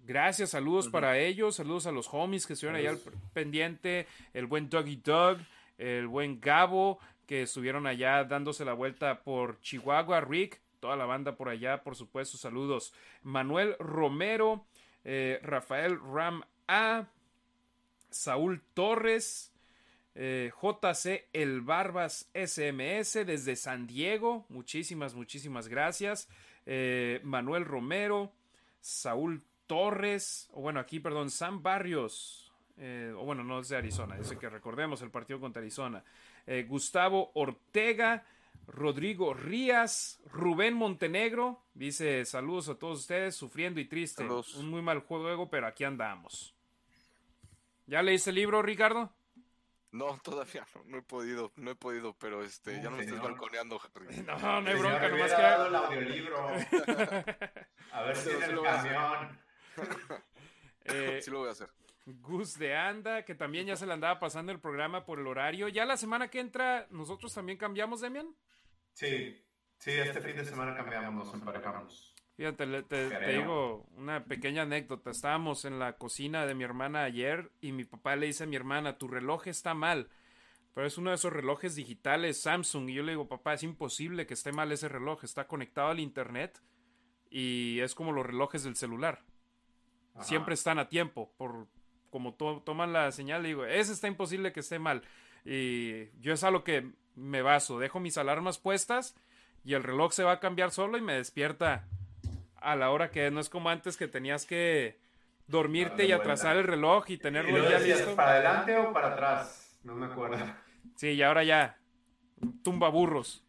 Gracias, 0.04 0.50
saludos 0.50 0.88
para 0.88 1.18
ellos, 1.18 1.56
saludos 1.56 1.86
a 1.86 1.92
los 1.92 2.08
homies 2.12 2.46
que 2.46 2.54
estuvieron 2.54 2.80
allá 2.80 2.90
al 2.90 2.98
pendiente, 3.32 4.06
el 4.32 4.46
buen 4.46 4.68
Doggy 4.70 4.96
Dog, 4.96 5.38
el 5.76 6.06
buen 6.06 6.40
Gabo, 6.40 6.98
que 7.26 7.42
estuvieron 7.42 7.86
allá 7.86 8.24
dándose 8.24 8.64
la 8.64 8.72
vuelta 8.72 9.22
por 9.22 9.60
Chihuahua, 9.60 10.22
Rick, 10.22 10.60
toda 10.80 10.96
la 10.96 11.06
banda 11.06 11.36
por 11.36 11.48
allá, 11.48 11.82
por 11.82 11.96
supuesto, 11.96 12.36
saludos. 12.36 12.92
Manuel 13.22 13.76
Romero, 13.78 14.66
eh, 15.04 15.40
Rafael 15.42 15.98
Ram 16.00 16.42
A, 16.66 17.06
Saúl 18.10 18.62
Torres, 18.74 19.52
eh, 20.14 20.50
JC 20.60 21.28
El 21.32 21.60
Barbas 21.60 22.30
SMS 22.34 23.24
desde 23.24 23.56
San 23.56 23.86
Diego, 23.86 24.46
muchísimas, 24.48 25.14
muchísimas 25.14 25.68
gracias. 25.68 26.28
Eh, 26.66 27.20
Manuel 27.22 27.64
Romero, 27.64 28.32
Saúl 28.80 29.42
Torres, 29.66 30.48
o 30.52 30.60
bueno, 30.60 30.80
aquí, 30.80 31.00
perdón, 31.00 31.30
Sam 31.30 31.62
Barrios, 31.62 32.52
o 33.16 33.24
bueno, 33.24 33.42
no 33.42 33.58
es 33.58 33.68
de 33.68 33.76
Arizona, 33.76 34.16
dice 34.16 34.38
que 34.38 34.48
recordemos 34.48 35.02
el 35.02 35.10
partido 35.10 35.40
contra 35.40 35.60
Arizona. 35.60 36.04
Gustavo 36.68 37.32
Ortega, 37.34 38.24
Rodrigo 38.68 39.32
Rías, 39.32 40.20
Rubén 40.30 40.74
Montenegro, 40.74 41.62
dice 41.72 42.24
saludos 42.26 42.68
a 42.68 42.74
todos 42.78 43.00
ustedes, 43.00 43.34
sufriendo 43.34 43.80
y 43.80 43.86
triste. 43.86 44.24
Un 44.24 44.70
muy 44.70 44.82
mal 44.82 45.00
juego, 45.00 45.48
pero 45.48 45.66
aquí 45.66 45.84
andamos. 45.84 46.54
¿Ya 47.86 48.02
leíste 48.02 48.30
el 48.30 48.36
libro, 48.36 48.60
Ricardo? 48.60 49.10
No, 49.90 50.18
todavía 50.22 50.66
no, 50.74 50.82
no 50.84 50.98
he 50.98 51.02
podido, 51.02 51.50
no 51.56 51.70
he 51.70 51.74
podido, 51.74 52.12
pero 52.18 52.44
este, 52.44 52.76
ya 52.82 52.90
no 52.90 52.98
me 52.98 53.04
estoy 53.04 53.18
balconeando, 53.18 53.80
No, 54.26 54.60
no 54.60 54.68
hay 54.68 54.76
bronca, 54.76 55.08
nomás 55.08 55.32
que... 55.32 55.42
el 55.42 55.74
audiolibro. 55.74 56.48
a 57.92 58.02
ver 58.02 58.16
si 58.16 58.30
el 58.30 58.62
camión. 58.62 59.38
Eh, 60.90 61.20
sí 61.22 61.30
lo 61.30 61.40
voy 61.40 61.48
a 61.48 61.52
hacer. 61.52 61.68
Gus 62.06 62.58
de 62.58 62.74
Anda, 62.74 63.22
que 63.26 63.34
también 63.34 63.66
ya 63.66 63.76
se 63.76 63.84
le 63.84 63.92
andaba 63.92 64.18
pasando 64.18 64.52
el 64.52 64.58
programa 64.58 65.04
por 65.04 65.18
el 65.18 65.26
horario. 65.26 65.68
Ya 65.68 65.84
la 65.84 65.98
semana 65.98 66.28
que 66.28 66.40
entra, 66.40 66.86
¿nosotros 66.88 67.34
también 67.34 67.58
cambiamos, 67.58 68.00
Demian? 68.00 68.34
Sí, 68.98 69.40
sí, 69.78 69.92
este 69.92 70.20
fin 70.20 70.34
de 70.34 70.44
semana 70.44 70.74
cambiamos, 70.74 71.26
nos 71.26 71.32
emparejamos. 71.32 72.16
Fíjate, 72.36 72.82
te, 72.82 73.32
digo 73.32 73.86
una 73.96 74.24
pequeña 74.24 74.62
anécdota. 74.62 75.12
Estábamos 75.12 75.64
en 75.64 75.78
la 75.78 75.98
cocina 75.98 76.46
de 76.46 76.56
mi 76.56 76.64
hermana 76.64 77.04
ayer 77.04 77.52
y 77.60 77.70
mi 77.70 77.84
papá 77.84 78.16
le 78.16 78.26
dice 78.26 78.42
a 78.42 78.48
mi 78.48 78.56
hermana, 78.56 78.98
tu 78.98 79.06
reloj 79.06 79.46
está 79.46 79.72
mal. 79.72 80.08
Pero 80.74 80.84
es 80.84 80.98
uno 80.98 81.10
de 81.10 81.16
esos 81.16 81.32
relojes 81.32 81.76
digitales 81.76 82.42
Samsung. 82.42 82.88
Y 82.90 82.94
yo 82.94 83.04
le 83.04 83.12
digo, 83.12 83.28
papá, 83.28 83.54
es 83.54 83.62
imposible 83.62 84.26
que 84.26 84.34
esté 84.34 84.50
mal 84.50 84.72
ese 84.72 84.88
reloj. 84.88 85.22
Está 85.22 85.46
conectado 85.46 85.90
al 85.90 86.00
internet 86.00 86.60
y 87.30 87.78
es 87.78 87.94
como 87.94 88.10
los 88.10 88.26
relojes 88.26 88.64
del 88.64 88.74
celular. 88.74 89.22
Siempre 90.22 90.54
están 90.54 90.80
a 90.80 90.88
tiempo. 90.88 91.32
Por 91.36 91.68
como 92.10 92.34
toman 92.34 92.92
la 92.92 93.12
señal, 93.12 93.42
le 93.42 93.50
digo, 93.50 93.64
ese 93.64 93.92
está 93.92 94.08
imposible 94.08 94.52
que 94.52 94.58
esté 94.58 94.80
mal. 94.80 95.04
Y 95.44 96.10
yo 96.20 96.32
es 96.32 96.42
a 96.42 96.50
lo 96.50 96.64
que 96.64 96.90
me 97.18 97.42
baso, 97.42 97.78
dejo 97.78 98.00
mis 98.00 98.16
alarmas 98.16 98.58
puestas 98.58 99.14
y 99.64 99.74
el 99.74 99.82
reloj 99.82 100.12
se 100.12 100.24
va 100.24 100.32
a 100.32 100.40
cambiar 100.40 100.70
solo 100.70 100.96
y 100.96 101.00
me 101.02 101.14
despierta 101.14 101.84
a 102.56 102.76
la 102.76 102.90
hora 102.90 103.10
que 103.10 103.30
no 103.30 103.40
es 103.40 103.48
como 103.48 103.68
antes 103.68 103.96
que 103.96 104.08
tenías 104.08 104.46
que 104.46 104.98
dormirte 105.46 106.06
y 106.06 106.12
atrasar 106.12 106.56
el 106.56 106.64
reloj 106.64 107.10
y 107.10 107.18
tenerlo 107.18 107.68
ya 107.68 107.78
listo. 107.78 108.14
¿Para 108.14 108.32
adelante 108.32 108.76
o 108.76 108.92
para 108.92 109.12
atrás? 109.12 109.78
No 109.82 109.94
me 109.94 110.06
acuerdo. 110.06 110.38
Sí, 110.96 111.08
y 111.08 111.22
ahora 111.22 111.44
ya 111.44 111.78
tumba 112.62 112.88
burros. 112.88 113.44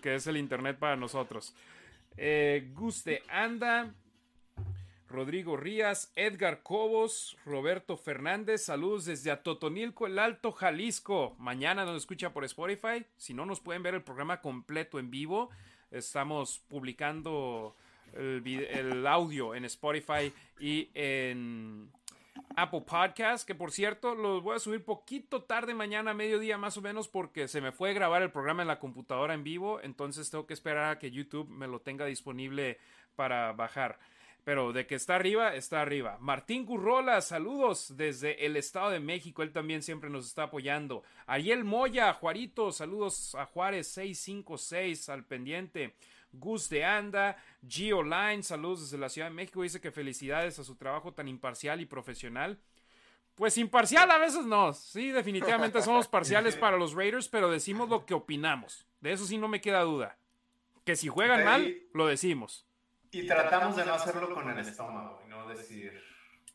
que 0.00 0.14
es 0.14 0.26
el 0.26 0.36
internet 0.36 0.78
para 0.78 0.96
nosotros. 0.96 1.54
Eh, 2.16 2.70
Guste 2.74 3.22
Anda, 3.28 3.92
Rodrigo 5.12 5.58
Rías, 5.58 6.10
Edgar 6.16 6.62
Cobos, 6.62 7.36
Roberto 7.44 7.96
Fernández, 7.98 8.64
saludos 8.64 9.04
desde 9.04 9.30
Atotonilco, 9.30 10.06
el 10.06 10.18
Alto 10.18 10.52
Jalisco. 10.52 11.36
Mañana 11.38 11.84
nos 11.84 11.98
escucha 11.98 12.32
por 12.32 12.44
Spotify. 12.44 13.04
Si 13.18 13.34
no 13.34 13.44
nos 13.44 13.60
pueden 13.60 13.82
ver 13.82 13.94
el 13.94 14.02
programa 14.02 14.40
completo 14.40 14.98
en 14.98 15.10
vivo, 15.10 15.50
estamos 15.90 16.60
publicando 16.60 17.76
el, 18.14 19.06
audio 19.06 19.54
en 19.54 19.66
Spotify 19.66 20.32
y 20.58 20.88
en 20.94 21.90
Apple 22.56 22.84
Podcast, 22.86 23.46
que 23.46 23.54
por 23.54 23.70
cierto 23.70 24.14
los 24.14 24.42
voy 24.42 24.56
a 24.56 24.60
subir 24.60 24.82
poquito 24.82 25.42
tarde 25.42 25.74
mañana, 25.74 26.14
mediodía 26.14 26.56
más 26.56 26.78
o 26.78 26.80
menos, 26.80 27.08
porque 27.08 27.48
se 27.48 27.60
me 27.60 27.72
fue 27.72 27.92
grabar 27.92 28.22
el 28.22 28.30
programa 28.30 28.62
en 28.62 28.68
la 28.68 28.78
computadora 28.78 29.34
en 29.34 29.44
vivo, 29.44 29.78
entonces 29.82 30.30
tengo 30.30 30.46
que 30.46 30.54
esperar 30.54 30.90
a 30.90 30.98
que 30.98 31.10
YouTube 31.10 31.48
me 31.50 31.68
lo 31.68 31.80
tenga 31.80 32.06
disponible 32.06 32.78
para 33.14 33.52
bajar. 33.52 33.98
Pero 34.44 34.72
de 34.72 34.86
que 34.86 34.96
está 34.96 35.14
arriba, 35.14 35.54
está 35.54 35.80
arriba. 35.80 36.18
Martín 36.20 36.66
Currola, 36.66 37.20
saludos 37.20 37.96
desde 37.96 38.44
el 38.44 38.56
Estado 38.56 38.90
de 38.90 38.98
México. 38.98 39.42
Él 39.42 39.52
también 39.52 39.82
siempre 39.82 40.10
nos 40.10 40.26
está 40.26 40.44
apoyando. 40.44 41.04
Ariel 41.26 41.62
Moya, 41.62 42.12
Juarito, 42.12 42.72
saludos 42.72 43.36
a 43.36 43.46
Juárez 43.46 43.86
656 43.88 45.08
al 45.10 45.24
pendiente. 45.24 45.94
Gus 46.32 46.68
de 46.68 46.84
Anda, 46.84 47.36
Gio 47.66 48.02
Line, 48.02 48.42
saludos 48.42 48.82
desde 48.82 48.98
la 48.98 49.08
Ciudad 49.08 49.28
de 49.28 49.34
México. 49.34 49.62
Dice 49.62 49.80
que 49.80 49.92
felicidades 49.92 50.58
a 50.58 50.64
su 50.64 50.74
trabajo 50.74 51.12
tan 51.12 51.28
imparcial 51.28 51.80
y 51.80 51.86
profesional. 51.86 52.58
Pues 53.36 53.56
imparcial 53.58 54.10
a 54.10 54.18
veces 54.18 54.44
no. 54.44 54.72
Sí, 54.72 55.10
definitivamente 55.10 55.82
somos 55.82 56.08
parciales 56.08 56.56
para 56.56 56.76
los 56.76 56.94
Raiders, 56.94 57.28
pero 57.28 57.50
decimos 57.50 57.88
lo 57.88 58.04
que 58.04 58.14
opinamos. 58.14 58.86
De 59.00 59.12
eso 59.12 59.24
sí 59.24 59.38
no 59.38 59.48
me 59.48 59.60
queda 59.60 59.82
duda. 59.82 60.16
Que 60.84 60.96
si 60.96 61.08
juegan 61.08 61.44
mal, 61.44 61.76
lo 61.92 62.06
decimos. 62.06 62.66
Y 63.12 63.26
tratamos 63.26 63.76
de 63.76 63.84
no 63.84 63.92
hacerlo 63.92 64.34
con 64.34 64.48
el 64.48 64.58
estómago 64.58 65.22
y 65.26 65.28
no 65.28 65.46
decir, 65.46 66.02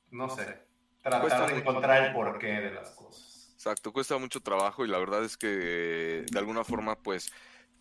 no 0.10 0.28
sé, 0.28 0.68
tratar 1.04 1.52
de 1.52 1.60
encontrar 1.60 2.06
el 2.06 2.14
porqué 2.14 2.48
de 2.48 2.72
las 2.72 2.92
cosas. 2.92 3.54
Exacto, 3.54 3.94
cuesta 3.94 4.18
mucho 4.18 4.42
trabajo 4.42 4.84
y 4.84 4.88
la 4.88 4.98
verdad 4.98 5.24
es 5.24 5.38
que 5.38 6.26
de 6.30 6.40
alguna 6.40 6.64
forma, 6.64 6.96
pues, 6.96 7.32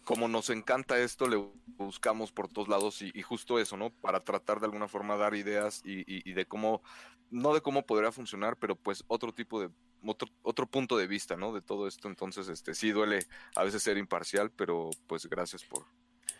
como 0.05 0.29
nos 0.29 0.51
encanta 0.51 0.99
esto, 0.99 1.27
le 1.27 1.37
buscamos 1.67 2.33
por 2.33 2.49
todos 2.49 2.69
lados 2.69 3.03
y, 3.03 3.23
justo 3.23 3.59
eso, 3.59 3.77
¿no? 3.77 3.91
Para 3.91 4.21
tratar 4.21 4.61
de 4.61 4.67
alguna 4.67 4.89
forma 4.89 5.17
dar 5.17 5.35
ideas 5.35 5.81
y, 5.85 6.33
de 6.33 6.47
cómo, 6.47 6.83
no 7.31 7.55
de 7.55 7.63
cómo 7.63 7.87
podría 7.87 8.13
funcionar, 8.13 8.57
pero 8.57 8.77
pues 8.77 9.05
otro 9.09 9.33
tipo 9.33 9.61
de, 9.61 9.71
otro, 10.05 10.29
otro 10.43 10.67
punto 10.67 10.97
de 10.97 11.07
vista, 11.07 11.37
¿no? 11.37 11.53
De 11.53 11.63
todo 11.63 11.89
esto. 11.89 12.09
Entonces, 12.09 12.49
este, 12.49 12.75
sí 12.75 12.93
duele 12.93 13.27
a 13.55 13.65
veces 13.65 13.83
ser 13.83 13.99
imparcial, 13.99 14.51
pero 14.51 14.91
pues 15.07 15.27
gracias 15.27 15.65
por, 15.65 15.87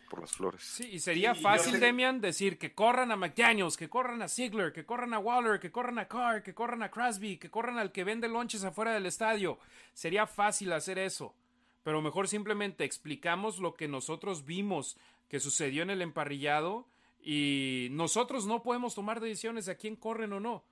por 0.09 0.21
las 0.21 0.33
flores. 0.33 0.63
Sí, 0.63 0.89
y 0.93 1.01
sería 1.01 1.35
fácil, 1.35 1.79
Demian, 1.81 2.21
decir 2.21 2.59
que 2.59 2.75
corran 2.75 3.13
a 3.13 3.17
McDaniels, 3.17 3.77
que 3.77 3.89
corran 3.89 4.23
a 4.23 4.29
Ziegler, 4.29 4.73
que 4.73 4.85
corran 4.85 5.15
a 5.15 5.19
Waller, 5.19 5.61
que 5.61 5.71
corran 5.71 5.99
a 5.99 6.09
Carr, 6.09 6.43
que 6.43 6.55
corran 6.55 6.83
a 6.83 6.91
Crosby, 6.91 7.37
que 7.37 7.51
corran 7.51 7.79
al 7.79 7.93
que 7.93 8.05
vende 8.05 8.29
lonches 8.29 8.65
afuera 8.65 8.93
del 8.93 9.07
estadio. 9.07 9.59
Sería 9.93 10.27
fácil 10.27 10.73
hacer 10.73 10.99
eso. 10.99 11.35
Pero 11.83 12.03
mejor 12.03 12.27
simplemente 12.27 12.85
explicamos 12.85 13.59
lo 13.59 13.75
que 13.75 13.87
nosotros 13.87 14.45
vimos 14.45 14.97
que 15.29 15.41
sucedió 15.41 15.83
en 15.83 15.91
el 15.91 16.03
emparrillado 16.03 16.89
y 17.21 17.89
nosotros 17.93 18.47
no 18.47 18.63
podemos 18.63 18.95
tomar 18.95 19.21
decisiones 19.21 19.67
de 19.67 19.73
a 19.73 19.77
quién 19.77 19.97
corren 19.97 20.33
o 20.33 20.41
no. 20.41 20.65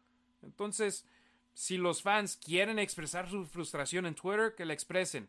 Entonces, 0.43 1.07
si 1.53 1.78
los 1.78 2.03
fans 2.03 2.37
quieren 2.37 2.78
expresar 2.78 3.28
su 3.30 3.47
frustración 3.47 4.07
en 4.07 4.14
Twitter, 4.14 4.55
que 4.57 4.64
la 4.64 4.74
expresen. 4.74 5.28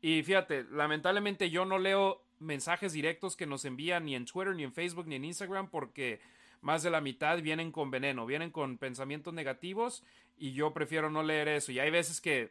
Y 0.00 0.22
fíjate, 0.22 0.64
lamentablemente 0.64 1.50
yo 1.50 1.64
no 1.64 1.78
leo 1.78 2.22
mensajes 2.38 2.92
directos 2.92 3.36
que 3.36 3.46
nos 3.46 3.64
envían 3.64 4.04
ni 4.04 4.14
en 4.14 4.24
Twitter, 4.24 4.54
ni 4.54 4.64
en 4.64 4.72
Facebook, 4.72 5.06
ni 5.06 5.16
en 5.16 5.24
Instagram, 5.24 5.68
porque 5.68 6.20
más 6.60 6.82
de 6.82 6.90
la 6.90 7.00
mitad 7.00 7.40
vienen 7.42 7.72
con 7.72 7.90
veneno, 7.90 8.26
vienen 8.26 8.50
con 8.50 8.78
pensamientos 8.78 9.32
negativos 9.32 10.04
y 10.38 10.52
yo 10.52 10.72
prefiero 10.72 11.10
no 11.10 11.22
leer 11.22 11.48
eso. 11.48 11.72
Y 11.72 11.78
hay 11.78 11.90
veces 11.90 12.20
que 12.20 12.50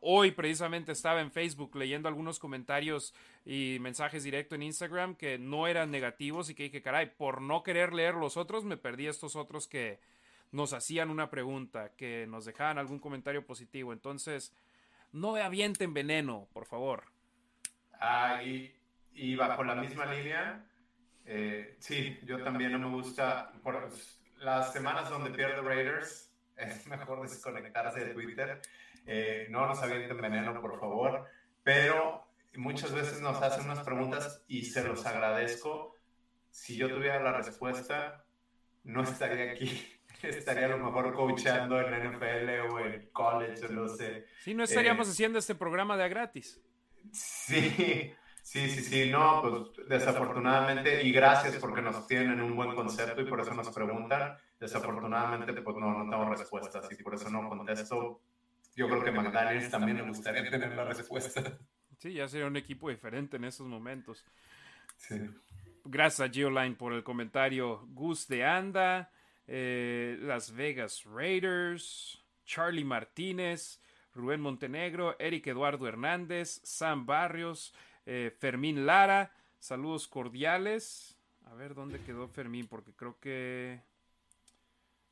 hoy 0.00 0.30
precisamente 0.30 0.92
estaba 0.92 1.20
en 1.20 1.30
Facebook 1.30 1.74
leyendo 1.76 2.08
algunos 2.08 2.38
comentarios 2.38 3.14
y 3.44 3.78
mensajes 3.80 4.24
directos 4.24 4.56
en 4.56 4.62
Instagram 4.62 5.14
que 5.14 5.38
no 5.38 5.66
eran 5.66 5.90
negativos 5.90 6.50
y 6.50 6.54
que 6.54 6.64
dije, 6.64 6.82
caray, 6.82 7.12
por 7.16 7.40
no 7.40 7.62
querer 7.62 7.92
leer 7.92 8.14
los 8.14 8.36
otros, 8.36 8.64
me 8.64 8.76
perdí 8.76 9.06
estos 9.06 9.36
otros 9.36 9.66
que 9.66 10.00
nos 10.52 10.72
hacían 10.72 11.10
una 11.10 11.30
pregunta, 11.30 11.92
que 11.96 12.26
nos 12.28 12.44
dejaban 12.44 12.78
algún 12.78 12.98
comentario 12.98 13.44
positivo. 13.44 13.92
Entonces, 13.92 14.54
no 15.12 15.36
avienten 15.36 15.94
veneno, 15.94 16.48
por 16.52 16.66
favor. 16.66 17.04
Ah, 18.00 18.40
bajo 19.36 19.64
la 19.64 19.74
misma 19.74 20.06
línea, 20.06 20.64
eh, 21.26 21.76
sí, 21.78 22.18
yo 22.24 22.42
también 22.42 22.72
no 22.72 22.78
me 22.78 22.90
gusta. 22.90 23.52
Por 23.62 23.90
las 24.38 24.72
semanas 24.72 25.08
donde 25.08 25.30
pierde 25.30 25.62
Raiders, 25.62 26.32
es 26.56 26.86
mejor 26.86 27.22
desconectarse 27.22 28.04
de 28.04 28.14
Twitter. 28.14 28.60
Eh, 29.06 29.46
no 29.50 29.66
nos 29.66 29.82
avienten 29.82 30.20
veneno, 30.20 30.60
por 30.60 30.78
favor. 30.78 31.26
Pero 31.62 32.26
muchas 32.56 32.92
veces 32.92 33.20
nos 33.20 33.42
hacen 33.42 33.64
unas 33.64 33.84
preguntas 33.84 34.42
y 34.48 34.64
se 34.64 34.84
los 34.84 35.04
agradezco. 35.06 35.96
Si 36.50 36.76
yo 36.76 36.88
tuviera 36.88 37.20
la 37.22 37.32
respuesta, 37.32 38.24
no 38.84 39.02
estaría 39.02 39.52
aquí. 39.52 39.90
Estaría 40.22 40.66
a 40.66 40.68
lo 40.68 40.78
mejor 40.78 41.12
coachando 41.12 41.78
en 41.80 42.12
NFL 42.12 42.48
o 42.70 42.78
en 42.80 43.10
college, 43.10 43.68
no 43.68 43.88
sé. 43.88 44.24
Sí, 44.42 44.54
no 44.54 44.64
estaríamos 44.64 45.06
eh, 45.08 45.10
haciendo 45.10 45.38
este 45.38 45.54
programa 45.54 45.98
de 45.98 46.04
a 46.04 46.08
gratis. 46.08 46.62
Sí, 47.12 48.14
Sí, 48.44 48.68
sí, 48.68 48.82
sí, 48.82 49.10
no, 49.10 49.40
pues 49.40 49.88
desafortunadamente, 49.88 51.02
y 51.02 51.12
gracias 51.12 51.56
porque 51.56 51.80
nos 51.80 52.06
tienen 52.06 52.42
un 52.42 52.54
buen 52.54 52.74
concepto 52.74 53.22
y 53.22 53.24
por 53.24 53.40
eso 53.40 53.54
nos 53.54 53.70
preguntan, 53.70 54.36
desafortunadamente 54.60 55.54
pues 55.62 55.76
no, 55.78 56.04
no 56.04 56.10
tengo 56.10 56.28
respuestas 56.30 56.86
y 56.92 57.02
por 57.02 57.14
eso 57.14 57.30
no 57.30 57.48
contesto. 57.48 58.20
Yo 58.76 58.86
creo 58.86 59.02
que 59.02 59.12
McDaniels 59.12 59.70
también 59.70 59.96
le 59.96 60.02
gustaría 60.04 60.48
tener 60.50 60.76
la 60.76 60.84
respuesta. 60.84 61.58
Sí, 61.98 62.12
ya 62.12 62.28
sería 62.28 62.46
un 62.46 62.56
equipo 62.56 62.90
diferente 62.90 63.38
en 63.38 63.44
esos 63.44 63.66
momentos. 63.66 64.22
Sí. 64.98 65.14
Gracias 65.84 66.28
a 66.28 66.30
Geoline 66.30 66.74
por 66.74 66.92
el 66.92 67.02
comentario. 67.02 67.86
Gus 67.94 68.28
de 68.28 68.44
Anda, 68.44 69.10
eh, 69.46 70.18
Las 70.20 70.54
Vegas 70.54 71.04
Raiders, 71.04 72.22
Charlie 72.44 72.84
Martínez, 72.84 73.80
Rubén 74.14 74.42
Montenegro, 74.42 75.16
Eric 75.18 75.46
Eduardo 75.46 75.88
Hernández, 75.88 76.60
Sam 76.62 77.06
Barrios, 77.06 77.72
eh, 78.06 78.34
Fermín 78.38 78.86
Lara, 78.86 79.32
saludos 79.58 80.08
cordiales. 80.08 81.16
A 81.46 81.54
ver 81.54 81.74
dónde 81.74 82.00
quedó 82.00 82.28
Fermín, 82.28 82.66
porque 82.66 82.92
creo 82.92 83.18
que. 83.20 83.80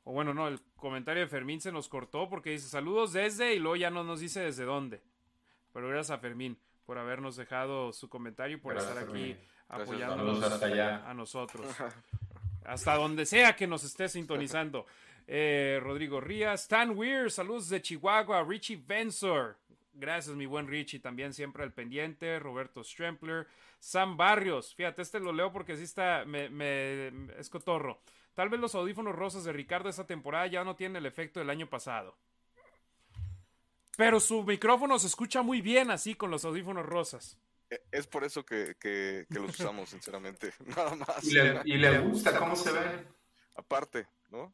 O 0.03 0.11
bueno, 0.11 0.33
no, 0.33 0.47
el 0.47 0.59
comentario 0.75 1.23
de 1.23 1.29
Fermín 1.29 1.61
se 1.61 1.71
nos 1.71 1.87
cortó 1.87 2.27
porque 2.27 2.49
dice 2.49 2.67
saludos 2.67 3.13
desde 3.13 3.55
y 3.55 3.59
luego 3.59 3.77
ya 3.77 3.89
no 3.89 4.03
nos 4.03 4.19
dice 4.19 4.41
desde 4.41 4.65
dónde. 4.65 5.01
Pero 5.71 5.87
gracias 5.87 6.17
a 6.17 6.19
Fermín 6.19 6.57
por 6.85 6.97
habernos 6.97 7.37
dejado 7.37 7.93
su 7.93 8.09
comentario 8.09 8.57
y 8.57 8.59
por 8.59 8.77
estar 8.77 8.97
aquí 8.97 9.37
apoyándonos 9.69 10.43
a 10.43 11.13
nosotros. 11.13 11.65
hasta 12.65 12.95
donde 12.95 13.25
sea 13.25 13.55
que 13.55 13.67
nos 13.67 13.83
esté 13.83 14.09
sintonizando. 14.09 14.85
Eh, 15.27 15.79
Rodrigo 15.81 16.19
Rías, 16.19 16.63
Stan 16.63 16.91
Weir, 16.97 17.31
saludos 17.31 17.69
de 17.69 17.81
Chihuahua, 17.81 18.43
Richie 18.43 18.75
Bensor, 18.75 19.57
Gracias, 19.93 20.35
mi 20.35 20.45
buen 20.45 20.67
Richie, 20.67 20.99
también 20.99 21.33
siempre 21.33 21.63
al 21.63 21.71
pendiente. 21.71 22.39
Roberto 22.39 22.83
Strempler. 22.83 23.47
Sam 23.79 24.17
Barrios. 24.17 24.73
Fíjate, 24.75 25.01
este 25.01 25.19
lo 25.19 25.31
leo 25.31 25.51
porque 25.51 25.77
sí 25.77 25.83
está. 25.83 26.25
Me, 26.25 26.49
me, 26.49 27.07
es 27.37 27.49
cotorro. 27.49 28.01
Tal 28.33 28.49
vez 28.49 28.59
los 28.59 28.73
audífonos 28.73 29.15
rosas 29.15 29.43
de 29.43 29.53
Ricardo 29.53 29.89
esta 29.89 30.07
temporada 30.07 30.47
ya 30.47 30.63
no 30.63 30.75
tienen 30.75 30.95
el 30.95 31.05
efecto 31.05 31.39
del 31.39 31.49
año 31.49 31.69
pasado. 31.69 32.17
Pero 33.95 34.19
su 34.19 34.43
micrófono 34.43 34.97
se 34.97 35.07
escucha 35.07 35.43
muy 35.43 35.61
bien 35.61 35.91
así 35.91 36.15
con 36.15 36.31
los 36.31 36.43
audífonos 36.45 36.85
rosas. 36.85 37.37
E, 37.69 37.79
es 37.91 38.07
por 38.07 38.23
eso 38.23 38.43
que, 38.43 38.75
que, 38.79 39.25
los 39.29 39.59
usamos, 39.59 39.89
sinceramente. 39.91 40.51
Nada 40.65 40.95
más. 40.95 41.23
Y 41.23 41.77
le, 41.77 41.99
gusta 41.99 42.37
cómo 42.37 42.55
se 42.55 42.71
ve. 42.71 43.05
Aparte, 43.55 44.07
¿no? 44.31 44.51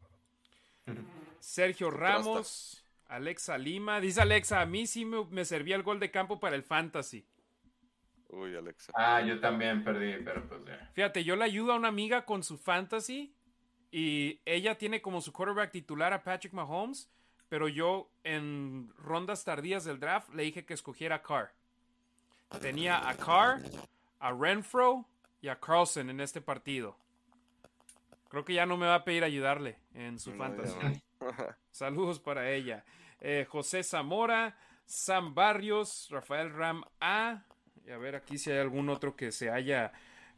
Sergio 1.39 1.89
Ramos. 1.89 2.78
Alexa 3.09 3.57
Lima. 3.57 3.99
Dice 3.99 4.21
Alexa, 4.21 4.61
a 4.61 4.65
mí 4.65 4.87
sí 4.87 5.03
me, 5.05 5.43
servía 5.43 5.75
el 5.75 5.83
gol 5.83 5.99
de 5.99 6.11
campo 6.11 6.39
para 6.39 6.55
el 6.55 6.63
fantasy. 6.63 7.25
Uy, 8.29 8.55
Alexa. 8.55 8.91
Ah, 8.95 9.21
yo 9.21 9.39
también 9.39 9.83
perdí, 9.83 10.23
pero 10.23 10.47
pues 10.47 10.61
ya. 10.65 10.89
Fíjate, 10.93 11.23
yo 11.23 11.35
le 11.35 11.43
ayudo 11.43 11.73
a 11.73 11.75
una 11.75 11.87
amiga 11.87 12.25
con 12.25 12.43
su 12.43 12.57
fantasy 12.57 13.33
y 13.91 14.39
ella 14.45 14.77
tiene 14.77 15.01
como 15.01 15.19
su 15.21 15.33
quarterback 15.33 15.71
titular 15.71 16.13
a 16.13 16.23
Patrick 16.23 16.53
Mahomes, 16.53 17.09
pero 17.49 17.67
yo 17.67 18.11
en 18.23 18.93
rondas 18.97 19.43
tardías 19.43 19.83
del 19.83 19.99
draft 19.99 20.29
le 20.35 20.43
dije 20.43 20.63
que 20.63 20.75
escogiera 20.75 21.15
a 21.15 21.21
Carr. 21.23 21.51
Tenía 22.61 23.09
a 23.09 23.15
Carr, 23.15 23.61
a 24.19 24.31
Renfro 24.31 25.05
y 25.41 25.47
a 25.47 25.59
Carlson 25.59 26.11
en 26.11 26.21
este 26.21 26.41
partido. 26.41 26.95
Creo 28.29 28.45
que 28.45 28.53
ya 28.53 28.67
no 28.67 28.77
me 28.77 28.85
va 28.85 28.95
a 28.95 29.03
pedir 29.03 29.23
ayudarle 29.23 29.79
en 29.95 30.19
su 30.19 30.33
fantasy. 30.33 30.77
Saludos 31.71 32.19
para 32.19 32.51
ella. 32.51 32.85
Eh, 33.21 33.45
José 33.49 33.83
Zamora, 33.83 34.57
Sam 34.85 35.33
Barrios, 35.35 36.07
Rafael 36.09 36.51
Ram 36.53 36.83
A, 36.99 37.43
Y 37.85 37.91
a 37.91 37.97
ver 37.97 38.15
aquí 38.15 38.37
si 38.37 38.51
hay 38.51 38.59
algún 38.59 38.89
otro 38.89 39.15
que 39.15 39.31
se 39.31 39.49
haya 39.49 39.91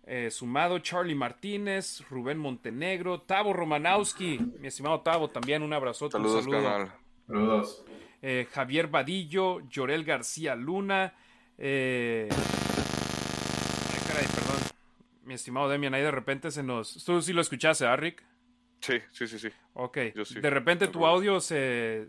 eh, 0.06 0.30
sumado. 0.32 0.80
Charlie 0.80 1.16
Martínez, 1.16 2.04
Rubén 2.10 2.38
Montenegro, 2.38 3.22
Tavo 3.22 3.54
Romanowski, 3.54 4.40
mi 4.60 4.68
estimado 4.68 5.02
Tavo, 5.02 5.28
también 5.28 5.62
un 5.62 5.74
abrazote. 5.74 6.14
Saludos, 6.14 6.46
un 6.46 6.52
saludo. 6.52 6.64
canal. 6.64 6.92
Saludos. 7.28 7.86
Eh, 8.22 8.48
Javier 8.52 8.88
Vadillo, 8.88 9.62
Llorel 9.70 10.04
García 10.04 10.56
Luna. 10.56 11.14
Eh... 11.58 12.28
Ay, 12.32 14.00
caray, 14.08 14.26
perdón. 14.26 14.62
Mi 15.24 15.36
estimado 15.36 15.70
Demian, 15.70 15.94
ahí 15.94 16.02
de 16.02 16.12
repente 16.12 16.52
se 16.52 16.64
nos. 16.64 17.04
Tú 17.06 17.22
sí 17.22 17.34
lo 17.34 17.42
escuchaste, 17.42 17.86
¿ah, 17.86 17.96
Rick? 17.96 18.24
Sí, 18.82 19.00
sí, 19.12 19.28
sí, 19.28 19.40
sí. 19.40 19.50
Ok. 19.74 19.98
Yo 20.16 20.26
sí. 20.26 20.40
De 20.40 20.50
repente 20.50 20.88
tu 20.88 21.06
audio 21.06 21.40
se. 21.40 22.08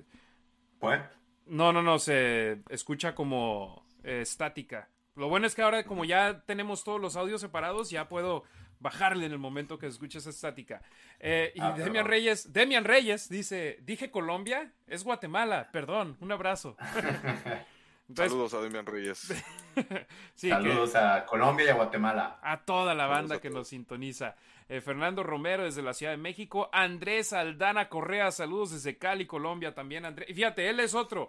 ¿Pues? 0.82 1.00
No, 1.46 1.72
no, 1.72 1.80
no, 1.80 2.00
se 2.00 2.58
escucha 2.68 3.14
como 3.14 3.86
eh, 4.02 4.22
estática. 4.22 4.88
Lo 5.14 5.28
bueno 5.28 5.46
es 5.46 5.54
que 5.54 5.62
ahora, 5.62 5.84
como 5.84 6.04
ya 6.04 6.42
tenemos 6.44 6.82
todos 6.82 7.00
los 7.00 7.14
audios 7.14 7.40
separados, 7.40 7.88
ya 7.90 8.08
puedo 8.08 8.42
bajarle 8.80 9.26
en 9.26 9.32
el 9.32 9.38
momento 9.38 9.78
que 9.78 9.86
escuche 9.86 10.18
esa 10.18 10.30
estática. 10.30 10.82
Eh, 11.20 11.52
y 11.54 11.60
Ah, 11.60 11.70
Demian 11.70 11.92
perdón. 11.92 12.06
Reyes, 12.10 12.52
Demian 12.52 12.82
Reyes 12.84 13.28
dice, 13.28 13.78
dije 13.82 14.10
Colombia, 14.10 14.72
es 14.88 15.04
Guatemala, 15.04 15.70
perdón, 15.72 16.16
un 16.20 16.32
abrazo. 16.32 16.76
Entonces, 18.12 18.30
Saludos 18.32 18.54
a 18.54 18.60
Demian 18.60 18.84
Reyes. 18.86 19.18
sí, 20.34 20.48
que- 20.48 20.54
Saludos 20.54 20.94
a 20.94 21.24
Colombia 21.24 21.66
y 21.66 21.68
a 21.70 21.74
Guatemala. 21.74 22.38
a 22.42 22.60
toda 22.62 22.94
la 22.94 23.06
banda 23.06 23.40
que 23.40 23.48
nos 23.50 23.68
sintoniza. 23.68 24.36
Eh, 24.68 24.80
Fernando 24.80 25.22
Romero 25.22 25.64
desde 25.64 25.82
la 25.82 25.94
Ciudad 25.94 26.12
de 26.12 26.18
México. 26.18 26.68
Andrés 26.72 27.32
Aldana 27.32 27.88
Correa, 27.88 28.30
saludos 28.30 28.72
desde 28.72 28.98
Cali, 28.98 29.26
Colombia 29.26 29.74
también. 29.74 30.04
Andrés. 30.04 30.28
Y 30.30 30.34
fíjate, 30.34 30.68
él 30.68 30.80
es 30.80 30.94
otro. 30.94 31.28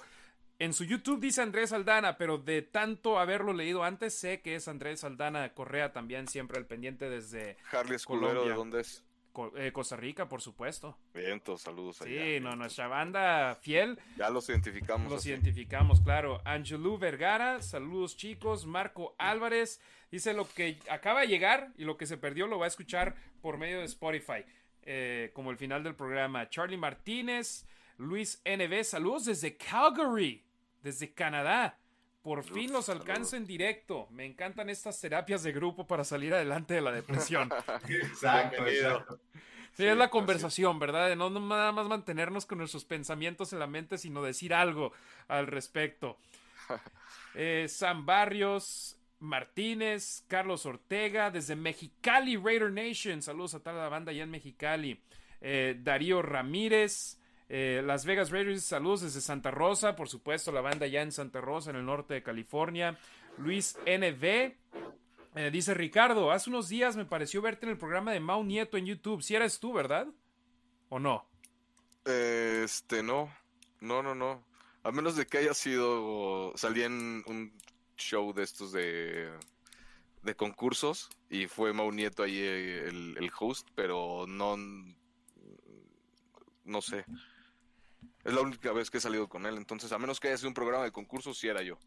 En 0.60 0.73
su 0.73 0.84
YouTube 0.84 1.19
dice 1.19 1.41
Andrés 1.41 1.73
Aldana, 1.73 2.18
pero 2.18 2.38
de 2.38 2.61
tanto 2.61 3.18
haberlo 3.19 3.53
leído 3.53 3.84
antes, 3.84 4.14
sé 4.14 4.41
que 4.41 4.55
es 4.55 4.68
Andrés 4.68 5.03
Aldana 5.03 5.53
Correa 5.53 5.91
también, 5.93 6.27
siempre 6.27 6.57
al 6.57 6.65
pendiente 6.68 7.10
desde 7.10 7.57
Harley 7.72 7.95
Esculero, 7.95 8.27
Colombia. 8.27 8.51
¿de 8.51 8.57
dónde 8.57 8.81
es? 8.81 9.03
Eh, 9.55 9.72
Costa 9.72 9.95
Rica, 9.95 10.30
por 10.30 10.41
supuesto. 10.41 10.97
Vientos, 11.14 11.61
saludos 11.61 12.01
allá. 12.01 12.22
Sí, 12.22 12.39
no, 12.39 12.55
nuestra 12.55 12.88
banda 12.88 13.55
fiel 13.61 13.99
Ya 14.18 14.30
los 14.30 14.47
identificamos. 14.49 15.11
los 15.11 15.22
así. 15.22 15.30
identificamos, 15.30 16.01
claro. 16.01 16.41
Angelou 16.45 16.97
Vergara, 16.97 17.61
saludos 17.61 18.15
chicos. 18.15 18.65
Marco 18.65 19.15
Álvarez 19.18 19.81
dice 20.11 20.34
lo 20.34 20.47
que 20.47 20.77
acaba 20.89 21.22
de 21.22 21.27
llegar 21.27 21.72
y 21.77 21.84
lo 21.84 21.97
que 21.97 22.05
se 22.05 22.18
perdió 22.18 22.45
lo 22.47 22.60
va 22.60 22.65
a 22.65 22.68
escuchar 22.68 23.15
por 23.41 23.57
medio 23.57 23.80
de 23.80 23.85
Spotify, 23.85 24.45
eh, 24.84 25.31
como 25.34 25.49
el 25.51 25.57
final 25.57 25.84
del 25.84 25.95
programa. 25.95 26.49
Charlie 26.49 26.77
Martínez, 26.77 27.65
Luis 27.97 28.41
NB, 28.45 28.84
saludos 28.84 29.26
desde 29.26 29.57
Calgary, 29.57 30.45
desde 30.81 31.14
Canadá. 31.14 31.80
Por 32.24 32.44
fin 32.44 32.72
los 32.72 32.88
alcanzo 32.90 33.36
en 33.36 33.45
directo. 33.45 34.08
Me 34.10 34.26
encantan 34.26 34.70
estas 34.70 35.00
terapias 35.00 35.44
de 35.44 35.52
grupo 35.52 35.86
para 35.86 36.04
salir 36.06 36.34
adelante 36.34 36.74
de 36.74 36.82
la 36.82 36.91
depresión. 36.91 37.50
Exacto. 37.90 38.64
Sí, 38.68 38.76
Sí, 39.76 39.86
es 39.86 39.98
la 39.98 40.06
así. 40.06 40.12
conversación, 40.12 40.78
¿verdad? 40.80 41.10
De 41.10 41.16
no, 41.16 41.30
no 41.32 41.40
nada 41.40 41.72
más 41.72 41.88
mantenernos 41.88 42.45
con 42.45 42.60
nuestros 42.60 42.86
pensamientos 42.86 43.54
en 43.54 43.60
la 43.60 43.66
mente, 43.68 43.98
sino 43.98 44.22
decir 44.24 44.54
algo 44.54 44.94
al 45.28 45.48
respecto. 45.48 46.18
Eh, 47.36 47.66
Sam 47.68 48.06
Barrios, 48.06 48.95
Martínez, 49.18 50.24
Carlos 50.28 50.68
Ortega, 50.68 51.32
desde 51.32 51.56
Mexicali, 51.56 52.38
Raider 52.38 52.72
Nation. 52.72 53.24
Saludos 53.24 53.56
a 53.56 53.60
toda 53.60 53.82
la 53.82 53.90
banda 53.90 54.12
allá 54.12 54.22
en 54.22 54.30
Mexicali. 54.30 55.02
Eh, 55.41 55.76
Darío 55.80 56.22
Ramírez, 56.22 57.18
eh, 57.56 57.84
Las 57.84 58.04
Vegas 58.04 58.32
Raiders, 58.32 58.64
saludos 58.64 59.02
desde 59.02 59.22
Santa 59.22 59.52
Rosa, 59.52 59.96
por 59.96 60.10
supuesto, 60.10 60.52
la 60.52 60.62
banda 60.62 60.88
allá 60.88 61.04
en 61.04 61.12
Santa 61.12 61.40
Rosa, 61.40 61.70
en 61.70 61.76
el 61.76 61.86
norte 61.86 62.16
de 62.16 62.24
California. 62.24 62.98
Luis 63.38 63.78
NV, 63.86 64.24
eh, 65.36 65.52
dice 65.52 65.76
Ricardo, 65.76 66.32
hace 66.32 66.50
unos 66.50 66.68
días 66.68 66.96
me 66.96 67.06
pareció 67.06 67.44
verte 67.44 67.68
en 67.68 67.74
el 67.74 67.78
programa 67.78 68.12
de 68.12 68.20
Mau 68.20 68.44
Nieto 68.44 68.76
en 68.76 68.88
YouTube. 68.88 69.22
Si 69.22 69.36
eres 69.36 69.60
tú, 69.60 69.72
¿verdad? 69.72 70.08
¿O 70.90 70.98
no? 70.98 71.30
Este, 72.06 73.04
no. 73.04 73.32
No, 73.82 74.02
no, 74.02 74.16
no. 74.16 74.44
A 74.82 74.92
menos 74.92 75.16
de 75.16 75.28
que 75.28 75.38
haya 75.38 75.54
sido. 75.54 76.54
Salí 76.56 76.82
en 76.82 77.24
un 77.28 77.54
show 77.98 78.34
de 78.34 78.42
estos 78.42 78.72
de. 78.72 79.30
de 80.24 80.36
concursos. 80.36 81.08
Y 81.30 81.46
fue 81.46 81.72
Mau 81.72 81.92
Nieto 81.92 82.24
ahí 82.24 82.36
eh, 82.36 82.88
el, 82.88 83.16
el 83.16 83.32
host, 83.40 83.68
pero 83.76 84.26
no. 84.28 84.58
No 86.66 86.82
sé. 86.82 87.06
Es 88.24 88.34
la 88.34 88.41
única 88.41 88.72
vez 88.72 88.90
que 88.90 88.98
he 88.98 89.02
salido 89.02 89.28
con 89.28 89.45
él. 89.45 89.58
Entonces, 89.58 89.91
a 89.91 89.98
menos 90.00 90.20
que 90.20 90.30
haya 90.30 90.38
sido 90.38 90.50
un 90.50 90.54
programa 90.54 90.84
de 90.84 90.91
concursos, 90.91 91.38
sí 91.38 91.48
era 91.48 91.62
yo. 91.62 91.78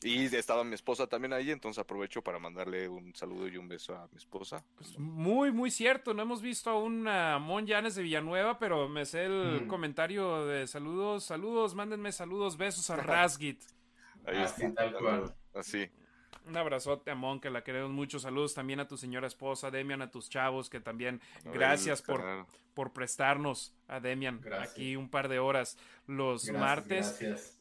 Y 0.00 0.26
estaba 0.36 0.62
mi 0.62 0.74
esposa 0.74 1.08
también 1.08 1.32
ahí, 1.32 1.50
entonces 1.50 1.80
aprovecho 1.80 2.22
para 2.22 2.38
mandarle 2.38 2.88
un 2.88 3.12
saludo 3.16 3.48
y 3.48 3.56
un 3.56 3.66
beso 3.66 3.96
a 3.96 4.06
mi 4.12 4.16
esposa. 4.16 4.64
Pues 4.76 4.96
muy, 4.96 5.50
muy 5.50 5.72
cierto. 5.72 6.14
No 6.14 6.22
hemos 6.22 6.40
visto 6.40 6.70
aún 6.70 7.08
a 7.08 7.40
Mon 7.40 7.66
Llanes 7.66 7.96
de 7.96 8.02
Villanueva, 8.02 8.60
pero 8.60 8.88
me 8.88 9.04
sé 9.04 9.24
el 9.24 9.62
Mm. 9.64 9.66
comentario 9.66 10.46
de 10.46 10.68
saludos, 10.68 11.24
saludos, 11.24 11.74
mándenme 11.74 12.12
saludos, 12.12 12.56
besos 12.56 12.88
a 12.90 12.96
Rasgit. 13.36 13.60
Ahí 14.24 14.36
Así, 14.38 14.66
está. 14.66 14.90
tal 14.90 14.98
cual. 14.98 15.34
Así. 15.54 15.90
Un 16.46 16.56
abrazote 16.56 17.10
a 17.10 17.14
Mon, 17.14 17.40
que 17.40 17.50
la 17.50 17.62
queremos 17.62 17.90
mucho. 17.90 18.18
Saludos 18.18 18.54
también 18.54 18.80
a 18.80 18.88
tu 18.88 18.96
señora 18.96 19.26
esposa, 19.26 19.70
Demian, 19.70 20.00
a 20.02 20.10
tus 20.10 20.28
chavos, 20.30 20.70
que 20.70 20.80
también 20.80 21.20
gracias 21.44 22.00
por, 22.02 22.46
por 22.74 22.92
prestarnos 22.92 23.74
a 23.86 24.00
Demian 24.00 24.40
Gracias. 24.40 24.70
aquí 24.72 24.96
un 24.96 25.10
par 25.10 25.28
de 25.28 25.38
horas 25.38 25.76
los 26.06 26.44
Gracias, 26.46 26.60
martes. 26.60 27.06
Gracias. 27.20 27.58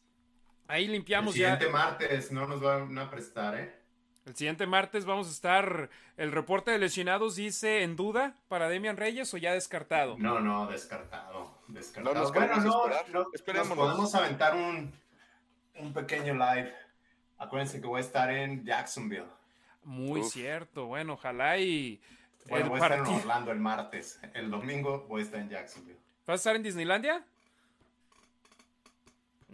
Ahí 0.70 0.86
El 0.86 0.92
limpiamos 0.94 1.36
ya. 1.36 1.54
siguiente 1.58 1.70
martes 1.70 2.32
no 2.32 2.48
nos 2.48 2.62
van 2.62 2.98
a 2.98 3.10
prestar, 3.10 3.58
¿eh? 3.60 3.74
El 4.26 4.36
siguiente 4.36 4.68
martes 4.68 5.06
vamos 5.06 5.28
a 5.28 5.32
estar. 5.32 5.90
El 6.18 6.34
reporte 6.34 6.72
de 6.72 6.80
lesionados 6.80 7.38
dice 7.38 7.84
en 7.84 7.96
duda 7.96 8.36
para 8.50 8.68
Demian 8.68 8.98
Reyes 8.98 9.34
o 9.34 9.38
ya 9.38 9.54
descartado. 9.54 10.18
No, 10.18 10.42
no, 10.42 10.68
descartado. 10.68 11.58
descartado. 11.70 12.14
No 12.14 12.22
nos 12.22 12.34
bueno, 12.34 12.56
no, 12.58 13.28
nos 13.54 13.68
podemos 13.70 14.16
aventar 14.16 14.54
un, 14.56 14.92
un 15.76 15.94
pequeño 15.94 16.34
live. 16.34 16.74
Acuérdense 17.38 17.80
que 17.82 17.88
voy 17.88 18.00
a 18.00 18.04
estar 18.04 18.32
en 18.32 18.66
Jacksonville. 18.66 19.26
Muy 19.84 20.22
Uf. 20.22 20.34
cierto. 20.34 20.86
Bueno, 20.88 21.14
ojalá 21.14 21.58
y. 21.58 22.02
Bueno, 22.50 22.66
el 22.66 22.70
voy 22.72 22.80
a 22.80 22.84
estar 22.84 23.00
en 23.00 23.06
Orlando 23.14 23.52
el 23.52 23.60
martes. 23.60 24.20
El 24.34 24.50
domingo 24.50 25.06
voy 25.08 25.22
a 25.22 25.26
estar 25.26 25.40
en 25.40 25.50
Jacksonville. 25.50 26.00
¿Vas 26.26 26.34
a 26.34 26.36
estar 26.36 26.56
en 26.56 26.64
Disneylandia? 26.64 27.24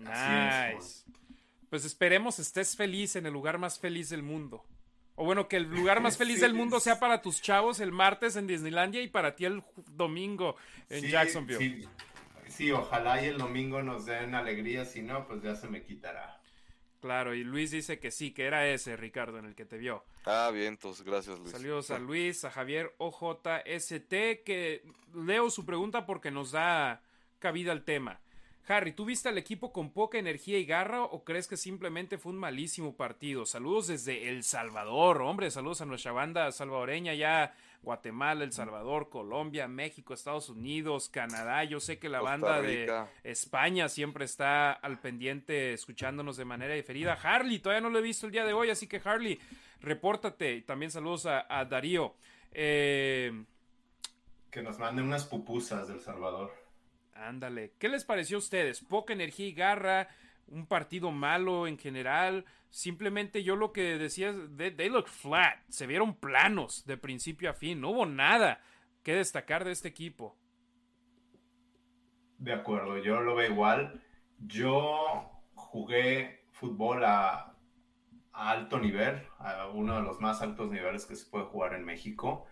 Así 0.06 0.76
Nice. 0.76 1.04
Pues 1.70 1.86
esperemos 1.86 2.40
estés 2.40 2.76
feliz 2.76 3.16
en 3.16 3.26
el 3.26 3.34
lugar 3.34 3.58
más 3.58 3.80
feliz 3.80 4.10
del 4.10 4.24
mundo. 4.24 4.64
O 5.16 5.26
bueno, 5.26 5.48
que 5.48 5.58
el 5.58 5.64
lugar 5.64 6.02
más 6.02 6.18
feliz 6.18 6.36
Sí. 6.38 6.42
del 6.42 6.54
mundo 6.54 6.80
sea 6.80 7.00
para 7.00 7.22
tus 7.22 7.42
chavos 7.42 7.80
el 7.80 7.92
martes 7.92 8.36
en 8.36 8.48
Disneylandia 8.48 9.02
y 9.02 9.08
para 9.08 9.36
ti 9.36 9.46
el 9.46 9.64
domingo 9.92 10.56
en 10.90 11.02
Sí, 11.02 11.10
Jacksonville. 11.10 11.60
Sí, 11.60 11.88
sí, 12.48 12.72
ojalá 12.72 13.22
y 13.24 13.28
el 13.28 13.38
domingo 13.38 13.82
nos 13.84 14.06
den 14.06 14.36
alegría. 14.36 14.86
Si 14.86 15.02
no, 15.02 15.28
pues 15.28 15.42
ya 15.44 15.56
se 15.56 15.68
me 15.68 15.84
quitará. 15.84 16.40
Claro, 17.04 17.36
y 17.36 17.44
Luis 17.44 17.70
dice 17.70 18.00
que 18.00 18.12
sí, 18.12 18.32
que 18.32 18.46
era 18.46 18.66
ese 18.66 18.96
Ricardo 18.96 19.38
en 19.38 19.44
el 19.44 19.56
que 19.56 19.66
te 19.66 19.78
vio. 19.78 20.06
Ah, 20.24 20.50
bien, 20.54 20.68
entonces, 20.68 21.06
gracias, 21.06 21.38
Luis. 21.38 21.52
Saludos 21.52 21.92
a 21.92 22.00
Luis, 22.00 22.46
a 22.46 22.50
Javier 22.50 22.96
OJST, 22.98 24.10
que 24.46 24.86
leo 25.14 25.50
su 25.50 25.66
pregunta 25.66 26.06
porque 26.06 26.32
nos 26.32 26.54
da 26.54 27.02
cabida 27.40 27.74
al 27.74 27.84
tema. 27.84 28.22
Harry, 28.70 28.94
¿tú 28.94 29.04
viste 29.04 29.28
al 29.28 29.38
equipo 29.38 29.74
con 29.74 29.92
poca 29.92 30.18
energía 30.18 30.58
y 30.58 30.64
garra 30.64 31.04
o 31.04 31.26
crees 31.26 31.50
que 31.50 31.58
simplemente 31.58 32.18
fue 32.18 32.32
un 32.32 32.38
malísimo 32.38 32.96
partido? 32.96 33.46
Saludos 33.46 33.88
desde 33.88 34.30
El 34.30 34.46
Salvador, 34.46 35.24
hombre, 35.24 35.52
saludos 35.52 35.82
a 35.82 35.86
nuestra 35.86 36.14
banda 36.14 36.50
salvadoreña 36.54 37.14
ya, 37.16 37.54
Guatemala, 37.84 38.44
El 38.44 38.52
Salvador, 38.54 39.10
Colombia, 39.10 39.68
México, 39.68 40.14
Estados 40.14 40.50
Unidos, 40.50 41.10
Canadá. 41.10 41.64
Yo 41.66 41.80
sé 41.80 42.00
que 42.00 42.10
la 42.10 42.20
Costa 42.20 42.32
banda 42.38 42.62
de. 42.62 43.06
España 43.24 43.90
siempre 43.90 44.26
está 44.26 44.72
al 44.72 45.00
pendiente 45.00 45.74
escuchándonos 45.74 46.38
de 46.38 46.46
manera 46.46 46.74
diferida. 46.74 47.14
Harley, 47.22 47.60
todavía 47.60 47.82
no 47.82 47.90
lo 47.90 48.00
he 48.00 48.02
visto 48.02 48.26
el 48.26 48.32
día 48.32 48.46
de 48.46 48.54
hoy, 48.54 48.70
así 48.70 48.88
que 48.88 49.02
Harley, 49.04 49.38
repórtate. 49.82 50.54
Y 50.56 50.62
También 50.62 50.92
saludos 50.92 51.26
a, 51.26 51.46
a 51.50 51.66
Darío. 51.66 52.16
Eh, 52.52 53.44
Que 54.50 54.62
nos 54.64 54.80
manden 54.80 55.06
unas 55.06 55.26
pupusas 55.26 55.88
del 55.88 56.00
Salvador. 56.00 56.54
ándale, 57.16 57.74
¿qué 57.80 57.90
les 57.90 58.06
pareció 58.06 58.38
a 58.38 58.40
ustedes? 58.40 58.80
Poca 58.82 59.14
energía 59.14 59.48
y 59.48 59.54
garra, 59.54 60.08
un 60.48 60.68
partido 60.68 61.12
malo 61.12 61.68
en 61.68 61.78
general. 61.78 62.46
Simplemente 62.70 63.44
yo 63.44 63.56
lo 63.56 63.72
que 63.72 63.98
decía 63.98 64.30
es, 64.30 64.36
they, 64.58 64.72
they 64.72 64.90
look 64.90 65.08
flat, 65.08 65.60
se 65.70 65.88
vieron 65.88 66.16
planos 66.16 66.86
de 66.86 66.98
principio 66.98 67.50
a 67.50 67.54
fin, 67.54 67.80
no 67.80 67.90
hubo 67.92 68.06
nada 68.06 68.62
que 69.04 69.16
destacar 69.16 69.64
de 69.66 69.72
este 69.72 69.90
equipo. 69.90 70.38
De 72.38 72.54
acuerdo, 72.54 72.98
yo 72.98 73.22
lo 73.22 73.36
veo 73.36 73.52
igual. 73.52 74.02
Yo 74.40 75.32
jugué 75.56 76.46
fútbol 76.52 77.06
a, 77.06 77.56
a 78.34 78.50
alto 78.52 78.80
nivel, 78.80 79.22
a 79.40 79.68
uno 79.68 79.96
de 79.96 80.02
los 80.02 80.20
más 80.20 80.42
altos 80.42 80.72
niveles 80.72 81.06
que 81.06 81.16
se 81.16 81.30
puede 81.30 81.46
jugar 81.46 81.74
en 81.74 81.86
México. 81.86 82.46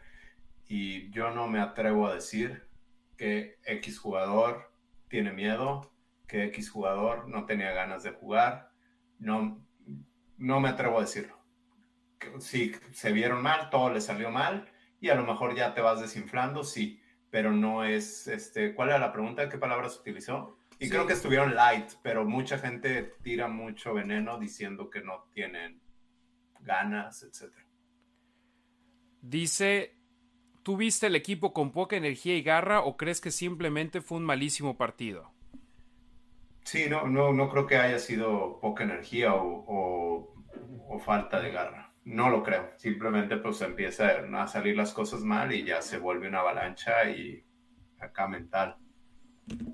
Y 0.68 1.10
yo 1.12 1.32
no 1.32 1.48
me 1.48 1.60
atrevo 1.60 2.08
a 2.08 2.16
decir 2.16 2.66
que 3.18 3.60
X 3.66 4.00
jugador 4.00 4.72
tiene 5.10 5.34
miedo, 5.34 5.92
que 6.32 6.46
X 6.46 6.70
jugador 6.70 7.28
no 7.28 7.46
tenía 7.46 7.74
ganas 7.74 8.04
de 8.04 8.12
jugar. 8.12 8.72
No, 9.20 9.62
no 10.38 10.62
me 10.62 10.70
atrevo 10.70 10.98
a 10.98 11.02
decirlo. 11.02 11.38
sí, 12.40 12.72
se 12.94 13.12
vieron 13.12 13.42
mal, 13.42 13.70
todo 13.70 13.92
le 13.92 14.00
salió 14.00 14.32
mal 14.32 14.72
y 15.02 15.10
a 15.10 15.16
lo 15.16 15.26
mejor 15.26 15.56
ya 15.56 15.74
te 15.74 15.82
vas 15.82 16.00
desinflando, 16.00 16.64
sí, 16.64 17.02
pero 17.30 17.52
no 17.52 17.84
es, 17.84 18.28
este, 18.28 18.74
¿cuál 18.74 18.90
era 18.90 19.00
la 19.00 19.12
pregunta? 19.12 19.50
¿Qué 19.50 19.58
palabras 19.58 20.00
utilizó? 20.00 20.58
Y 20.80 20.90
creo 20.90 21.06
que 21.06 21.14
estuvieron 21.14 21.54
light, 21.54 21.92
pero 22.02 22.24
mucha 22.24 22.58
gente 22.58 23.14
tira 23.22 23.50
mucho 23.50 23.94
veneno 23.94 24.40
diciendo 24.40 24.90
que 24.90 25.02
no 25.02 25.26
tienen 25.34 25.82
ganas, 26.62 27.24
etc. 27.24 27.54
Dice, 29.22 29.98
¿tú 30.64 30.78
viste 30.78 31.08
el 31.08 31.16
equipo 31.18 31.52
con 31.52 31.74
poca 31.74 31.98
energía 31.98 32.38
y 32.38 32.42
garra 32.42 32.82
o 32.82 32.96
crees 32.96 33.20
que 33.20 33.32
simplemente 33.32 34.00
fue 34.00 34.18
un 34.18 34.24
malísimo 34.24 34.78
partido? 34.78 35.34
Sí, 36.64 36.86
no, 36.90 37.08
no, 37.08 37.34
no 37.34 37.50
creo 37.50 37.68
que 37.68 37.78
haya 37.78 38.00
sido 38.00 38.60
poca 38.60 38.84
energía 38.84 39.34
o, 39.34 40.34
o 40.88 41.00
falta 41.00 41.40
de 41.40 41.52
garra. 41.52 41.94
No 42.04 42.30
lo 42.30 42.44
creo. 42.44 42.72
Simplemente 42.78 43.38
pues 43.38 43.62
empieza 43.62 44.08
a 44.34 44.48
salir 44.48 44.76
las 44.76 44.94
cosas 44.94 45.22
mal 45.22 45.54
y 45.54 45.64
ya 45.64 45.82
se 45.82 45.98
vuelve 45.98 46.28
una 46.28 46.40
avalancha 46.40 47.10
y 47.10 47.46
acá 48.00 48.28
mental. 48.28 48.78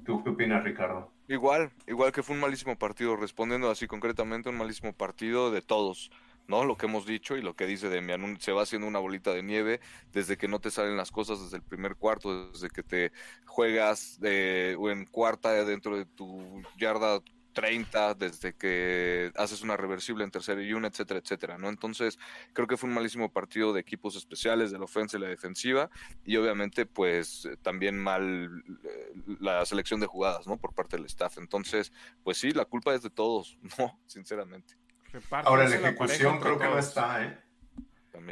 ¿Tú 0.06 0.24
qué 0.24 0.30
opinas, 0.32 0.64
Ricardo? 0.64 1.14
Igual, 1.28 1.72
igual 1.88 2.12
que 2.12 2.24
fue 2.24 2.36
un 2.36 2.42
malísimo 2.42 2.78
partido, 2.78 3.16
respondiendo 3.18 3.70
así 3.70 3.86
concretamente, 3.86 4.50
un 4.50 4.58
malísimo 4.58 4.94
partido 4.94 5.52
de 5.52 5.62
todos, 5.62 6.10
¿no? 6.48 6.66
Lo 6.66 6.78
que 6.78 6.86
hemos 6.86 7.06
dicho 7.06 7.38
y 7.38 7.42
lo 7.42 7.56
que 7.56 7.66
dice 7.66 7.90
Demian, 7.90 8.40
se 8.40 8.52
va 8.52 8.64
haciendo 8.64 8.88
una 8.88 9.00
bolita 9.00 9.34
de 9.34 9.44
nieve 9.44 9.80
desde 10.12 10.38
que 10.38 10.48
no 10.48 10.60
te 10.60 10.72
salen 10.72 10.98
las 10.98 11.12
cosas 11.12 11.42
desde 11.42 11.58
el 11.58 11.64
primer 11.64 11.96
cuarto, 11.96 12.50
desde 12.52 12.70
que 12.70 12.84
te 12.84 13.12
juegas 13.46 14.20
de, 14.20 14.72
en 14.74 15.06
cuarta 15.06 15.52
dentro 15.66 15.98
de 15.98 16.06
tu 16.06 16.62
yarda 16.78 17.22
30 17.58 18.14
desde 18.14 18.54
que 18.54 19.32
haces 19.36 19.64
una 19.64 19.76
reversible 19.76 20.24
en 20.24 20.30
tercera 20.30 20.62
y 20.62 20.74
una, 20.74 20.90
etcétera, 20.90 21.20
etcétera, 21.20 21.58
¿no? 21.58 21.70
Entonces, 21.70 22.20
creo 22.54 22.68
que 22.68 22.78
fue 22.78 22.88
un 22.88 22.94
malísimo 22.94 23.32
partido 23.32 23.74
de 23.74 23.82
equipos 23.82 24.16
especiales, 24.16 24.70
de 24.70 24.78
la 24.78 24.84
ofensa 24.84 25.18
y 25.18 25.22
la 25.22 25.28
defensiva, 25.28 25.90
y 26.24 26.38
obviamente, 26.38 26.86
pues, 26.86 27.50
también 27.64 27.98
mal 27.98 28.64
eh, 28.84 29.14
la 29.40 29.66
selección 29.66 30.00
de 30.00 30.06
jugadas, 30.06 30.46
¿no? 30.46 30.58
Por 30.58 30.76
parte 30.76 30.98
del 30.98 31.08
staff. 31.08 31.40
Entonces, 31.40 31.92
pues 32.24 32.38
sí, 32.38 32.52
la 32.52 32.66
culpa 32.66 32.94
es 32.94 33.02
de 33.02 33.10
todos, 33.10 33.58
¿no? 33.80 34.00
Sinceramente. 34.06 34.87
Ahora, 35.32 35.68
la 35.68 35.76
ejecución 35.76 36.40
creo 36.40 36.58
que 36.58 36.66
no 36.66 36.78
está, 36.78 37.24
¿eh? 37.24 37.38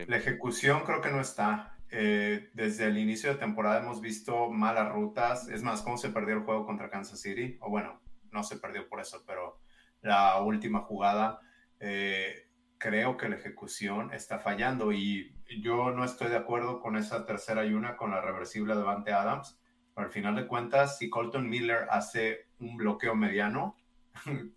La 0.08 0.18
ejecución 0.18 0.82
creo 0.84 1.02
que 1.02 1.12
no 1.12 1.22
está. 1.22 1.78
Eh, 1.90 2.50
desde 2.54 2.86
el 2.86 2.98
inicio 2.98 3.30
de 3.30 3.38
temporada 3.38 3.80
hemos 3.80 4.02
visto 4.02 4.50
malas 4.50 4.92
rutas. 4.92 5.48
Es 5.48 5.64
más, 5.64 5.82
cómo 5.82 5.98
se 5.98 6.10
perdió 6.10 6.36
el 6.36 6.44
juego 6.44 6.66
contra 6.66 6.90
Kansas 6.90 7.22
City. 7.22 7.58
O 7.62 7.70
bueno, 7.70 8.02
no 8.32 8.44
se 8.44 8.58
perdió 8.58 8.88
por 8.90 9.00
eso, 9.00 9.24
pero 9.26 9.60
la 10.02 10.42
última 10.42 10.82
jugada, 10.82 11.40
eh, 11.80 12.50
creo 12.78 13.18
que 13.18 13.30
la 13.30 13.38
ejecución 13.38 14.14
está 14.14 14.40
fallando 14.40 14.92
y 14.92 15.36
yo 15.62 15.92
no 15.92 16.04
estoy 16.04 16.30
de 16.30 16.38
acuerdo 16.38 16.80
con 16.80 16.98
esa 16.98 17.26
tercera 17.26 17.66
y 17.66 17.74
una 17.74 17.96
con 17.96 18.12
la 18.12 18.22
reversible 18.22 18.76
de 18.76 18.84
Vante 18.84 19.14
Adams. 19.14 19.60
Pero 19.94 20.08
al 20.08 20.14
final 20.14 20.36
de 20.36 20.48
cuentas, 20.48 20.98
si 20.98 21.10
Colton 21.10 21.50
Miller 21.50 21.88
hace 21.90 22.48
un 22.60 22.76
bloqueo 22.76 23.16
mediano, 23.16 23.78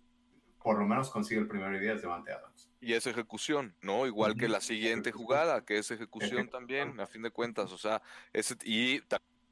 por 0.69 0.77
lo 0.77 0.85
menos 0.85 1.09
consigue 1.09 1.41
el 1.41 1.47
primer 1.47 1.79
día 1.79 1.95
de 1.95 2.01
Devante 2.01 2.31
Adams. 2.31 2.69
Y 2.79 2.93
es 2.93 3.07
ejecución, 3.07 3.73
¿no? 3.81 4.05
Igual 4.05 4.37
que 4.37 4.47
la 4.47 4.61
siguiente 4.61 5.11
jugada, 5.11 5.65
que 5.65 5.79
es 5.79 5.89
ejecución 5.89 6.47
también, 6.47 6.99
a 6.99 7.07
fin 7.07 7.23
de 7.23 7.31
cuentas, 7.31 7.71
o 7.71 7.77
sea, 7.79 8.03
ese, 8.33 8.55
y 8.63 9.01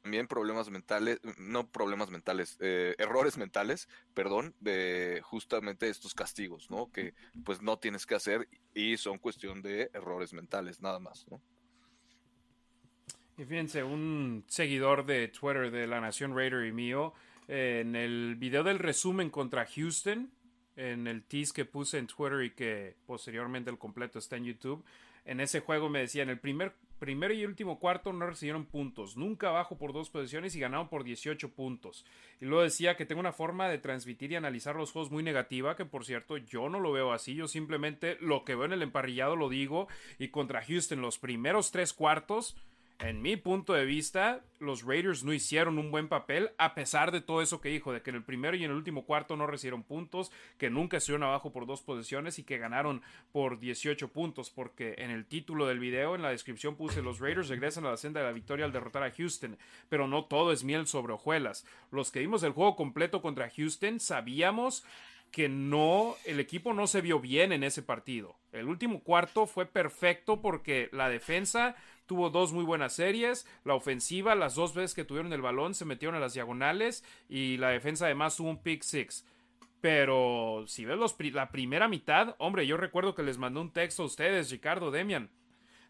también 0.03 0.27
problemas 0.27 0.69
mentales, 0.69 1.19
no 1.39 1.67
problemas 1.71 2.11
mentales, 2.11 2.55
eh, 2.59 2.93
errores 2.99 3.35
mentales, 3.35 3.89
perdón, 4.13 4.53
de 4.59 5.21
justamente 5.23 5.89
estos 5.89 6.13
castigos, 6.13 6.69
¿no? 6.69 6.91
Que 6.91 7.15
pues 7.43 7.63
no 7.63 7.79
tienes 7.79 8.05
que 8.05 8.13
hacer 8.13 8.47
y 8.75 8.97
son 8.97 9.17
cuestión 9.17 9.63
de 9.63 9.89
errores 9.95 10.33
mentales, 10.33 10.83
nada 10.83 10.99
más, 10.99 11.25
¿no? 11.31 11.41
Y 13.39 13.43
fíjense, 13.43 13.81
un 13.81 14.45
seguidor 14.45 15.07
de 15.07 15.29
Twitter 15.29 15.71
de 15.71 15.87
la 15.87 15.99
Nación 15.99 16.35
Raider 16.35 16.67
y 16.67 16.73
mío, 16.73 17.15
en 17.47 17.95
el 17.95 18.35
video 18.35 18.63
del 18.63 18.77
resumen 18.77 19.31
contra 19.31 19.65
Houston, 19.65 20.31
en 20.77 21.07
el 21.07 21.23
tease 21.23 21.53
que 21.53 21.65
puse 21.65 21.97
en 21.97 22.07
Twitter 22.07 22.43
y 22.43 22.51
que 22.51 22.95
posteriormente 23.05 23.69
el 23.69 23.77
completo 23.77 24.19
está 24.19 24.37
en 24.37 24.45
YouTube, 24.45 24.85
en 25.25 25.41
ese 25.41 25.59
juego 25.59 25.89
me 25.89 25.99
decía, 25.99 26.23
en 26.23 26.29
el 26.29 26.39
primer 26.39 26.73
primero 26.99 27.33
y 27.33 27.45
último 27.45 27.79
cuarto 27.79 28.11
no 28.13 28.25
recibieron 28.25 28.65
puntos, 28.65 29.17
nunca 29.17 29.49
abajo 29.49 29.77
por 29.77 29.93
dos 29.93 30.09
posiciones 30.09 30.55
y 30.55 30.59
ganaron 30.59 30.89
por 30.89 31.03
18 31.03 31.51
puntos. 31.51 32.05
Y 32.41 32.45
luego 32.45 32.63
decía 32.63 32.95
que 32.95 33.05
tengo 33.05 33.19
una 33.19 33.33
forma 33.33 33.69
de 33.69 33.77
transmitir 33.77 34.31
y 34.31 34.35
analizar 34.35 34.75
los 34.75 34.91
juegos 34.91 35.11
muy 35.11 35.23
negativa, 35.23 35.75
que 35.75 35.85
por 35.85 36.05
cierto 36.05 36.37
yo 36.37 36.69
no 36.69 36.79
lo 36.79 36.91
veo 36.91 37.13
así, 37.13 37.35
yo 37.35 37.47
simplemente 37.47 38.17
lo 38.19 38.43
que 38.43 38.55
veo 38.55 38.65
en 38.65 38.73
el 38.73 38.81
emparrillado 38.81 39.35
lo 39.35 39.49
digo 39.49 39.87
y 40.17 40.29
contra 40.29 40.63
Houston 40.63 41.01
los 41.01 41.19
primeros 41.19 41.71
tres 41.71 41.93
cuartos 41.93 42.55
en 42.99 43.21
mi 43.21 43.37
punto 43.37 43.73
de 43.73 43.85
vista, 43.85 44.41
los 44.59 44.83
Raiders 44.83 45.23
no 45.23 45.31
hicieron 45.31 45.77
un 45.77 45.91
buen 45.91 46.07
papel, 46.07 46.49
a 46.57 46.73
pesar 46.73 47.11
de 47.11 47.21
todo 47.21 47.43
eso 47.43 47.61
que 47.61 47.69
dijo, 47.69 47.93
de 47.93 48.01
que 48.01 48.09
en 48.09 48.15
el 48.15 48.23
primero 48.23 48.57
y 48.57 48.63
en 48.63 48.71
el 48.71 48.77
último 48.77 49.05
cuarto 49.05 49.37
no 49.37 49.45
recibieron 49.45 49.83
puntos, 49.83 50.31
que 50.57 50.71
nunca 50.71 50.97
estuvieron 50.97 51.27
abajo 51.27 51.51
por 51.51 51.67
dos 51.67 51.83
posiciones 51.83 52.39
y 52.39 52.43
que 52.43 52.57
ganaron 52.57 53.03
por 53.31 53.59
18 53.59 54.07
puntos, 54.07 54.49
porque 54.49 54.95
en 54.97 55.11
el 55.11 55.27
título 55.27 55.67
del 55.67 55.77
video, 55.79 56.15
en 56.15 56.23
la 56.23 56.31
descripción 56.31 56.75
puse 56.75 57.03
los 57.03 57.19
Raiders 57.19 57.49
regresan 57.49 57.85
a 57.85 57.91
la 57.91 57.97
senda 57.97 58.21
de 58.21 58.25
la 58.25 58.33
victoria 58.33 58.65
al 58.65 58.73
derrotar 58.73 59.03
a 59.03 59.11
Houston, 59.11 59.59
pero 59.89 60.07
no 60.07 60.25
todo 60.25 60.51
es 60.51 60.63
miel 60.63 60.87
sobre 60.87 61.13
hojuelas. 61.13 61.67
Los 61.91 62.11
que 62.11 62.19
vimos 62.19 62.41
el 62.41 62.53
juego 62.53 62.75
completo 62.75 63.21
contra 63.21 63.51
Houston 63.51 63.99
sabíamos 63.99 64.83
que 65.31 65.49
no, 65.49 66.15
el 66.25 66.39
equipo 66.39 66.73
no 66.73 66.87
se 66.87 67.01
vio 67.01 67.19
bien 67.19 67.51
en 67.51 67.63
ese 67.63 67.83
partido. 67.83 68.35
El 68.51 68.67
último 68.67 69.01
cuarto 69.01 69.45
fue 69.45 69.65
perfecto 69.65 70.41
porque 70.41 70.89
la 70.91 71.09
defensa 71.09 71.75
tuvo 72.07 72.29
dos 72.31 72.53
muy 72.53 72.63
buenas 72.63 72.93
series, 72.93 73.45
la 73.63 73.75
ofensiva, 73.75 74.33
las 74.33 74.55
dos 74.55 74.73
veces 74.73 74.95
que 74.95 75.03
tuvieron 75.03 75.31
el 75.33 75.41
balón 75.41 75.75
se 75.75 75.85
metieron 75.85 76.15
a 76.15 76.19
las 76.19 76.33
diagonales 76.33 77.03
y 77.29 77.57
la 77.57 77.69
defensa 77.69 78.05
además 78.05 78.35
tuvo 78.35 78.49
un 78.49 78.63
pick 78.63 78.81
six. 78.81 79.25
Pero 79.81 80.63
si 80.67 80.85
ves 80.85 80.97
la 81.33 81.51
primera 81.51 81.87
mitad, 81.87 82.35
hombre, 82.39 82.65
yo 82.65 82.77
recuerdo 82.77 83.13
que 83.13 83.21
les 83.21 83.37
mandó 83.37 83.61
un 83.61 83.71
texto 83.71 84.03
a 84.03 84.07
ustedes, 84.07 84.49
Ricardo, 84.49 84.89
Demian. 84.89 85.29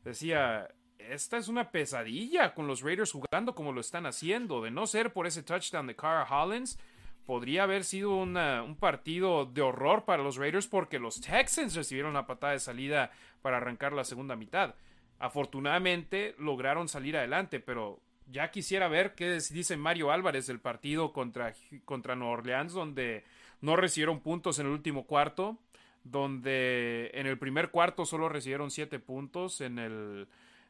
Decía, 0.04 0.68
esta 0.98 1.38
es 1.38 1.48
una 1.48 1.72
pesadilla 1.72 2.54
con 2.54 2.68
los 2.68 2.82
Raiders 2.82 3.14
jugando 3.14 3.56
como 3.56 3.72
lo 3.72 3.80
están 3.80 4.06
haciendo. 4.06 4.62
De 4.62 4.72
no 4.72 4.88
ser 4.88 5.14
por 5.14 5.26
ese 5.26 5.44
touchdown 5.44 5.88
de 5.88 5.96
Cara 5.96 6.28
Hollins, 6.30 6.78
podría 7.26 7.64
haber 7.64 7.84
sido 7.84 8.12
un 8.12 8.78
partido 8.80 9.46
de 9.46 9.62
horror 9.62 10.06
para 10.06 10.24
los 10.24 10.38
Raiders 10.38 10.68
porque 10.68 11.00
los 11.00 11.22
Texans 11.22 11.76
recibieron 11.76 12.14
la 12.14 12.28
patada 12.28 12.54
de 12.54 12.60
salida 12.60 13.12
para 13.42 13.58
arrancar 13.58 13.94
la 13.94 14.04
segunda 14.04 14.36
mitad. 14.36 14.76
Afortunadamente 15.20 16.36
lograron 16.38 16.88
salir 16.88 17.18
adelante, 17.18 17.60
pero 17.60 18.00
ya 18.30 18.52
quisiera 18.52 18.88
ver 18.88 19.16
qué 19.16 19.40
dice 19.52 19.78
Mario 19.78 20.12
Álvarez 20.12 20.48
del 20.48 20.60
partido 20.60 21.14
contra, 21.14 21.54
contra 21.86 22.16
Nueva 22.16 22.34
Orleans, 22.34 22.74
donde 22.74 23.24
no 23.62 23.76
recibieron 23.76 24.20
puntos 24.20 24.60
en 24.60 24.68
el 24.68 24.74
último 24.74 25.06
cuarto, 25.06 25.58
donde 26.04 27.12
en 27.14 27.28
el 27.28 27.38
primer 27.38 27.70
cuarto 27.70 28.06
solo 28.06 28.30
recibieron 28.30 28.70
siete 28.72 29.00
puntos, 29.00 29.62
en 29.62 29.80
el 29.80 30.28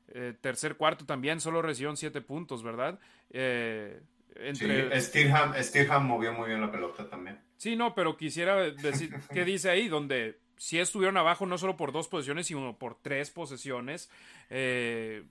eh, 0.10 0.34
tercer 0.40 0.78
cuarto 0.78 1.06
también 1.06 1.41
solo 1.41 1.61
recibieron 1.61 1.98
siete 1.98 2.22
puntos, 2.22 2.64
¿verdad? 2.64 2.99
Eh, 3.32 3.99
entre... 4.36 5.02
Sí, 5.02 5.26
Stirham 5.61 6.06
movió 6.07 6.32
muy 6.34 6.49
bien 6.49 6.61
la 6.61 6.72
pelota 6.72 7.10
también. 7.10 7.40
Sí, 7.57 7.76
no, 7.76 7.95
pero 7.95 8.15
quisiera 8.15 8.56
decir 8.56 9.14
qué 9.34 9.44
dice 9.44 9.69
ahí, 9.69 9.88
donde 9.88 10.38
si 10.58 10.80
estuvieron 10.80 11.18
abajo 11.18 11.46
no 11.46 11.58
solo 11.58 11.78
por 11.78 11.92
dos 11.92 12.08
posiciones, 12.08 12.48
sino 12.48 12.78
por 12.78 12.96
tres 12.96 13.30
posesiones. 13.30 14.10
Eh, 14.50 15.24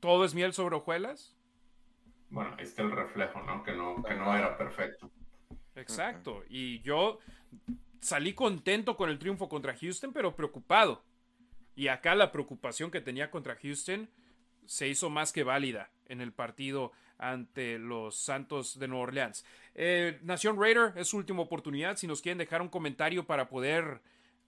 ¿Todo 0.00 0.24
es 0.24 0.34
miel 0.34 0.52
sobre 0.52 0.76
hojuelas? 0.76 1.36
Bueno, 2.30 2.54
ahí 2.58 2.64
está 2.64 2.82
el 2.82 2.90
reflejo, 2.90 3.42
¿no? 3.42 3.62
Que 3.62 3.72
no, 3.72 4.02
que 4.02 4.14
no 4.14 4.36
era 4.36 4.56
perfecto. 4.56 5.10
Exacto. 5.76 6.42
Y 6.48 6.80
yo 6.80 7.18
salí 8.00 8.34
contento 8.34 8.96
con 8.96 9.10
el 9.10 9.18
triunfo 9.18 9.48
contra 9.48 9.76
Houston, 9.76 10.12
pero 10.12 10.34
preocupado. 10.34 11.04
Y 11.74 11.88
acá 11.88 12.14
la 12.14 12.32
preocupación 12.32 12.90
que 12.90 13.00
tenía 13.00 13.30
contra 13.30 13.56
Houston 13.56 14.08
se 14.66 14.88
hizo 14.88 15.10
más 15.10 15.32
que 15.32 15.44
válida 15.44 15.90
en 16.06 16.20
el 16.20 16.32
partido 16.32 16.92
ante 17.18 17.78
los 17.78 18.16
Santos 18.16 18.78
de 18.78 18.88
Nueva 18.88 19.04
Orleans. 19.04 19.44
Eh, 19.74 20.18
Nación 20.22 20.60
Raider 20.60 20.92
es 20.96 21.08
su 21.08 21.16
última 21.16 21.42
oportunidad. 21.42 21.96
Si 21.96 22.06
nos 22.06 22.20
quieren 22.20 22.38
dejar 22.38 22.62
un 22.62 22.68
comentario 22.68 23.24
para 23.26 23.48
poder 23.48 24.00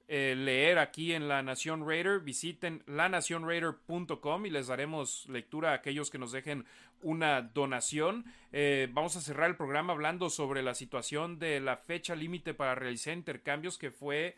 eh, 0.07 0.35
leer 0.37 0.79
aquí 0.79 1.15
en 1.15 1.29
La 1.29 1.43
Nación 1.43 1.89
Raider, 1.89 2.21
visiten 2.21 2.83
lanacionraider.com 2.87 4.47
y 4.47 4.51
les 4.51 4.67
daremos 4.67 5.27
lectura 5.29 5.71
a 5.71 5.75
aquellos 5.75 6.11
que 6.11 6.19
nos 6.19 6.33
dejen 6.33 6.67
una 7.01 7.41
donación. 7.41 8.27
Eh, 8.53 8.89
vamos 8.93 9.17
a 9.17 9.23
cerrar 9.23 9.49
el 9.49 9.57
programa 9.57 9.95
hablando 9.95 10.29
sobre 10.29 10.63
la 10.63 10.75
situación 10.75 11.39
de 11.39 11.61
la 11.61 11.79
fecha 11.79 12.15
límite 12.15 12.53
para 12.53 12.75
realizar 12.75 13.15
intercambios 13.15 13.79
que 13.79 13.91
fue 13.91 14.37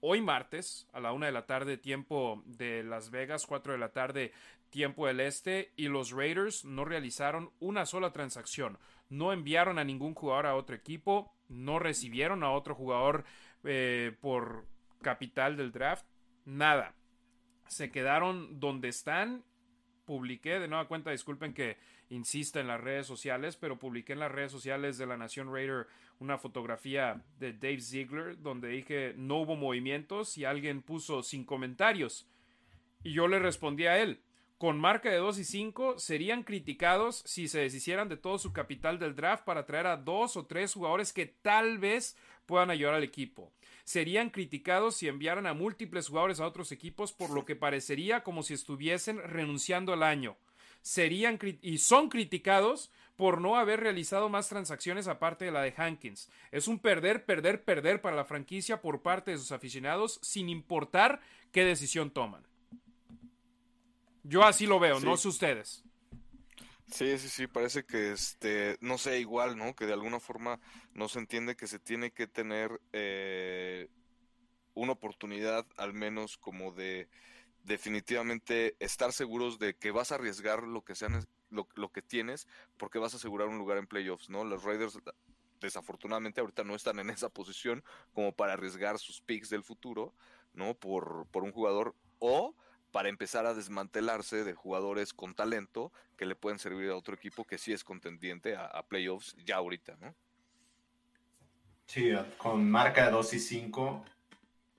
hoy 0.00 0.20
martes 0.20 0.86
a 0.92 1.00
la 1.00 1.12
una 1.12 1.26
de 1.26 1.32
la 1.32 1.46
tarde 1.46 1.78
tiempo 1.78 2.42
de 2.44 2.84
Las 2.84 3.10
Vegas, 3.10 3.46
cuatro 3.46 3.72
de 3.72 3.78
la 3.78 3.90
tarde 3.90 4.32
tiempo 4.70 5.06
del 5.06 5.20
este 5.20 5.72
y 5.76 5.88
los 5.88 6.10
Raiders 6.10 6.64
no 6.64 6.84
realizaron 6.84 7.50
una 7.60 7.86
sola 7.86 8.12
transacción. 8.12 8.78
No 9.12 9.30
enviaron 9.30 9.78
a 9.78 9.84
ningún 9.84 10.14
jugador 10.14 10.46
a 10.46 10.56
otro 10.56 10.74
equipo, 10.74 11.34
no 11.50 11.78
recibieron 11.78 12.42
a 12.42 12.50
otro 12.50 12.74
jugador 12.74 13.24
eh, 13.62 14.16
por 14.22 14.64
capital 15.02 15.58
del 15.58 15.70
draft. 15.70 16.06
nada. 16.46 16.94
Se 17.68 17.90
quedaron 17.90 18.58
donde 18.58 18.88
están. 18.88 19.44
Publiqué 20.06 20.58
de 20.58 20.66
nueva 20.66 20.88
cuenta, 20.88 21.10
disculpen 21.10 21.52
que 21.52 21.76
insista 22.08 22.58
en 22.58 22.68
las 22.68 22.80
redes 22.80 23.06
sociales, 23.06 23.56
pero 23.56 23.78
publiqué 23.78 24.14
en 24.14 24.20
las 24.20 24.32
redes 24.32 24.50
sociales 24.50 24.96
de 24.96 25.06
la 25.06 25.18
Nación 25.18 25.52
Raider 25.52 25.88
una 26.18 26.38
fotografía 26.38 27.22
de 27.38 27.52
Dave 27.52 27.82
Ziegler 27.82 28.40
donde 28.40 28.68
dije 28.68 29.12
no 29.18 29.40
hubo 29.40 29.56
movimientos 29.56 30.38
y 30.38 30.46
alguien 30.46 30.80
puso 30.80 31.22
sin 31.22 31.44
comentarios. 31.44 32.26
Y 33.02 33.12
yo 33.12 33.28
le 33.28 33.38
respondí 33.38 33.84
a 33.84 33.98
él, 33.98 34.22
con 34.62 34.78
marca 34.78 35.10
de 35.10 35.16
2 35.16 35.40
y 35.40 35.44
5 35.44 35.98
serían 35.98 36.44
criticados 36.44 37.24
si 37.26 37.48
se 37.48 37.58
deshicieran 37.58 38.08
de 38.08 38.16
todo 38.16 38.38
su 38.38 38.52
capital 38.52 39.00
del 39.00 39.16
draft 39.16 39.42
para 39.42 39.66
traer 39.66 39.88
a 39.88 39.96
dos 39.96 40.36
o 40.36 40.46
tres 40.46 40.74
jugadores 40.74 41.12
que 41.12 41.26
tal 41.26 41.78
vez 41.78 42.16
puedan 42.46 42.70
ayudar 42.70 42.94
al 42.94 43.02
equipo. 43.02 43.50
Serían 43.82 44.30
criticados 44.30 44.94
si 44.94 45.08
enviaran 45.08 45.48
a 45.48 45.52
múltiples 45.52 46.06
jugadores 46.06 46.38
a 46.38 46.46
otros 46.46 46.70
equipos 46.70 47.12
por 47.12 47.30
lo 47.30 47.44
que 47.44 47.56
parecería 47.56 48.22
como 48.22 48.44
si 48.44 48.54
estuviesen 48.54 49.18
renunciando 49.18 49.94
al 49.94 50.04
año. 50.04 50.36
Serían 50.80 51.40
y 51.60 51.78
son 51.78 52.08
criticados 52.08 52.92
por 53.16 53.40
no 53.40 53.56
haber 53.56 53.80
realizado 53.80 54.28
más 54.28 54.48
transacciones 54.48 55.08
aparte 55.08 55.44
de 55.44 55.50
la 55.50 55.62
de 55.62 55.74
Hankins. 55.76 56.30
Es 56.52 56.68
un 56.68 56.78
perder, 56.78 57.24
perder, 57.24 57.64
perder 57.64 58.00
para 58.00 58.14
la 58.14 58.24
franquicia 58.24 58.80
por 58.80 59.02
parte 59.02 59.32
de 59.32 59.38
sus 59.38 59.50
aficionados 59.50 60.20
sin 60.22 60.48
importar 60.48 61.20
qué 61.50 61.64
decisión 61.64 62.12
toman. 62.12 62.51
Yo 64.22 64.44
así 64.44 64.66
lo 64.66 64.78
veo, 64.78 65.00
no 65.00 65.16
sé 65.16 65.28
ustedes. 65.28 65.82
Sí, 66.92 67.18
sí, 67.18 67.28
sí, 67.28 67.46
parece 67.46 67.84
que, 67.84 68.12
este, 68.12 68.76
no 68.80 68.98
sé, 68.98 69.18
igual, 69.18 69.56
¿no? 69.56 69.74
Que 69.74 69.86
de 69.86 69.94
alguna 69.94 70.20
forma 70.20 70.60
no 70.92 71.08
se 71.08 71.20
entiende 71.20 71.56
que 71.56 71.66
se 71.66 71.78
tiene 71.78 72.10
que 72.10 72.26
tener 72.26 72.82
eh, 72.92 73.88
una 74.74 74.92
oportunidad, 74.92 75.66
al 75.78 75.94
menos 75.94 76.36
como 76.36 76.70
de 76.72 77.08
definitivamente 77.64 78.76
estar 78.78 79.12
seguros 79.12 79.58
de 79.58 79.74
que 79.74 79.90
vas 79.90 80.12
a 80.12 80.16
arriesgar 80.16 80.64
lo 80.64 80.84
que 80.84 80.94
sean, 80.94 81.26
lo, 81.50 81.66
lo 81.76 81.90
que 81.90 82.02
tienes, 82.02 82.46
porque 82.76 82.98
vas 82.98 83.14
a 83.14 83.16
asegurar 83.16 83.48
un 83.48 83.58
lugar 83.58 83.78
en 83.78 83.86
playoffs, 83.86 84.28
¿no? 84.28 84.44
Los 84.44 84.62
Raiders 84.62 84.98
desafortunadamente 85.62 86.40
ahorita 86.40 86.64
no 86.64 86.74
están 86.74 86.98
en 86.98 87.08
esa 87.08 87.28
posición 87.30 87.82
como 88.12 88.32
para 88.32 88.52
arriesgar 88.52 88.98
sus 88.98 89.20
picks 89.20 89.48
del 89.48 89.62
futuro, 89.62 90.12
¿no? 90.52 90.74
Por, 90.74 91.26
por 91.30 91.42
un 91.44 91.52
jugador 91.52 91.94
o 92.18 92.54
para 92.92 93.08
empezar 93.08 93.46
a 93.46 93.54
desmantelarse 93.54 94.44
de 94.44 94.52
jugadores 94.52 95.12
con 95.14 95.34
talento 95.34 95.90
que 96.16 96.26
le 96.26 96.36
pueden 96.36 96.58
servir 96.58 96.90
a 96.90 96.96
otro 96.96 97.14
equipo 97.14 97.44
que 97.44 97.58
sí 97.58 97.72
es 97.72 97.82
contendiente 97.82 98.54
a, 98.54 98.82
playoffs 98.86 99.34
ya 99.44 99.56
ahorita, 99.56 99.96
¿no? 100.00 100.14
Sí, 101.86 102.12
con 102.36 102.70
marca 102.70 103.06
de 103.06 103.10
2 103.10 103.34
y 103.34 103.38
5 103.40 104.04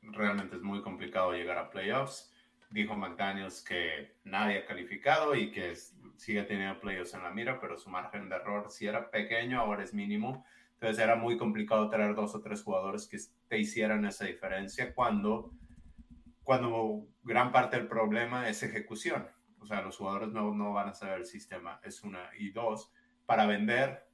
realmente 0.03 0.55
es 0.55 0.61
muy 0.61 0.81
complicado 0.81 1.33
llegar 1.33 1.57
a 1.57 1.69
playoffs. 1.69 2.31
Dijo 2.69 2.95
McDaniels 2.95 3.61
que 3.61 4.15
nadie 4.23 4.59
ha 4.59 4.65
calificado 4.65 5.35
y 5.35 5.51
que 5.51 5.75
sigue 6.17 6.43
teniendo 6.43 6.79
playoffs 6.79 7.13
en 7.13 7.23
la 7.23 7.31
mira, 7.31 7.59
pero 7.59 7.77
su 7.77 7.89
margen 7.89 8.29
de 8.29 8.35
error 8.35 8.71
si 8.71 8.87
era 8.87 9.11
pequeño, 9.11 9.59
ahora 9.59 9.83
es 9.83 9.93
mínimo. 9.93 10.45
Entonces 10.75 11.03
era 11.03 11.15
muy 11.15 11.37
complicado 11.37 11.89
traer 11.89 12.15
dos 12.15 12.35
o 12.35 12.41
tres 12.41 12.61
jugadores 12.61 13.07
que 13.07 13.17
te 13.47 13.57
hicieran 13.57 14.05
esa 14.05 14.25
diferencia 14.25 14.93
cuando 14.93 15.51
cuando 16.43 17.07
gran 17.23 17.51
parte 17.51 17.77
del 17.77 17.87
problema 17.87 18.49
es 18.49 18.63
ejecución. 18.63 19.27
O 19.59 19.65
sea, 19.65 19.81
los 19.81 19.97
jugadores 19.97 20.29
no, 20.29 20.53
no 20.53 20.73
van 20.73 20.89
a 20.89 20.93
saber 20.93 21.19
el 21.19 21.25
sistema, 21.25 21.79
es 21.83 22.03
una. 22.03 22.29
Y 22.37 22.51
dos, 22.51 22.91
para 23.25 23.45
vender, 23.45 24.05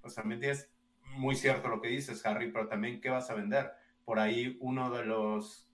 pues 0.00 0.14
también 0.16 0.42
es 0.42 0.72
muy 1.04 1.36
cierto 1.36 1.68
lo 1.68 1.80
que 1.80 1.88
dices, 1.88 2.24
Harry, 2.26 2.50
pero 2.50 2.66
también, 2.66 3.00
¿qué 3.00 3.08
vas 3.08 3.30
a 3.30 3.34
vender? 3.34 3.70
Por 4.04 4.18
ahí 4.18 4.56
uno 4.60 4.90
de 4.90 5.04
los, 5.04 5.70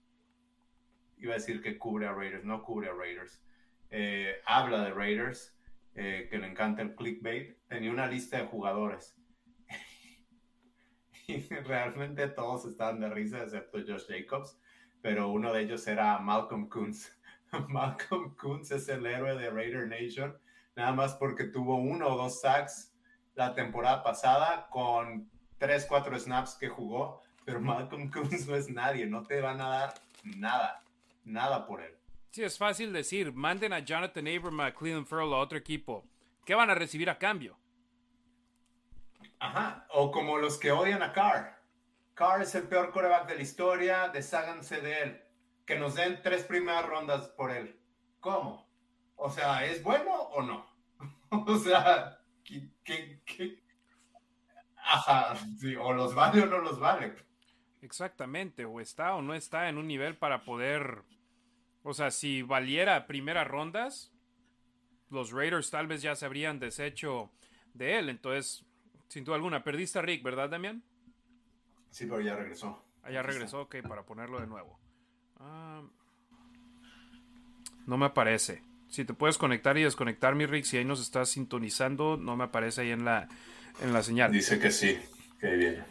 iba 1.17 1.33
a 1.33 1.37
decir 1.37 1.61
que 1.61 1.79
cubre 1.79 2.05
a 2.05 2.13
Raiders, 2.13 2.45
no 2.45 2.61
cubre 2.63 2.89
a 2.89 2.93
Raiders, 2.93 3.43
eh, 3.89 4.35
habla 4.45 4.83
de 4.83 4.91
Raiders, 4.91 5.57
eh, 5.95 6.27
que 6.29 6.37
le 6.37 6.47
encanta 6.47 6.83
el 6.83 6.95
clickbait, 6.95 7.57
tenía 7.67 7.91
una 7.91 8.07
lista 8.07 8.37
de 8.37 8.45
jugadores. 8.45 9.17
y 11.27 11.39
realmente 11.41 12.27
todos 12.27 12.65
estaban 12.65 12.99
de 12.99 13.09
risa, 13.09 13.41
excepto 13.41 13.79
Josh 13.79 14.07
Jacobs 14.07 14.59
pero 15.03 15.27
uno 15.27 15.51
de 15.51 15.63
ellos 15.63 15.85
era 15.85 16.17
Malcolm 16.17 16.69
Coons. 16.69 17.13
Malcolm 17.67 18.33
Coons 18.35 18.71
es 18.71 18.87
el 18.87 19.05
héroe 19.05 19.35
de 19.35 19.49
Raider 19.51 19.85
Nation, 19.85 20.35
nada 20.77 20.93
más 20.93 21.13
porque 21.15 21.43
tuvo 21.43 21.75
uno 21.75 22.07
o 22.07 22.17
dos 22.17 22.39
sacks 22.39 22.95
la 23.35 23.53
temporada 23.53 24.01
pasada 24.01 24.67
con 24.71 25.29
tres, 25.57 25.85
cuatro 25.87 26.17
snaps 26.17 26.55
que 26.55 26.69
jugó, 26.69 27.21
pero 27.43 27.59
Malcolm 27.61 28.09
Coons 28.09 28.47
no 28.47 28.55
es 28.55 28.69
nadie, 28.69 29.05
no 29.05 29.23
te 29.23 29.41
van 29.41 29.59
a 29.59 29.67
dar 29.67 29.93
nada, 30.23 30.81
nada 31.25 31.67
por 31.67 31.81
él. 31.81 31.93
Sí, 32.31 32.41
es 32.41 32.57
fácil 32.57 32.93
decir, 32.93 33.33
manden 33.33 33.73
a 33.73 33.79
Jonathan 33.79 34.27
Abram 34.27 34.61
a 34.61 34.73
Cleveland 34.73 35.05
Farrell 35.05 35.33
a 35.33 35.37
otro 35.37 35.57
equipo. 35.57 36.05
¿Qué 36.45 36.55
van 36.55 36.69
a 36.69 36.75
recibir 36.75 37.09
a 37.09 37.19
cambio? 37.19 37.57
Ajá, 39.39 39.85
o 39.89 40.11
como 40.11 40.37
los 40.37 40.57
que 40.57 40.71
odian 40.71 41.03
a 41.03 41.11
Carr. 41.11 41.61
Carr 42.13 42.41
es 42.43 42.53
el 42.55 42.63
peor 42.63 42.91
coreback 42.91 43.27
de 43.27 43.35
la 43.35 43.41
historia, 43.41 44.09
desháganse 44.09 44.81
de 44.81 45.01
él. 45.01 45.21
Que 45.65 45.79
nos 45.79 45.95
den 45.95 46.21
tres 46.21 46.43
primeras 46.43 46.85
rondas 46.85 47.27
por 47.29 47.51
él. 47.51 47.79
¿Cómo? 48.19 48.67
O 49.15 49.29
sea, 49.29 49.65
¿es 49.65 49.81
bueno 49.81 50.11
o 50.11 50.41
no? 50.41 50.65
o 51.29 51.57
sea, 51.57 52.19
¿qué, 52.43 53.63
Ajá, 54.75 55.35
sí, 55.59 55.75
o 55.75 55.93
los 55.93 56.13
vale 56.13 56.41
o 56.41 56.45
no 56.45 56.59
los 56.59 56.79
vale. 56.79 57.15
Exactamente, 57.81 58.65
o 58.65 58.79
está 58.79 59.15
o 59.15 59.21
no 59.21 59.33
está 59.33 59.69
en 59.69 59.77
un 59.77 59.87
nivel 59.87 60.17
para 60.17 60.43
poder... 60.43 61.03
O 61.83 61.93
sea, 61.93 62.11
si 62.11 62.41
valiera 62.41 63.07
primeras 63.07 63.47
rondas, 63.47 64.13
los 65.09 65.31
Raiders 65.31 65.69
tal 65.69 65.87
vez 65.87 66.01
ya 66.01 66.15
se 66.15 66.25
habrían 66.25 66.59
deshecho 66.59 67.31
de 67.73 67.99
él. 67.99 68.09
Entonces, 68.09 68.65
sin 69.09 69.23
duda 69.23 69.35
alguna, 69.35 69.63
perdiste 69.63 69.99
a 69.99 70.01
Rick, 70.01 70.23
¿verdad, 70.23 70.49
Damián? 70.49 70.83
Sí, 71.93 72.07
pero 72.07 72.21
ya 72.21 72.35
regresó. 72.35 72.83
Ah, 73.03 73.11
ya 73.11 73.21
regresó, 73.21 73.61
ok, 73.61 73.75
para 73.87 74.03
ponerlo 74.03 74.41
de 74.41 74.47
nuevo. 74.47 74.79
Ah, 75.37 75.83
no 77.85 77.97
me 77.97 78.07
aparece. 78.07 78.63
Si 78.89 79.05
te 79.05 79.13
puedes 79.13 79.37
conectar 79.37 79.77
y 79.77 79.83
desconectar, 79.83 80.33
mi 80.33 80.47
Rick, 80.47 80.65
si 80.65 80.77
ahí 80.77 80.85
nos 80.85 80.99
estás 80.99 81.29
sintonizando, 81.29 82.17
no 82.17 82.35
me 82.35 82.45
aparece 82.45 82.81
ahí 82.81 82.89
en 82.89 83.05
la, 83.05 83.27
en 83.79 83.93
la 83.93 84.01
señal. 84.01 84.31
Dice 84.31 84.59
que 84.59 84.71
sí, 84.71 84.97
que 85.39 85.55
bien. 85.55 85.85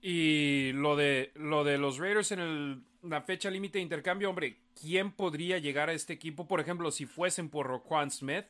Y 0.00 0.72
lo 0.72 0.96
de, 0.96 1.32
lo 1.34 1.64
de 1.64 1.76
los 1.76 1.98
Raiders 1.98 2.32
en 2.32 2.40
el, 2.40 2.82
la 3.02 3.20
fecha 3.20 3.50
límite 3.50 3.76
de 3.76 3.82
intercambio, 3.82 4.30
hombre, 4.30 4.56
¿quién 4.80 5.12
podría 5.12 5.58
llegar 5.58 5.90
a 5.90 5.92
este 5.92 6.14
equipo? 6.14 6.48
Por 6.48 6.60
ejemplo, 6.60 6.90
si 6.90 7.04
fuesen 7.04 7.50
por 7.50 7.66
Roquan 7.66 8.10
Smith, 8.10 8.46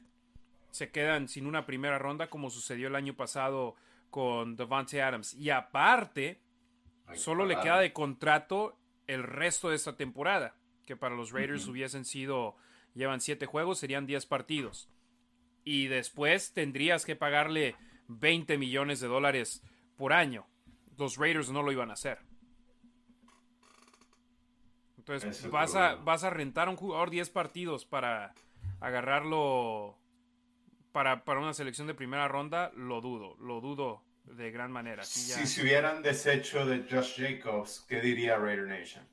se 0.71 0.91
quedan 0.91 1.27
sin 1.27 1.47
una 1.47 1.67
primera 1.67 1.99
ronda 1.99 2.31
como 2.31 2.49
sucedió 2.49 2.87
el 2.87 2.95
año 2.95 3.15
pasado 3.15 3.75
con 4.11 4.55
Devante 4.55 5.03
Adams. 5.03 5.35
Y 5.35 5.51
aparte, 5.51 6.39
Solo 7.15 7.45
le 7.45 7.59
queda 7.61 7.79
de 7.79 7.93
contrato 7.93 8.77
el 9.07 9.23
resto 9.23 9.71
de 9.71 9.77
esta 9.77 9.97
temporada, 9.97 10.55
que 10.87 10.97
para 10.97 11.15
los 11.15 11.33
Raiders 11.33 11.67
hubiesen 11.67 12.05
sido, 12.05 12.57
llevan 12.95 13.21
siete 13.21 13.47
juegos, 13.47 13.79
serían 13.79 14.07
diez 14.07 14.27
partidos. 14.27 14.89
Y 15.65 15.89
después 15.89 16.53
tendrías 16.53 17.05
que 17.05 17.17
pagarle 17.17 17.77
20 18.09 18.57
millones 18.59 19.01
de 19.01 19.09
dólares 19.09 19.63
por 19.97 20.13
año. 20.13 20.47
Los 20.97 21.17
Raiders 21.17 21.51
no 21.51 21.63
lo 21.63 21.73
iban 21.73 21.91
a 21.91 21.95
hacer. 21.95 22.19
Entonces, 24.99 25.51
vas 25.51 25.75
a, 25.75 25.97
vas 25.97 26.25
a 26.25 26.31
rentar 26.31 26.69
a 26.69 26.71
un 26.71 26.77
jugador 26.77 27.11
10 27.11 27.31
partidos 27.31 27.85
para 27.85 28.35
agarrarlo 28.81 29.99
para, 30.93 31.25
para 31.25 31.41
una 31.41 31.55
selección 31.55 31.87
de 31.87 31.95
primera 31.95 32.29
ronda, 32.29 32.71
lo 32.75 33.01
dudo, 33.01 33.37
lo 33.39 33.61
dudo 33.61 34.03
de 34.25 34.51
gran 34.51 34.71
manera. 34.71 35.03
Si 35.03 35.47
se 35.47 35.63
hubieran 35.63 36.03
deshecho 36.03 36.65
de 36.67 36.87
Josh 36.89 37.21
Jacobs, 37.21 37.85
¿qué 37.89 38.01
diría 38.01 38.37
Raider 38.37 38.67
Nation? 38.67 39.07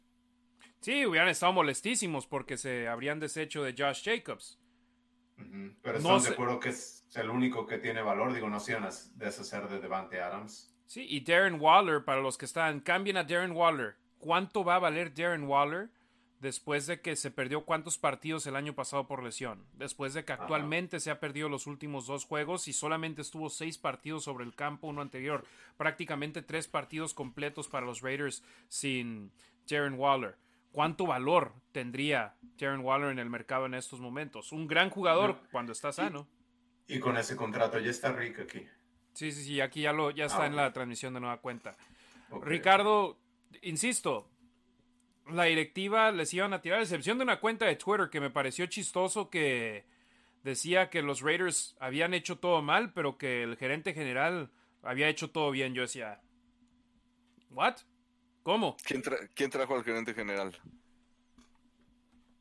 Sí, 0.79 1.05
hubieran 1.05 1.29
estado 1.29 1.53
molestísimos 1.53 2.27
porque 2.27 2.57
se 2.57 2.87
habrían 2.87 3.19
deshecho 3.19 3.63
de 3.63 3.75
Josh 3.77 4.03
Jacobs. 4.03 4.59
Pero 5.81 5.97
están 5.97 6.23
de 6.23 6.29
acuerdo 6.29 6.59
que 6.59 6.69
es 6.69 7.07
el 7.15 7.29
único 7.29 7.65
que 7.65 7.77
tiene 7.77 8.01
valor. 8.01 8.33
Digo, 8.33 8.49
no 8.49 8.59
se 8.59 8.71
iban 8.71 8.85
a 8.85 8.89
deshacer 9.15 9.67
de 9.67 9.79
Devante 9.79 10.19
Adams. 10.21 10.73
Sí, 10.85 11.05
y 11.07 11.19
Darren 11.21 11.59
Waller, 11.59 12.05
para 12.05 12.21
los 12.21 12.37
que 12.37 12.45
están, 12.45 12.79
cambien 12.79 13.17
a 13.17 13.23
Darren 13.23 13.51
Waller. 13.51 13.97
¿Cuánto 14.17 14.63
va 14.63 14.75
a 14.75 14.79
valer 14.79 15.13
Darren 15.13 15.43
Waller? 15.43 15.89
Después 16.39 16.85
de 16.85 17.01
que 17.01 17.15
se 17.15 17.31
perdió 17.31 17.65
cuántos 17.65 17.97
partidos 17.97 18.45
el 18.45 18.55
año 18.55 18.73
pasado 18.73 19.07
por 19.07 19.23
lesión, 19.23 19.65
después 19.73 20.13
de 20.13 20.23
que 20.23 20.33
actualmente 20.33 20.99
se 20.99 21.11
ha 21.11 21.19
perdido 21.19 21.49
los 21.49 21.67
últimos 21.67 22.05
dos 22.07 22.25
juegos 22.25 22.67
y 22.67 22.73
solamente 22.73 23.21
estuvo 23.21 23.49
seis 23.49 23.77
partidos 23.77 24.23
sobre 24.23 24.45
el 24.45 24.53
campo, 24.53 24.87
uno 24.87 25.01
anterior, 25.01 25.45
prácticamente 25.77 26.41
tres 26.41 26.67
partidos 26.67 27.13
completos 27.13 27.67
para 27.67 27.85
los 27.85 28.01
Raiders 28.01 28.43
sin 28.69 29.31
Jaren 29.67 29.95
Waller. 29.95 30.37
¿Cuánto 30.71 31.07
valor 31.07 31.53
tendría 31.71 32.35
Jaren 32.59 32.81
Waller 32.81 33.09
en 33.09 33.19
el 33.19 33.29
mercado 33.29 33.65
en 33.65 33.73
estos 33.73 33.99
momentos? 33.99 34.51
Un 34.51 34.67
gran 34.67 34.89
jugador 34.89 35.41
cuando 35.51 35.71
está 35.71 35.91
sano. 35.91 36.27
Y, 36.87 36.99
con 36.99 37.17
ese 37.17 37.35
contrato 37.35 37.79
ya 37.79 37.89
está 37.89 38.11
Rick 38.13 38.39
aquí. 38.39 38.65
Sí, 39.13 39.31
sí, 39.31 39.43
sí, 39.43 39.61
aquí 39.61 39.81
ya, 39.81 39.91
lo, 39.91 40.11
ya 40.11 40.25
está 40.25 40.43
ah, 40.43 40.47
en 40.47 40.55
la 40.55 40.71
transmisión 40.71 41.13
de 41.13 41.19
nueva 41.19 41.37
cuenta. 41.41 41.75
Ricardo, 42.43 43.17
insisto, 43.61 44.29
la 45.29 45.43
directiva 45.45 46.11
les 46.11 46.33
iban 46.33 46.53
a 46.53 46.61
tirar, 46.61 46.79
a 46.79 46.83
excepción 46.83 47.17
de 47.17 47.23
una 47.23 47.39
cuenta 47.39 47.65
de 47.65 47.75
Twitter 47.75 48.09
que 48.09 48.19
me 48.19 48.29
pareció 48.29 48.65
chistoso 48.67 49.29
que 49.29 49.85
decía 50.43 50.89
que 50.89 51.01
los 51.01 51.21
Raiders 51.21 51.75
habían 51.79 52.13
hecho 52.13 52.39
todo 52.39 52.61
mal, 52.61 52.93
pero 52.93 53.17
que 53.17 53.43
el 53.43 53.57
gerente 53.57 53.93
general 53.93 54.49
había 54.83 55.09
hecho 55.09 55.29
todo 55.29 55.51
bien. 55.51 55.73
Yo 55.73 55.81
decía, 55.83 56.21
¿what? 57.51 57.77
¿Cómo? 58.43 58.77
¿Quién, 58.83 59.49
trajo 59.51 59.75
al 59.75 59.83
gerente 59.83 60.13
general? 60.13 60.57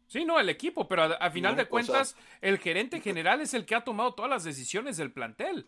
Sí, 0.06 0.24
no, 0.24 0.38
el 0.38 0.48
equipo, 0.48 0.86
pero 0.86 1.02
a, 1.02 1.30
final 1.30 1.56
de 1.56 1.66
cuentas, 1.66 2.16
el 2.40 2.58
gerente 2.58 3.00
general 3.00 3.40
es 3.40 3.54
el 3.54 3.66
que 3.66 3.74
ha 3.74 3.82
tomado 3.82 4.14
todas 4.14 4.30
las 4.30 4.44
decisiones 4.44 4.96
del 4.96 5.10
plantel. 5.10 5.66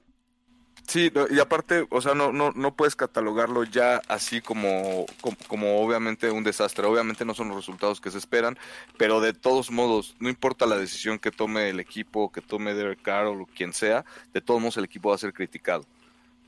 Sí, 0.86 1.12
y 1.30 1.38
aparte, 1.38 1.86
o 1.90 2.00
sea, 2.00 2.14
no, 2.14 2.32
no, 2.32 2.52
no 2.52 2.74
puedes 2.74 2.96
catalogarlo 2.96 3.64
ya 3.64 4.00
así 4.08 4.40
como, 4.40 5.04
como, 5.46 5.80
obviamente 5.80 6.30
un 6.30 6.44
desastre. 6.44 6.86
Obviamente 6.86 7.24
no 7.24 7.34
son 7.34 7.48
los 7.48 7.58
resultados 7.58 8.00
que 8.00 8.10
se 8.10 8.18
esperan, 8.18 8.58
pero 8.96 9.20
de 9.20 9.34
todos 9.34 9.70
modos, 9.70 10.16
no 10.18 10.28
importa 10.28 10.66
la 10.66 10.78
decisión 10.78 11.18
que 11.18 11.30
tome 11.30 11.68
el 11.68 11.80
equipo, 11.80 12.32
que 12.32 12.40
tome 12.40 12.74
Derek 12.74 13.02
Carr 13.02 13.26
o 13.26 13.46
quien 13.54 13.72
sea, 13.72 14.04
de 14.32 14.40
todos 14.40 14.60
modos 14.60 14.76
el 14.78 14.84
equipo 14.84 15.10
va 15.10 15.16
a 15.16 15.18
ser 15.18 15.32
criticado. 15.32 15.84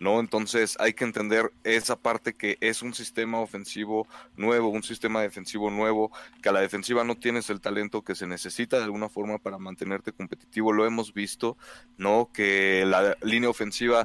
¿No? 0.01 0.19
Entonces 0.19 0.77
hay 0.81 0.95
que 0.95 1.05
entender 1.05 1.53
esa 1.63 1.97
parte 1.97 2.35
que 2.35 2.59
es 2.61 2.83
un 2.83 2.95
sistema 2.95 3.39
ofensivo 3.39 4.09
nuevo, 4.37 4.69
un 4.69 4.83
sistema 4.83 5.23
defensivo 5.23 5.71
nuevo, 5.71 6.11
que 6.43 6.49
a 6.49 6.53
la 6.53 6.61
defensiva 6.61 7.05
no 7.05 7.17
tienes 7.17 7.51
el 7.51 7.61
talento 7.61 8.03
que 8.03 8.15
se 8.15 8.27
necesita 8.27 8.79
de 8.79 8.85
alguna 8.85 9.09
forma 9.09 9.39
para 9.39 9.59
mantenerte 9.59 10.13
competitivo. 10.13 10.73
Lo 10.73 10.87
hemos 10.87 11.15
visto, 11.15 11.57
¿no? 11.99 12.31
Que 12.33 12.85
la 12.87 13.17
línea 13.23 13.51
ofensiva 13.51 14.05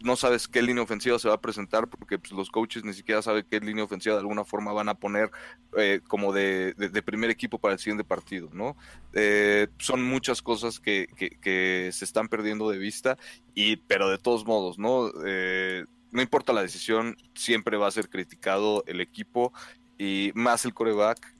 no 0.00 0.16
sabes 0.16 0.46
qué 0.46 0.62
línea 0.62 0.82
ofensiva 0.82 1.18
se 1.18 1.28
va 1.28 1.34
a 1.34 1.40
presentar 1.40 1.88
porque 1.88 2.18
pues, 2.18 2.32
los 2.32 2.50
coaches 2.50 2.84
ni 2.84 2.92
siquiera 2.92 3.22
saben 3.22 3.46
qué 3.50 3.60
línea 3.60 3.84
ofensiva 3.84 4.14
de 4.14 4.20
alguna 4.20 4.44
forma 4.44 4.72
van 4.72 4.88
a 4.88 4.94
poner 4.94 5.30
eh, 5.76 6.00
como 6.06 6.32
de, 6.32 6.74
primer 7.04 7.30
equipo 7.30 7.58
para 7.58 7.74
el 7.74 7.78
siguiente 7.78 8.04
partido, 8.04 8.48
¿no? 8.52 8.76
Eh, 9.14 9.68
son 9.78 10.02
muchas 10.02 10.42
cosas 10.42 10.80
que, 10.80 11.06
que, 11.40 11.90
se 11.92 12.04
están 12.04 12.28
perdiendo 12.28 12.70
de 12.70 12.78
vista, 12.78 13.16
y, 13.54 13.76
pero 13.76 14.10
de 14.10 14.18
todos 14.18 14.44
modos, 14.46 14.78
¿no? 14.78 15.10
Eh, 15.24 15.84
no 16.10 16.22
importa 16.22 16.52
la 16.52 16.62
decisión, 16.62 17.16
siempre 17.34 17.76
va 17.76 17.88
a 17.88 17.90
ser 17.90 18.08
criticado 18.08 18.84
el 18.86 19.00
equipo 19.00 19.52
y 19.98 20.32
más 20.34 20.64
el 20.64 20.74
coreback, 20.74 21.34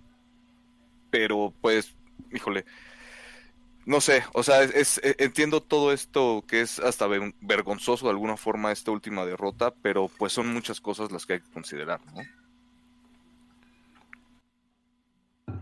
pero 1.10 1.52
pues, 1.60 1.94
híjole, 2.32 2.64
no 3.86 4.00
sé, 4.00 4.24
o 4.32 4.42
sea, 4.42 4.62
es, 4.62 4.98
e, 4.98 5.14
entiendo 5.20 5.62
todo 5.62 5.92
esto 5.92 6.44
que 6.46 6.60
es 6.60 6.80
hasta 6.80 7.06
vergonzoso 7.40 8.06
de 8.06 8.10
alguna 8.10 8.36
forma 8.36 8.72
esta 8.72 8.90
última 8.90 9.24
derrota, 9.24 9.72
pero 9.80 10.10
pues 10.18 10.32
son 10.32 10.52
muchas 10.52 10.80
cosas 10.80 11.12
las 11.12 11.24
que 11.24 11.34
hay 11.34 11.40
que 11.40 11.50
considerar, 11.52 12.00
¿no? 12.06 12.22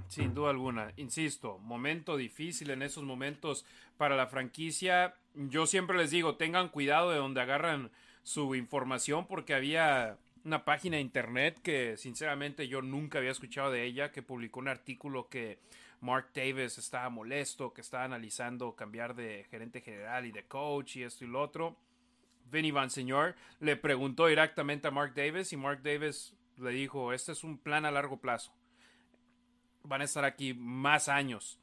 Sin 0.09 0.33
duda 0.33 0.51
alguna, 0.51 0.93
insisto, 0.97 1.59
momento 1.59 2.17
difícil 2.17 2.71
en 2.71 2.83
esos 2.83 3.05
momentos 3.05 3.67
para 3.99 4.17
la 4.17 4.27
franquicia. 4.27 5.15
Yo 5.35 5.67
siempre 5.67 5.99
les 5.99 6.11
digo, 6.11 6.37
tengan 6.37 6.69
cuidado 6.69 7.11
de 7.11 7.19
donde 7.19 7.43
agarran 7.43 7.91
su 8.23 8.55
información 8.55 9.27
porque 9.27 9.55
había 9.55 10.17
una 10.45 10.65
página 10.65 10.97
de 10.97 11.03
internet 11.03 11.59
que 11.63 11.97
sinceramente 11.99 12.69
yo 12.69 12.81
nunca 12.81 13.19
había 13.19 13.33
escuchado 13.33 13.71
de 13.71 13.85
ella, 13.85 14.13
que 14.13 14.23
publicó 14.23 14.61
un 14.61 14.69
artículo 14.69 15.29
que 15.29 15.59
Mark 16.05 16.33
Davis 16.35 16.77
estaba 16.77 17.09
molesto, 17.09 17.73
que 17.73 17.81
estaba 17.81 18.05
analizando 18.05 18.77
cambiar 18.77 19.15
de 19.15 19.45
gerente 19.51 19.81
general 19.81 20.27
y 20.27 20.33
de 20.33 20.45
coach 20.45 20.97
y 20.97 21.03
esto 21.03 21.25
y 21.25 21.29
lo 21.29 21.41
otro. 21.41 21.79
Vinny 22.51 22.73
Van 22.73 22.91
Señor 22.91 23.35
le 23.59 23.77
preguntó 23.77 24.27
directamente 24.27 24.87
a 24.87 24.91
Mark 24.91 25.15
Davis 25.15 25.55
y 25.55 25.57
Mark 25.57 25.83
Davis 25.83 26.37
le 26.59 26.71
dijo, 26.73 27.15
este 27.15 27.33
es 27.33 27.43
un 27.43 27.57
plan 27.57 27.87
a 27.87 27.91
largo 27.91 28.21
plazo. 28.21 28.53
Van 29.83 30.03
a 30.03 30.05
estar 30.05 30.27
aquí 30.27 30.53
más 30.53 31.09
años. 31.09 31.59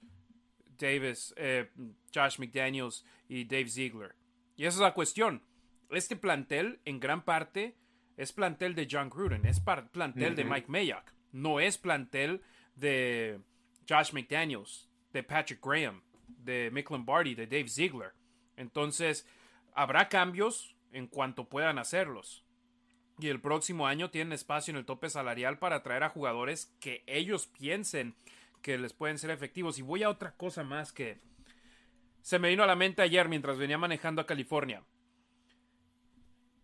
Davis, 0.80 1.36
eh, 1.38 1.70
Josh 2.12 2.40
McDaniels 2.40 3.06
y 3.30 3.46
Dave 3.46 3.70
Ziegler. 3.70 4.16
Y 4.58 4.66
esa 4.66 4.78
es 4.78 4.82
la 4.82 4.96
cuestión. 4.96 5.44
Este 5.92 6.16
plantel, 6.16 6.80
en 6.86 7.00
gran 7.00 7.24
parte, 7.24 7.78
es 8.18 8.34
plantel 8.34 8.74
de 8.74 8.88
John 8.90 9.12
Gruden, 9.12 9.46
es 9.46 9.60
plantel 9.60 10.36
de 10.36 10.46
Mike 10.46 10.68
Mayock. 10.68 11.14
No 11.32 11.60
es 11.60 11.78
plantel 11.78 12.42
de 12.76 13.40
Josh 13.88 14.14
McDaniels, 14.14 14.88
de 15.14 15.24
Patrick 15.24 15.64
Graham, 15.66 16.02
de 16.28 16.70
Mick 16.72 16.90
Lombardi, 16.90 17.36
de 17.36 17.48
Dave 17.48 17.68
Ziegler. 17.68 18.14
Entonces, 18.58 19.28
habrá 19.74 20.10
cambios 20.10 20.76
en 20.92 21.08
cuanto 21.08 21.46
puedan 21.46 21.78
hacerlos. 21.78 22.44
Y 23.20 23.28
el 23.28 23.40
próximo 23.40 23.88
año 23.88 24.10
tienen 24.10 24.34
espacio 24.34 24.72
en 24.72 24.78
el 24.78 24.86
tope 24.86 25.10
salarial 25.10 25.60
para 25.60 25.78
atraer 25.78 26.04
a 26.04 26.10
jugadores 26.10 26.74
que 26.80 27.04
ellos 27.06 27.48
piensen 27.48 28.16
que 28.62 28.78
les 28.78 28.94
pueden 28.94 29.18
ser 29.18 29.32
efectivos. 29.32 29.78
Y 29.78 29.82
voy 29.82 30.04
a 30.04 30.10
otra 30.10 30.32
cosa 30.32 30.64
más 30.64 30.92
que 30.92 31.20
se 32.22 32.40
me 32.40 32.50
vino 32.50 32.64
a 32.64 32.68
la 32.68 32.76
mente 32.76 33.02
ayer 33.02 33.28
mientras 33.30 33.58
venía 33.58 33.78
manejando 33.78 34.22
a 34.22 34.26
California. 34.26 34.84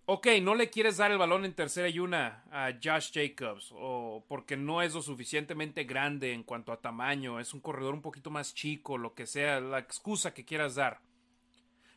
Ok, 0.09 0.27
no 0.41 0.55
le 0.55 0.69
quieres 0.69 0.95
dar 0.95 1.11
el 1.11 1.17
balón 1.17 1.43
en 1.43 1.53
tercera 1.53 1.89
y 1.89 1.99
una 1.99 2.45
a 2.49 2.71
Josh 2.81 3.11
Jacobs, 3.11 3.73
o 3.73 4.23
porque 4.29 4.55
no 4.55 4.81
es 4.81 4.93
lo 4.93 5.01
suficientemente 5.01 5.83
grande 5.83 6.31
en 6.31 6.43
cuanto 6.43 6.71
a 6.71 6.79
tamaño, 6.79 7.41
es 7.41 7.53
un 7.53 7.59
corredor 7.59 7.93
un 7.93 8.01
poquito 8.01 8.29
más 8.29 8.53
chico, 8.53 8.97
lo 8.97 9.13
que 9.13 9.25
sea, 9.25 9.59
la 9.59 9.79
excusa 9.79 10.33
que 10.33 10.45
quieras 10.45 10.75
dar. 10.75 11.01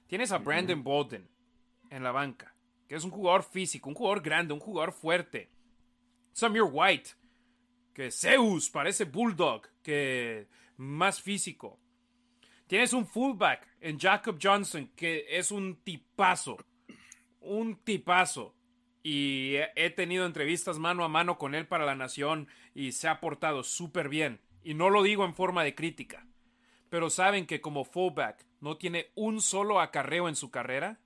Tienes 0.09 0.33
a 0.33 0.39
Brandon 0.39 0.83
Bolden 0.83 1.31
en 1.89 2.03
la 2.03 2.11
banca, 2.11 2.53
que 2.89 2.97
es 2.97 3.05
un 3.05 3.13
jugador 3.13 3.45
físico, 3.45 3.89
un 3.89 3.95
jugador 3.95 4.23
grande, 4.23 4.55
un 4.55 4.61
jugador 4.61 4.93
fuerte. 4.93 5.49
Samir 6.33 6.65
White, 6.65 7.11
que 7.95 8.11
Zeus 8.11 8.71
parece 8.71 9.05
Bulldog, 9.05 9.69
que 9.85 10.49
más 10.79 11.23
físico. 11.23 11.79
Tienes 12.67 12.93
un 12.93 13.07
fullback 13.07 13.69
en 13.81 14.01
Jacob 14.01 14.37
Johnson, 14.43 14.91
que 14.97 15.27
es 15.29 15.53
un 15.53 15.77
tipazo 15.85 16.57
un 17.41 17.77
tipazo. 17.77 18.55
Y 19.03 19.55
he 19.77 19.91
tenido 19.91 20.27
entrevistas 20.27 20.79
mano 20.79 21.05
a 21.05 21.09
mano 21.09 21.39
con 21.39 21.55
él 21.55 21.67
para 21.67 21.87
la 21.87 21.95
Nación 21.95 22.49
y 22.75 22.93
se 22.93 23.09
ha 23.09 23.21
portado 23.21 23.65
súper 23.65 24.09
bien. 24.09 24.41
Y 24.63 24.75
no 24.75 24.91
lo 24.91 25.03
digo 25.03 25.25
en 25.25 25.35
forma 25.35 25.65
de 25.65 25.75
crítica. 25.75 26.27
Pero 26.91 27.09
saben 27.09 27.47
que 27.47 27.61
como 27.61 27.85
fullback 27.85 28.45
no 28.61 28.77
tiene 28.77 29.11
un 29.15 29.41
solo 29.41 29.81
acarreo 29.81 30.29
en 30.29 30.37
su 30.37 30.51
carrera. 30.51 30.99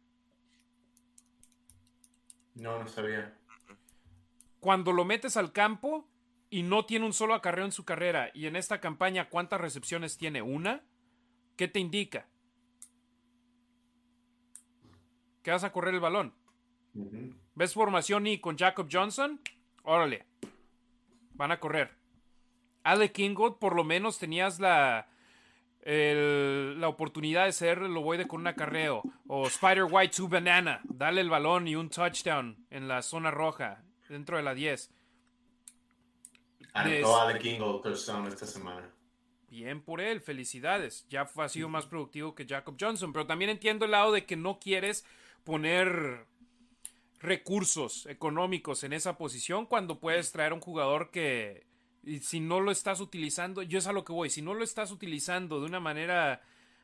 No, 2.54 2.78
no 2.78 2.88
sabía. 2.88 3.36
Cuando 4.60 4.92
lo 4.92 5.04
metes 5.04 5.36
al 5.36 5.52
campo 5.52 6.08
y 6.50 6.62
no 6.62 6.86
tiene 6.86 7.06
un 7.06 7.12
solo 7.12 7.34
acarreo 7.34 7.64
en 7.64 7.72
su 7.72 7.84
carrera, 7.84 8.30
y 8.32 8.46
en 8.46 8.56
esta 8.56 8.80
campaña, 8.80 9.28
¿cuántas 9.28 9.60
recepciones 9.60 10.16
tiene? 10.16 10.40
¿Una? 10.40 10.84
¿Qué 11.56 11.68
te 11.68 11.80
indica? 11.80 12.28
Que 15.44 15.52
vas 15.52 15.62
a 15.62 15.70
correr 15.70 15.94
el 15.94 16.00
balón. 16.00 16.34
¿Ves 17.54 17.74
formación 17.74 18.26
y 18.26 18.38
con 18.38 18.56
Jacob 18.56 18.88
Johnson? 18.90 19.40
Órale, 19.84 20.24
van 21.34 21.52
a 21.52 21.60
correr. 21.60 21.92
Ale 22.82 23.12
Kingold, 23.12 23.58
por 23.58 23.76
lo 23.76 23.84
menos 23.84 24.18
tenías 24.18 24.58
la, 24.58 25.06
la 25.84 26.88
oportunidad 26.88 27.44
de 27.44 27.52
ser 27.52 27.78
el 27.78 27.96
ovoide 27.96 28.26
con 28.26 28.40
un 28.40 28.46
acarreo. 28.46 29.02
O 29.28 29.46
Spider 29.46 29.84
White 29.88 30.16
to 30.16 30.28
Banana, 30.28 30.80
dale 30.84 31.20
el 31.20 31.30
balón 31.30 31.68
y 31.68 31.76
un 31.76 31.90
touchdown 31.90 32.66
en 32.70 32.88
la 32.88 33.02
zona 33.02 33.30
roja, 33.30 33.84
dentro 34.08 34.38
de 34.38 34.42
la 34.42 34.54
10. 34.54 34.90
Anotó 36.72 37.20
Ale 37.20 37.38
Kingold 37.38 37.82
touchdown 37.82 38.26
esta 38.26 38.46
semana. 38.46 38.90
Bien 39.50 39.82
por 39.82 40.00
él, 40.00 40.20
felicidades. 40.20 41.06
Ya 41.08 41.30
ha 41.36 41.48
sido 41.48 41.68
más 41.68 41.86
productivo 41.86 42.34
que 42.34 42.46
Jacob 42.46 42.76
Johnson. 42.80 43.12
Pero 43.12 43.26
también 43.26 43.50
entiendo 43.50 43.84
el 43.84 43.92
lado 43.92 44.10
de 44.10 44.24
que 44.24 44.34
no 44.34 44.58
quieres 44.58 45.04
poner 45.44 46.26
recursos 47.20 48.06
económicos 48.06 48.84
en 48.84 48.92
esa 48.92 49.16
posición 49.16 49.66
cuando 49.66 50.00
puedes 50.00 50.32
traer 50.32 50.52
un 50.52 50.60
jugador 50.60 51.10
que 51.10 51.66
si 52.20 52.40
no 52.40 52.60
lo 52.60 52.70
estás 52.70 53.00
utilizando, 53.00 53.62
yo 53.62 53.78
es 53.78 53.86
a 53.86 53.92
lo 53.92 54.04
que 54.04 54.12
voy, 54.12 54.28
si 54.28 54.42
no 54.42 54.52
lo 54.54 54.62
estás 54.62 54.90
utilizando 54.90 55.60
de 55.60 55.66
una 55.66 55.80
manera 55.80 56.42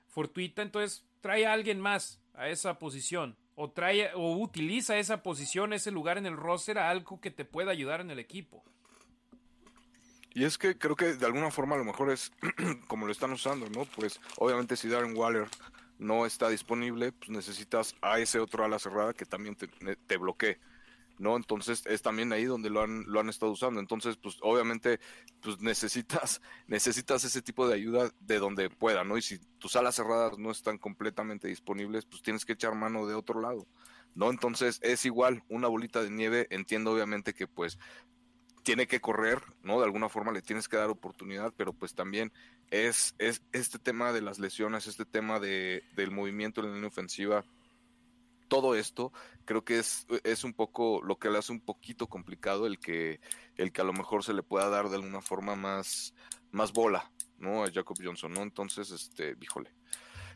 fortuita, 0.09 0.63
entonces 0.63 1.05
trae 1.21 1.47
a 1.47 1.53
alguien 1.53 1.81
más 1.81 2.23
a 2.35 2.49
esa 2.49 2.79
posición 2.79 3.37
o 3.55 3.71
trae 3.71 4.11
o 4.15 4.39
utiliza 4.39 4.99
esa 4.99 5.23
posición, 5.23 5.75
ese 5.75 5.91
lugar 5.91 6.17
en 6.17 6.27
el 6.27 6.37
roster 6.37 6.79
a 6.79 6.89
algo 6.89 7.21
que 7.21 7.31
te 7.31 7.45
pueda 7.45 7.73
ayudar 7.73 8.01
en 8.01 8.11
el 8.11 8.19
equipo. 8.19 8.65
Y 10.33 10.45
es 10.45 10.57
que 10.57 10.79
creo 10.79 10.97
que 10.97 11.15
de 11.15 11.27
alguna 11.27 11.51
forma 11.51 11.75
a 11.75 11.79
lo 11.79 11.85
mejor 11.85 12.11
es 12.11 12.33
como 12.87 13.05
lo 13.05 13.13
están 13.13 13.33
usando, 13.33 13.69
¿no? 13.69 13.85
Pues 13.85 14.21
obviamente 14.39 14.77
si 14.77 14.89
Darren 14.89 15.17
Waller 15.17 15.49
no 16.01 16.27
está 16.27 16.49
disponible, 16.49 17.13
pues 17.13 17.31
necesitas 17.31 17.95
a 18.01 18.19
ese 18.19 18.41
otro 18.41 18.65
ala 18.65 18.79
cerrada 18.79 19.13
que 19.13 19.27
también 19.27 19.55
te, 19.55 19.69
te 19.69 20.17
bloquee. 20.17 20.59
¿no? 21.21 21.37
Entonces 21.37 21.83
es 21.87 22.01
también 22.01 22.33
ahí 22.33 22.45
donde 22.45 22.71
lo 22.71 22.83
han, 22.83 23.05
lo 23.07 23.21
han 23.21 23.29
estado 23.29 23.53
usando. 23.53 23.79
Entonces, 23.79 24.17
pues 24.17 24.39
obviamente, 24.41 24.99
pues 25.43 25.61
necesitas, 25.61 26.41
necesitas 26.67 27.23
ese 27.25 27.43
tipo 27.43 27.69
de 27.69 27.75
ayuda 27.75 28.11
de 28.21 28.39
donde 28.39 28.71
pueda, 28.71 29.05
¿no? 29.05 29.19
Y 29.19 29.23
si 29.23 29.39
tus 29.59 29.77
alas 29.77 29.95
cerradas 29.95 30.39
no 30.39 30.51
están 30.51 30.79
completamente 30.79 31.47
disponibles, 31.47 32.07
pues 32.07 32.23
tienes 32.23 32.45
que 32.45 32.55
echar 32.55 32.75
mano 32.75 33.07
de 33.07 33.15
otro 33.15 33.41
lado, 33.41 33.67
¿no? 34.15 34.31
Entonces 34.31 34.81
es 34.83 35.05
igual, 35.05 35.45
una 35.49 35.69
bolita 35.69 36.03
de 36.03 36.11
nieve, 36.11 36.47
entiendo 36.51 36.93
obviamente 36.93 37.35
que 37.35 37.47
pues 37.47 37.79
tiene 38.63 38.87
que 38.87 39.01
correr, 39.01 39.43
¿no? 39.63 39.79
De 39.79 39.85
alguna 39.85 40.09
forma 40.09 40.33
le 40.33 40.43
tienes 40.43 40.69
que 40.69 40.77
dar 40.77 40.91
oportunidad, 40.91 41.53
pero 41.57 41.73
pues 41.73 41.95
también 41.95 42.33
es, 42.71 43.15
es 43.19 43.43
este 43.53 43.79
tema 43.79 44.13
de 44.13 44.23
las 44.23 44.39
lesiones, 44.39 44.87
este 44.87 45.05
tema 45.05 45.41
de, 45.41 45.83
del 45.97 46.11
movimiento 46.11 46.61
en 46.61 46.69
la 46.69 46.75
línea 46.75 46.89
ofensiva, 46.89 47.45
todo 48.51 48.75
esto 48.75 49.13
creo 49.45 49.65
que 49.65 49.79
es, 49.79 50.07
es 50.25 50.45
un 50.45 50.53
poco 50.53 51.01
lo 51.03 51.19
que 51.19 51.31
le 51.31 51.39
hace 51.39 51.53
un 51.53 51.61
poquito 51.61 52.09
complicado 52.09 52.67
el 52.67 52.79
que, 52.79 53.21
el 53.57 53.73
que 53.73 53.81
a 53.81 53.85
lo 53.85 53.93
mejor 53.93 54.25
se 54.25 54.35
le 54.35 54.43
pueda 54.43 54.69
dar 54.69 54.89
de 54.89 54.97
alguna 54.97 55.23
forma 55.23 55.55
más, 55.55 56.13
más 56.51 56.73
bola, 56.73 57.11
¿no? 57.39 57.65
A 57.65 57.71
Jacob 57.71 57.97
Johnson, 58.03 58.35
¿no? 58.35 58.43
Entonces, 58.43 58.91
este, 58.91 59.37
híjole, 59.41 59.73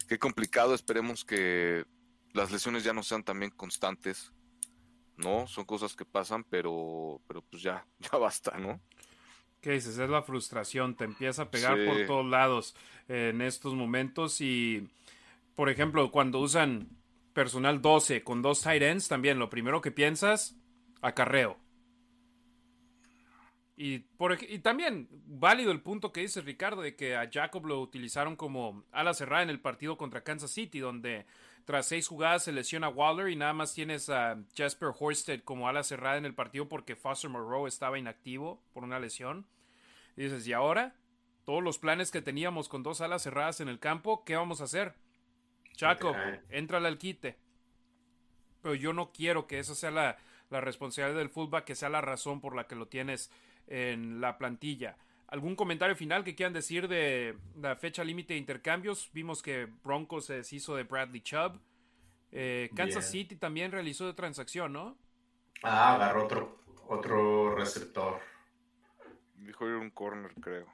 qué 0.09 0.18
complicado, 0.18 0.74
esperemos 0.74 1.24
que 1.24 1.84
las 2.32 2.52
lesiones 2.52 2.84
ya 2.84 2.92
no 2.92 3.02
sean 3.02 3.24
también 3.24 3.51
constantes, 3.51 4.32
¿no? 5.16 5.46
Son 5.46 5.64
cosas 5.64 5.94
que 5.94 6.04
pasan, 6.04 6.44
pero, 6.44 7.20
pero 7.26 7.42
pues 7.42 7.62
ya, 7.62 7.86
ya 7.98 8.18
basta, 8.18 8.58
¿no? 8.58 8.80
¿Qué 9.60 9.72
dices? 9.72 9.96
Es 9.96 10.10
la 10.10 10.22
frustración, 10.22 10.94
te 10.94 11.04
empieza 11.04 11.42
a 11.42 11.50
pegar 11.50 11.82
por 11.86 12.06
todos 12.06 12.26
lados 12.26 12.76
en 13.08 13.40
estos 13.40 13.74
momentos 13.74 14.42
y, 14.42 14.86
por 15.54 15.70
ejemplo, 15.70 16.10
cuando 16.10 16.38
usan 16.40 16.88
personal 17.32 17.80
12 17.80 18.22
con 18.22 18.42
dos 18.42 18.60
tight 18.60 18.82
ends, 18.82 19.08
también 19.08 19.38
lo 19.38 19.48
primero 19.48 19.80
que 19.80 19.90
piensas, 19.90 20.54
acarreo. 21.00 21.56
Y, 23.76 24.00
por, 24.00 24.38
y 24.40 24.60
también 24.60 25.08
válido 25.10 25.72
el 25.72 25.80
punto 25.80 26.12
que 26.12 26.20
dice 26.20 26.42
Ricardo 26.42 26.82
de 26.82 26.94
que 26.94 27.16
a 27.16 27.28
Jacob 27.32 27.66
lo 27.66 27.80
utilizaron 27.80 28.36
como 28.36 28.84
ala 28.92 29.14
cerrada 29.14 29.42
en 29.42 29.50
el 29.50 29.60
partido 29.60 29.96
contra 29.96 30.22
Kansas 30.22 30.52
City, 30.52 30.78
donde 30.78 31.26
tras 31.64 31.86
seis 31.86 32.08
jugadas 32.08 32.44
se 32.44 32.52
lesiona 32.52 32.88
Waller 32.88 33.28
y 33.28 33.36
nada 33.36 33.54
más 33.54 33.72
tienes 33.72 34.10
a 34.10 34.38
Jasper 34.56 34.90
Horsted 34.98 35.42
como 35.42 35.68
ala 35.68 35.82
cerrada 35.82 36.18
en 36.18 36.26
el 36.26 36.34
partido 36.34 36.68
porque 36.68 36.96
Foster 36.96 37.30
Moreau 37.30 37.66
estaba 37.66 37.98
inactivo 37.98 38.62
por 38.72 38.84
una 38.84 39.00
lesión. 39.00 39.46
Y 40.16 40.24
dices, 40.24 40.46
¿y 40.46 40.52
ahora? 40.52 40.94
Todos 41.44 41.62
los 41.62 41.78
planes 41.78 42.10
que 42.10 42.22
teníamos 42.22 42.68
con 42.68 42.82
dos 42.82 43.00
alas 43.00 43.22
cerradas 43.22 43.60
en 43.60 43.68
el 43.68 43.78
campo, 43.78 44.24
¿qué 44.24 44.36
vamos 44.36 44.60
a 44.60 44.64
hacer? 44.64 44.94
Jacob, 45.76 46.14
entra 46.50 46.78
al 46.78 46.98
quite. 46.98 47.36
Pero 48.62 48.74
yo 48.74 48.92
no 48.92 49.10
quiero 49.12 49.46
que 49.46 49.58
esa 49.58 49.74
sea 49.74 49.90
la, 49.90 50.16
la 50.50 50.60
responsabilidad 50.60 51.18
del 51.18 51.30
fullback, 51.30 51.64
que 51.64 51.74
sea 51.74 51.88
la 51.88 52.00
razón 52.00 52.40
por 52.40 52.54
la 52.54 52.66
que 52.66 52.76
lo 52.76 52.86
tienes 52.86 53.30
en 53.66 54.20
la 54.20 54.38
plantilla. 54.38 54.96
¿Algún 55.28 55.56
comentario 55.56 55.96
final 55.96 56.22
que 56.22 56.34
quieran 56.34 56.52
decir 56.52 56.86
de 56.86 57.36
la 57.60 57.76
fecha 57.76 58.05
límite 58.05 58.34
de 58.34 58.38
intercambios? 58.38 59.10
Vimos 59.12 59.42
que 59.42 59.68
Broncos 59.82 60.26
se 60.26 60.34
deshizo 60.34 60.76
de 60.76 60.84
Bradley 60.84 61.22
Chubb. 61.22 61.60
Eh, 62.30 62.70
Kansas 62.74 63.10
City 63.10 63.36
también 63.36 63.72
realizó 63.72 64.06
de 64.06 64.14
transacción, 64.14 64.72
¿no? 64.72 64.96
Ah, 65.62 65.94
agarró 65.94 66.24
otro, 66.24 66.64
otro 66.88 67.55
receptor. 67.55 68.20
Dijo 69.36 69.66
ir 69.68 69.74
un 69.74 69.90
corner, 69.90 70.32
creo. 70.40 70.66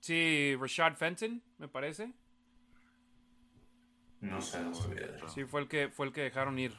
Sí, 0.00 0.56
Rashad 0.58 0.96
Fenton, 0.96 1.42
me 1.58 1.68
parece. 1.68 2.12
No 4.20 4.40
sé, 4.40 4.60
no 4.62 4.74
sabía. 4.74 5.16
Sí, 5.28 5.44
fue 5.44 5.60
el 5.60 5.68
que, 5.68 5.88
fue 5.88 6.06
el 6.06 6.12
que 6.12 6.22
dejaron 6.22 6.58
ir. 6.58 6.72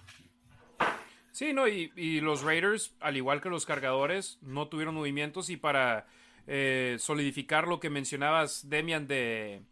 Sí, 1.33 1.51
no, 1.51 1.67
y, 1.67 2.21
los 2.21 2.43
Raiders, 2.43 2.95
al 2.99 3.17
igual 3.17 3.41
que 3.41 3.49
los 3.49 3.65
cargadores, 3.65 4.37
no 4.43 4.67
tuvieron 4.67 4.93
movimientos 4.93 5.49
y 5.49 5.57
para 5.57 6.05
eh, 6.45 6.97
solidificar 6.99 7.67
lo 7.67 7.79
que 7.79 7.89
mencionabas, 7.89 8.69
Demian, 8.69 9.07
de 9.07 9.63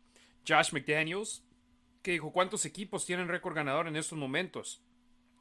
Josh 0.48 0.74
McDaniels, 0.74 1.44
que 2.02 2.14
dijo, 2.14 2.32
¿cuántos 2.32 2.66
equipos 2.66 3.06
tienen 3.06 3.28
récord 3.28 3.54
ganador 3.54 3.88
en 3.88 3.96
estos 3.96 4.18
momentos? 4.18 4.82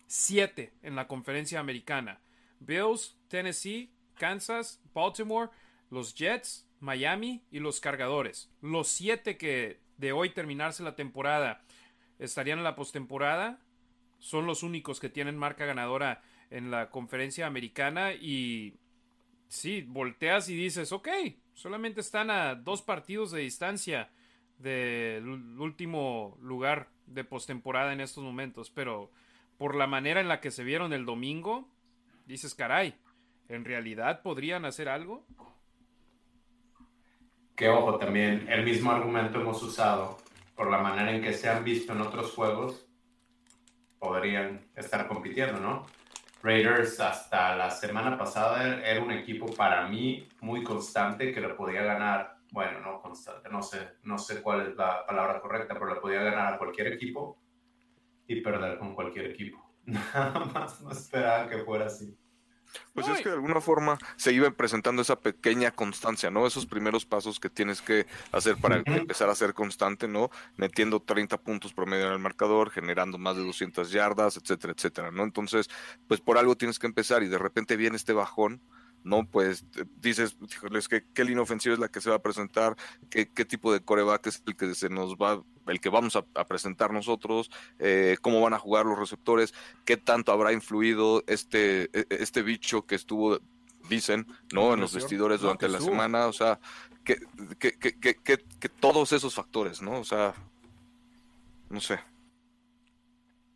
Siete 0.07 0.75
en 0.83 0.95
la 0.95 1.09
conferencia 1.09 1.59
americana. 1.59 2.21
Bills, 2.59 3.17
Tennessee, 3.29 3.91
Kansas, 4.19 4.79
Baltimore, 4.93 5.49
los 5.89 6.15
Jets, 6.15 6.69
Miami 6.81 7.47
y 7.51 7.61
los 7.61 7.81
cargadores. 7.81 8.51
Los 8.61 8.89
siete 8.89 9.39
que 9.39 9.81
de 9.97 10.13
hoy 10.13 10.29
terminarse 10.35 10.83
la 10.83 10.97
temporada 10.97 11.63
estarían 12.19 12.59
en 12.59 12.65
la 12.65 12.77
postemporada 12.77 13.59
son 14.21 14.47
los 14.47 14.63
únicos 14.63 15.01
que 15.01 15.09
tienen 15.09 15.37
marca 15.37 15.65
ganadora 15.65 16.23
en 16.51 16.71
la 16.71 16.91
conferencia 16.91 17.47
americana 17.47 18.13
y 18.13 18.75
sí, 19.49 19.83
volteas 19.87 20.49
y 20.49 20.57
dices, 20.57 20.93
ok, 20.93 21.09
solamente 21.55 22.01
están 22.01 22.31
a 22.31 22.55
dos 22.55 22.83
partidos 22.83 23.33
de 23.33 23.41
distancia 23.41 24.11
del 24.59 25.27
último 25.59 26.37
lugar 26.41 26.89
de 27.07 27.25
postemporada 27.25 27.93
en 27.93 28.01
estos 28.01 28.23
momentos, 28.23 28.71
pero 28.71 29.11
por 29.59 29.75
la 29.75 29.87
manera 29.87 30.21
en 30.21 30.29
la 30.29 30.41
que 30.41 30.51
se 30.51 30.65
vieron 30.65 30.93
el 30.93 31.05
domingo, 31.05 31.69
dices, 32.27 32.55
caray, 32.55 32.95
¿en 33.49 33.65
realidad 33.65 34.23
podrían 34.23 34.65
hacer 34.65 34.89
algo? 34.89 35.27
Que 37.57 37.69
ojo, 37.69 37.99
también 37.99 38.47
el 38.49 38.65
mismo 38.65 38.91
argumento 38.91 39.41
hemos 39.41 39.63
usado 39.63 40.19
por 40.55 40.71
la 40.71 40.79
manera 40.79 41.11
en 41.11 41.23
que 41.23 41.33
se 41.33 41.49
han 41.49 41.65
visto 41.65 41.93
en 41.93 42.03
otros 42.03 42.33
juegos 42.33 42.90
podrían 44.01 44.67
estar 44.75 45.07
compitiendo, 45.07 45.61
¿no? 45.61 45.87
Raiders 46.43 46.99
hasta 47.01 47.55
la 47.55 47.71
semana 47.71 48.17
pasada 48.17 48.83
era 48.83 49.03
un 49.03 49.13
equipo 49.13 49.47
para 49.55 49.87
mí 49.87 50.27
muy 50.41 50.65
constante 50.65 51.33
que 51.33 51.41
le 51.41 51.51
podía 51.51 51.83
ganar, 51.83 52.39
bueno, 52.51 52.81
no 52.81 53.01
constante, 53.01 53.51
no 53.51 53.63
sé, 53.63 53.91
no 54.05 54.17
sé 54.17 54.41
cuál 54.41 54.63
es 54.63 54.75
la 54.75 55.05
palabra 55.07 55.39
correcta, 55.41 55.75
pero 55.75 55.95
le 55.95 56.01
podía 56.01 56.23
ganar 56.23 56.55
a 56.55 56.59
cualquier 56.59 56.95
equipo 56.95 57.39
y 58.27 58.41
perder 58.41 58.79
con 58.79 58.95
cualquier 58.95 59.27
equipo. 59.27 59.71
Nada 59.85 60.47
más 60.47 60.81
no 60.81 60.91
esperaba 60.91 61.47
que 61.49 61.59
fuera 61.59 61.87
así. 61.87 62.17
Pues 62.95 63.09
es 63.09 63.19
que 63.19 63.29
de 63.29 63.35
alguna 63.35 63.61
forma 63.61 63.99
se 64.17 64.33
iba 64.33 64.51
presentando 64.51 65.03
esa 65.03 65.21
pequeña 65.21 65.71
constancia, 65.71 66.31
¿no? 66.31 66.47
Esos 66.47 66.67
primeros 66.67 67.07
pasos 67.07 67.41
que 67.41 67.49
tienes 67.49 67.83
que 67.83 68.07
hacer 68.33 68.57
para 68.57 68.83
empezar 68.85 69.31
a 69.31 69.35
ser 69.35 69.55
constante, 69.55 70.09
¿no? 70.09 70.31
Metiendo 70.57 71.01
30 71.01 71.39
puntos 71.39 71.73
promedio 71.73 72.07
en 72.07 72.13
el 72.13 72.19
marcador, 72.19 72.71
generando 72.71 73.19
más 73.19 73.37
de 73.37 73.45
200 73.45 73.91
yardas, 73.91 74.37
etcétera, 74.37 74.73
etcétera, 74.77 75.11
¿no? 75.11 75.25
Entonces, 75.25 75.69
pues 76.09 76.21
por 76.21 76.39
algo 76.39 76.57
tienes 76.57 76.79
que 76.79 76.87
empezar 76.87 77.23
y 77.23 77.29
de 77.29 77.39
repente 77.39 77.77
viene 77.77 77.97
este 77.97 78.13
bajón, 78.13 78.61
¿no? 79.05 79.27
Pues 79.27 79.65
dices, 80.01 80.37
híjoles, 80.51 80.89
¿qué, 80.89 81.05
qué 81.15 81.25
línea 81.25 81.43
ofensiva 81.43 81.75
es 81.75 81.81
la 81.81 81.89
que 81.89 82.01
se 82.01 82.11
va 82.11 82.17
a 82.17 82.23
presentar, 82.23 82.77
qué, 83.09 83.29
qué 83.29 83.45
tipo 83.45 83.73
de 83.73 83.81
coreback 83.81 84.27
es 84.27 84.43
el 84.47 84.57
que 84.57 84.75
se 84.75 84.89
nos 84.89 85.17
va, 85.17 85.43
el 85.67 85.81
que 85.81 85.89
vamos 85.89 86.17
a, 86.17 86.23
presentar 86.45 86.93
nosotros, 86.93 87.51
eh, 87.79 88.17
cómo 88.21 88.41
van 88.41 88.55
a 88.55 88.59
jugar 88.59 88.87
los 88.87 88.99
receptores, 88.99 89.55
qué 89.85 89.97
tanto 89.97 90.33
habrá 90.33 90.53
influido 90.53 91.23
este, 91.27 91.85
e, 91.85 91.91
e, 91.93 92.07
este 92.11 92.43
bicho 92.43 92.87
que 92.87 92.95
estuvo, 92.95 93.39
dicen, 93.89 94.27
¿no? 94.53 94.75
En 94.75 94.81
los 94.81 94.95
vestidores 94.95 95.41
durante 95.41 95.69
la 95.69 95.81
semana, 95.81 96.27
o 96.27 96.33
sea, 96.33 96.61
que, 97.05 97.19
que, 97.59 97.73
que, 97.79 98.15
que 98.23 98.69
todos 98.69 99.13
esos 99.13 99.35
factores, 99.35 99.81
¿no? 99.81 100.01
O 100.01 100.05
sea, 100.05 100.35
no 101.71 101.81
sé. 101.81 102.01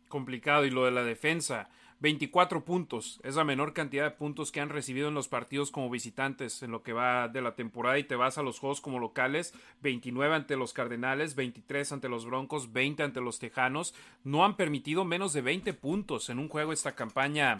Complicado 0.07 0.65
y 0.65 0.71
lo 0.71 0.85
de 0.85 0.91
la 0.91 1.03
defensa 1.03 1.69
24 1.99 2.65
puntos. 2.65 3.19
Es 3.23 3.35
la 3.35 3.43
menor 3.43 3.73
cantidad 3.73 4.03
de 4.03 4.11
puntos 4.11 4.51
que 4.51 4.59
han 4.59 4.69
recibido 4.69 5.07
en 5.07 5.13
los 5.13 5.27
partidos 5.27 5.71
como 5.71 5.89
visitantes 5.89 6.61
en 6.61 6.71
lo 6.71 6.83
que 6.83 6.93
va 6.93 7.27
de 7.27 7.41
la 7.41 7.55
temporada 7.55 7.97
y 7.97 8.03
te 8.03 8.15
vas 8.15 8.37
a 8.37 8.43
los 8.43 8.59
juegos 8.59 8.81
como 8.81 8.99
locales. 8.99 9.53
29 9.81 10.35
ante 10.35 10.57
los 10.57 10.73
Cardenales, 10.73 11.35
23 11.35 11.93
ante 11.93 12.09
los 12.09 12.25
Broncos, 12.25 12.73
20 12.73 13.03
ante 13.03 13.21
los 13.21 13.39
Tejanos. 13.39 13.95
No 14.23 14.43
han 14.43 14.57
permitido 14.57 15.05
menos 15.05 15.33
de 15.33 15.41
20 15.41 15.73
puntos 15.73 16.29
en 16.29 16.39
un 16.39 16.49
juego 16.49 16.73
esta 16.73 16.95
campaña 16.95 17.57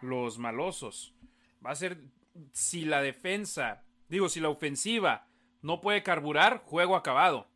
los 0.00 0.38
malosos. 0.38 1.14
Va 1.64 1.70
a 1.70 1.76
ser 1.76 2.02
si 2.52 2.84
la 2.84 3.00
defensa, 3.02 3.84
digo, 4.08 4.28
si 4.28 4.40
la 4.40 4.48
ofensiva 4.48 5.26
no 5.62 5.80
puede 5.80 6.02
carburar, 6.02 6.62
juego 6.64 6.96
acabado. 6.96 7.48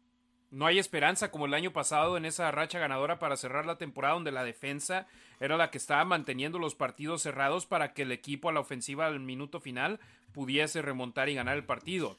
No 0.50 0.66
hay 0.66 0.78
esperanza 0.78 1.30
como 1.30 1.46
el 1.46 1.54
año 1.54 1.72
pasado 1.72 2.16
en 2.16 2.24
esa 2.24 2.50
racha 2.50 2.78
ganadora 2.78 3.18
para 3.18 3.36
cerrar 3.36 3.66
la 3.66 3.76
temporada 3.76 4.14
donde 4.14 4.32
la 4.32 4.44
defensa 4.44 5.06
era 5.40 5.56
la 5.56 5.70
que 5.70 5.78
estaba 5.78 6.04
manteniendo 6.04 6.58
los 6.58 6.74
partidos 6.74 7.22
cerrados 7.22 7.66
para 7.66 7.92
que 7.92 8.02
el 8.02 8.12
equipo 8.12 8.48
a 8.48 8.52
la 8.52 8.60
ofensiva 8.60 9.06
al 9.06 9.20
minuto 9.20 9.60
final 9.60 10.00
pudiese 10.32 10.80
remontar 10.80 11.28
y 11.28 11.34
ganar 11.34 11.56
el 11.56 11.64
partido. 11.64 12.16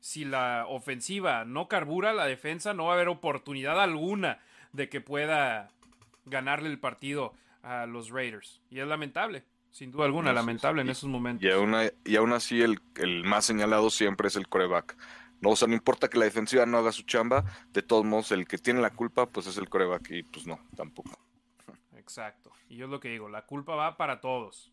Si 0.00 0.24
la 0.24 0.66
ofensiva 0.68 1.44
no 1.44 1.68
carbura, 1.68 2.12
la 2.12 2.26
defensa 2.26 2.74
no 2.74 2.86
va 2.86 2.92
a 2.92 2.94
haber 2.94 3.08
oportunidad 3.08 3.80
alguna 3.80 4.40
de 4.72 4.88
que 4.88 5.00
pueda 5.00 5.68
ganarle 6.24 6.68
el 6.68 6.80
partido 6.80 7.34
a 7.62 7.86
los 7.86 8.10
Raiders. 8.10 8.60
Y 8.68 8.80
es 8.80 8.86
lamentable, 8.86 9.44
sin 9.70 9.92
duda 9.92 10.06
alguna, 10.06 10.32
lamentable 10.32 10.82
en 10.82 10.88
esos 10.88 11.08
momentos. 11.08 11.44
Y 11.44 11.50
aún, 11.50 11.74
y 12.04 12.16
aún 12.16 12.32
así 12.32 12.60
el, 12.60 12.80
el, 12.96 13.22
más 13.22 13.44
señalado 13.44 13.90
siempre 13.90 14.26
es 14.26 14.34
el 14.34 14.48
coreback. 14.48 14.96
No, 15.42 15.50
o 15.50 15.56
sea, 15.56 15.66
no 15.66 15.74
importa 15.74 16.08
que 16.08 16.18
la 16.18 16.24
defensiva 16.24 16.64
no 16.64 16.78
haga 16.78 16.92
su 16.92 17.02
chamba, 17.02 17.44
de 17.72 17.82
todos 17.82 18.04
modos 18.04 18.30
el 18.30 18.46
que 18.46 18.58
tiene 18.58 18.80
la 18.80 18.90
culpa 18.90 19.26
pues 19.26 19.48
es 19.48 19.58
el 19.58 19.68
coreback 19.68 20.10
y 20.12 20.22
pues 20.22 20.46
no, 20.46 20.60
tampoco. 20.76 21.18
Exacto. 21.96 22.52
Y 22.68 22.76
yo 22.76 22.86
es 22.86 22.90
lo 22.90 23.00
que 23.00 23.08
digo, 23.08 23.28
la 23.28 23.44
culpa 23.44 23.74
va 23.74 23.96
para 23.96 24.20
todos. 24.20 24.72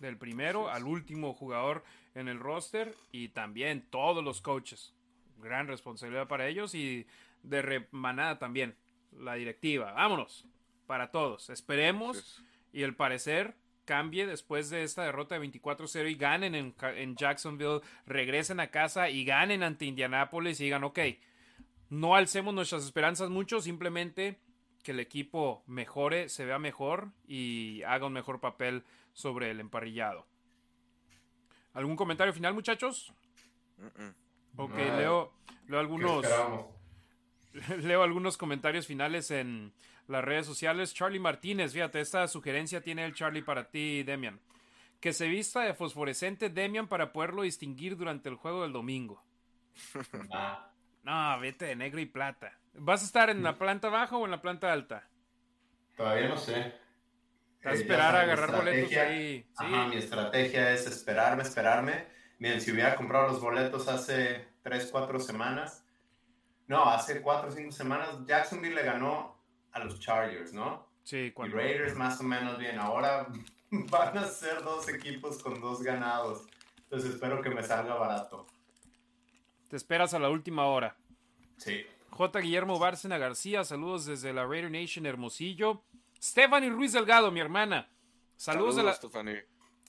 Del 0.00 0.16
primero 0.16 0.70
al 0.70 0.84
último 0.84 1.34
jugador 1.34 1.84
en 2.14 2.28
el 2.28 2.40
roster 2.40 2.94
y 3.12 3.28
también 3.28 3.86
todos 3.90 4.22
los 4.24 4.40
coaches. 4.40 4.92
Gran 5.38 5.68
responsabilidad 5.68 6.26
para 6.26 6.48
ellos 6.48 6.74
y 6.74 7.06
de 7.44 7.62
remanada 7.62 8.38
también. 8.38 8.76
La 9.12 9.34
directiva. 9.34 9.92
Vámonos. 9.92 10.44
Para 10.86 11.10
todos. 11.10 11.50
Esperemos 11.50 12.42
y 12.72 12.82
el 12.82 12.94
parecer 12.94 13.56
cambie 13.88 14.26
después 14.26 14.68
de 14.68 14.82
esta 14.82 15.02
derrota 15.04 15.38
de 15.38 15.50
24-0 15.50 16.10
y 16.10 16.14
ganen 16.14 16.54
en, 16.54 16.74
en, 16.94 17.16
Jacksonville, 17.16 17.80
regresen 18.04 18.60
a 18.60 18.66
casa 18.66 19.08
y 19.08 19.24
ganen 19.24 19.62
ante 19.62 19.86
Indianapolis 19.86 20.60
y 20.60 20.64
digan, 20.64 20.84
ok, 20.84 20.98
no 21.88 22.14
alcemos 22.14 22.52
nuestras 22.52 22.84
esperanzas 22.84 23.30
mucho, 23.30 23.62
simplemente 23.62 24.38
que 24.82 24.90
el 24.90 25.00
equipo 25.00 25.64
mejore, 25.66 26.28
se 26.28 26.44
vea 26.44 26.58
mejor 26.58 27.12
y 27.26 27.82
haga 27.84 28.04
un 28.04 28.12
mejor 28.12 28.40
papel 28.40 28.84
sobre 29.14 29.50
el 29.50 29.58
emparrillado. 29.58 30.26
¿Algún 31.72 31.96
comentario 31.96 32.34
final, 32.34 32.52
muchachos? 32.52 33.14
Ok, 34.56 34.76
leo, 34.76 35.32
leo 35.66 35.80
algunos. 35.80 36.26
Leo 37.78 38.02
algunos 38.02 38.36
comentarios 38.36 38.86
finales 38.86 39.30
en 39.30 39.72
las 40.08 40.24
redes 40.24 40.46
sociales. 40.46 40.94
Charlie 40.94 41.20
Martínez, 41.20 41.72
fíjate, 41.72 42.00
esta 42.00 42.26
sugerencia 42.26 42.80
tiene 42.80 43.04
el 43.04 43.14
Charlie 43.14 43.42
para 43.42 43.70
ti, 43.70 44.02
Demian. 44.02 44.40
Que 45.00 45.12
se 45.12 45.28
vista 45.28 45.60
de 45.60 45.74
fosforescente 45.74 46.48
Demian 46.50 46.88
para 46.88 47.12
poderlo 47.12 47.42
distinguir 47.42 47.96
durante 47.96 48.28
el 48.28 48.34
juego 48.34 48.62
del 48.62 48.72
domingo. 48.72 49.22
Ah. 50.32 50.64
No, 51.04 51.40
vete 51.40 51.66
de 51.66 51.76
negro 51.76 52.00
y 52.00 52.06
plata. 52.06 52.52
¿Vas 52.74 53.02
a 53.02 53.06
estar 53.06 53.30
en 53.30 53.42
la 53.42 53.56
planta 53.56 53.88
baja 53.88 54.16
o 54.16 54.24
en 54.26 54.30
la 54.30 54.42
planta 54.42 54.70
alta? 54.70 55.08
Todavía 55.96 56.28
no 56.28 56.36
sé. 56.36 56.74
a 57.64 57.72
esperar 57.72 58.14
a 58.14 58.20
agarrar 58.22 58.54
boletos 58.54 58.92
ahí. 58.96 59.46
Sí. 59.58 59.64
mi 59.88 59.96
estrategia 59.96 60.72
es 60.72 60.86
esperarme, 60.86 61.44
esperarme. 61.44 62.06
Miren, 62.38 62.60
si 62.60 62.72
hubiera 62.72 62.94
comprado 62.94 63.28
los 63.28 63.40
boletos 63.40 63.88
hace 63.88 64.48
3, 64.62 64.88
4 64.92 65.18
semanas, 65.18 65.84
no, 66.66 66.84
hace 66.84 67.22
4 67.22 67.48
o 67.48 67.52
5 67.52 67.72
semanas, 67.72 68.26
Jacksonville 68.26 68.74
le 68.74 68.82
ganó 68.82 69.37
a 69.72 69.84
los 69.84 70.00
Chargers, 70.00 70.52
¿no? 70.52 70.86
Sí, 71.02 71.32
cuando... 71.32 71.56
Y 71.56 71.60
Raiders 71.60 71.96
más 71.96 72.20
o 72.20 72.24
menos 72.24 72.58
bien. 72.58 72.78
Ahora 72.78 73.26
van 73.70 74.18
a 74.18 74.26
ser 74.26 74.62
dos 74.62 74.88
equipos 74.88 75.42
con 75.42 75.60
dos 75.60 75.82
ganados. 75.82 76.46
Entonces 76.84 77.14
espero 77.14 77.42
que 77.42 77.50
me 77.50 77.62
salga 77.62 77.94
barato. 77.94 78.46
Te 79.68 79.76
esperas 79.76 80.14
a 80.14 80.18
la 80.18 80.30
última 80.30 80.66
hora. 80.66 80.96
Sí. 81.58 81.84
J. 82.10 82.40
Guillermo 82.40 82.78
Bárcena 82.78 83.18
García, 83.18 83.64
saludos 83.64 84.06
desde 84.06 84.32
la 84.32 84.46
Raider 84.46 84.70
Nation 84.70 85.04
Hermosillo. 85.04 85.82
Stephanie 86.20 86.70
Ruiz 86.70 86.92
Delgado, 86.92 87.30
mi 87.30 87.40
hermana. 87.40 87.88
Saludos, 88.36 88.76
de 88.76 88.82
la 88.84 88.98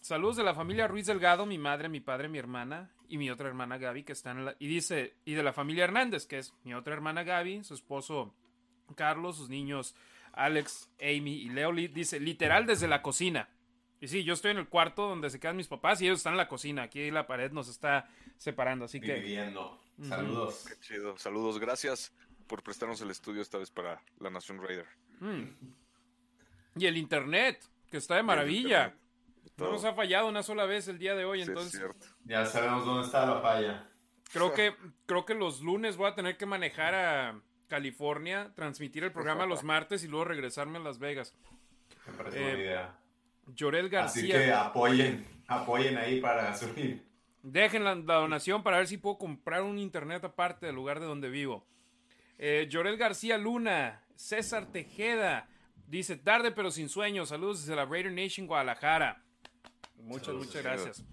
Saludos 0.02 0.38
de 0.38 0.44
la 0.44 0.54
familia 0.54 0.88
Ruiz 0.88 1.06
Delgado, 1.06 1.46
mi 1.46 1.58
madre, 1.58 1.88
mi 1.88 2.00
padre, 2.00 2.28
mi 2.28 2.38
hermana 2.38 2.92
y 3.08 3.18
mi 3.18 3.30
otra 3.30 3.48
hermana 3.48 3.78
Gaby 3.78 4.04
que 4.04 4.14
están 4.14 4.40
en 4.40 4.46
la, 4.46 4.56
y 4.60 4.68
dice 4.68 5.16
y 5.26 5.34
de 5.34 5.44
la 5.44 5.54
familia 5.54 5.84
Hernández, 5.84 6.26
que 6.26 6.40
es 6.40 6.54
mi 6.64 6.74
otra 6.74 6.94
hermana 6.94 7.24
Gaby, 7.24 7.64
su 7.64 7.74
esposo 7.74 8.34
Carlos, 8.96 9.38
sus 9.38 9.50
niños 9.50 9.96
Alex, 10.34 10.90
Amy 11.02 11.34
y 11.34 11.50
Leo 11.50 11.74
dice 11.74 12.20
literal 12.20 12.66
desde 12.66 12.88
la 12.88 13.02
cocina. 13.02 13.50
Y 14.02 14.08
sí, 14.08 14.24
yo 14.24 14.34
estoy 14.34 14.52
en 14.52 14.58
el 14.58 14.70
cuarto 14.70 15.08
donde 15.08 15.30
se 15.30 15.40
quedan 15.40 15.58
mis 15.58 15.68
papás 15.68 16.02
y 16.02 16.06
ellos 16.06 16.20
están 16.20 16.34
en 16.34 16.38
la 16.38 16.48
cocina. 16.48 16.84
Aquí 16.84 17.12
la 17.12 17.28
pared 17.28 17.52
nos 17.52 17.68
está 17.68 18.10
separando, 18.38 18.86
así 18.86 19.02
que. 19.02 19.16
Viviendo. 19.16 19.82
Saludos. 20.02 20.66
Qué 20.68 20.80
chido. 20.80 21.18
Saludos. 21.18 21.60
Gracias 21.60 22.16
por 22.48 22.64
prestarnos 22.64 23.02
el 23.02 23.12
estudio 23.12 23.42
esta 23.42 23.58
vez 23.58 23.70
para 23.70 24.02
la 24.20 24.30
Nación 24.30 24.62
Raider. 24.62 24.88
Mm. 25.20 25.44
Y 26.78 26.86
el 26.86 26.96
internet, 26.96 27.62
que 27.92 27.98
está 27.98 28.16
de 28.16 28.24
maravilla. 28.24 28.96
No 29.58 29.72
nos 29.72 29.84
ha 29.84 29.94
fallado 29.94 30.30
una 30.30 30.42
sola 30.42 30.66
vez 30.66 30.88
el 30.88 31.00
día 31.00 31.16
de 31.16 31.26
hoy, 31.26 31.42
entonces. 31.42 31.82
Ya 32.24 32.46
sabemos 32.46 32.86
dónde 32.86 33.06
está 33.06 33.26
la 33.26 33.42
falla. 33.42 33.90
Creo 34.32 34.54
que, 34.54 34.74
creo 35.06 35.26
que 35.26 35.34
los 35.34 35.60
lunes 35.60 35.98
voy 35.98 36.08
a 36.08 36.16
tener 36.16 36.38
que 36.38 36.46
manejar 36.46 36.96
a 36.96 37.42
California, 37.70 38.52
transmitir 38.56 39.06
el 39.06 39.14
programa 39.14 39.46
los 39.46 39.64
martes 39.64 40.04
y 40.04 40.08
luego 40.10 40.26
regresarme 40.26 40.80
a 40.80 40.82
Las 40.82 41.00
Vegas. 41.00 41.34
Me 42.08 42.14
parece 42.14 42.42
buena 42.42 42.58
eh, 42.58 42.62
idea. 42.62 43.00
Llorel 43.56 43.90
García. 43.90 44.36
Así 44.36 44.46
que 44.46 44.52
apoyen, 44.52 45.26
apoyen 45.48 45.98
ahí 45.98 46.20
para 46.20 46.56
subir. 46.56 47.06
Dejen 47.42 47.84
la, 47.86 47.96
donación 47.96 48.64
para 48.64 48.78
ver 48.78 48.88
si 48.88 48.98
puedo 48.98 49.18
comprar 49.18 49.62
un 49.62 49.80
internet 49.80 50.24
aparte 50.26 50.66
del 50.66 50.76
lugar 50.76 51.00
de 51.00 51.06
donde 51.06 51.30
vivo. 51.30 51.66
Eh, 52.38 52.68
Llorel 52.70 52.98
García 52.98 53.38
Luna, 53.38 54.04
César 54.16 54.66
Tejeda, 54.66 55.48
dice 55.88 56.18
tarde 56.18 56.52
pero 56.52 56.72
sin 56.72 56.90
sueño. 56.90 57.26
Saludos 57.26 57.62
desde 57.62 57.76
la 57.76 57.86
Raider 57.86 58.12
Nation 58.12 58.48
Guadalajara. 58.48 59.24
Muchas, 60.02 60.36
muchas 60.36 60.64
gracias. 60.64 61.04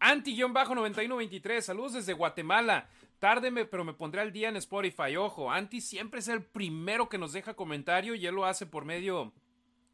Anti-9123, 0.00 1.60
saludos 1.60 1.94
desde 1.94 2.12
Guatemala. 2.12 2.88
Tarde, 3.24 3.64
pero 3.64 3.86
me 3.86 3.94
pondré 3.94 4.20
al 4.20 4.32
día 4.32 4.50
en 4.50 4.56
Spotify. 4.56 5.16
Ojo, 5.16 5.50
Anti 5.50 5.80
siempre 5.80 6.20
es 6.20 6.28
el 6.28 6.42
primero 6.42 7.08
que 7.08 7.16
nos 7.16 7.32
deja 7.32 7.54
comentario 7.54 8.14
y 8.14 8.26
él 8.26 8.34
lo 8.34 8.44
hace 8.44 8.66
por 8.66 8.84
medio 8.84 9.32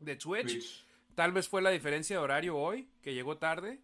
de 0.01 0.17
Twitch. 0.17 0.85
Tal 1.15 1.31
vez 1.31 1.49
fue 1.49 1.63
la 1.63 1.71
diferencia 1.71 2.17
de 2.17 2.23
horario 2.25 2.57
hoy, 2.57 2.89
que 3.01 3.15
llegó 3.15 3.37
tarde. 3.37 3.79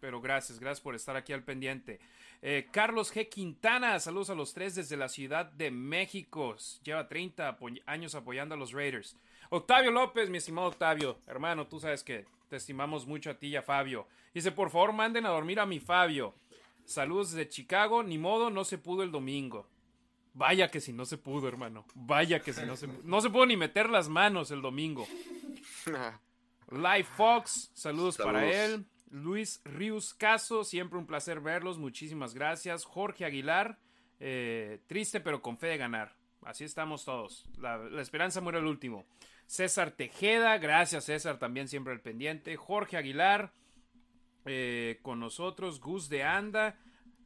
Pero 0.00 0.20
gracias, 0.20 0.58
gracias 0.58 0.80
por 0.80 0.96
estar 0.96 1.14
aquí 1.14 1.32
al 1.32 1.44
pendiente. 1.44 2.00
Eh, 2.42 2.66
Carlos 2.72 3.14
G. 3.14 3.28
Quintana, 3.28 4.00
saludos 4.00 4.30
a 4.30 4.34
los 4.34 4.52
tres 4.52 4.74
desde 4.74 4.96
la 4.96 5.08
Ciudad 5.08 5.46
de 5.46 5.70
México. 5.70 6.56
Lleva 6.82 7.06
30 7.06 7.56
años 7.86 8.16
apoyando 8.16 8.56
a 8.56 8.58
los 8.58 8.72
Raiders. 8.72 9.16
Octavio 9.50 9.92
López, 9.92 10.30
mi 10.30 10.38
estimado 10.38 10.66
Octavio, 10.66 11.20
hermano, 11.28 11.68
tú 11.68 11.78
sabes 11.78 12.02
que 12.02 12.26
te 12.48 12.56
estimamos 12.56 13.06
mucho 13.06 13.30
a 13.30 13.34
ti 13.34 13.46
y 13.46 13.56
a 13.56 13.62
Fabio. 13.62 14.08
Dice, 14.34 14.50
por 14.50 14.70
favor, 14.70 14.92
manden 14.92 15.26
a 15.26 15.28
dormir 15.28 15.60
a 15.60 15.66
mi 15.66 15.78
Fabio. 15.78 16.34
Saludos 16.84 17.32
desde 17.32 17.48
Chicago, 17.48 18.02
ni 18.02 18.18
modo, 18.18 18.50
no 18.50 18.64
se 18.64 18.78
pudo 18.78 19.02
el 19.02 19.10
domingo. 19.10 19.68
Vaya 20.34 20.70
que 20.70 20.80
si 20.80 20.92
no 20.92 21.04
se 21.04 21.16
pudo, 21.16 21.48
hermano. 21.48 21.86
Vaya 21.94 22.40
que 22.40 22.52
si 22.52 22.66
no 22.66 22.76
se 22.76 22.88
pudo. 22.88 23.00
No 23.04 23.20
se 23.20 23.30
pudo 23.30 23.46
ni 23.46 23.56
meter 23.56 23.88
las 23.88 24.08
manos 24.08 24.50
el 24.50 24.62
domingo. 24.62 25.06
Live 26.70 27.08
Fox, 27.16 27.70
saludos, 27.74 28.16
para 28.16 28.50
él. 28.50 28.84
Luis 29.10 29.60
Rius 29.64 30.12
Caso, 30.12 30.64
siempre 30.64 30.98
un 30.98 31.06
placer 31.06 31.40
verlos, 31.40 31.78
muchísimas 31.78 32.34
gracias. 32.34 32.84
Jorge 32.84 33.24
Aguilar, 33.24 33.78
eh, 34.18 34.80
triste 34.88 35.20
pero 35.20 35.40
con 35.40 35.56
fe 35.56 35.68
de 35.68 35.76
ganar. 35.76 36.16
Así 36.42 36.64
estamos 36.64 37.04
todos. 37.04 37.46
La, 37.58 37.80
esperanza 38.00 38.40
muere 38.40 38.58
el 38.58 38.66
último. 38.66 39.06
César 39.46 39.92
Tejeda, 39.92 40.58
gracias 40.58 41.04
César, 41.04 41.38
también 41.38 41.68
siempre 41.68 41.92
al 41.92 42.00
pendiente. 42.00 42.56
Jorge 42.56 42.96
Aguilar, 42.96 43.52
eh, 44.44 44.98
con 45.02 45.20
nosotros. 45.20 45.80
Gus 45.80 46.08
de 46.08 46.22
Anda, 46.22 46.78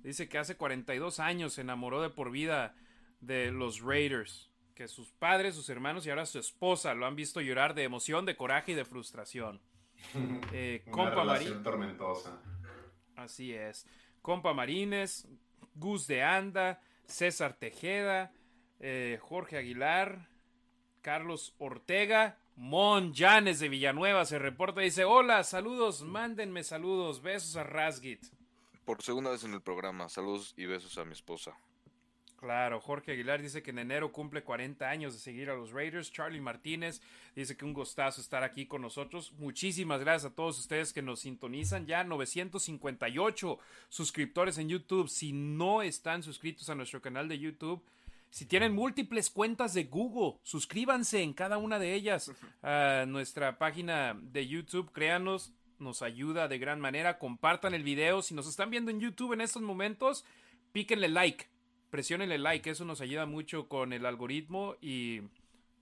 dice 0.03 0.29
que 0.29 0.39
hace 0.39 0.57
42 0.57 1.21
años 1.21 1.55
se 1.55 1.61
enamoró 1.63 2.03
de 2.03 2.11
por 2.11 2.31
vida 2.31 2.75
de 3.21 3.51
los 3.51 3.81
Raiders 3.81 4.49
que 4.79 4.87
sus 4.87 5.11
padres, 5.11 5.57
sus 5.57 5.69
hermanos 5.71 6.07
y 6.07 6.11
ahora 6.11 6.25
su 6.25 6.39
esposa 6.39 6.95
lo 6.95 7.05
han 7.05 7.17
visto 7.17 7.41
llorar 7.41 7.75
de 7.75 7.83
emoción, 7.83 8.25
de 8.25 8.37
coraje 8.37 8.73
y 8.73 8.75
de 8.77 8.85
frustración. 8.85 9.61
Eh, 10.53 10.85
compa 10.89 11.11
relación 11.11 11.65
tormentosa. 11.65 12.41
Así 13.17 13.53
es. 13.53 13.85
Compa 14.23 14.55
Marines, 14.55 15.27
Gus 15.75 16.07
de 16.07 16.23
Anda, 16.23 16.81
César 17.07 17.55
Tejeda, 17.59 18.33
eh, 18.79 19.19
Jorge 19.21 19.57
Aguilar, 19.57 20.29
Carlos 21.03 21.57
Ortega, 21.59 22.39
Mon 22.59 23.15
Janes 23.15 23.61
de 23.61 23.69
Villanueva 23.69 24.25
se 24.25 24.37
reporta 24.37 24.81
y 24.81 24.87
dice: 24.87 25.05
Hola, 25.05 25.45
saludos, 25.45 26.03
mándenme 26.03 26.65
saludos, 26.65 27.23
besos 27.23 27.55
a 27.55 27.63
Rasgit. 27.63 28.21
Por 28.85 29.01
segunda 29.01 29.31
vez 29.31 29.45
en 29.45 29.55
el 29.55 29.61
programa, 29.61 30.09
saludos 30.09 30.55
y 30.57 30.67
besos 30.67 30.99
a 30.99 31.05
mi 31.05 31.13
esposa. 31.13 31.57
Claro, 32.41 32.81
Jorge 32.81 33.13
Aguilar 33.13 33.41
dice 33.41 33.63
que 33.63 33.71
en 33.71 33.79
enero 33.79 34.11
cumple 34.11 34.43
40 34.43 34.89
años 34.89 35.13
de 35.13 35.21
seguir 35.21 35.51
a 35.51 35.55
los 35.55 35.71
Raiders. 35.71 36.11
Charlie 36.11 36.41
Martínez 36.41 37.01
dice 37.37 37.57
que 37.57 37.65
un 37.65 37.73
gustazo 37.73 38.21
estar 38.21 38.43
aquí 38.43 38.67
con 38.67 38.83
nosotros. 38.83 39.33
Muchísimas 39.39 40.01
gracias 40.01 40.33
a 40.33 40.35
todos 40.35 40.59
ustedes 40.59 40.93
que 40.93 41.01
nos 41.01 41.21
sintonizan. 41.21 41.87
Ya 41.87 42.03
958 42.03 43.59
suscriptores 43.89 44.59
en 44.59 44.69
YouTube. 44.69 45.09
Si 45.09 45.33
no 45.33 45.83
están 45.83 46.25
suscritos 46.25 46.69
a 46.71 46.75
nuestro 46.75 47.01
canal 47.01 47.29
de 47.29 47.39
YouTube, 47.39 47.85
si 48.31 48.47
tienen 48.47 48.75
múltiples 48.75 49.31
cuentas 49.31 49.75
de 49.75 49.85
Google, 49.85 50.39
suscríbanse 50.43 51.23
en 51.23 51.33
cada 51.33 51.59
una 51.59 51.79
de 51.79 51.95
ellas 51.95 52.33
a 52.63 53.05
nuestra 53.07 53.59
página 53.59 54.19
de 54.21 54.47
YouTube. 54.47 54.93
Créanos, 54.93 55.53
nos 55.79 56.03
ayuda 56.03 56.49
de 56.49 56.59
gran 56.59 56.81
manera. 56.81 57.19
Compartan 57.19 57.75
el 57.75 57.83
video. 57.83 58.23
Si 58.23 58.35
nos 58.35 58.49
están 58.49 58.71
viendo 58.71 58.91
en 58.91 59.01
YouTube 59.01 59.33
en 59.33 59.41
estos 59.41 59.63
momentos, 59.63 60.25
píquenle 60.73 61.09
like 61.09 61.47
presionen 61.91 62.33
el 62.33 62.43
like, 62.43 62.69
eso 62.69 62.85
nos 62.85 63.01
ayuda 63.01 63.27
mucho 63.27 63.69
con 63.69 63.93
el 63.93 64.07
algoritmo 64.07 64.77
y 64.81 65.23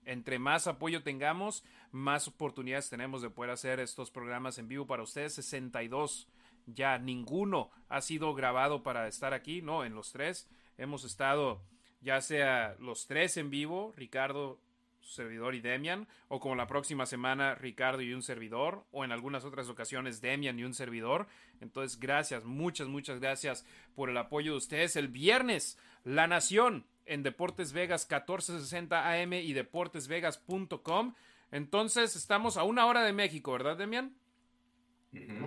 entre 0.05 0.39
más 0.39 0.67
apoyo 0.67 1.03
tengamos, 1.03 1.63
más 1.91 2.27
oportunidades 2.27 2.89
tenemos 2.89 3.21
de 3.21 3.29
poder 3.29 3.51
hacer 3.51 3.79
estos 3.79 4.09
programas 4.09 4.57
en 4.57 4.67
vivo 4.67 4.87
para 4.87 5.03
ustedes. 5.03 5.33
62 5.33 6.27
ya 6.65 6.97
ninguno 6.97 7.71
ha 7.89 8.01
sido 8.01 8.33
grabado 8.33 8.83
para 8.83 9.07
estar 9.07 9.33
aquí, 9.33 9.61
no, 9.61 9.83
en 9.83 9.95
los 9.95 10.11
tres 10.11 10.47
hemos 10.77 11.03
estado 11.03 11.61
ya 12.07 12.21
sea 12.21 12.77
los 12.79 13.05
tres 13.05 13.35
en 13.35 13.49
vivo, 13.49 13.93
Ricardo 13.97 14.61
servidor 15.01 15.55
y 15.55 15.59
Demian, 15.59 16.07
o 16.29 16.39
como 16.39 16.55
la 16.55 16.65
próxima 16.65 17.05
semana 17.05 17.53
Ricardo 17.53 18.01
y 18.01 18.13
un 18.13 18.23
servidor, 18.23 18.85
o 18.91 19.03
en 19.03 19.11
algunas 19.11 19.43
otras 19.43 19.67
ocasiones 19.67 20.21
Demian 20.21 20.57
y 20.57 20.63
un 20.63 20.73
servidor. 20.73 21.27
Entonces, 21.59 21.99
gracias, 21.99 22.45
muchas, 22.45 22.87
muchas 22.87 23.19
gracias 23.19 23.65
por 23.93 24.09
el 24.09 24.15
apoyo 24.15 24.53
de 24.53 24.57
ustedes. 24.57 24.95
El 24.95 25.09
viernes, 25.09 25.77
La 26.05 26.27
Nación 26.27 26.85
en 27.05 27.23
Deportes 27.23 27.73
Vegas 27.73 28.07
1460 28.09 29.11
AM 29.11 29.33
y 29.33 29.51
deportesvegas.com. 29.51 31.13
Entonces, 31.51 32.15
estamos 32.15 32.55
a 32.55 32.63
una 32.63 32.85
hora 32.85 33.03
de 33.03 33.11
México, 33.11 33.51
¿verdad, 33.51 33.75
Demian? 33.75 34.15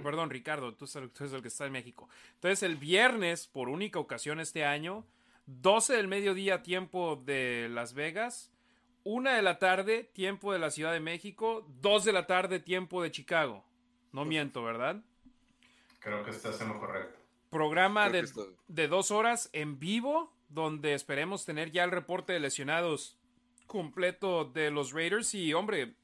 perdón, 0.02 0.28
Ricardo, 0.28 0.74
tú, 0.74 0.86
tú 0.86 1.24
eres 1.24 1.32
el 1.32 1.40
que 1.40 1.48
está 1.48 1.64
en 1.64 1.72
México. 1.72 2.10
Entonces, 2.34 2.62
el 2.64 2.76
viernes, 2.76 3.46
por 3.46 3.70
única 3.70 3.98
ocasión 3.98 4.40
este 4.40 4.66
año, 4.66 5.06
12 5.46 5.94
del 5.94 6.08
mediodía, 6.08 6.62
tiempo 6.62 7.16
de 7.16 7.68
Las 7.70 7.94
Vegas, 7.94 8.52
1 9.04 9.30
de 9.30 9.42
la 9.42 9.58
tarde, 9.58 10.04
tiempo 10.12 10.52
de 10.52 10.58
la 10.58 10.70
Ciudad 10.70 10.92
de 10.92 11.00
México, 11.00 11.66
2 11.80 12.04
de 12.04 12.12
la 12.12 12.26
tarde, 12.26 12.60
tiempo 12.60 13.02
de 13.02 13.10
Chicago. 13.10 13.64
No 14.12 14.24
miento, 14.24 14.62
¿verdad? 14.62 15.02
Creo 16.00 16.24
que 16.24 16.30
estás 16.30 16.60
en 16.60 16.68
lo 16.68 16.78
correcto. 16.78 17.18
Programa 17.50 18.10
de, 18.10 18.28
de, 18.68 18.88
dos 18.88 19.10
horas 19.10 19.50
en 19.52 19.78
vivo, 19.78 20.32
donde 20.48 20.94
esperemos 20.94 21.44
tener 21.44 21.70
ya 21.72 21.84
el 21.84 21.90
reporte 21.90 22.32
de 22.32 22.40
lesionados 22.40 23.18
completo 23.66 24.44
de 24.44 24.70
los 24.70 24.92
Raiders. 24.92 25.34
Y 25.34 25.52
hombre, 25.54 25.94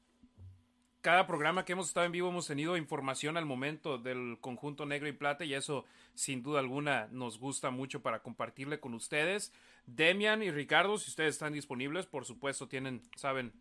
cada 1.01 1.27
programa 1.27 1.63
que 1.63 1.73
hemos 1.73 1.87
estado 1.87 2.05
en 2.05 2.11
vivo 2.11 2.29
hemos 2.29 2.47
tenido 2.47 2.77
información 2.77 3.37
al 3.37 3.45
momento 3.45 3.97
del 3.97 4.37
conjunto 4.41 4.85
negro 4.85 5.07
y 5.07 5.13
plata 5.13 5.45
y 5.45 5.53
eso 5.53 5.85
sin 6.15 6.43
duda 6.43 6.59
alguna 6.59 7.07
nos 7.11 7.39
gusta 7.39 7.69
mucho 7.69 8.01
para 8.01 8.19
compartirle 8.19 8.79
con 8.79 8.93
ustedes. 8.93 9.53
Demian 9.85 10.43
y 10.43 10.51
Ricardo, 10.51 10.97
si 10.97 11.09
ustedes 11.09 11.35
están 11.35 11.53
disponibles, 11.53 12.05
por 12.05 12.25
supuesto 12.25 12.67
tienen, 12.67 13.01
saben, 13.15 13.53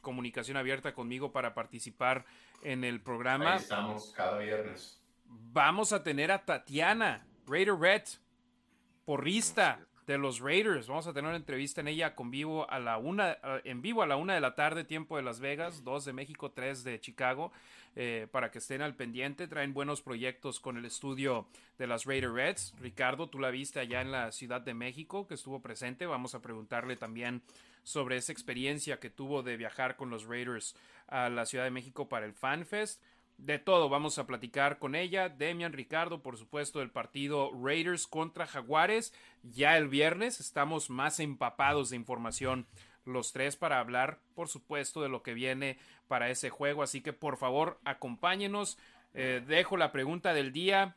comunicación 0.00 0.56
abierta 0.56 0.94
conmigo 0.94 1.32
para 1.32 1.52
participar 1.52 2.24
en 2.62 2.84
el 2.84 3.00
programa. 3.00 3.54
Ahí 3.54 3.58
estamos 3.58 4.12
cada 4.16 4.38
viernes. 4.38 5.02
Vamos 5.24 5.92
a 5.92 6.02
tener 6.02 6.30
a 6.30 6.44
Tatiana, 6.44 7.26
Raider 7.46 7.74
Red, 7.74 8.04
porrista, 9.04 9.80
de 10.06 10.18
los 10.18 10.40
Raiders. 10.40 10.86
Vamos 10.86 11.06
a 11.06 11.12
tener 11.12 11.28
una 11.28 11.36
entrevista 11.36 11.80
en 11.80 11.88
ella 11.88 12.14
con 12.14 12.30
vivo 12.30 12.70
a 12.70 12.78
la 12.78 12.96
una, 12.98 13.38
en 13.64 13.82
vivo 13.82 14.02
a 14.02 14.06
la 14.06 14.16
una 14.16 14.34
de 14.34 14.40
la 14.40 14.54
tarde, 14.54 14.84
tiempo 14.84 15.16
de 15.16 15.22
Las 15.22 15.40
Vegas, 15.40 15.82
dos 15.84 16.04
de 16.04 16.12
México, 16.12 16.52
tres 16.52 16.84
de 16.84 17.00
Chicago, 17.00 17.52
eh, 17.96 18.28
para 18.30 18.50
que 18.50 18.58
estén 18.58 18.82
al 18.82 18.94
pendiente. 18.94 19.48
Traen 19.48 19.74
buenos 19.74 20.02
proyectos 20.02 20.60
con 20.60 20.76
el 20.76 20.84
estudio 20.84 21.46
de 21.78 21.86
las 21.86 22.04
Raider 22.04 22.32
Reds. 22.32 22.74
Ricardo, 22.80 23.28
tú 23.28 23.40
la 23.40 23.50
viste 23.50 23.80
allá 23.80 24.00
en 24.00 24.12
la 24.12 24.30
Ciudad 24.30 24.60
de 24.60 24.74
México, 24.74 25.26
que 25.26 25.34
estuvo 25.34 25.60
presente. 25.60 26.06
Vamos 26.06 26.34
a 26.34 26.42
preguntarle 26.42 26.96
también 26.96 27.42
sobre 27.82 28.16
esa 28.16 28.32
experiencia 28.32 28.98
que 28.98 29.10
tuvo 29.10 29.42
de 29.42 29.56
viajar 29.56 29.96
con 29.96 30.10
los 30.10 30.24
Raiders 30.24 30.76
a 31.08 31.28
la 31.28 31.46
Ciudad 31.46 31.64
de 31.64 31.70
México 31.70 32.08
para 32.08 32.26
el 32.26 32.32
FanFest 32.32 33.00
de 33.38 33.58
todo 33.58 33.88
vamos 33.88 34.18
a 34.18 34.26
platicar 34.26 34.78
con 34.78 34.94
ella. 34.94 35.28
Demian 35.28 35.72
Ricardo, 35.72 36.22
por 36.22 36.36
supuesto, 36.36 36.78
del 36.78 36.90
partido 36.90 37.50
Raiders 37.52 38.06
contra 38.06 38.46
Jaguares. 38.46 39.12
Ya 39.42 39.76
el 39.76 39.88
viernes 39.88 40.40
estamos 40.40 40.90
más 40.90 41.20
empapados 41.20 41.90
de 41.90 41.96
información 41.96 42.66
los 43.04 43.32
tres 43.32 43.56
para 43.56 43.78
hablar, 43.78 44.18
por 44.34 44.48
supuesto, 44.48 45.00
de 45.00 45.08
lo 45.08 45.22
que 45.22 45.34
viene 45.34 45.78
para 46.08 46.28
ese 46.30 46.50
juego. 46.50 46.82
Así 46.82 47.00
que 47.00 47.12
por 47.12 47.36
favor, 47.36 47.78
acompáñenos. 47.84 48.78
Eh, 49.14 49.42
dejo 49.46 49.76
la 49.76 49.92
pregunta 49.92 50.34
del 50.34 50.52
día 50.52 50.96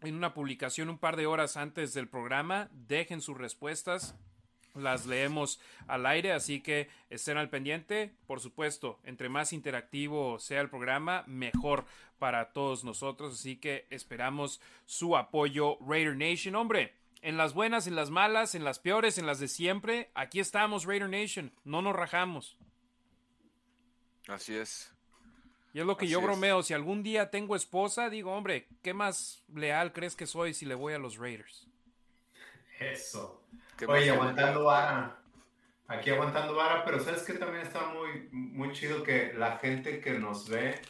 en 0.00 0.14
una 0.14 0.34
publicación 0.34 0.88
un 0.88 0.98
par 0.98 1.16
de 1.16 1.26
horas 1.26 1.56
antes 1.56 1.92
del 1.94 2.08
programa. 2.08 2.68
Dejen 2.72 3.20
sus 3.20 3.36
respuestas 3.36 4.16
las 4.74 5.06
leemos 5.06 5.60
al 5.86 6.06
aire, 6.06 6.32
así 6.32 6.60
que 6.60 6.88
estén 7.10 7.36
al 7.36 7.50
pendiente. 7.50 8.12
Por 8.26 8.40
supuesto, 8.40 8.98
entre 9.04 9.28
más 9.28 9.52
interactivo 9.52 10.38
sea 10.38 10.60
el 10.60 10.70
programa, 10.70 11.24
mejor 11.26 11.84
para 12.18 12.52
todos 12.52 12.84
nosotros, 12.84 13.34
así 13.34 13.56
que 13.56 13.86
esperamos 13.90 14.60
su 14.86 15.16
apoyo 15.16 15.78
Raider 15.86 16.16
Nation. 16.16 16.54
Hombre, 16.54 16.94
en 17.22 17.36
las 17.36 17.54
buenas, 17.54 17.86
en 17.86 17.96
las 17.96 18.10
malas, 18.10 18.54
en 18.54 18.64
las 18.64 18.78
peores, 18.78 19.18
en 19.18 19.26
las 19.26 19.40
de 19.40 19.48
siempre, 19.48 20.10
aquí 20.14 20.40
estamos 20.40 20.84
Raider 20.84 21.08
Nation, 21.08 21.52
no 21.64 21.82
nos 21.82 21.96
rajamos. 21.96 22.56
Así 24.28 24.54
es. 24.54 24.90
Y 25.72 25.80
es 25.80 25.86
lo 25.86 25.96
que 25.96 26.06
yo 26.06 26.20
bromeo, 26.20 26.62
si 26.62 26.72
algún 26.72 27.02
día 27.02 27.30
tengo 27.30 27.56
esposa, 27.56 28.08
digo, 28.08 28.32
hombre, 28.32 28.68
¿qué 28.80 28.94
más 28.94 29.42
leal 29.52 29.92
crees 29.92 30.14
que 30.14 30.26
soy 30.26 30.54
si 30.54 30.66
le 30.66 30.76
voy 30.76 30.94
a 30.94 30.98
los 30.98 31.16
Raiders? 31.16 31.66
Eso. 32.78 33.43
Oye, 33.88 34.10
aguantando 34.10 34.64
vara. 34.64 35.18
Aquí 35.86 36.10
aguantando 36.10 36.54
vara, 36.54 36.84
pero 36.84 37.00
sabes 37.00 37.22
que 37.22 37.34
también 37.34 37.66
está 37.66 37.86
muy, 37.86 38.28
muy 38.30 38.72
chido 38.72 39.02
que 39.02 39.32
la 39.34 39.58
gente 39.58 40.00
que 40.00 40.18
nos 40.18 40.48
ve, 40.48 40.80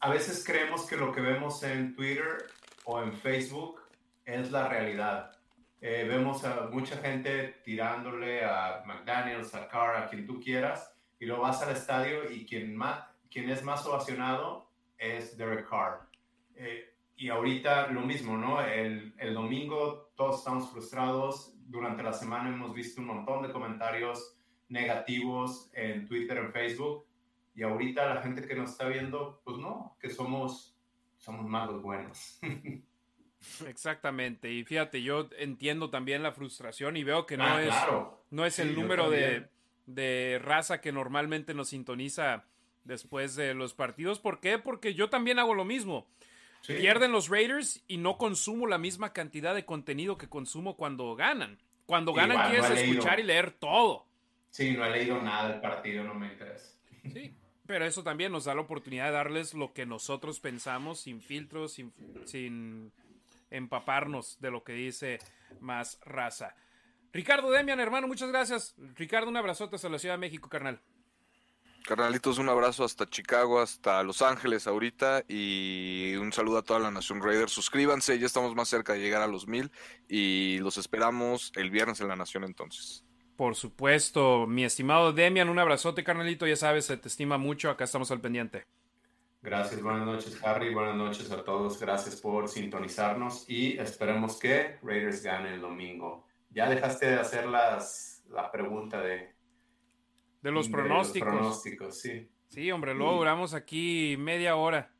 a 0.00 0.10
veces 0.10 0.44
creemos 0.44 0.86
que 0.86 0.96
lo 0.96 1.12
que 1.12 1.20
vemos 1.20 1.62
en 1.62 1.94
Twitter 1.94 2.46
o 2.84 3.02
en 3.02 3.12
Facebook 3.12 3.80
es 4.24 4.50
la 4.52 4.68
realidad. 4.68 5.32
Eh, 5.80 6.04
vemos 6.08 6.44
a 6.44 6.68
mucha 6.70 6.96
gente 6.98 7.60
tirándole 7.64 8.44
a 8.44 8.82
McDaniels, 8.86 9.54
a 9.54 9.68
Carr, 9.68 9.96
a 9.96 10.08
quien 10.08 10.26
tú 10.26 10.40
quieras, 10.40 10.94
y 11.18 11.26
lo 11.26 11.40
vas 11.40 11.62
al 11.62 11.74
estadio 11.74 12.30
y 12.30 12.46
quien, 12.46 12.76
más, 12.76 13.04
quien 13.30 13.50
es 13.50 13.62
más 13.62 13.84
ovacionado 13.86 14.70
es 14.98 15.36
Derek 15.36 15.68
Carr. 15.68 16.08
Eh, 16.54 16.94
y 17.16 17.28
ahorita 17.28 17.88
lo 17.88 18.02
mismo, 18.02 18.36
¿no? 18.36 18.60
El, 18.60 19.14
el, 19.18 19.34
domingo 19.34 20.05
todos 20.16 20.38
estamos 20.38 20.70
frustrados. 20.70 21.54
Durante 21.66 22.02
la 22.02 22.12
semana 22.12 22.48
hemos 22.48 22.74
visto 22.74 23.00
un 23.00 23.08
montón 23.08 23.42
de 23.42 23.52
comentarios 23.52 24.36
negativos 24.68 25.70
en 25.74 26.06
Twitter, 26.06 26.38
en 26.38 26.52
Facebook. 26.52 27.06
Y 27.54 27.62
ahorita 27.62 28.14
la 28.14 28.22
gente 28.22 28.46
que 28.46 28.54
nos 28.54 28.72
está 28.72 28.88
viendo, 28.88 29.40
pues 29.44 29.58
no, 29.58 29.96
que 30.00 30.10
somos, 30.10 30.76
somos 31.18 31.46
malos 31.46 31.82
buenos. 31.82 32.38
Exactamente. 33.66 34.50
Y 34.50 34.64
fíjate, 34.64 35.02
yo 35.02 35.28
entiendo 35.38 35.90
también 35.90 36.22
la 36.22 36.32
frustración 36.32 36.96
y 36.96 37.04
veo 37.04 37.26
que 37.26 37.36
no 37.36 37.44
ah, 37.44 37.62
es, 37.62 37.74
no 38.30 38.44
es 38.44 38.58
el 38.58 38.74
número 38.74 39.10
de, 39.10 39.48
de 39.86 40.40
raza 40.42 40.80
que 40.80 40.92
normalmente 40.92 41.54
nos 41.54 41.68
sintoniza 41.68 42.44
después 42.84 43.36
de 43.36 43.54
los 43.54 43.74
partidos. 43.74 44.18
¿Por 44.18 44.40
qué? 44.40 44.58
Porque 44.58 44.94
yo 44.94 45.10
también 45.10 45.38
hago 45.38 45.54
lo 45.54 45.64
mismo. 45.64 46.06
Pierden 46.66 47.12
los 47.12 47.28
Raiders 47.28 47.82
y 47.86 47.96
no 47.98 48.18
consumo 48.18 48.66
la 48.66 48.78
misma 48.78 49.12
cantidad 49.12 49.54
de 49.54 49.64
contenido 49.64 50.18
que 50.18 50.28
consumo 50.28 50.76
cuando 50.76 51.14
ganan. 51.14 51.58
Cuando 51.86 52.12
ganan 52.12 52.50
quieres 52.50 52.70
escuchar 52.70 53.20
y 53.20 53.22
leer 53.22 53.52
todo. 53.52 54.06
Sí, 54.50 54.72
no 54.72 54.84
he 54.84 54.90
leído 54.90 55.20
nada 55.20 55.50
del 55.50 55.60
partido, 55.60 56.02
no 56.02 56.14
me 56.14 56.32
interesa. 56.32 56.74
Sí, 57.12 57.34
pero 57.66 57.84
eso 57.84 58.02
también 58.02 58.32
nos 58.32 58.44
da 58.46 58.54
la 58.54 58.62
oportunidad 58.62 59.06
de 59.06 59.12
darles 59.12 59.54
lo 59.54 59.72
que 59.72 59.86
nosotros 59.86 60.40
pensamos, 60.40 61.00
sin 61.00 61.20
filtros, 61.20 61.74
sin, 61.74 61.92
sin 62.24 62.92
empaparnos 63.50 64.40
de 64.40 64.50
lo 64.50 64.64
que 64.64 64.72
dice 64.72 65.18
más 65.60 66.00
raza. 66.04 66.56
Ricardo 67.12 67.50
Demian, 67.50 67.80
hermano, 67.80 68.08
muchas 68.08 68.30
gracias. 68.30 68.74
Ricardo, 68.94 69.28
un 69.28 69.36
abrazote 69.36 69.76
hasta 69.76 69.88
la 69.88 69.98
Ciudad 69.98 70.14
de 70.14 70.20
México, 70.20 70.48
carnal. 70.48 70.80
Carnalitos, 71.86 72.38
un 72.38 72.48
abrazo 72.48 72.82
hasta 72.82 73.06
Chicago, 73.06 73.60
hasta 73.60 74.02
Los 74.02 74.20
Ángeles 74.20 74.66
ahorita 74.66 75.22
y 75.28 76.16
un 76.16 76.32
saludo 76.32 76.58
a 76.58 76.62
toda 76.62 76.80
la 76.80 76.90
Nación 76.90 77.22
Raider. 77.22 77.48
Suscríbanse, 77.48 78.18
ya 78.18 78.26
estamos 78.26 78.56
más 78.56 78.68
cerca 78.68 78.94
de 78.94 78.98
llegar 78.98 79.22
a 79.22 79.28
los 79.28 79.46
mil 79.46 79.70
y 80.08 80.58
los 80.58 80.78
esperamos 80.78 81.52
el 81.54 81.70
viernes 81.70 82.00
en 82.00 82.08
la 82.08 82.16
Nación 82.16 82.42
entonces. 82.42 83.04
Por 83.36 83.54
supuesto, 83.54 84.48
mi 84.48 84.64
estimado 84.64 85.12
Demian, 85.12 85.48
un 85.48 85.60
abrazote, 85.60 86.02
carnalito, 86.02 86.44
ya 86.44 86.56
sabes, 86.56 86.86
se 86.86 86.96
te 86.96 87.06
estima 87.06 87.38
mucho, 87.38 87.70
acá 87.70 87.84
estamos 87.84 88.10
al 88.10 88.20
pendiente. 88.20 88.64
Gracias, 89.40 89.80
buenas 89.80 90.06
noches, 90.06 90.42
Harry, 90.42 90.74
buenas 90.74 90.96
noches 90.96 91.30
a 91.30 91.44
todos, 91.44 91.78
gracias 91.78 92.16
por 92.16 92.48
sintonizarnos 92.48 93.48
y 93.48 93.78
esperemos 93.78 94.40
que 94.40 94.76
Raiders 94.82 95.22
gane 95.22 95.54
el 95.54 95.60
domingo. 95.60 96.26
Ya 96.50 96.68
dejaste 96.68 97.06
de 97.06 97.20
hacer 97.20 97.46
las, 97.46 98.24
la 98.28 98.50
pregunta 98.50 99.00
de 99.00 99.35
de 100.46 100.52
los 100.52 100.68
pronósticos. 100.68 101.28
pronósticos, 101.28 102.00
sí. 102.00 102.28
Sí, 102.46 102.70
hombre, 102.70 102.94
luego 102.94 103.16
duramos 103.16 103.52
aquí 103.52 104.14
media 104.16 104.54
hora. 104.54 104.92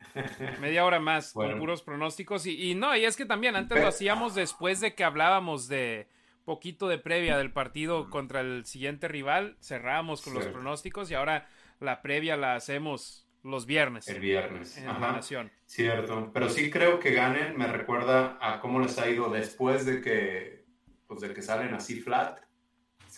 media 0.60 0.84
hora 0.84 0.98
más 0.98 1.32
con 1.32 1.60
puros 1.60 1.82
pronósticos. 1.82 2.44
Y, 2.44 2.74
no, 2.74 2.96
y 2.96 3.04
es 3.04 3.16
que 3.16 3.24
también 3.24 3.54
antes 3.54 3.80
lo 3.80 3.86
hacíamos 3.86 4.34
después 4.34 4.80
de 4.80 4.96
que 4.96 5.04
hablábamos 5.04 5.68
de 5.68 6.08
poquito 6.44 6.88
de 6.88 6.98
previa 6.98 7.38
del 7.38 7.52
partido 7.52 8.10
contra 8.10 8.40
el 8.40 8.64
siguiente 8.64 9.06
rival. 9.06 9.56
Cerrábamos 9.60 10.22
con 10.22 10.34
los 10.34 10.48
pronósticos 10.48 11.08
y 11.12 11.14
ahora 11.14 11.48
la 11.78 12.02
previa 12.02 12.36
la 12.36 12.56
hacemos 12.56 13.28
los 13.44 13.64
viernes. 13.64 14.08
El 14.08 14.18
viernes. 14.18 14.76
En 14.76 14.86
la 14.86 14.98
Nación. 14.98 15.52
Cierto. 15.66 16.32
Pero 16.34 16.48
sí 16.48 16.68
creo 16.68 16.98
que 16.98 17.12
ganen. 17.12 17.56
Me 17.56 17.68
recuerda 17.68 18.36
a 18.40 18.58
cómo 18.58 18.80
les 18.80 18.98
ha 18.98 19.08
ido 19.08 19.30
después 19.30 19.86
de 19.86 20.00
que, 20.00 20.64
pues 21.06 21.20
de 21.20 21.32
que 21.32 21.42
salen 21.42 21.74
así 21.74 22.00
flat 22.00 22.47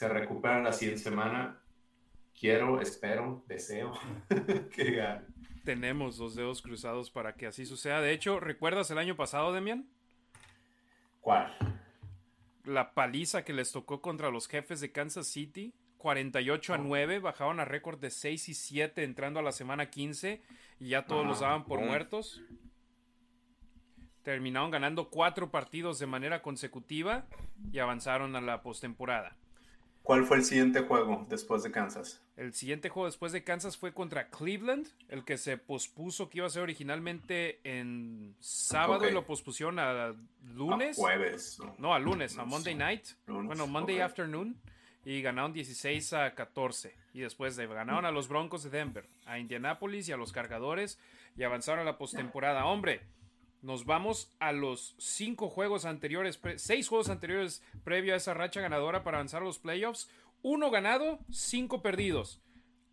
se 0.01 0.09
recuperan 0.09 0.65
la 0.65 0.73
siguiente 0.73 1.03
semana. 1.03 1.61
Quiero, 2.33 2.81
espero, 2.81 3.45
deseo 3.47 3.93
que 4.75 4.93
gane. 4.93 5.27
Tenemos 5.63 6.19
los 6.19 6.35
dedos 6.35 6.63
cruzados 6.63 7.11
para 7.11 7.35
que 7.35 7.47
así 7.47 7.67
suceda. 7.67 8.01
De 8.01 8.13
hecho, 8.13 8.41
¿recuerdas 8.41 8.91
el 8.91 8.97
año 8.97 9.15
pasado, 9.15 9.53
Demian? 9.53 9.87
¿Cuál? 11.21 11.55
La 12.65 12.95
paliza 12.95 13.45
que 13.45 13.53
les 13.53 13.73
tocó 13.73 14.01
contra 14.01 14.31
los 14.31 14.49
jefes 14.49 14.81
de 14.81 14.91
Kansas 14.91 15.27
City. 15.27 15.75
48 15.99 16.73
a 16.73 16.79
9, 16.79 17.19
bajaron 17.19 17.61
a 17.61 17.67
récord 17.67 18.01
de 18.01 18.09
6 18.09 18.49
y 18.49 18.55
7 18.55 19.05
entrando 19.05 19.39
a 19.39 19.43
la 19.43 19.53
semana 19.53 19.91
15 19.91 20.41
y 20.79 20.89
ya 20.89 21.05
todos 21.05 21.27
los 21.27 21.41
daban 21.41 21.67
por 21.67 21.79
muertos. 21.79 22.41
Terminaron 24.23 24.71
ganando 24.71 25.11
cuatro 25.11 25.51
partidos 25.51 25.99
de 25.99 26.07
manera 26.07 26.41
consecutiva 26.41 27.27
y 27.71 27.81
avanzaron 27.81 28.35
a 28.35 28.41
la 28.41 28.63
postemporada. 28.63 29.37
¿Cuál 30.11 30.25
fue 30.25 30.39
el 30.39 30.45
siguiente 30.45 30.81
juego 30.81 31.25
después 31.31 31.63
de 31.63 31.71
Kansas? 31.71 32.21
El 32.37 32.53
siguiente 32.53 32.89
juego 32.89 33.07
después 33.07 33.31
de 33.31 33.45
Kansas 33.45 33.77
fue 33.77 33.95
contra 33.95 34.29
Cleveland, 34.29 34.89
el 35.09 35.25
que 35.25 35.39
se 35.39 35.57
pospuso 35.57 36.29
que 36.29 36.39
iba 36.39 36.49
a 36.49 36.51
ser 36.51 36.63
originalmente 36.63 37.61
en 37.63 38.35
sábado 38.41 39.09
y 39.09 39.13
lo 39.13 39.25
pospusieron 39.25 39.79
a 39.79 40.13
lunes. 40.53 40.99
A 40.99 41.03
jueves. 41.03 41.59
No, 41.79 41.95
a 41.95 42.01
lunes, 42.01 42.37
a 42.39 42.45
Monday 42.45 42.75
night. 42.75 43.05
bueno, 43.29 43.69
Monday 43.69 44.01
afternoon. 44.01 44.61
Y 45.05 45.23
ganaron 45.23 45.53
16 45.53 46.13
a 46.15 46.35
14. 46.35 46.93
Y 47.15 47.21
después 47.21 47.55
de, 47.55 47.69
ganaron 47.69 48.05
a 48.05 48.11
los 48.11 48.27
Broncos 48.27 48.65
de 48.65 48.71
Denver, 48.71 49.07
a 49.27 49.39
Indianapolis 49.39 50.09
y 50.09 50.13
a 50.13 50.17
los 50.17 50.33
Cargadores 50.33 50.99
y 51.37 51.45
avanzaron 51.45 51.83
a 51.83 51.85
la 51.85 51.99
postemporada. 51.99 52.67
Hombre, 52.67 53.03
nos 53.63 53.85
vamos 53.85 54.31
a 54.41 54.53
los 54.53 54.95
cinco 54.99 55.49
juegos 55.49 55.85
anteriores, 55.85 56.41
seis 56.57 56.89
juegos 56.89 57.11
anteriores 57.11 57.63
previo 57.85 58.15
a 58.15 58.17
esa 58.17 58.35
racha 58.35 58.61
ganadora 58.61 59.03
para 59.03 59.19
avanzar 59.19 59.43
a 59.43 59.45
los 59.45 59.59
playoffs. 59.59 60.09
Uno 60.43 60.71
ganado, 60.71 61.19
cinco 61.31 61.83
perdidos. 61.83 62.41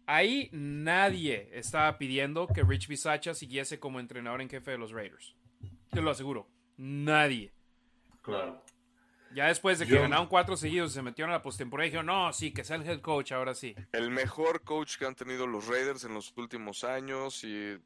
Ahí 0.06 0.50
nadie 0.52 1.50
estaba 1.54 1.98
pidiendo 1.98 2.48
que 2.48 2.64
Rich 2.64 2.88
Bisaccia 2.88 3.34
siguiese 3.34 3.80
como 3.80 4.00
entrenador 4.00 4.42
en 4.42 4.50
jefe 4.50 4.72
de 4.72 4.78
los 4.78 4.92
Raiders. 4.92 5.36
Te 5.92 6.02
lo 6.02 6.12
aseguro. 6.12 6.48
Nadie. 6.78 7.54
Claro. 8.22 8.64
Ya 9.34 9.48
después 9.48 9.80
de 9.80 9.86
que 9.86 10.00
ganaron 10.00 10.28
cuatro 10.28 10.56
seguidos 10.56 10.92
y 10.92 10.94
se 10.96 11.02
metieron 11.02 11.32
a 11.32 11.38
la 11.38 11.42
postemporada, 11.42 11.86
dijeron, 11.86 12.06
no, 12.06 12.32
sí, 12.32 12.54
que 12.54 12.64
sea 12.64 12.78
el 12.78 12.88
head 12.88 13.02
coach 13.02 13.34
ahora 13.34 13.54
sí. 13.54 13.76
El 13.92 14.10
mejor 14.10 14.64
coach 14.64 14.98
que 14.98 15.06
han 15.06 15.16
tenido 15.16 15.46
los 15.46 15.68
Raiders 15.68 16.06
en 16.06 16.14
los 16.14 16.34
últimos 16.38 16.84
años 16.84 17.44
y... 17.44 17.78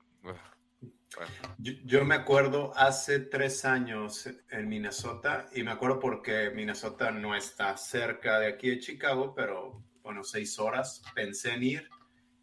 Yo, 1.57 2.05
me 2.05 2.15
acuerdo 2.15 2.71
hace 2.75 3.19
tres 3.19 3.65
años 3.65 4.29
en 4.49 4.69
Minnesota 4.69 5.47
y 5.53 5.63
me 5.63 5.71
acuerdo 5.71 5.99
porque 5.99 6.51
Minnesota 6.51 7.11
no 7.11 7.35
está 7.35 7.75
cerca 7.77 8.39
de 8.39 8.47
aquí 8.47 8.69
de 8.69 8.79
Chicago, 8.79 9.33
pero 9.35 9.83
bueno, 10.03 10.23
seis 10.23 10.57
horas 10.57 11.01
pensé 11.13 11.53
en 11.53 11.63
ir 11.63 11.89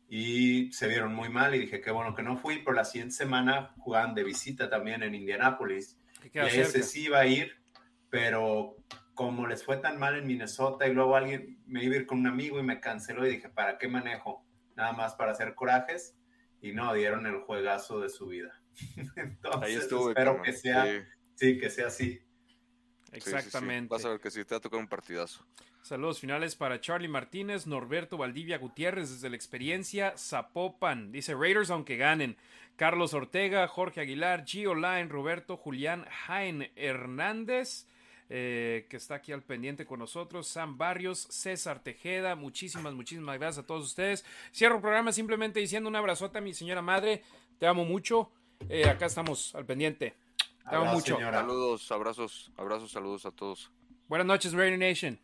y 0.09 0.73
se 0.73 0.87
vieron 0.87 1.15
muy 1.15 1.29
mal 1.29 1.55
y 1.55 1.61
dije 1.61 1.81
qué 1.81 1.91
bueno 1.91 2.15
que 2.15 2.23
no 2.23 2.37
fui, 2.37 2.59
pero 2.59 2.73
la 2.73 2.85
siguiente 2.85 3.15
semana 3.15 3.75
jugaban 3.79 4.15
de 4.15 4.25
visita 4.25 4.69
también 4.69 5.03
en 5.03 5.15
Indianápolis 5.15 5.99
y 6.33 6.39
ese 6.39 6.83
sí 6.83 7.05
iba 7.05 7.21
a 7.21 7.27
ir, 7.27 7.53
pero 8.11 8.77
como 9.15 9.47
les 9.47 9.65
fue 9.65 9.79
tan 9.79 9.99
mal 9.99 10.17
en 10.17 10.27
Minnesota 10.27 10.87
y 10.87 10.95
luego 10.95 11.17
alguien 11.17 11.61
me 11.67 11.83
iba 11.83 11.95
a 11.95 11.99
ir 11.99 12.07
con 12.07 12.21
un 12.21 12.27
amigo 12.27 12.61
y 12.61 12.63
me 12.63 12.81
canceló 12.81 13.27
y 13.27 13.31
dije, 13.31 13.49
¿para 13.49 13.79
qué 13.79 13.89
manejo? 13.89 14.45
Nada 14.77 14.93
más 14.93 15.15
para 15.15 15.33
hacer 15.33 15.55
corajes 15.55 16.17
y 16.61 16.73
no, 16.73 16.93
dieron 16.95 17.27
el 17.27 17.41
juegazo 17.41 18.01
de 18.01 18.09
su 18.09 18.27
vida. 18.27 18.58
Entonces, 19.17 19.85
espero 19.91 20.43
que 20.43 20.53
sea, 20.53 21.07
sí. 21.35 21.59
que 21.59 21.71
sea 21.71 21.89
así. 21.89 22.21
Exactamente. 23.13 23.89
Vas 23.89 24.05
a 24.05 24.11
ver 24.11 24.21
que 24.21 24.31
sí, 24.31 24.45
te 24.45 24.55
va 24.55 24.59
a 24.59 24.61
tocar 24.61 24.81
un 24.81 24.89
partidazo. 24.89 25.45
Saludos 25.83 26.21
finales 26.21 26.55
para 26.55 26.81
Charlie 26.81 27.09
Martínez, 27.09 27.67
Norberto 27.67 28.19
Valdivia 28.19 28.59
Gutiérrez 28.59 29.11
desde 29.11 29.31
la 29.31 29.37
experiencia 29.37 30.13
Zapopan. 30.19 31.13
Dice 31.13 31.35
Raiders 31.35 31.71
aunque 31.71 31.97
ganen. 31.97 32.37
Carlos 32.77 33.15
Ortega, 33.15 33.67
Jorge 33.67 34.01
Aguilar, 34.01 34.45
Gio 34.45 34.75
Line, 34.75 35.09
Roberto 35.09 35.57
Julián 35.57 36.05
Jaén 36.27 36.71
Hernández. 36.77 37.87
Eh, 38.31 38.87
que 38.91 38.99
está 38.99 39.15
aquí 39.15 39.33
al 39.33 39.43
pendiente 39.43 39.87
con 39.87 40.01
nosotros, 40.01 40.47
Sam 40.47 40.77
Barrios, 40.77 41.27
César 41.31 41.83
Tejeda, 41.83 42.35
muchísimas, 42.35 42.93
muchísimas 42.93 43.39
gracias 43.39 43.65
a 43.65 43.67
todos 43.67 43.87
ustedes. 43.87 44.23
Cierro 44.55 44.75
el 44.77 44.83
programa 44.83 45.13
simplemente 45.13 45.61
diciendo 45.61 45.89
un 45.89 45.97
abrazote 45.97 46.37
a 46.37 46.43
mi 46.43 46.53
señora 46.53 46.83
madre, 46.83 47.23
te 47.59 47.67
amo 47.67 47.87
mucho, 47.87 48.31
eh, 48.69 48.89
acá 48.89 49.07
estamos 49.07 49.55
al 49.55 49.65
pendiente. 49.65 50.15
Te 50.69 50.77
amo 50.77 50.93
mucho. 50.93 51.19
Saludos, 51.19 51.91
abrazos, 51.91 52.53
abrazos, 52.57 52.91
saludos 52.91 53.27
a 53.27 53.31
todos. 53.31 53.71
Buenas 54.09 54.27
noches, 54.27 54.53
Raider 54.53 54.79
Nation. 54.79 55.19